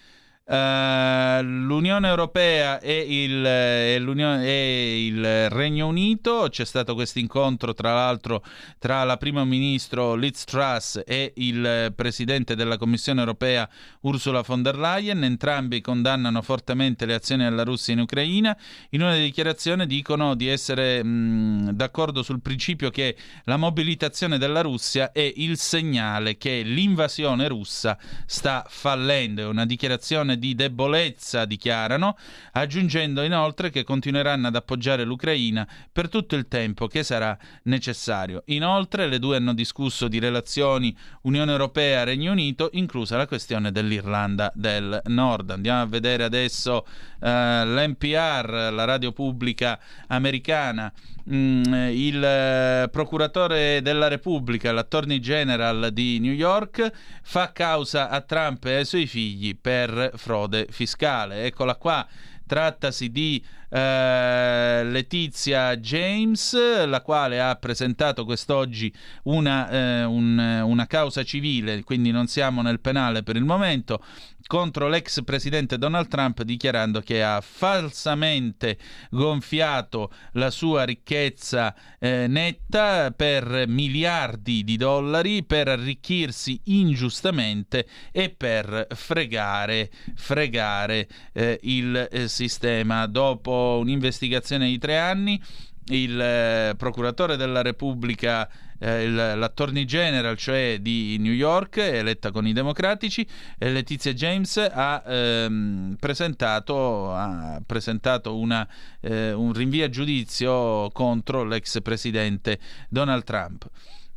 Uh, 0.45 1.41
L'Unione 1.41 2.09
Europea 2.09 2.81
e 2.81 3.23
il, 3.23 3.45
e, 3.45 5.05
il, 5.05 5.49
Regno 5.49 5.87
Unito, 5.87 6.47
c'è 6.49 6.65
stato 6.65 6.95
questo 6.95 7.19
incontro 7.19 7.73
tra 7.73 7.93
l'altro 7.93 8.43
tra 8.77 9.05
la 9.05 9.15
prima 9.15 9.45
ministro 9.45 10.15
Liz 10.15 10.43
Truss 10.43 11.01
e 11.05 11.31
il 11.37 11.93
presidente 11.95 12.55
della 12.55 12.77
Commissione 12.77 13.21
Europea 13.21 13.69
Ursula 14.01 14.41
von 14.41 14.61
der 14.61 14.77
Leyen, 14.77 15.23
entrambi 15.23 15.79
condannano 15.79 16.41
fortemente 16.41 17.05
le 17.05 17.13
azioni 17.13 17.43
della 17.43 17.63
Russia 17.63 17.93
in 17.93 18.01
Ucraina, 18.01 18.57
in 18.89 19.01
una 19.01 19.15
dichiarazione 19.15 19.87
dicono 19.87 20.35
di 20.35 20.47
essere 20.47 21.03
mh, 21.03 21.71
d'accordo 21.71 22.21
sul 22.21 22.41
principio 22.41 22.89
che 22.89 23.15
la 23.45 23.55
mobilitazione 23.57 24.37
della 24.37 24.61
Russia 24.61 25.13
è 25.13 25.31
il 25.37 25.57
segnale 25.57 26.37
che 26.37 26.61
l'invasione 26.63 27.47
russa 27.47 27.97
sta 28.25 28.65
fallendo, 28.67 29.41
è 29.41 29.45
una 29.45 29.65
dichiarazione 29.65 30.32
situazione 30.33 30.37
di 30.37 30.55
debolezza, 30.55 31.45
dichiarano, 31.45 32.17
aggiungendo 32.53 33.23
inoltre 33.23 33.69
che 33.69 33.83
continueranno 33.83 34.47
ad 34.47 34.55
appoggiare 34.55 35.03
l'Ucraina 35.03 35.67
per 35.91 36.09
tutto 36.09 36.35
il 36.35 36.47
tempo 36.47 36.87
che 36.87 37.03
sarà 37.03 37.37
necessario. 37.63 38.43
Inoltre 38.47 39.07
le 39.07 39.19
due 39.19 39.37
hanno 39.37 39.53
discusso 39.53 40.07
di 40.07 40.19
relazioni 40.19 40.95
Unione 41.23 41.51
Europea-Regno 41.51 42.31
Unito, 42.31 42.69
inclusa 42.73 43.17
la 43.17 43.27
questione 43.27 43.71
dell'Irlanda 43.71 44.51
del 44.55 45.01
Nord. 45.05 45.51
Andiamo 45.51 45.81
a 45.81 45.85
vedere 45.85 46.23
adesso 46.23 46.85
uh, 47.19 47.27
l'NPR, 47.27 48.69
la 48.71 48.85
radio 48.85 49.11
pubblica 49.11 49.79
americana. 50.07 50.91
Mm, 51.29 51.73
il 51.91 52.21
eh, 52.21 52.89
procuratore 52.91 53.81
della 53.81 54.09
Repubblica, 54.09 54.73
l'attorney 54.73 55.19
general 55.19 55.91
di 55.93 56.19
New 56.19 56.33
York, 56.33 56.91
fa 57.21 57.53
causa 57.53 58.09
a 58.09 58.19
Trump 58.19 58.65
e 58.65 58.75
ai 58.75 58.85
suoi 58.85 59.07
figli 59.07 59.57
per 59.57 60.11
frode 60.23 60.67
fiscale. 60.69 61.45
Eccola 61.45 61.75
qua 61.75 62.07
Trattasi 62.45 63.11
di 63.11 63.43
eh, 63.69 64.83
Letizia 64.83 65.75
James, 65.77 66.85
la 66.85 67.01
quale 67.01 67.41
ha 67.41 67.55
presentato 67.55 68.23
quest'oggi 68.23 68.93
una, 69.23 69.69
eh, 69.69 70.03
un, 70.03 70.37
una 70.37 70.85
causa 70.85 71.23
civile, 71.23 71.83
quindi 71.83 72.11
non 72.11 72.27
siamo 72.27 72.61
nel 72.61 72.79
penale 72.79 73.23
per 73.23 73.35
il 73.35 73.45
momento, 73.45 74.03
contro 74.45 74.87
l'ex 74.87 75.23
presidente 75.23 75.77
Donald 75.77 76.07
Trump 76.07 76.43
dichiarando 76.43 77.01
che 77.01 77.23
ha 77.23 77.41
falsamente 77.41 78.77
gonfiato 79.09 80.11
la 80.33 80.51
sua 80.51 80.83
ricchezza 80.83 81.73
eh, 81.99 82.27
netta 82.27 83.11
per 83.11 83.65
miliardi 83.67 84.63
di 84.63 84.77
dollari 84.77 85.43
per 85.43 85.69
arricchirsi 85.69 86.59
ingiustamente 86.65 87.87
e 88.11 88.29
per 88.29 88.87
fregare, 88.91 89.89
fregare 90.15 91.07
eh, 91.31 91.59
il 91.63 92.07
eh, 92.11 92.27
sistema. 92.33 93.05
Dopo 93.05 93.77
un'investigazione 93.79 94.67
di 94.67 94.77
tre 94.77 94.97
anni, 94.97 95.41
il 95.87 96.19
eh, 96.19 96.73
procuratore 96.77 97.35
della 97.35 97.61
Repubblica 97.61 98.49
eh, 98.79 99.09
l'attorney 99.09 99.85
general, 99.85 100.35
cioè 100.35 100.79
di 100.81 101.17
New 101.19 101.31
York, 101.31 101.77
eletta 101.77 102.31
con 102.31 102.45
i 102.45 102.53
democratici, 102.53 103.25
eh, 103.57 103.71
Letizia 103.71 104.13
James 104.13 104.57
ha, 104.57 105.03
ehm, 105.05 105.95
presentato, 105.99 107.13
ha 107.13 107.61
presentato 107.65 108.37
una, 108.37 108.67
eh, 108.99 109.31
un 109.31 109.53
rinvio 109.53 109.85
a 109.85 109.89
giudizio 109.89 110.89
contro 110.91 111.45
l'ex 111.45 111.81
presidente 111.81 112.59
Donald 112.89 113.23
Trump. 113.23 113.69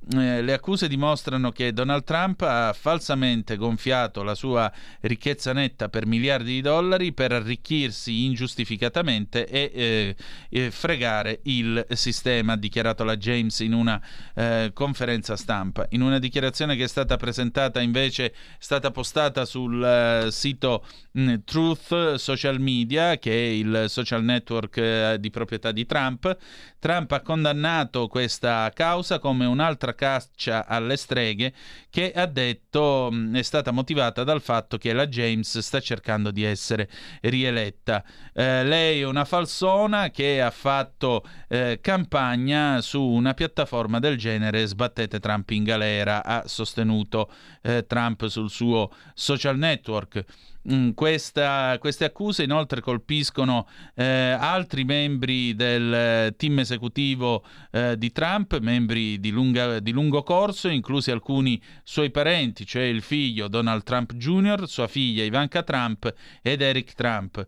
Eh, 0.08 0.40
le 0.40 0.52
accuse 0.52 0.86
dimostrano 0.86 1.50
che 1.50 1.72
Donald 1.72 2.04
Trump 2.04 2.42
ha 2.42 2.72
falsamente 2.72 3.56
gonfiato 3.56 4.22
la 4.22 4.36
sua 4.36 4.72
ricchezza 5.00 5.52
netta 5.52 5.88
per 5.88 6.06
miliardi 6.06 6.52
di 6.52 6.60
dollari 6.60 7.12
per 7.12 7.32
arricchirsi 7.32 8.24
ingiustificatamente 8.24 9.48
e, 9.48 10.14
eh, 10.48 10.70
fregare 10.70 11.40
il 11.44 11.84
sistema, 11.94 12.52
ha 12.52 12.56
dichiarato 12.56 13.02
la 13.02 13.16
James 13.16 13.58
in 13.58 13.72
una 13.72 14.00
eh, 14.36 14.70
conferenza 14.72 15.34
stampa. 15.34 15.86
In 15.90 16.02
una 16.02 16.20
dichiarazione 16.20 16.76
che 16.76 16.84
è 16.84 16.88
stata 16.88 17.16
presentata 17.16 17.80
invece, 17.80 18.26
è 18.26 18.32
stata 18.58 18.92
postata 18.92 19.44
sul 19.44 19.82
eh, 19.82 20.30
sito 20.30 20.84
mh, 21.10 21.20
mm, 21.20 21.34
Truth 21.44 22.14
Social 22.14 22.60
Media, 22.60 23.18
che 23.18 23.32
è 23.32 23.48
il 23.48 23.86
social 23.88 24.22
network 24.22 24.76
eh, 24.76 25.16
di 25.18 25.30
proprietà 25.30 25.72
di 25.72 25.84
Trump, 25.84 26.36
Trump 26.78 27.10
ha 27.10 27.20
condannato 27.22 28.06
questa 28.06 28.70
causa 28.72 29.18
come 29.18 29.44
un'altra 29.46 29.94
caccia 29.96 30.64
alle 30.66 30.96
streghe 30.96 31.52
che 31.90 32.12
ha 32.12 32.26
detto 32.26 33.08
mh, 33.10 33.36
è 33.36 33.42
stata 33.42 33.72
motivata 33.72 34.22
dal 34.22 34.40
fatto 34.40 34.78
che 34.78 34.92
la 34.92 35.08
James 35.08 35.58
sta 35.58 35.80
cercando 35.80 36.30
di 36.30 36.44
essere 36.44 36.88
rieletta. 37.22 38.04
Eh, 38.32 38.62
lei 38.62 39.00
è 39.00 39.04
una 39.04 39.24
falsona 39.24 40.10
che 40.10 40.40
ha 40.40 40.52
fatto 40.52 41.24
eh, 41.48 41.80
campagna 41.80 42.80
su 42.80 43.02
una 43.02 43.34
piattaforma 43.34 43.98
del 43.98 44.16
genere 44.16 44.64
sbattete 44.66 45.18
Trump 45.18 45.50
in 45.50 45.64
galera, 45.64 46.22
ha 46.24 46.46
sostenuto 46.46 47.28
eh, 47.62 47.84
Trump 47.86 48.26
sul 48.28 48.50
suo 48.50 48.92
social 49.14 49.58
network. 49.58 50.24
Mm, 50.68 50.90
questa, 50.90 51.76
queste 51.78 52.04
accuse 52.04 52.42
inoltre 52.42 52.80
colpiscono 52.80 53.68
eh, 53.94 54.04
altri 54.04 54.82
membri 54.82 55.54
del 55.54 55.94
eh, 55.94 56.34
team 56.36 56.58
esecutivo 56.58 57.44
eh, 57.70 57.96
di 57.96 58.10
Trump, 58.10 58.58
membri 58.58 59.20
di, 59.20 59.30
lunga, 59.30 59.78
di, 59.78 59.92
lungo 59.92 60.24
corso, 60.24 60.66
inclusi 60.66 61.12
alcuni 61.12 61.62
suoi 61.84 62.10
parenti, 62.10 62.66
cioè 62.66 62.82
il 62.82 63.02
figlio 63.02 63.46
Donald 63.46 63.84
Trump 63.84 64.14
Jr., 64.14 64.66
sua 64.66 64.88
figlia 64.88 65.22
Ivanka 65.22 65.62
Trump 65.62 66.12
ed 66.42 66.60
Eric 66.60 66.94
Trump. 66.94 67.44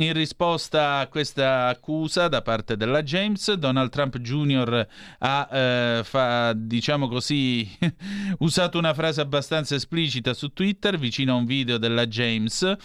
In 0.00 0.14
risposta 0.14 0.96
a 0.96 1.08
questa 1.08 1.66
accusa 1.66 2.28
da 2.28 2.40
parte 2.40 2.78
della 2.78 3.02
James, 3.02 3.52
Donald 3.52 3.90
Trump 3.90 4.16
Jr. 4.16 4.86
ha, 5.18 5.48
eh, 5.52 6.00
fa, 6.04 6.54
diciamo 6.54 7.06
così, 7.06 7.70
usato 8.40 8.78
una 8.78 8.94
frase 8.94 9.20
abbastanza 9.20 9.74
esplicita 9.74 10.32
su 10.32 10.54
Twitter 10.54 10.96
vicino 10.98 11.32
a 11.32 11.36
un 11.36 11.44
video 11.44 11.76
della 11.76 12.06
James. 12.06 12.76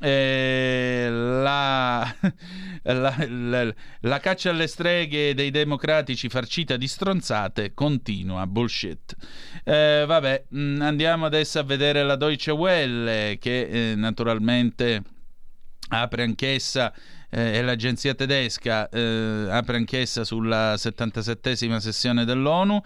Eh, 0.00 1.06
la, 1.10 2.16
la, 2.82 3.26
la, 3.28 3.74
la, 4.00 4.18
caccia 4.18 4.48
alle 4.48 4.66
streghe 4.66 5.34
dei 5.34 5.50
democratici 5.50 6.30
farcita 6.30 6.78
di 6.78 6.88
stronzate 6.88 7.74
continua. 7.74 8.46
Bullshit. 8.46 9.14
Eh, 9.64 10.04
vabbè, 10.06 10.46
mm, 10.54 10.80
andiamo 10.80 11.26
adesso 11.26 11.58
a 11.58 11.62
vedere 11.62 12.02
la 12.02 12.16
Deutsche 12.16 12.52
Welle 12.52 13.36
che 13.38 13.90
eh, 13.90 13.94
naturalmente 13.96 15.02
apre 15.90 16.22
anch'essa 16.24 16.92
eh, 17.34 17.56
e 17.56 17.62
l'agenzia 17.62 18.14
tedesca 18.14 18.88
eh, 18.88 19.48
apre 19.50 19.76
anch'essa 19.76 20.22
sulla 20.22 20.74
77esima 20.74 21.78
sessione 21.78 22.24
dell'ONU. 22.24 22.80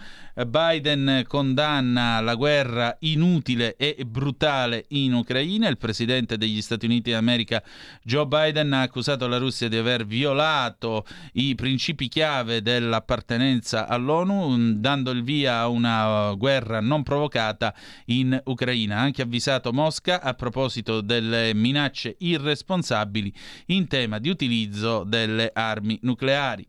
Biden 0.46 1.24
condanna 1.26 2.20
la 2.20 2.34
guerra 2.34 2.96
inutile 3.00 3.76
e 3.76 3.96
brutale 4.06 4.86
in 4.88 5.12
Ucraina. 5.12 5.68
Il 5.68 5.76
presidente 5.76 6.38
degli 6.38 6.62
Stati 6.62 6.86
Uniti 6.86 7.10
d'America 7.10 7.62
Joe 8.02 8.26
Biden 8.26 8.72
ha 8.72 8.82
accusato 8.82 9.26
la 9.26 9.36
Russia 9.36 9.68
di 9.68 9.76
aver 9.76 10.06
violato 10.06 11.04
i 11.32 11.54
principi 11.54 12.08
chiave 12.08 12.62
dell'appartenenza 12.62 13.86
all'ONU, 13.86 14.78
dando 14.78 15.10
il 15.10 15.24
via 15.24 15.58
a 15.58 15.68
una 15.68 16.32
guerra 16.34 16.80
non 16.80 17.02
provocata 17.02 17.74
in 18.06 18.40
Ucraina. 18.44 18.96
Ha 18.96 19.00
anche 19.00 19.22
avvisato 19.22 19.72
Mosca 19.72 20.22
a 20.22 20.32
proposito 20.34 21.00
delle 21.00 21.52
minacce 21.52 22.14
irresponsabili 22.18 23.32
in 23.66 23.88
tema 23.88 24.18
di 24.18 24.30
delle 24.46 25.50
armi 25.52 25.98
nucleari. 26.02 26.66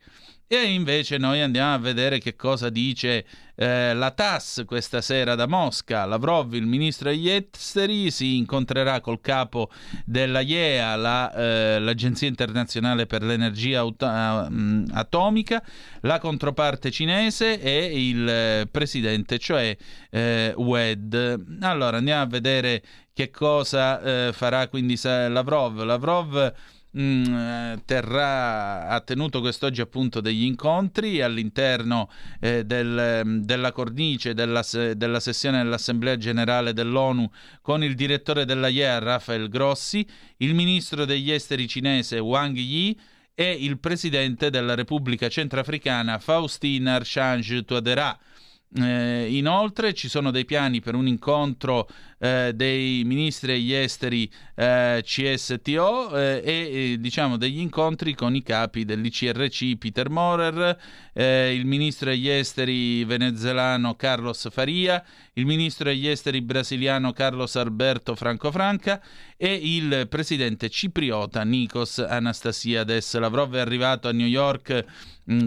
E 0.51 0.63
invece 0.63 1.19
noi 1.19 1.41
andiamo 1.41 1.75
a 1.75 1.77
vedere 1.77 2.17
che 2.17 2.35
cosa 2.35 2.71
dice 2.71 3.23
eh, 3.53 3.93
la 3.93 4.09
TAS 4.09 4.63
questa 4.65 4.99
sera 4.99 5.35
da 5.35 5.45
Mosca. 5.45 6.05
Lavrov, 6.05 6.55
il 6.55 6.65
ministro 6.65 7.09
degli 7.11 7.29
esteri, 7.29 8.09
si 8.09 8.37
incontrerà 8.37 8.99
col 8.99 9.21
capo 9.21 9.69
della 10.05 10.39
IEA, 10.39 10.95
la, 10.95 11.31
eh, 11.35 11.79
l'Agenzia 11.79 12.27
internazionale 12.27 13.05
per 13.05 13.21
l'energia 13.21 13.81
aut- 13.81 14.01
uh, 14.01 14.85
atomica, 14.91 15.63
la 16.01 16.17
controparte 16.17 16.89
cinese 16.89 17.61
e 17.61 18.07
il 18.09 18.27
eh, 18.27 18.67
presidente, 18.71 19.37
cioè 19.37 19.77
eh, 20.09 20.51
WED. 20.55 21.59
Allora 21.61 21.97
andiamo 21.97 22.23
a 22.23 22.25
vedere 22.25 22.81
che 23.13 23.29
cosa 23.29 24.01
eh, 24.01 24.33
farà 24.33 24.67
quindi 24.67 24.97
Lavrov. 25.03 25.83
Lavrov 25.83 26.53
Mm, 26.99 27.23
eh, 27.33 27.81
terrà, 27.85 28.87
ha 28.89 28.99
tenuto 28.99 29.39
quest'oggi 29.39 29.79
appunto 29.79 30.19
degli 30.19 30.43
incontri 30.43 31.21
all'interno 31.21 32.09
eh, 32.41 32.65
del, 32.65 33.21
mm, 33.23 33.37
della 33.43 33.71
cornice 33.71 34.33
della, 34.33 34.65
della, 34.95 35.19
sessione 35.21 35.59
dell'Assemblea 35.63 36.17
Generale 36.17 36.73
dell'ONU 36.73 37.29
con 37.61 37.85
il 37.85 37.95
direttore 37.95 38.43
della 38.43 38.67
IEA 38.67 38.99
Rafael 38.99 39.47
Grossi, 39.47 40.05
il 40.37 40.53
ministro 40.53 41.05
degli 41.05 41.31
esteri 41.31 41.69
cinese 41.69 42.19
Wang 42.19 42.57
Yi 42.57 42.99
e 43.33 43.49
il 43.49 43.79
presidente 43.79 44.49
della 44.49 44.75
Repubblica 44.75 45.29
Centrafricana 45.29 46.19
Faustin 46.19 46.85
Archange 46.85 47.63
Touadera. 47.63 48.19
Eh, 48.71 49.35
inoltre 49.35 49.95
ci 49.95 50.07
sono 50.07 50.29
dei 50.29 50.45
piani 50.45 50.79
per 50.79 50.93
un 50.93 51.07
incontro 51.07 51.89
eh, 52.19 52.51
dei 52.53 53.03
ministri 53.03 53.53
degli 53.53 53.73
esteri 53.73 54.31
eh, 54.53 55.01
CSTO 55.03 56.15
eh, 56.15 56.41
e 56.43 56.97
diciamo 56.99 57.37
degli 57.37 57.59
incontri 57.59 58.13
con 58.13 58.35
i 58.35 58.43
capi 58.43 58.85
dell'ICRC 58.85 59.75
Peter 59.77 60.11
Morer, 60.11 60.77
eh, 61.13 61.55
il 61.55 61.65
ministro 61.65 62.11
degli 62.11 62.29
esteri 62.29 63.03
venezuelano 63.05 63.95
Carlos 63.95 64.47
Faria, 64.51 65.03
il 65.33 65.47
ministro 65.47 65.85
degli 65.85 66.07
esteri 66.07 66.41
brasiliano 66.41 67.11
Carlos 67.11 67.55
Alberto 67.55 68.13
Franco 68.13 68.51
Franca 68.51 69.01
e 69.35 69.51
il 69.51 70.05
presidente 70.09 70.69
cipriota 70.69 71.43
Nikos 71.43 71.97
Anastasiades. 71.97 73.17
Lavrov 73.17 73.55
è 73.55 73.59
arrivato 73.59 74.07
a 74.07 74.11
New 74.11 74.27
York 74.27 74.85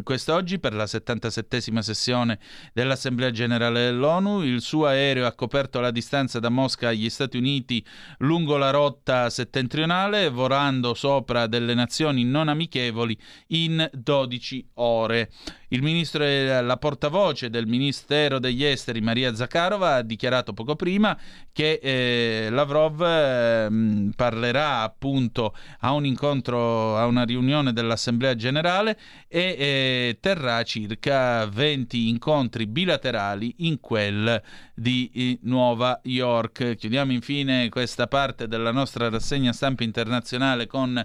quest'oggi 0.02 0.58
per 0.58 0.74
la 0.74 0.84
77esima 0.84 1.78
sessione 1.78 2.38
dell'Assemblea 2.72 3.30
Generale 3.30 3.84
dell'ONU. 3.84 4.42
Il 4.42 4.60
suo 4.60 4.86
aereo 4.86 5.26
ha 5.26 5.32
coperto 5.32 5.80
la 5.80 5.90
distanza 5.90 6.38
da 6.38 6.48
Mosca 6.48 6.60
Mosca 6.72 6.88
agli 6.88 7.10
Stati 7.10 7.36
Uniti 7.36 7.84
lungo 8.18 8.56
la 8.56 8.70
rotta 8.70 9.28
settentrionale, 9.30 10.30
volando 10.30 10.94
sopra 10.94 11.46
delle 11.46 11.74
nazioni 11.74 12.24
non 12.24 12.48
amichevoli 12.48 13.18
in 13.48 13.88
12 13.92 14.68
ore. 14.74 15.30
Il 15.72 15.80
ministro 15.80 16.22
la 16.22 16.76
portavoce 16.76 17.48
del 17.48 17.66
Ministero 17.66 18.38
degli 18.38 18.62
Esteri, 18.62 19.00
Maria 19.00 19.34
Zakharova, 19.34 19.94
ha 19.94 20.02
dichiarato 20.02 20.52
poco 20.52 20.76
prima 20.76 21.18
che 21.50 21.80
eh, 21.82 22.48
Lavrov 22.50 23.00
eh, 23.00 24.10
parlerà 24.14 24.82
appunto 24.82 25.56
a 25.80 25.92
un 25.92 26.04
incontro, 26.04 26.98
a 26.98 27.06
una 27.06 27.24
riunione 27.24 27.72
dell'Assemblea 27.72 28.34
generale 28.36 28.98
e 29.28 29.40
eh, 29.40 30.18
terrà 30.20 30.62
circa 30.62 31.46
20 31.46 32.06
incontri 32.10 32.66
bilaterali 32.66 33.54
in 33.60 33.80
quel 33.80 34.42
di 34.74 35.10
eh, 35.14 35.38
Nuova 35.44 36.00
York. 36.02 36.76
Chiudiamo 36.76 37.12
infine 37.12 37.70
questa 37.70 38.06
parte 38.08 38.46
della 38.46 38.72
nostra 38.72 39.08
rassegna 39.08 39.54
stampa 39.54 39.84
internazionale 39.84 40.66
con 40.66 41.02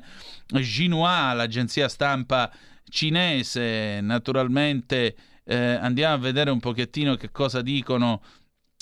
Xinhua, 0.51 1.31
l'agenzia 1.31 1.87
stampa 1.87 2.51
cinese. 2.89 3.99
Naturalmente 4.01 5.15
eh, 5.43 5.55
andiamo 5.55 6.15
a 6.15 6.17
vedere 6.17 6.49
un 6.51 6.59
pochettino 6.59 7.15
che 7.15 7.31
cosa 7.31 7.61
dicono 7.61 8.21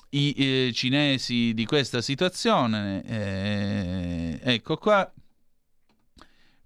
i 0.09 0.33
eh, 0.33 0.71
cinesi 0.73 1.53
di 1.53 1.65
questa 1.65 2.01
situazione. 2.01 3.03
Eh, 3.03 4.39
ecco 4.41 4.77
qua. 4.77 5.11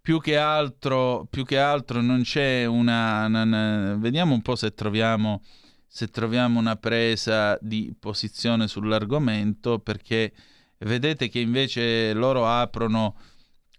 Più 0.02 0.20
che, 0.22 0.38
altro, 0.38 1.28
più 1.30 1.46
che 1.46 1.60
altro 1.60 2.02
non 2.02 2.24
c'è 2.24 2.66
una, 2.66 3.26
una, 3.26 3.44
una, 3.44 3.96
Vediamo 3.96 4.34
un 4.34 4.42
po' 4.42 4.56
se 4.56 4.74
troviamo, 4.74 5.44
se 5.86 6.08
troviamo 6.08 6.58
una 6.58 6.78
presa 6.78 7.60
di 7.62 7.94
posizione 8.00 8.68
sull'argomento, 8.68 9.78
perché 9.78 10.34
vedete 10.80 11.30
che 11.30 11.40
invece 11.40 12.14
loro 12.14 12.48
aprono 12.48 13.16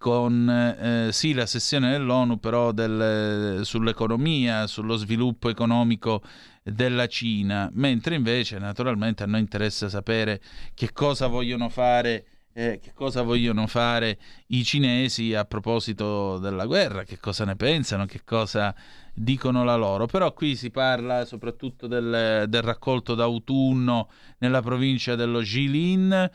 con 0.00 0.48
eh, 0.48 1.12
sì 1.12 1.34
la 1.34 1.44
sessione 1.44 1.90
dell'ONU 1.90 2.40
però 2.40 2.72
del, 2.72 3.60
sull'economia, 3.64 4.66
sullo 4.66 4.96
sviluppo 4.96 5.50
economico 5.50 6.22
della 6.62 7.06
Cina, 7.06 7.68
mentre 7.74 8.14
invece 8.14 8.58
naturalmente 8.58 9.24
a 9.24 9.26
noi 9.26 9.40
interessa 9.40 9.90
sapere 9.90 10.40
che 10.72 10.92
cosa 10.94 11.26
vogliono 11.26 11.68
fare 11.68 12.24
eh, 12.54 12.80
che 12.82 12.92
cosa 12.94 13.20
vogliono 13.20 13.66
fare 13.66 14.18
i 14.48 14.64
cinesi 14.64 15.34
a 15.34 15.44
proposito 15.44 16.38
della 16.38 16.64
guerra, 16.64 17.04
che 17.04 17.18
cosa 17.18 17.44
ne 17.44 17.54
pensano, 17.54 18.06
che 18.06 18.22
cosa 18.24 18.74
dicono 19.12 19.64
la 19.64 19.76
loro. 19.76 20.06
Però 20.06 20.32
qui 20.32 20.56
si 20.56 20.70
parla 20.70 21.26
soprattutto 21.26 21.86
del, 21.86 22.46
del 22.48 22.62
raccolto 22.62 23.14
d'autunno 23.14 24.08
nella 24.38 24.62
provincia 24.62 25.14
dello 25.14 25.42
Jilin. 25.42 26.30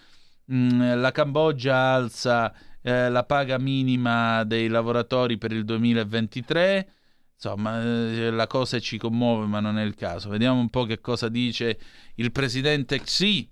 Mm, 0.53 0.99
la 1.01 1.11
Cambogia 1.11 1.75
alza 1.93 2.53
eh, 2.85 3.09
la 3.09 3.23
paga 3.23 3.57
minima 3.57 4.43
dei 4.43 4.67
lavoratori 4.67 5.39
per 5.39 5.51
il 5.51 5.65
2023. 5.65 6.89
Insomma, 7.33 7.81
eh, 7.81 8.29
la 8.29 8.45
cosa 8.45 8.79
ci 8.79 8.99
commuove, 8.99 9.47
ma 9.47 9.59
non 9.59 9.79
è 9.79 9.83
il 9.83 9.95
caso. 9.95 10.29
Vediamo 10.29 10.59
un 10.59 10.69
po' 10.69 10.83
che 10.85 11.01
cosa 11.01 11.27
dice 11.27 11.79
il 12.15 12.31
presidente 12.31 13.01
Xi. 13.01 13.49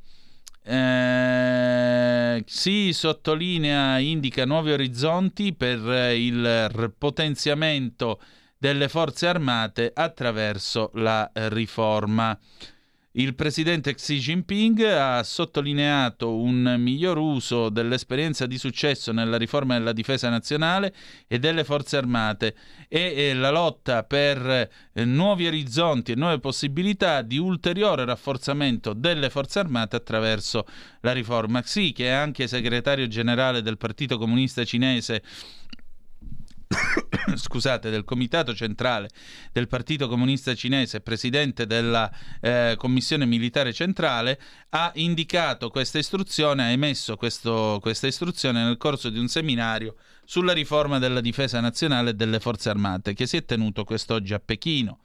Eh, 0.64 2.44
Xi 2.46 2.94
sottolinea, 2.94 3.98
indica 3.98 4.46
nuovi 4.46 4.72
orizzonti 4.72 5.56
per 5.56 5.80
il 6.16 6.94
potenziamento 6.96 8.22
delle 8.56 8.88
forze 8.88 9.26
armate 9.26 9.92
attraverso 9.96 10.92
la 10.94 11.30
riforma. 11.34 12.38
Il 13.16 13.36
presidente 13.36 13.94
Xi 13.94 14.18
Jinping 14.18 14.82
ha 14.86 15.22
sottolineato 15.22 16.36
un 16.36 16.78
miglior 16.80 17.20
uso 17.20 17.70
dell'esperienza 17.70 18.48
di 18.48 18.58
successo 18.58 19.12
nella 19.12 19.38
riforma 19.38 19.78
della 19.78 19.94
difesa 19.94 20.30
nazionale 20.30 20.92
e 21.28 21.38
delle 21.38 21.64
forze 21.64 21.98
armate 21.98 22.56
e 22.88 23.36
la 23.36 23.52
lotta 23.52 24.02
per 24.02 24.68
eh, 24.94 25.06
nuovi 25.06 25.46
orizzonti 25.46 26.14
e 26.14 26.16
nuove 26.16 26.40
possibilità 26.40 27.22
di 27.22 27.38
ulteriore 27.38 28.04
rafforzamento 28.04 28.94
delle 28.94 29.30
forze 29.30 29.60
armate 29.60 29.96
attraverso 29.96 30.66
la 31.02 31.12
riforma. 31.12 31.62
Xi, 31.62 31.92
che 31.92 32.06
è 32.08 32.12
anche 32.14 32.48
segretario 32.48 33.08
generale 33.08 33.62
del 33.62 33.78
Partito 33.78 34.18
Comunista 34.18 34.64
Cinese, 34.64 35.22
scusate, 37.36 37.90
del 37.90 38.04
Comitato 38.04 38.54
Centrale 38.54 39.10
del 39.52 39.68
Partito 39.68 40.08
Comunista 40.08 40.54
Cinese, 40.54 41.02
presidente 41.02 41.66
della 41.66 42.12
eh, 42.42 42.76
Commissione 42.78 43.26
Militare 43.26 43.74
Centrale, 43.74 44.40
ha 44.70 44.92
indicato 44.96 45.70
questa 45.70 45.98
istruzione, 45.98 46.64
ha 46.64 46.70
emesso 46.70 47.16
questo, 47.16 47.80
questa 47.82 48.08
istruzione 48.08 48.64
nel 48.64 48.78
corso 48.78 49.10
di 49.10 49.20
un 49.20 49.28
seminario 49.28 49.96
sulla 50.26 50.54
riforma 50.54 51.00
della 51.00 51.22
difesa 51.22 51.60
nazionale 51.60 52.12
e 52.12 52.14
delle 52.14 52.40
forze 52.40 52.70
armate 52.70 53.14
che 53.14 53.26
si 53.26 53.38
è 53.38 53.46
tenuto 53.46 53.84
quest'oggi 53.84 54.34
a 54.34 54.40
Pechino. 54.40 55.00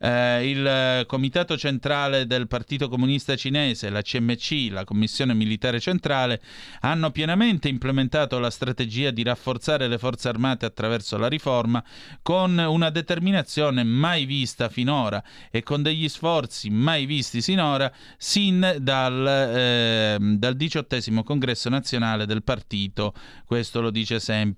Eh, 0.00 0.48
il 0.48 1.04
Comitato 1.06 1.56
Centrale 1.56 2.26
del 2.26 2.46
Partito 2.46 2.88
Comunista 2.88 3.34
Cinese, 3.34 3.90
la 3.90 4.02
CMC, 4.02 4.68
la 4.70 4.84
Commissione 4.84 5.34
Militare 5.34 5.80
Centrale, 5.80 6.40
hanno 6.80 7.10
pienamente 7.10 7.68
implementato 7.68 8.38
la 8.38 8.50
strategia 8.50 9.10
di 9.10 9.24
rafforzare 9.24 9.88
le 9.88 9.98
forze 9.98 10.28
armate 10.28 10.66
attraverso 10.66 11.18
la 11.18 11.26
riforma 11.26 11.82
con 12.22 12.56
una 12.56 12.90
determinazione 12.90 13.82
mai 13.82 14.24
vista 14.24 14.68
finora 14.68 15.22
e 15.50 15.64
con 15.64 15.82
degli 15.82 16.08
sforzi 16.08 16.70
mai 16.70 17.04
visti 17.04 17.42
sinora 17.42 17.92
sin 18.16 18.76
dal, 18.78 19.26
eh, 19.26 20.16
dal 20.20 20.54
diciottesimo 20.54 21.24
congresso 21.24 21.68
nazionale 21.68 22.26
del 22.26 22.44
partito. 22.44 23.12
Questo 23.44 23.80
lo 23.80 23.90
dice 23.90 24.20
sempre 24.20 24.57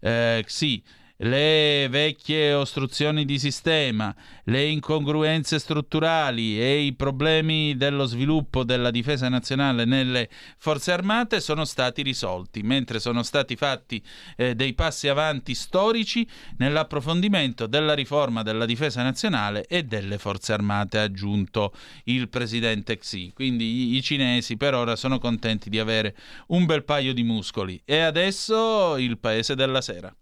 eh, 0.00 0.42
Xi 0.46 0.82
le 1.24 1.88
vecchie 1.88 2.52
ostruzioni 2.52 3.24
di 3.24 3.38
sistema, 3.38 4.14
le 4.44 4.64
incongruenze 4.66 5.58
strutturali 5.58 6.60
e 6.60 6.80
i 6.80 6.92
problemi 6.92 7.76
dello 7.76 8.04
sviluppo 8.04 8.62
della 8.62 8.90
difesa 8.90 9.30
nazionale 9.30 9.86
nelle 9.86 10.28
forze 10.58 10.92
armate 10.92 11.40
sono 11.40 11.64
stati 11.64 12.02
risolti, 12.02 12.60
mentre 12.60 13.00
sono 13.00 13.22
stati 13.22 13.56
fatti 13.56 14.02
eh, 14.36 14.54
dei 14.54 14.74
passi 14.74 15.08
avanti 15.08 15.54
storici 15.54 16.28
nell'approfondimento 16.58 17.66
della 17.66 17.94
riforma 17.94 18.42
della 18.42 18.66
difesa 18.66 19.02
nazionale 19.02 19.64
e 19.64 19.84
delle 19.84 20.18
forze 20.18 20.52
armate, 20.52 20.98
ha 20.98 21.02
aggiunto 21.02 21.72
il 22.04 22.28
presidente 22.28 22.98
Xi. 22.98 23.32
Quindi 23.34 23.92
i, 23.92 23.96
i 23.96 24.02
cinesi 24.02 24.58
per 24.58 24.74
ora 24.74 24.94
sono 24.94 25.18
contenti 25.18 25.70
di 25.70 25.78
avere 25.78 26.14
un 26.48 26.66
bel 26.66 26.84
paio 26.84 27.14
di 27.14 27.22
muscoli. 27.22 27.80
E 27.82 28.00
adesso 28.00 28.98
il 28.98 29.18
paese 29.18 29.54
della 29.54 29.80
sera. 29.80 30.14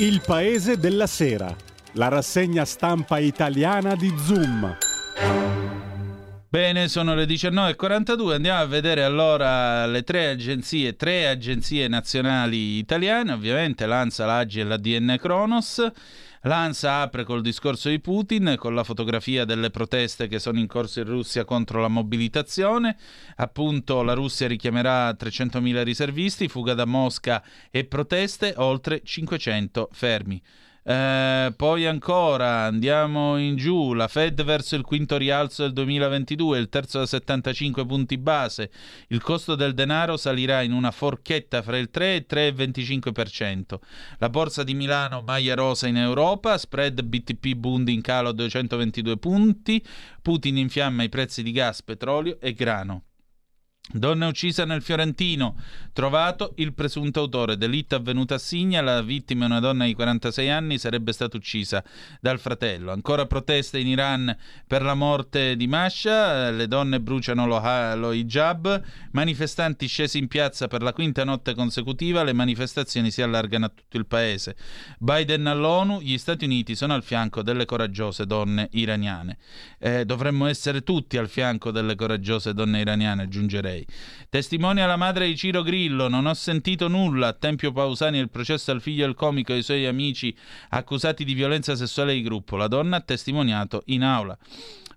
Il 0.00 0.22
paese 0.24 0.78
della 0.78 1.08
sera, 1.08 1.52
la 1.94 2.06
rassegna 2.06 2.64
stampa 2.64 3.18
italiana 3.18 3.96
di 3.96 4.14
Zoom. 4.16 4.76
Bene, 6.48 6.86
sono 6.86 7.16
le 7.16 7.24
19.42, 7.24 8.34
andiamo 8.34 8.60
a 8.60 8.66
vedere 8.66 9.02
allora 9.02 9.86
le 9.86 10.04
tre 10.04 10.28
agenzie, 10.28 10.94
tre 10.94 11.26
agenzie 11.26 11.88
nazionali 11.88 12.78
italiane, 12.78 13.32
ovviamente 13.32 13.86
l'ANSA, 13.86 14.24
l'AGI 14.24 14.60
e 14.60 14.64
la 14.64 14.76
DN 14.76 15.16
Kronos. 15.18 15.84
L'ANSA 16.42 17.00
apre 17.00 17.24
col 17.24 17.42
discorso 17.42 17.88
di 17.88 18.00
Putin, 18.00 18.54
con 18.58 18.74
la 18.74 18.84
fotografia 18.84 19.44
delle 19.44 19.70
proteste 19.70 20.28
che 20.28 20.38
sono 20.38 20.58
in 20.58 20.66
corso 20.66 21.00
in 21.00 21.06
Russia 21.06 21.44
contro 21.44 21.80
la 21.80 21.88
mobilitazione. 21.88 22.96
Appunto, 23.36 24.02
la 24.02 24.14
Russia 24.14 24.46
richiamerà 24.46 25.10
300.000 25.10 25.82
riservisti, 25.82 26.48
fuga 26.48 26.74
da 26.74 26.84
Mosca 26.84 27.42
e 27.70 27.84
proteste, 27.84 28.54
oltre 28.56 29.00
500 29.02 29.88
fermi. 29.92 30.40
Eh, 30.88 31.52
poi 31.54 31.84
ancora 31.84 32.62
andiamo 32.62 33.36
in 33.36 33.56
giù, 33.56 33.92
la 33.92 34.08
Fed 34.08 34.42
verso 34.42 34.74
il 34.74 34.80
quinto 34.80 35.18
rialzo 35.18 35.64
del 35.64 35.74
2022, 35.74 36.58
il 36.58 36.70
terzo 36.70 37.00
da 37.00 37.04
75 37.04 37.84
punti 37.84 38.16
base, 38.16 38.70
il 39.08 39.20
costo 39.20 39.54
del 39.54 39.74
denaro 39.74 40.16
salirà 40.16 40.62
in 40.62 40.72
una 40.72 40.90
forchetta 40.90 41.60
fra 41.60 41.76
il 41.76 41.90
3 41.90 42.14
e 42.14 42.16
il 42.16 42.26
3,25%. 42.26 43.78
La 44.16 44.30
borsa 44.30 44.64
di 44.64 44.72
Milano 44.72 45.20
maglia 45.20 45.54
rosa 45.54 45.88
in 45.88 45.98
Europa, 45.98 46.56
spread 46.56 47.02
BTP 47.02 47.52
Bund 47.52 47.88
in 47.88 48.00
calo 48.00 48.30
a 48.30 48.32
222 48.32 49.18
punti, 49.18 49.84
Putin 50.22 50.56
infiamma 50.56 51.02
i 51.02 51.10
prezzi 51.10 51.42
di 51.42 51.52
gas, 51.52 51.82
petrolio 51.82 52.38
e 52.40 52.54
grano. 52.54 53.07
Donna 53.90 54.26
uccisa 54.26 54.66
nel 54.66 54.82
Fiorentino. 54.82 55.56
Trovato 55.94 56.52
il 56.56 56.74
presunto 56.74 57.20
autore. 57.20 57.56
Delitto 57.56 57.94
avvenuto 57.94 58.34
a 58.34 58.38
Signa. 58.38 58.82
La 58.82 59.00
vittima, 59.00 59.46
una 59.46 59.60
donna 59.60 59.86
di 59.86 59.94
46 59.94 60.50
anni, 60.50 60.78
sarebbe 60.78 61.12
stata 61.12 61.38
uccisa 61.38 61.82
dal 62.20 62.38
fratello. 62.38 62.92
Ancora 62.92 63.24
proteste 63.24 63.78
in 63.78 63.86
Iran 63.86 64.36
per 64.66 64.82
la 64.82 64.92
morte 64.92 65.56
di 65.56 65.66
Masha. 65.66 66.50
Le 66.50 66.68
donne 66.68 67.00
bruciano 67.00 67.46
lo, 67.46 67.60
lo 67.94 68.12
hijab. 68.12 68.82
Manifestanti 69.12 69.86
scesi 69.86 70.18
in 70.18 70.28
piazza 70.28 70.68
per 70.68 70.82
la 70.82 70.92
quinta 70.92 71.24
notte 71.24 71.54
consecutiva. 71.54 72.22
Le 72.22 72.34
manifestazioni 72.34 73.10
si 73.10 73.22
allargano 73.22 73.64
a 73.64 73.72
tutto 73.74 73.96
il 73.96 74.04
paese. 74.04 74.54
Biden 74.98 75.46
all'ONU. 75.46 76.00
Gli 76.00 76.18
Stati 76.18 76.44
Uniti 76.44 76.76
sono 76.76 76.92
al 76.92 77.02
fianco 77.02 77.40
delle 77.40 77.64
coraggiose 77.64 78.26
donne 78.26 78.68
iraniane. 78.72 79.38
Eh, 79.78 80.04
dovremmo 80.04 80.46
essere 80.46 80.82
tutti 80.82 81.16
al 81.16 81.28
fianco 81.28 81.70
delle 81.70 81.94
coraggiose 81.94 82.52
donne 82.52 82.80
iraniane, 82.80 83.22
aggiungerei. 83.22 83.77
6. 83.78 83.86
Testimonia 84.28 84.86
la 84.86 84.96
madre 84.96 85.26
di 85.26 85.36
Ciro 85.36 85.62
Grillo, 85.62 86.08
non 86.08 86.26
ho 86.26 86.34
sentito 86.34 86.88
nulla, 86.88 87.28
a 87.28 87.32
Tempio 87.32 87.72
Pausani 87.72 88.18
il 88.18 88.30
processo 88.30 88.70
al 88.70 88.80
figlio 88.80 89.04
del 89.04 89.14
comico 89.14 89.52
e 89.52 89.56
ai 89.56 89.62
suoi 89.62 89.86
amici 89.86 90.34
accusati 90.70 91.24
di 91.24 91.34
violenza 91.34 91.76
sessuale 91.76 92.14
di 92.14 92.22
gruppo. 92.22 92.56
La 92.56 92.68
donna 92.68 92.96
ha 92.96 93.00
testimoniato 93.00 93.82
in 93.86 94.02
aula. 94.02 94.36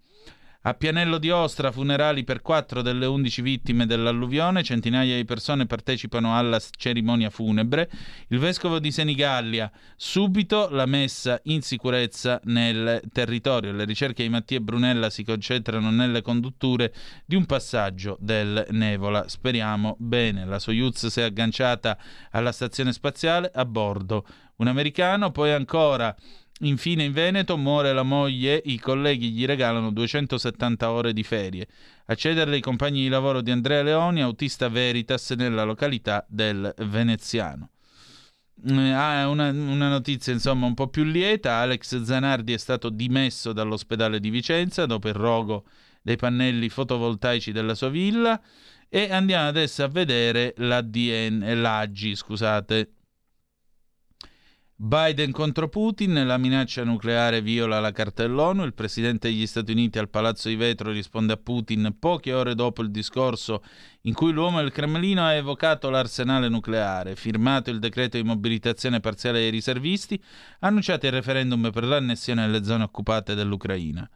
A 0.69 0.75
Pianello 0.75 1.17
di 1.17 1.31
Ostra, 1.31 1.73
funerali 1.73 2.25
per 2.25 2.43
quattro 2.43 2.83
delle 2.83 3.07
undici 3.07 3.41
vittime 3.41 3.87
dell'alluvione, 3.87 4.63
centinaia 4.63 5.17
di 5.17 5.25
persone 5.25 5.65
partecipano 5.65 6.37
alla 6.37 6.61
cerimonia 6.77 7.31
funebre. 7.31 7.89
Il 8.29 8.39
vescovo 8.39 8.79
di 8.79 8.93
Senigallia, 8.93 9.73
subito 9.97 10.69
la 10.69 10.85
messa 10.85 11.41
in 11.45 11.63
sicurezza 11.63 12.39
nel 12.45 13.01
territorio. 13.11 13.73
Le 13.73 13.87
ricerche 13.87 14.23
di 14.23 14.29
Mattia 14.29 14.61
Brunella 14.61 15.09
si 15.09 15.25
concentrano 15.25 15.91
nelle 15.91 16.21
condutture 16.21 16.93
di 17.25 17.35
un 17.35 17.47
passaggio 17.47 18.19
del 18.21 18.67
Nevola. 18.69 19.27
Speriamo 19.27 19.97
bene. 19.99 20.45
La 20.45 20.59
Soyuz 20.59 21.07
si 21.07 21.21
è 21.21 21.23
agganciata 21.23 21.97
alla 22.33 22.53
stazione 22.53 22.93
spaziale 22.93 23.51
a 23.55 23.65
bordo 23.65 24.27
un 24.57 24.67
americano, 24.67 25.31
poi 25.31 25.53
ancora 25.53 26.15
Infine 26.61 27.05
in 27.05 27.13
Veneto 27.13 27.57
muore 27.57 27.93
la 27.93 28.03
moglie, 28.03 28.61
i 28.65 28.81
colleghi 28.81 29.31
gli 29.31 29.47
regalano 29.47 29.93
270 29.93 30.91
ore 30.91 31.13
di 31.13 31.23
ferie. 31.23 31.69
A 32.07 32.15
cederle 32.15 32.57
i 32.57 32.61
compagni 32.61 33.03
di 33.03 33.09
lavoro 33.09 33.41
di 33.43 33.53
Andrea 33.53 33.83
Leoni, 33.83 34.23
autista 34.23 34.69
Veritas 34.69 35.31
nella 35.31 35.63
località 35.63 36.25
del 36.29 36.75
Veneziano. 36.79 37.71
Eh, 38.67 38.91
ah, 38.91 39.29
una, 39.29 39.51
una, 39.51 39.89
notizia 39.89 40.33
insomma 40.33 40.67
un 40.67 40.75
po' 40.75 40.89
più 40.89 41.05
lieta, 41.05 41.59
Alex 41.59 42.03
Zanardi 42.03 42.53
è 42.53 42.57
stato 42.57 42.89
dimesso 42.89 43.53
dall'ospedale 43.53 44.19
di 44.19 44.31
Vicenza 44.31 44.85
dopo 44.85 45.07
il 45.07 45.15
rogo 45.15 45.65
dei 46.03 46.17
pannelli 46.17 46.69
fotovoltaici 46.69 47.53
della 47.53 47.77
sua 47.77 47.89
villa 47.89 48.41
e 48.89 49.13
andiamo 49.13 49.47
adesso 49.47 49.85
a 49.85 49.89
vedere 49.89 50.55
l'ADN, 50.57 51.61
l'AGI, 51.61 52.17
scusate, 52.17 52.91
Biden 54.81 55.33
contro 55.33 55.69
Putin, 55.69 56.25
la 56.25 56.39
minaccia 56.39 56.85
nucleare 56.85 57.43
viola 57.43 57.81
la 57.81 57.91
carta 57.91 58.23
dell'ONU, 58.23 58.63
il 58.63 58.75
presidente 58.75 59.27
degli 59.27 59.45
Stati 59.45 59.73
Uniti 59.73 59.99
al 59.99 60.09
Palazzo 60.09 60.49
di 60.49 60.55
Vetro 60.55 60.93
risponde 60.93 61.33
a 61.33 61.37
Putin 61.37 61.97
poche 61.99 62.33
ore 62.33 62.55
dopo 62.55 62.83
il 62.83 62.93
discorso 62.93 63.65
in 64.03 64.15
cui 64.15 64.31
l'uomo 64.31 64.59
del 64.61 64.71
Cremlino 64.71 65.25
ha 65.25 65.35
evocato 65.35 65.91
l'arsenale 65.91 66.49
nucleare, 66.49 67.17
firmato 67.17 67.71
il 67.71 67.81
decreto 67.81 68.19
di 68.19 68.23
mobilitazione 68.23 69.01
parziale 69.01 69.41
dei 69.41 69.51
riservisti, 69.51 70.23
annunciato 70.61 71.07
il 71.07 71.13
referendum 71.13 71.73
per 71.73 71.83
l'annessione 71.83 72.47
delle 72.47 72.63
zone 72.63 72.85
occupate 72.85 73.35
dell'Ucraina. 73.35 74.09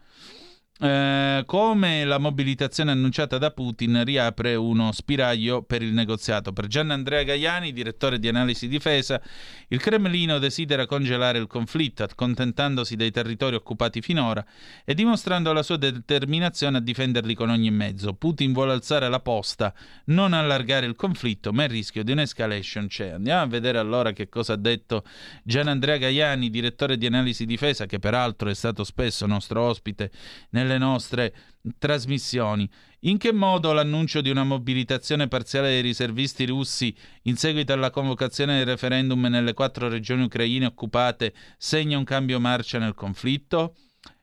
Eh, 0.83 1.45
come 1.47 2.05
la 2.05 2.19
mobilitazione 2.19 2.91
annunciata 2.91 3.39
da 3.39 3.53
Putin 3.53 4.03
riapre 4.03 4.57
uno 4.57 4.91
spiraglio 4.91 5.63
per 5.63 5.81
il 5.81 5.93
negoziato. 5.93 6.53
Per 6.53 6.67
Gian 6.67 6.91
Andrea 6.91 7.23
Gaiani, 7.23 7.73
direttore 7.73 8.19
di 8.19 8.27
analisi 8.27 8.67
difesa, 8.67 9.23
il 9.69 9.81
Cremlino 9.81 10.41
desidera 10.41 10.87
congelare 10.87 11.39
il 11.39 11.47
conflitto, 11.47 12.03
accontentandosi 12.03 12.97
dei 12.97 13.13
territori 13.13 13.55
occupati 13.55 14.01
finora 14.01 14.45
e 14.85 14.95
dimostrando 14.95 15.53
la 15.53 15.63
sua 15.63 15.77
determinazione 15.77 16.79
a 16.79 16.81
difenderli 16.81 17.35
con 17.35 17.51
ogni 17.51 17.71
mezzo. 17.71 18.15
Putin 18.15 18.53
vuole 18.53 18.73
alzare 18.73 19.09
la 19.09 19.21
posta, 19.21 19.73
non 20.07 20.33
allargare 20.33 20.87
il 20.87 20.97
conflitto, 20.97 21.53
ma 21.53 21.63
il 21.63 21.71
rischio 21.71 22.03
di 22.03 22.11
un'escalation 22.11 22.89
c'è. 22.89 23.11
Andiamo 23.11 23.43
a 23.43 23.47
vedere 23.47 23.79
allora 23.79 24.13
che 24.13 24.29
cosa 24.29 24.55
ha 24.55 24.57
detto 24.57 25.05
Gian 25.45 25.69
Andrea 25.69 25.99
Gaiani, 25.99 26.51
direttore 26.51 26.99
di 26.99 27.07
analisi 27.07 27.47
difesa, 27.47 27.87
che 27.87 28.01
peraltro 28.01 28.49
è 28.49 28.55
stato 28.55 28.83
spesso 28.83 29.27
nostro 29.27 29.63
ospite 29.63 30.11
nelle 30.51 30.71
nelle 30.73 30.85
nostre 30.85 31.35
trasmissioni. 31.79 32.69
In 33.01 33.19
che 33.19 33.33
modo 33.33 33.73
l'annuncio 33.73 34.21
di 34.21 34.31
una 34.31 34.45
mobilitazione 34.45 35.29
parziale 35.29 35.69
dei 35.69 35.81
riservisti 35.83 36.47
russi 36.47 36.95
in 37.23 37.37
seguito 37.37 37.73
alla 37.73 37.91
convocazione 37.91 38.59
del 38.59 38.67
referendum 38.67 39.27
nelle 39.27 39.55
quattro 39.55 39.89
regioni 39.89 40.23
ucraine 40.25 40.67
occupate 40.67 41.35
segna 41.59 41.99
un 41.99 42.05
cambio 42.05 42.39
marcia 42.39 42.79
nel 42.79 42.95
conflitto? 42.95 43.75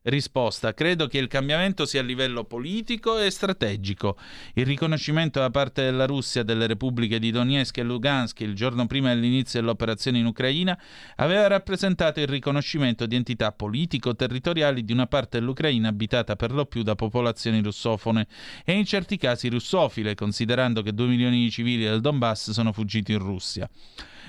Risposta. 0.09 0.73
Credo 0.73 1.07
che 1.07 1.19
il 1.19 1.27
cambiamento 1.27 1.85
sia 1.85 2.01
a 2.01 2.03
livello 2.03 2.43
politico 2.43 3.19
e 3.19 3.29
strategico. 3.29 4.17
Il 4.55 4.65
riconoscimento 4.65 5.39
da 5.39 5.51
parte 5.51 5.83
della 5.83 6.05
Russia 6.05 6.43
delle 6.43 6.67
repubbliche 6.67 7.19
di 7.19 7.31
Donetsk 7.31 7.77
e 7.77 7.83
Lugansk 7.83 8.39
il 8.41 8.55
giorno 8.55 8.87
prima 8.87 9.13
dell'inizio 9.13 9.59
dell'operazione 9.59 10.17
in 10.17 10.25
Ucraina 10.25 10.77
aveva 11.17 11.47
rappresentato 11.47 12.19
il 12.19 12.27
riconoscimento 12.27 13.05
di 13.05 13.15
entità 13.15 13.51
politico-territoriali 13.51 14.83
di 14.83 14.93
una 14.93 15.07
parte 15.07 15.39
dell'Ucraina 15.39 15.89
abitata 15.89 16.35
per 16.35 16.51
lo 16.51 16.65
più 16.65 16.81
da 16.81 16.95
popolazioni 16.95 17.61
russofone 17.61 18.27
e 18.65 18.73
in 18.73 18.85
certi 18.85 19.17
casi 19.17 19.47
russofile, 19.47 20.15
considerando 20.15 20.81
che 20.81 20.93
due 20.93 21.07
milioni 21.07 21.43
di 21.43 21.51
civili 21.51 21.83
del 21.83 22.01
Donbass 22.01 22.49
sono 22.51 22.73
fuggiti 22.73 23.11
in 23.11 23.19
Russia. 23.19 23.69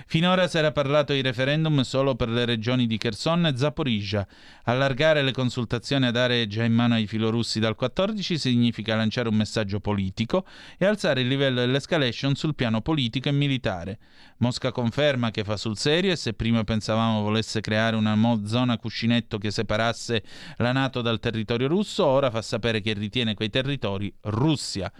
Finora 0.07 0.49
si 0.49 0.59
era 0.59 0.73
parlato 0.73 1.13
di 1.13 1.21
referendum 1.21 1.81
solo 1.83 2.15
per 2.15 2.29
le 2.29 2.45
regioni 2.45 2.87
di 2.87 2.97
Kherson 2.97 3.47
e 3.47 3.57
Zaporizhia. 3.57 4.27
Allargare 4.65 5.23
le 5.23 5.33
consultazioni 5.33 6.07
ad 6.07 6.17
aree 6.17 6.47
già 6.47 6.65
in 6.65 6.73
mano 6.73 6.95
ai 6.95 7.07
filorussi 7.07 7.61
dal 7.61 7.75
14 7.75 8.39
significa 8.39 8.97
lanciare 8.97 9.29
un 9.29 9.35
messaggio 9.35 9.81
politico 9.81 10.47
e 10.79 10.87
alzare 10.87 11.21
il 11.23 11.29
livello 11.29 11.61
dell'escalation 11.61 12.35
sul 12.35 12.55
piano 12.55 12.81
politico 12.81 13.29
e 13.29 13.33
militare. 13.33 13.99
Mosca 14.39 14.73
conferma 14.73 15.31
che 15.31 15.45
fa 15.45 15.57
sul 15.57 15.77
serio 15.77 16.13
e 16.13 16.17
se 16.17 16.33
prima 16.33 16.65
pensavamo 16.65 17.21
volesse 17.21 17.61
creare 17.61 17.97
una 17.97 18.17
zona 18.45 18.79
cuscinetto 18.79 19.39
che 19.39 19.51
separasse 19.51 20.23
la 20.57 20.73
Nato 20.73 21.03
dal 21.03 21.19
territorio 21.19 21.69
russo, 21.69 22.07
ora 22.07 22.31
fa 22.31 22.41
sapere 22.41 22.81
che 22.81 22.93
ritiene 22.93 23.35
quei 23.35 23.51
territori 23.51 24.13
Russia. 24.23 24.91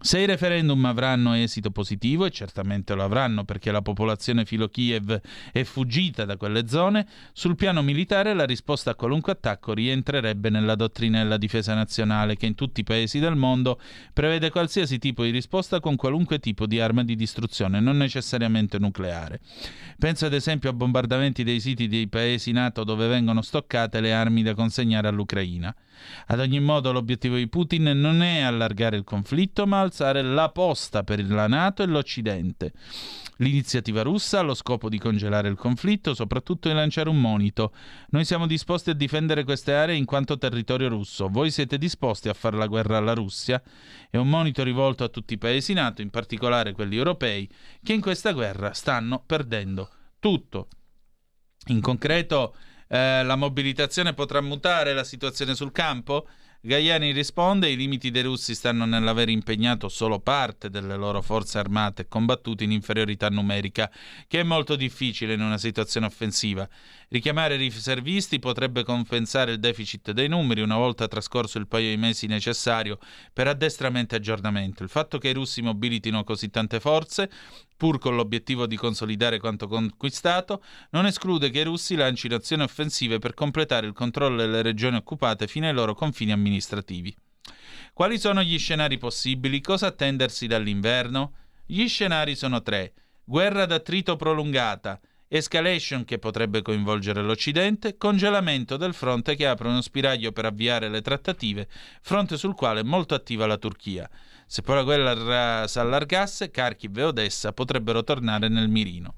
Se 0.00 0.18
i 0.18 0.26
referendum 0.26 0.84
avranno 0.84 1.34
esito 1.34 1.70
positivo, 1.70 2.24
e 2.24 2.30
certamente 2.30 2.94
lo 2.94 3.04
avranno 3.04 3.44
perché 3.44 3.70
la 3.70 3.82
popolazione 3.82 4.31
filo 4.44 4.68
Kiev 4.68 5.20
è 5.52 5.62
fuggita 5.62 6.24
da 6.24 6.36
quelle 6.36 6.66
zone, 6.66 7.06
sul 7.32 7.56
piano 7.56 7.82
militare 7.82 8.34
la 8.34 8.44
risposta 8.44 8.90
a 8.90 8.94
qualunque 8.94 9.32
attacco 9.32 9.72
rientrerebbe 9.74 10.50
nella 10.50 10.74
dottrina 10.74 11.22
della 11.22 11.36
difesa 11.36 11.74
nazionale 11.74 12.36
che 12.36 12.46
in 12.46 12.54
tutti 12.54 12.80
i 12.80 12.84
paesi 12.84 13.18
del 13.18 13.36
mondo 13.36 13.80
prevede 14.12 14.50
qualsiasi 14.50 14.98
tipo 14.98 15.22
di 15.22 15.30
risposta 15.30 15.80
con 15.80 15.96
qualunque 15.96 16.38
tipo 16.38 16.66
di 16.66 16.80
arma 16.80 17.04
di 17.04 17.14
distruzione, 17.14 17.80
non 17.80 17.96
necessariamente 17.96 18.78
nucleare. 18.78 19.40
Penso 19.98 20.26
ad 20.26 20.32
esempio 20.32 20.70
a 20.70 20.72
bombardamenti 20.72 21.44
dei 21.44 21.60
siti 21.60 21.88
dei 21.88 22.08
paesi 22.08 22.52
NATO 22.52 22.84
dove 22.84 23.06
vengono 23.06 23.42
stoccate 23.42 24.00
le 24.00 24.12
armi 24.12 24.42
da 24.42 24.54
consegnare 24.54 25.08
all'Ucraina. 25.08 25.74
Ad 26.26 26.40
ogni 26.40 26.60
modo 26.60 26.92
l'obiettivo 26.92 27.36
di 27.36 27.48
Putin 27.48 27.84
non 27.94 28.22
è 28.22 28.40
allargare 28.40 28.96
il 28.96 29.04
conflitto, 29.04 29.66
ma 29.66 29.80
alzare 29.80 30.22
la 30.22 30.48
posta 30.50 31.02
per 31.02 31.24
la 31.28 31.46
NATO 31.46 31.82
e 31.82 31.86
l'Occidente. 31.86 32.72
L'iniziativa 33.36 34.02
russa 34.02 34.38
ha 34.38 34.42
lo 34.42 34.54
scopo 34.54 34.88
di 34.88 34.98
congelare 34.98 35.48
il 35.48 35.56
conflitto, 35.56 36.14
soprattutto 36.14 36.68
di 36.68 36.74
lanciare 36.74 37.08
un 37.08 37.20
monito. 37.20 37.72
Noi 38.10 38.24
siamo 38.24 38.46
disposti 38.46 38.90
a 38.90 38.94
difendere 38.94 39.44
queste 39.44 39.74
aree 39.74 39.96
in 39.96 40.04
quanto 40.04 40.38
territorio 40.38 40.88
russo. 40.88 41.28
Voi 41.28 41.50
siete 41.50 41.78
disposti 41.78 42.28
a 42.28 42.34
fare 42.34 42.56
la 42.56 42.66
guerra 42.66 42.98
alla 42.98 43.14
Russia? 43.14 43.60
È 44.08 44.16
un 44.16 44.28
monito 44.28 44.62
rivolto 44.62 45.02
a 45.02 45.08
tutti 45.08 45.34
i 45.34 45.38
paesi 45.38 45.72
NATO, 45.72 46.02
in 46.02 46.10
particolare 46.10 46.72
quelli 46.72 46.96
europei, 46.96 47.48
che 47.82 47.92
in 47.92 48.00
questa 48.00 48.32
guerra 48.32 48.72
stanno 48.74 49.22
perdendo 49.24 49.90
tutto. 50.20 50.68
In 51.66 51.80
concreto, 51.80 52.54
eh, 52.92 53.22
la 53.24 53.36
mobilitazione 53.36 54.12
potrà 54.12 54.42
mutare 54.42 54.92
la 54.92 55.02
situazione 55.02 55.54
sul 55.54 55.72
campo? 55.72 56.28
Gaiani 56.60 57.10
risponde: 57.10 57.70
i 57.70 57.76
limiti 57.76 58.10
dei 58.10 58.22
russi 58.22 58.54
stanno 58.54 58.84
nell'aver 58.84 59.30
impegnato 59.30 59.88
solo 59.88 60.20
parte 60.20 60.68
delle 60.68 60.96
loro 60.96 61.22
forze 61.22 61.58
armate 61.58 62.02
e 62.02 62.08
combattuti 62.08 62.64
in 62.64 62.70
inferiorità 62.70 63.28
numerica, 63.30 63.90
che 64.28 64.40
è 64.40 64.42
molto 64.42 64.76
difficile 64.76 65.32
in 65.32 65.40
una 65.40 65.58
situazione 65.58 66.06
offensiva. 66.06 66.68
Richiamare 67.08 67.54
i 67.54 67.58
riservisti 67.58 68.38
potrebbe 68.38 68.84
compensare 68.84 69.52
il 69.52 69.58
deficit 69.58 70.12
dei 70.12 70.28
numeri 70.28 70.60
una 70.60 70.76
volta 70.76 71.08
trascorso 71.08 71.58
il 71.58 71.66
paio 71.66 71.88
di 71.88 71.96
mesi 71.96 72.26
necessario 72.26 72.98
per 73.32 73.48
addestramento 73.48 74.14
e 74.14 74.18
aggiornamento. 74.18 74.82
Il 74.82 74.88
fatto 74.88 75.18
che 75.18 75.30
i 75.30 75.34
russi 75.34 75.62
mobilitino 75.62 76.24
così 76.24 76.48
tante 76.48 76.78
forze 76.78 77.28
pur 77.82 77.98
con 77.98 78.14
l'obiettivo 78.14 78.68
di 78.68 78.76
consolidare 78.76 79.40
quanto 79.40 79.66
conquistato, 79.66 80.62
non 80.90 81.04
esclude 81.04 81.50
che 81.50 81.58
i 81.58 81.64
russi 81.64 81.96
lancino 81.96 82.36
azioni 82.36 82.62
offensive 82.62 83.18
per 83.18 83.34
completare 83.34 83.88
il 83.88 83.92
controllo 83.92 84.36
delle 84.36 84.62
regioni 84.62 84.98
occupate 84.98 85.48
fino 85.48 85.66
ai 85.66 85.72
loro 85.72 85.92
confini 85.92 86.30
amministrativi. 86.30 87.12
Quali 87.92 88.20
sono 88.20 88.40
gli 88.40 88.56
scenari 88.56 88.98
possibili? 88.98 89.60
Cosa 89.60 89.88
attendersi 89.88 90.46
dall'inverno? 90.46 91.32
Gli 91.66 91.88
scenari 91.88 92.36
sono 92.36 92.62
tre. 92.62 92.92
Guerra 93.24 93.66
d'attrito 93.66 94.14
prolungata, 94.14 95.00
escalation 95.26 96.04
che 96.04 96.20
potrebbe 96.20 96.62
coinvolgere 96.62 97.20
l'Occidente, 97.20 97.96
congelamento 97.96 98.76
del 98.76 98.94
fronte 98.94 99.34
che 99.34 99.48
apre 99.48 99.66
uno 99.66 99.80
spiraglio 99.80 100.30
per 100.30 100.44
avviare 100.44 100.88
le 100.88 101.02
trattative, 101.02 101.66
fronte 102.00 102.36
sul 102.36 102.54
quale 102.54 102.78
è 102.78 102.84
molto 102.84 103.16
attiva 103.16 103.44
la 103.46 103.58
Turchia. 103.58 104.08
Se 104.52 104.60
poi 104.60 104.74
la 104.74 104.82
guerra 104.82 105.66
si 105.66 105.78
allargasse, 105.78 106.50
Kharkiv 106.50 106.98
e 106.98 107.04
Odessa 107.04 107.54
potrebbero 107.54 108.04
tornare 108.04 108.48
nel 108.48 108.68
mirino. 108.68 109.14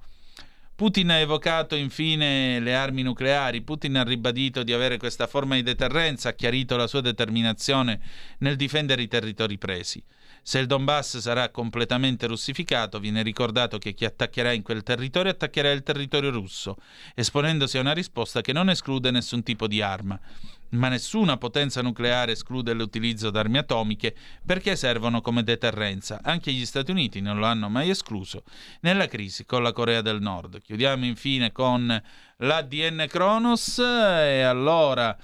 Putin 0.76 1.10
ha 1.10 1.16
evocato 1.16 1.74
infine 1.74 2.60
le 2.60 2.76
armi 2.76 3.02
nucleari, 3.02 3.60
Putin 3.62 3.96
ha 3.96 4.04
ribadito 4.04 4.62
di 4.62 4.72
avere 4.72 4.96
questa 4.96 5.26
forma 5.26 5.56
di 5.56 5.64
deterrenza, 5.64 6.28
ha 6.28 6.34
chiarito 6.34 6.76
la 6.76 6.86
sua 6.86 7.00
determinazione 7.00 7.98
nel 8.38 8.54
difendere 8.54 9.02
i 9.02 9.08
territori 9.08 9.58
presi. 9.58 10.00
Se 10.40 10.60
il 10.60 10.66
Donbass 10.66 11.18
sarà 11.18 11.48
completamente 11.48 12.28
russificato, 12.28 13.00
viene 13.00 13.22
ricordato 13.22 13.78
che 13.78 13.92
chi 13.92 14.04
attaccherà 14.04 14.52
in 14.52 14.62
quel 14.62 14.84
territorio 14.84 15.32
attaccherà 15.32 15.72
il 15.72 15.82
territorio 15.82 16.30
russo, 16.30 16.76
esponendosi 17.16 17.76
a 17.76 17.80
una 17.80 17.92
risposta 17.92 18.40
che 18.40 18.52
non 18.52 18.70
esclude 18.70 19.10
nessun 19.10 19.42
tipo 19.42 19.66
di 19.66 19.82
arma. 19.82 20.20
Ma 20.74 20.88
nessuna 20.88 21.36
potenza 21.36 21.82
nucleare 21.82 22.32
esclude 22.32 22.72
l'utilizzo 22.72 23.30
d'armi 23.30 23.58
atomiche 23.58 24.14
perché 24.44 24.74
servono 24.74 25.20
come 25.20 25.44
deterrenza. 25.44 26.20
Anche 26.22 26.52
gli 26.52 26.66
Stati 26.66 26.90
Uniti 26.90 27.20
non 27.20 27.38
lo 27.38 27.46
hanno 27.46 27.68
mai 27.68 27.90
escluso 27.90 28.42
nella 28.80 29.06
crisi 29.06 29.44
con 29.44 29.62
la 29.62 29.72
Corea 29.72 30.00
del 30.00 30.20
Nord. 30.20 30.60
Chiudiamo 30.60 31.04
infine 31.04 31.52
con 31.52 32.02
l'ADN 32.38 33.06
Kronos 33.08 33.78
e 33.78 34.42
allora 34.42 35.16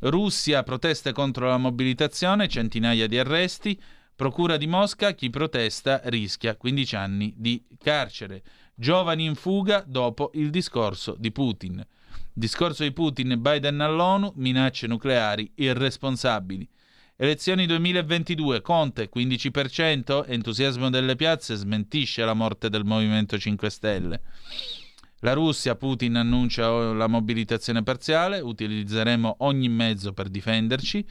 Russia 0.00 0.64
proteste 0.64 1.12
contro 1.12 1.48
la 1.48 1.58
mobilitazione, 1.58 2.48
centinaia 2.48 3.06
di 3.06 3.18
arresti. 3.18 3.80
Procura 4.16 4.56
di 4.56 4.66
Mosca, 4.66 5.12
chi 5.12 5.30
protesta 5.30 6.00
rischia 6.04 6.56
15 6.56 6.96
anni 6.96 7.32
di 7.36 7.62
carcere. 7.78 8.42
Giovani 8.74 9.24
in 9.24 9.36
fuga 9.36 9.84
dopo 9.86 10.30
il 10.34 10.50
discorso 10.50 11.14
di 11.16 11.30
Putin. 11.30 11.86
Discorso 12.38 12.82
di 12.82 12.92
Putin, 12.92 13.40
Biden 13.40 13.80
all'ONU, 13.80 14.34
minacce 14.36 14.86
nucleari 14.86 15.50
irresponsabili. 15.54 16.68
Elezioni 17.16 17.64
2022, 17.64 18.60
Conte 18.60 19.08
15%, 19.08 20.22
entusiasmo 20.28 20.90
delle 20.90 21.16
piazze 21.16 21.54
smentisce 21.54 22.26
la 22.26 22.34
morte 22.34 22.68
del 22.68 22.84
Movimento 22.84 23.38
5 23.38 23.70
Stelle. 23.70 24.20
La 25.20 25.32
Russia, 25.32 25.76
Putin 25.76 26.16
annuncia 26.16 26.68
la 26.92 27.06
mobilitazione 27.06 27.82
parziale, 27.82 28.40
utilizzeremo 28.40 29.36
ogni 29.38 29.70
mezzo 29.70 30.12
per 30.12 30.28
difenderci. 30.28 31.08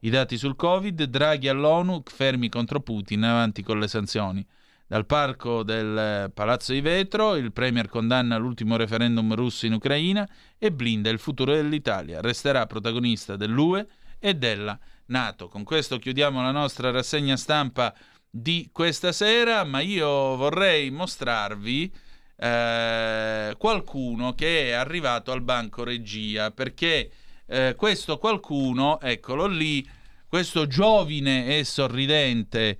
I 0.00 0.10
dati 0.10 0.36
sul 0.36 0.56
Covid, 0.56 1.04
Draghi 1.04 1.48
all'ONU, 1.48 2.02
fermi 2.04 2.50
contro 2.50 2.80
Putin, 2.80 3.22
avanti 3.22 3.62
con 3.62 3.78
le 3.78 3.88
sanzioni. 3.88 4.46
Dal 4.88 5.04
parco 5.04 5.64
del 5.64 6.30
Palazzo 6.32 6.72
di 6.72 6.80
Vetro, 6.80 7.34
il 7.34 7.50
Premier 7.50 7.88
condanna 7.88 8.36
l'ultimo 8.36 8.76
referendum 8.76 9.34
russo 9.34 9.66
in 9.66 9.72
Ucraina 9.72 10.28
e 10.56 10.70
blinda 10.70 11.10
il 11.10 11.18
futuro 11.18 11.52
dell'Italia. 11.52 12.20
Resterà 12.20 12.66
protagonista 12.66 13.34
dell'UE 13.34 13.84
e 14.20 14.34
della 14.34 14.78
Nato. 15.06 15.48
Con 15.48 15.64
questo 15.64 15.98
chiudiamo 15.98 16.40
la 16.40 16.52
nostra 16.52 16.92
rassegna 16.92 17.36
stampa 17.36 17.92
di 18.30 18.68
questa 18.70 19.10
sera, 19.10 19.64
ma 19.64 19.80
io 19.80 20.36
vorrei 20.36 20.88
mostrarvi 20.92 21.92
eh, 22.36 23.54
qualcuno 23.58 24.34
che 24.34 24.68
è 24.68 24.70
arrivato 24.70 25.32
al 25.32 25.42
banco 25.42 25.82
regia 25.82 26.52
perché 26.52 27.10
eh, 27.44 27.74
questo 27.76 28.18
qualcuno, 28.18 29.00
eccolo 29.00 29.46
lì, 29.46 29.84
questo 30.28 30.68
giovine 30.68 31.58
e 31.58 31.64
sorridente 31.64 32.78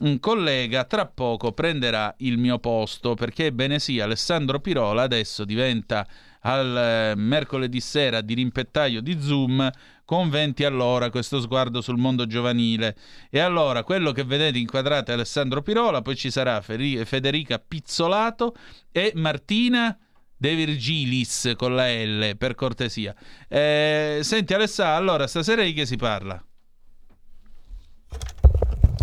un 0.00 0.20
collega 0.20 0.84
tra 0.84 1.06
poco 1.06 1.52
prenderà 1.52 2.14
il 2.18 2.38
mio 2.38 2.58
posto 2.58 3.14
perché 3.14 3.46
ebbene 3.46 3.78
sì 3.78 4.00
Alessandro 4.00 4.60
Pirola 4.60 5.02
adesso 5.02 5.44
diventa 5.44 6.06
al 6.42 6.76
eh, 6.76 7.14
mercoledì 7.16 7.80
sera 7.80 8.20
di 8.20 8.34
rimpettaio 8.34 9.00
di 9.00 9.20
Zoom 9.20 9.68
con 10.04 10.30
20 10.30 10.64
all'ora 10.64 11.10
questo 11.10 11.40
sguardo 11.40 11.80
sul 11.80 11.98
mondo 11.98 12.26
giovanile 12.26 12.96
e 13.30 13.40
allora 13.40 13.82
quello 13.82 14.12
che 14.12 14.24
vedete 14.24 14.58
inquadrato 14.58 15.10
è 15.10 15.14
Alessandro 15.14 15.62
Pirola 15.62 16.02
poi 16.02 16.16
ci 16.16 16.30
sarà 16.30 16.60
Federica 16.60 17.58
Pizzolato 17.58 18.54
e 18.92 19.12
Martina 19.16 19.98
De 20.36 20.54
Virgilis 20.54 21.54
con 21.56 21.74
la 21.74 21.88
L 21.90 22.36
per 22.36 22.54
cortesia 22.54 23.14
eh, 23.48 24.20
senti 24.22 24.54
Alessà 24.54 24.94
allora 24.94 25.26
stasera 25.26 25.62
di 25.62 25.72
che 25.72 25.86
si 25.86 25.96
parla? 25.96 26.42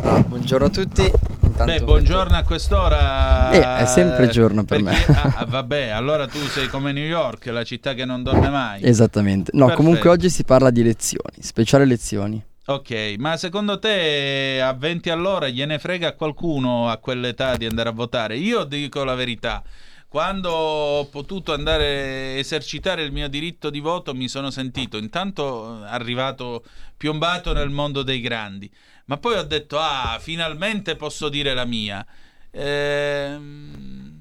Buongiorno 0.05 0.67
a 0.67 0.69
tutti. 0.69 1.01
Intanto 1.01 1.63
Beh, 1.63 1.81
buongiorno 1.81 2.37
a 2.37 2.43
quest'ora. 2.43 3.49
Eh, 3.49 3.83
è 3.83 3.85
sempre 3.87 4.27
giorno 4.27 4.63
per 4.63 4.83
perché, 4.83 5.11
me. 5.11 5.17
ah, 5.17 5.45
vabbè, 5.49 5.87
allora 5.87 6.27
tu 6.27 6.37
sei 6.37 6.67
come 6.67 6.91
New 6.91 7.03
York, 7.03 7.47
la 7.47 7.63
città 7.63 7.95
che 7.95 8.05
non 8.05 8.21
dorme 8.21 8.49
mai. 8.49 8.83
Esattamente. 8.83 9.49
No, 9.55 9.65
Perfetto. 9.65 9.81
comunque 9.83 10.09
oggi 10.11 10.29
si 10.29 10.43
parla 10.43 10.69
di 10.69 10.81
elezioni, 10.81 11.37
speciale 11.39 11.85
elezioni. 11.85 12.39
Ok, 12.67 13.15
ma 13.17 13.35
secondo 13.37 13.79
te 13.79 14.61
a 14.61 14.73
20 14.73 15.09
all'ora 15.09 15.47
gliene 15.47 15.79
frega 15.79 16.09
a 16.09 16.13
qualcuno 16.13 16.87
a 16.87 16.97
quell'età 16.97 17.57
di 17.57 17.65
andare 17.65 17.89
a 17.89 17.93
votare? 17.93 18.37
Io 18.37 18.63
dico 18.63 19.03
la 19.03 19.15
verità. 19.15 19.63
Quando 20.07 20.49
ho 20.51 21.05
potuto 21.07 21.51
andare 21.51 21.85
a 21.85 22.37
esercitare 22.37 23.01
il 23.03 23.11
mio 23.11 23.27
diritto 23.27 23.69
di 23.69 23.79
voto 23.79 24.13
mi 24.13 24.27
sono 24.29 24.49
sentito 24.49 24.97
intanto 24.97 25.83
arrivato 25.83 26.63
piombato 26.95 27.51
nel 27.53 27.69
mondo 27.69 28.01
dei 28.01 28.21
grandi, 28.21 28.71
ma 29.05 29.17
poi 29.17 29.37
ho 29.37 29.43
detto 29.43 29.77
ah, 29.79 30.17
finalmente 30.21 30.95
posso 30.95 31.29
dire 31.29 31.53
la 31.53 31.65
mia. 31.65 32.05
Ehm, 32.51 34.13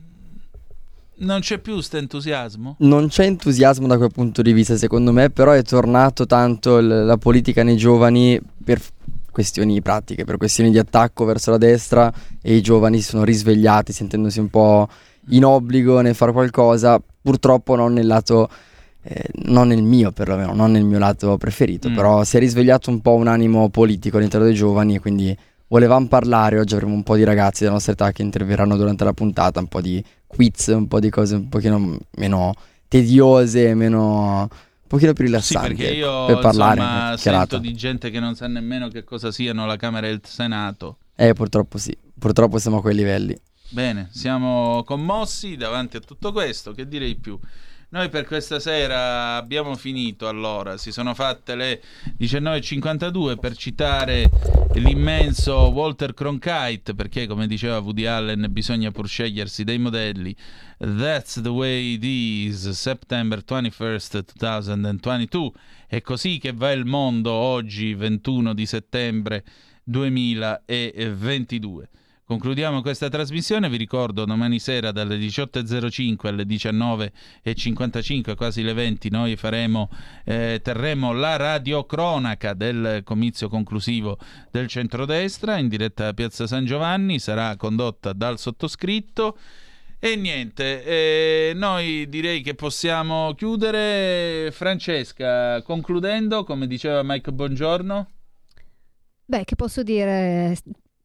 non 1.17 1.41
c'è 1.41 1.59
più 1.59 1.75
questo 1.75 1.97
entusiasmo? 1.97 2.77
Non 2.81 3.09
c'è 3.09 3.25
entusiasmo 3.25 3.87
da 3.87 3.97
quel 3.97 4.11
punto 4.11 4.43
di 4.43 4.53
vista, 4.53 4.77
secondo 4.77 5.13
me, 5.13 5.31
però 5.31 5.53
è 5.53 5.63
tornato 5.63 6.27
tanto 6.27 6.81
l- 6.81 7.05
la 7.05 7.17
politica 7.17 7.63
nei 7.63 7.77
giovani 7.77 8.41
per 8.65 8.81
f- 8.81 8.91
questioni 9.31 9.81
pratiche, 9.81 10.25
per 10.25 10.37
questioni 10.37 10.71
di 10.71 10.79
attacco 10.79 11.25
verso 11.25 11.51
la 11.51 11.59
destra 11.59 12.13
e 12.43 12.57
i 12.57 12.61
giovani 12.61 13.01
si 13.01 13.11
sono 13.11 13.25
risvegliati 13.25 13.93
sentendosi 13.93 14.41
un 14.41 14.49
po' 14.49 14.89
in 15.31 15.45
obbligo 15.45 16.01
nel 16.01 16.15
fare 16.15 16.33
qualcosa, 16.33 17.01
purtroppo 17.23 17.77
non 17.77 17.93
nel 17.93 18.07
lato 18.07 18.49
eh, 19.07 19.29
non 19.45 19.69
nel 19.69 19.83
mio 19.83 20.11
perlomeno, 20.13 20.55
non 20.55 20.73
nel 20.73 20.85
mio 20.85 20.99
lato 20.99 21.37
preferito, 21.37 21.89
Mm. 21.91 21.95
però 21.95 22.25
si 22.25 22.37
è 22.37 22.41
risvegliato 22.41 22.91
un 22.91 23.01
po' 23.01 23.15
un 23.15 23.27
animo 23.29 23.69
politico 23.69 24.17
all'interno 24.17 24.47
dei 24.47 24.55
giovani 24.55 24.95
e 24.97 25.01
quindi 25.01 25.37
volevamo 25.69 26.07
parlare, 26.09 26.59
oggi 26.59 26.75
avremo 26.75 26.95
un 26.95 27.03
po' 27.03 27.17
di 27.17 27.25
ragazzi 27.25 27.61
della 27.63 27.75
nostra 27.75 27.93
età 27.93 28.13
che 28.13 28.23
interverranno 28.23 28.77
durante 28.77 29.05
la 29.05 29.13
puntata, 29.13 29.61
un 29.61 29.67
po' 29.69 29.81
di 29.81 30.03
quiz, 30.27 30.67
un 30.69 30.89
po' 30.89 31.01
di 31.01 31.11
cose 31.11 31.35
un 31.37 31.49
pochino 31.49 31.99
meno 32.17 32.55
tediose, 32.89 33.75
meno 33.75 34.41
un 34.43 34.49
pochino 34.87 35.13
più 35.13 35.25
Sì, 35.25 35.31
rilassanti 35.31 35.69
perché 35.69 35.89
ecco, 35.91 35.97
io 35.99 36.27
per 36.27 36.39
parlare, 36.39 36.81
insomma, 36.81 36.99
chiacchierata. 37.09 37.47
sento 37.57 37.59
di 37.59 37.75
gente 37.75 38.11
che 38.11 38.21
non 38.21 38.35
sa 38.35 38.47
nemmeno 38.47 38.89
che 38.89 39.05
cosa 39.05 39.31
siano 39.33 39.67
la 39.67 39.77
Camera 39.77 40.07
e 40.07 40.11
il 40.11 40.21
Senato. 40.25 40.99
Eh, 41.17 41.33
purtroppo 41.33 41.79
sì, 41.79 41.97
purtroppo 42.19 42.59
siamo 42.59 42.79
a 42.79 42.81
quei 42.81 42.95
livelli. 42.95 43.37
Bene, 43.71 44.09
siamo 44.13 44.83
commossi 44.85 45.57
davanti 45.57 45.97
a 45.97 46.01
tutto 46.01 46.31
questo, 46.33 46.73
che 46.73 46.87
direi 46.87 47.17
più. 47.17 47.37
Noi 47.95 48.09
per 48.09 48.27
questa 48.27 48.59
sera 48.59 49.37
abbiamo 49.37 49.77
finito 49.77 50.27
allora, 50.27 50.77
si 50.79 50.91
sono 50.91 51.15
fatte 51.15 51.55
le 51.55 51.81
19.52 52.19 53.39
per 53.39 53.57
citare 53.57 54.29
l'immenso 54.73 55.69
Walter 55.69 56.13
Cronkite, 56.13 56.97
perché 56.97 57.29
come 57.29 57.47
diceva 57.47 57.79
Woody 57.79 58.07
Allen 58.07 58.49
bisogna 58.51 58.91
pur 58.91 59.07
scegliersi 59.07 59.63
dei 59.63 59.79
modelli. 59.79 60.35
That's 60.77 61.41
the 61.41 61.51
way 61.51 61.93
it 61.93 62.03
is, 62.03 62.69
September 62.71 63.45
21st 63.47 64.25
2022. 64.35 65.53
È 65.87 66.01
così 66.01 66.39
che 66.39 66.53
va 66.53 66.73
il 66.73 66.87
mondo 66.87 67.31
oggi, 67.31 67.95
21 67.95 68.55
di 68.55 68.67
settembre 68.67 69.45
2022. 69.85 71.89
Concludiamo 72.25 72.83
questa 72.83 73.09
trasmissione. 73.09 73.69
Vi 73.69 73.77
ricordo 73.77 74.25
domani 74.25 74.59
sera 74.59 74.93
dalle 74.93 75.17
18.05 75.17 76.27
alle 76.27 76.45
19.55, 76.45 78.35
quasi 78.35 78.63
le 78.63 78.73
20, 78.73 79.11
noi 79.11 79.37
faremo, 79.37 79.91
eh, 80.25 80.61
terremo 80.63 81.13
la 81.13 81.37
radiocronaca 81.37 82.55
del 82.55 83.03
comizio 83.05 83.49
conclusivo 83.49 84.19
del 84.51 84.67
centrodestra 84.69 85.59
in 85.59 85.69
diretta 85.69 86.09
a 86.09 86.15
Piazza 86.15 86.47
San 86.47 86.65
Giovanni. 86.65 87.19
Sarà 87.19 87.57
condotta 87.57 88.13
dal 88.13 88.39
sottoscritto. 88.39 89.39
E 89.99 90.17
niente, 90.17 90.85
eh, 90.85 91.53
noi 91.55 92.07
direi 92.11 92.43
che 92.43 92.55
possiamo 92.55 93.33
chiudere. 93.33 94.51
Francesca, 94.53 95.63
concludendo, 95.63 96.45
come 96.45 96.67
diceva 96.67 97.03
Mike 97.03 97.33
Buongiorno. 97.33 98.09
Beh, 99.25 99.45
che 99.45 99.55
posso 99.57 99.83
dire? 99.83 100.55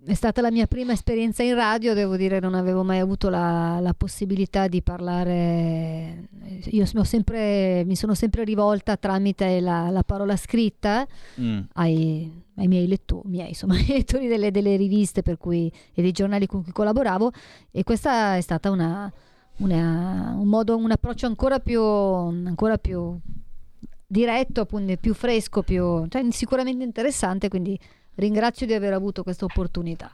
È 0.02 0.14
stata 0.14 0.40
la 0.40 0.50
mia 0.50 0.66
prima 0.66 0.94
esperienza 0.94 1.44
in 1.44 1.56
radio, 1.56 1.94
devo 1.94 2.16
dire, 2.16 2.40
non 2.40 2.54
avevo 2.54 2.84
mai 2.84 3.00
avuto 3.00 3.28
la, 3.30 3.80
la 3.82 3.94
possibilità 3.94 4.70
di 4.70 4.82
parlare. 4.82 6.30
Io 6.70 6.86
sempre, 7.04 7.84
mi 7.86 7.98
sono 7.98 8.14
sempre 8.14 8.46
rivolta 8.46 8.96
tramite 8.96 9.60
la, 9.60 9.90
la 9.90 10.04
parola 10.04 10.38
scritta 10.38 11.06
mm. 11.40 11.60
ai, 11.74 12.32
ai, 12.56 12.68
miei 12.68 12.88
lettori, 12.88 13.28
miei, 13.28 13.50
insomma, 13.50 13.74
ai 13.78 13.88
lettori 13.88 14.28
delle, 14.28 14.52
delle, 14.52 14.78
riviste 14.78 15.22
cui, 15.38 15.70
e 15.94 16.02
dei 16.02 16.14
giornali 16.14 16.48
con 16.48 16.64
cui 16.64 16.72
collaboravo, 16.72 17.32
e 17.70 17.84
questa 17.84 18.38
è 18.38 18.42
stata 18.42 18.72
una, 18.72 19.12
una, 19.58 20.34
un 20.38 20.48
modo, 20.48 20.78
un 20.78 20.92
approccio 20.92 21.26
ancora 21.26 21.60
più, 21.60 21.84
ancora 21.84 22.78
più 22.78 23.20
diretto, 24.08 24.62
appunto, 24.62 24.96
più 24.96 25.14
fresco, 25.14 25.62
più, 25.62 26.08
cioè, 26.08 26.26
sicuramente 26.32 26.86
interessante. 26.86 27.50
Quindi 27.50 27.78
ringrazio 28.20 28.66
di 28.66 28.74
aver 28.74 28.94
avuto 28.94 29.24
questa 29.24 29.46
opportunità. 29.46 30.12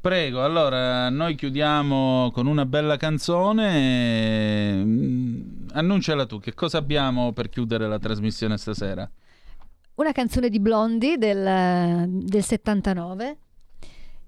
Prego, 0.00 0.42
allora 0.42 1.10
noi 1.10 1.34
chiudiamo 1.34 2.30
con 2.32 2.46
una 2.46 2.64
bella 2.64 2.96
canzone. 2.96 4.82
Mm, 4.82 5.68
annunciala 5.72 6.24
tu, 6.24 6.40
che 6.40 6.54
cosa 6.54 6.78
abbiamo 6.78 7.32
per 7.32 7.50
chiudere 7.50 7.86
la 7.86 7.98
trasmissione 7.98 8.56
stasera? 8.56 9.08
Una 9.96 10.12
canzone 10.12 10.48
di 10.48 10.58
Blondie 10.58 11.18
del, 11.18 12.08
del 12.08 12.42
79 12.42 13.36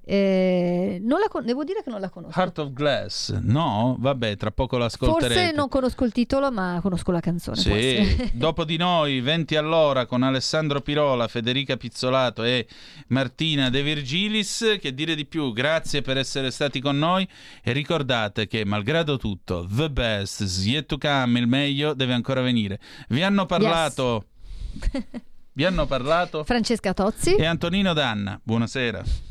eh, 0.05 1.01
con- 1.29 1.45
devo 1.45 1.63
dire 1.63 1.83
che 1.83 1.91
non 1.91 2.01
la 2.01 2.09
conosco. 2.09 2.39
Heart 2.39 2.59
of 2.59 2.73
Glass, 2.73 3.39
no? 3.41 3.97
Vabbè, 3.99 4.37
tra 4.37 4.51
poco 4.51 4.77
l'ascolterete. 4.77 5.35
Forse 5.35 5.53
non 5.53 5.69
conosco 5.69 6.05
il 6.05 6.13
titolo, 6.13 6.51
ma 6.51 6.79
conosco 6.83 7.13
la 7.13 7.21
canzone. 7.21 7.57
Sì. 7.57 8.31
Dopo 8.35 8.65
di 8.65 8.77
noi, 8.77 9.21
20 9.21 9.57
all'ora 9.57 10.07
con 10.07 10.23
Alessandro 10.23 10.81
Pirola, 10.81 11.29
Federica 11.29 11.77
Pizzolato 11.77 12.43
e 12.43 12.67
Martina 13.09 13.71
De 13.71 13.83
Virgilis. 13.83 14.79
Che 14.81 14.95
dire 14.95 15.15
di 15.15 15.25
più? 15.25 15.53
Grazie 15.53 16.03
per 16.03 16.17
essere 16.17 16.51
stati 16.51 16.81
con 16.81 16.99
noi 16.99 17.27
e 17.63 17.73
ricordate 17.73 18.49
che, 18.49 18.65
malgrado 18.65 19.17
tutto, 19.17 19.67
the 19.71 19.89
best 19.89 20.41
is 20.41 20.67
yet 20.67 20.87
to 20.87 20.99
come, 20.99 21.39
il 21.39 21.47
meglio 21.47 21.95
deve 21.95 22.13
ancora 22.13 22.41
venire. 22.41 22.81
Vi 23.09 23.23
hanno 23.23 23.47
parlato. 23.47 24.27
Yes. 24.83 25.03
vi 25.55 25.65
hanno 25.67 25.85
parlato 25.85 26.45
Francesca 26.45 26.95
Tozzi 26.95 27.37
e 27.37 27.45
Antonino 27.45 27.93
Danna. 27.93 28.41
Buonasera. 28.43 29.31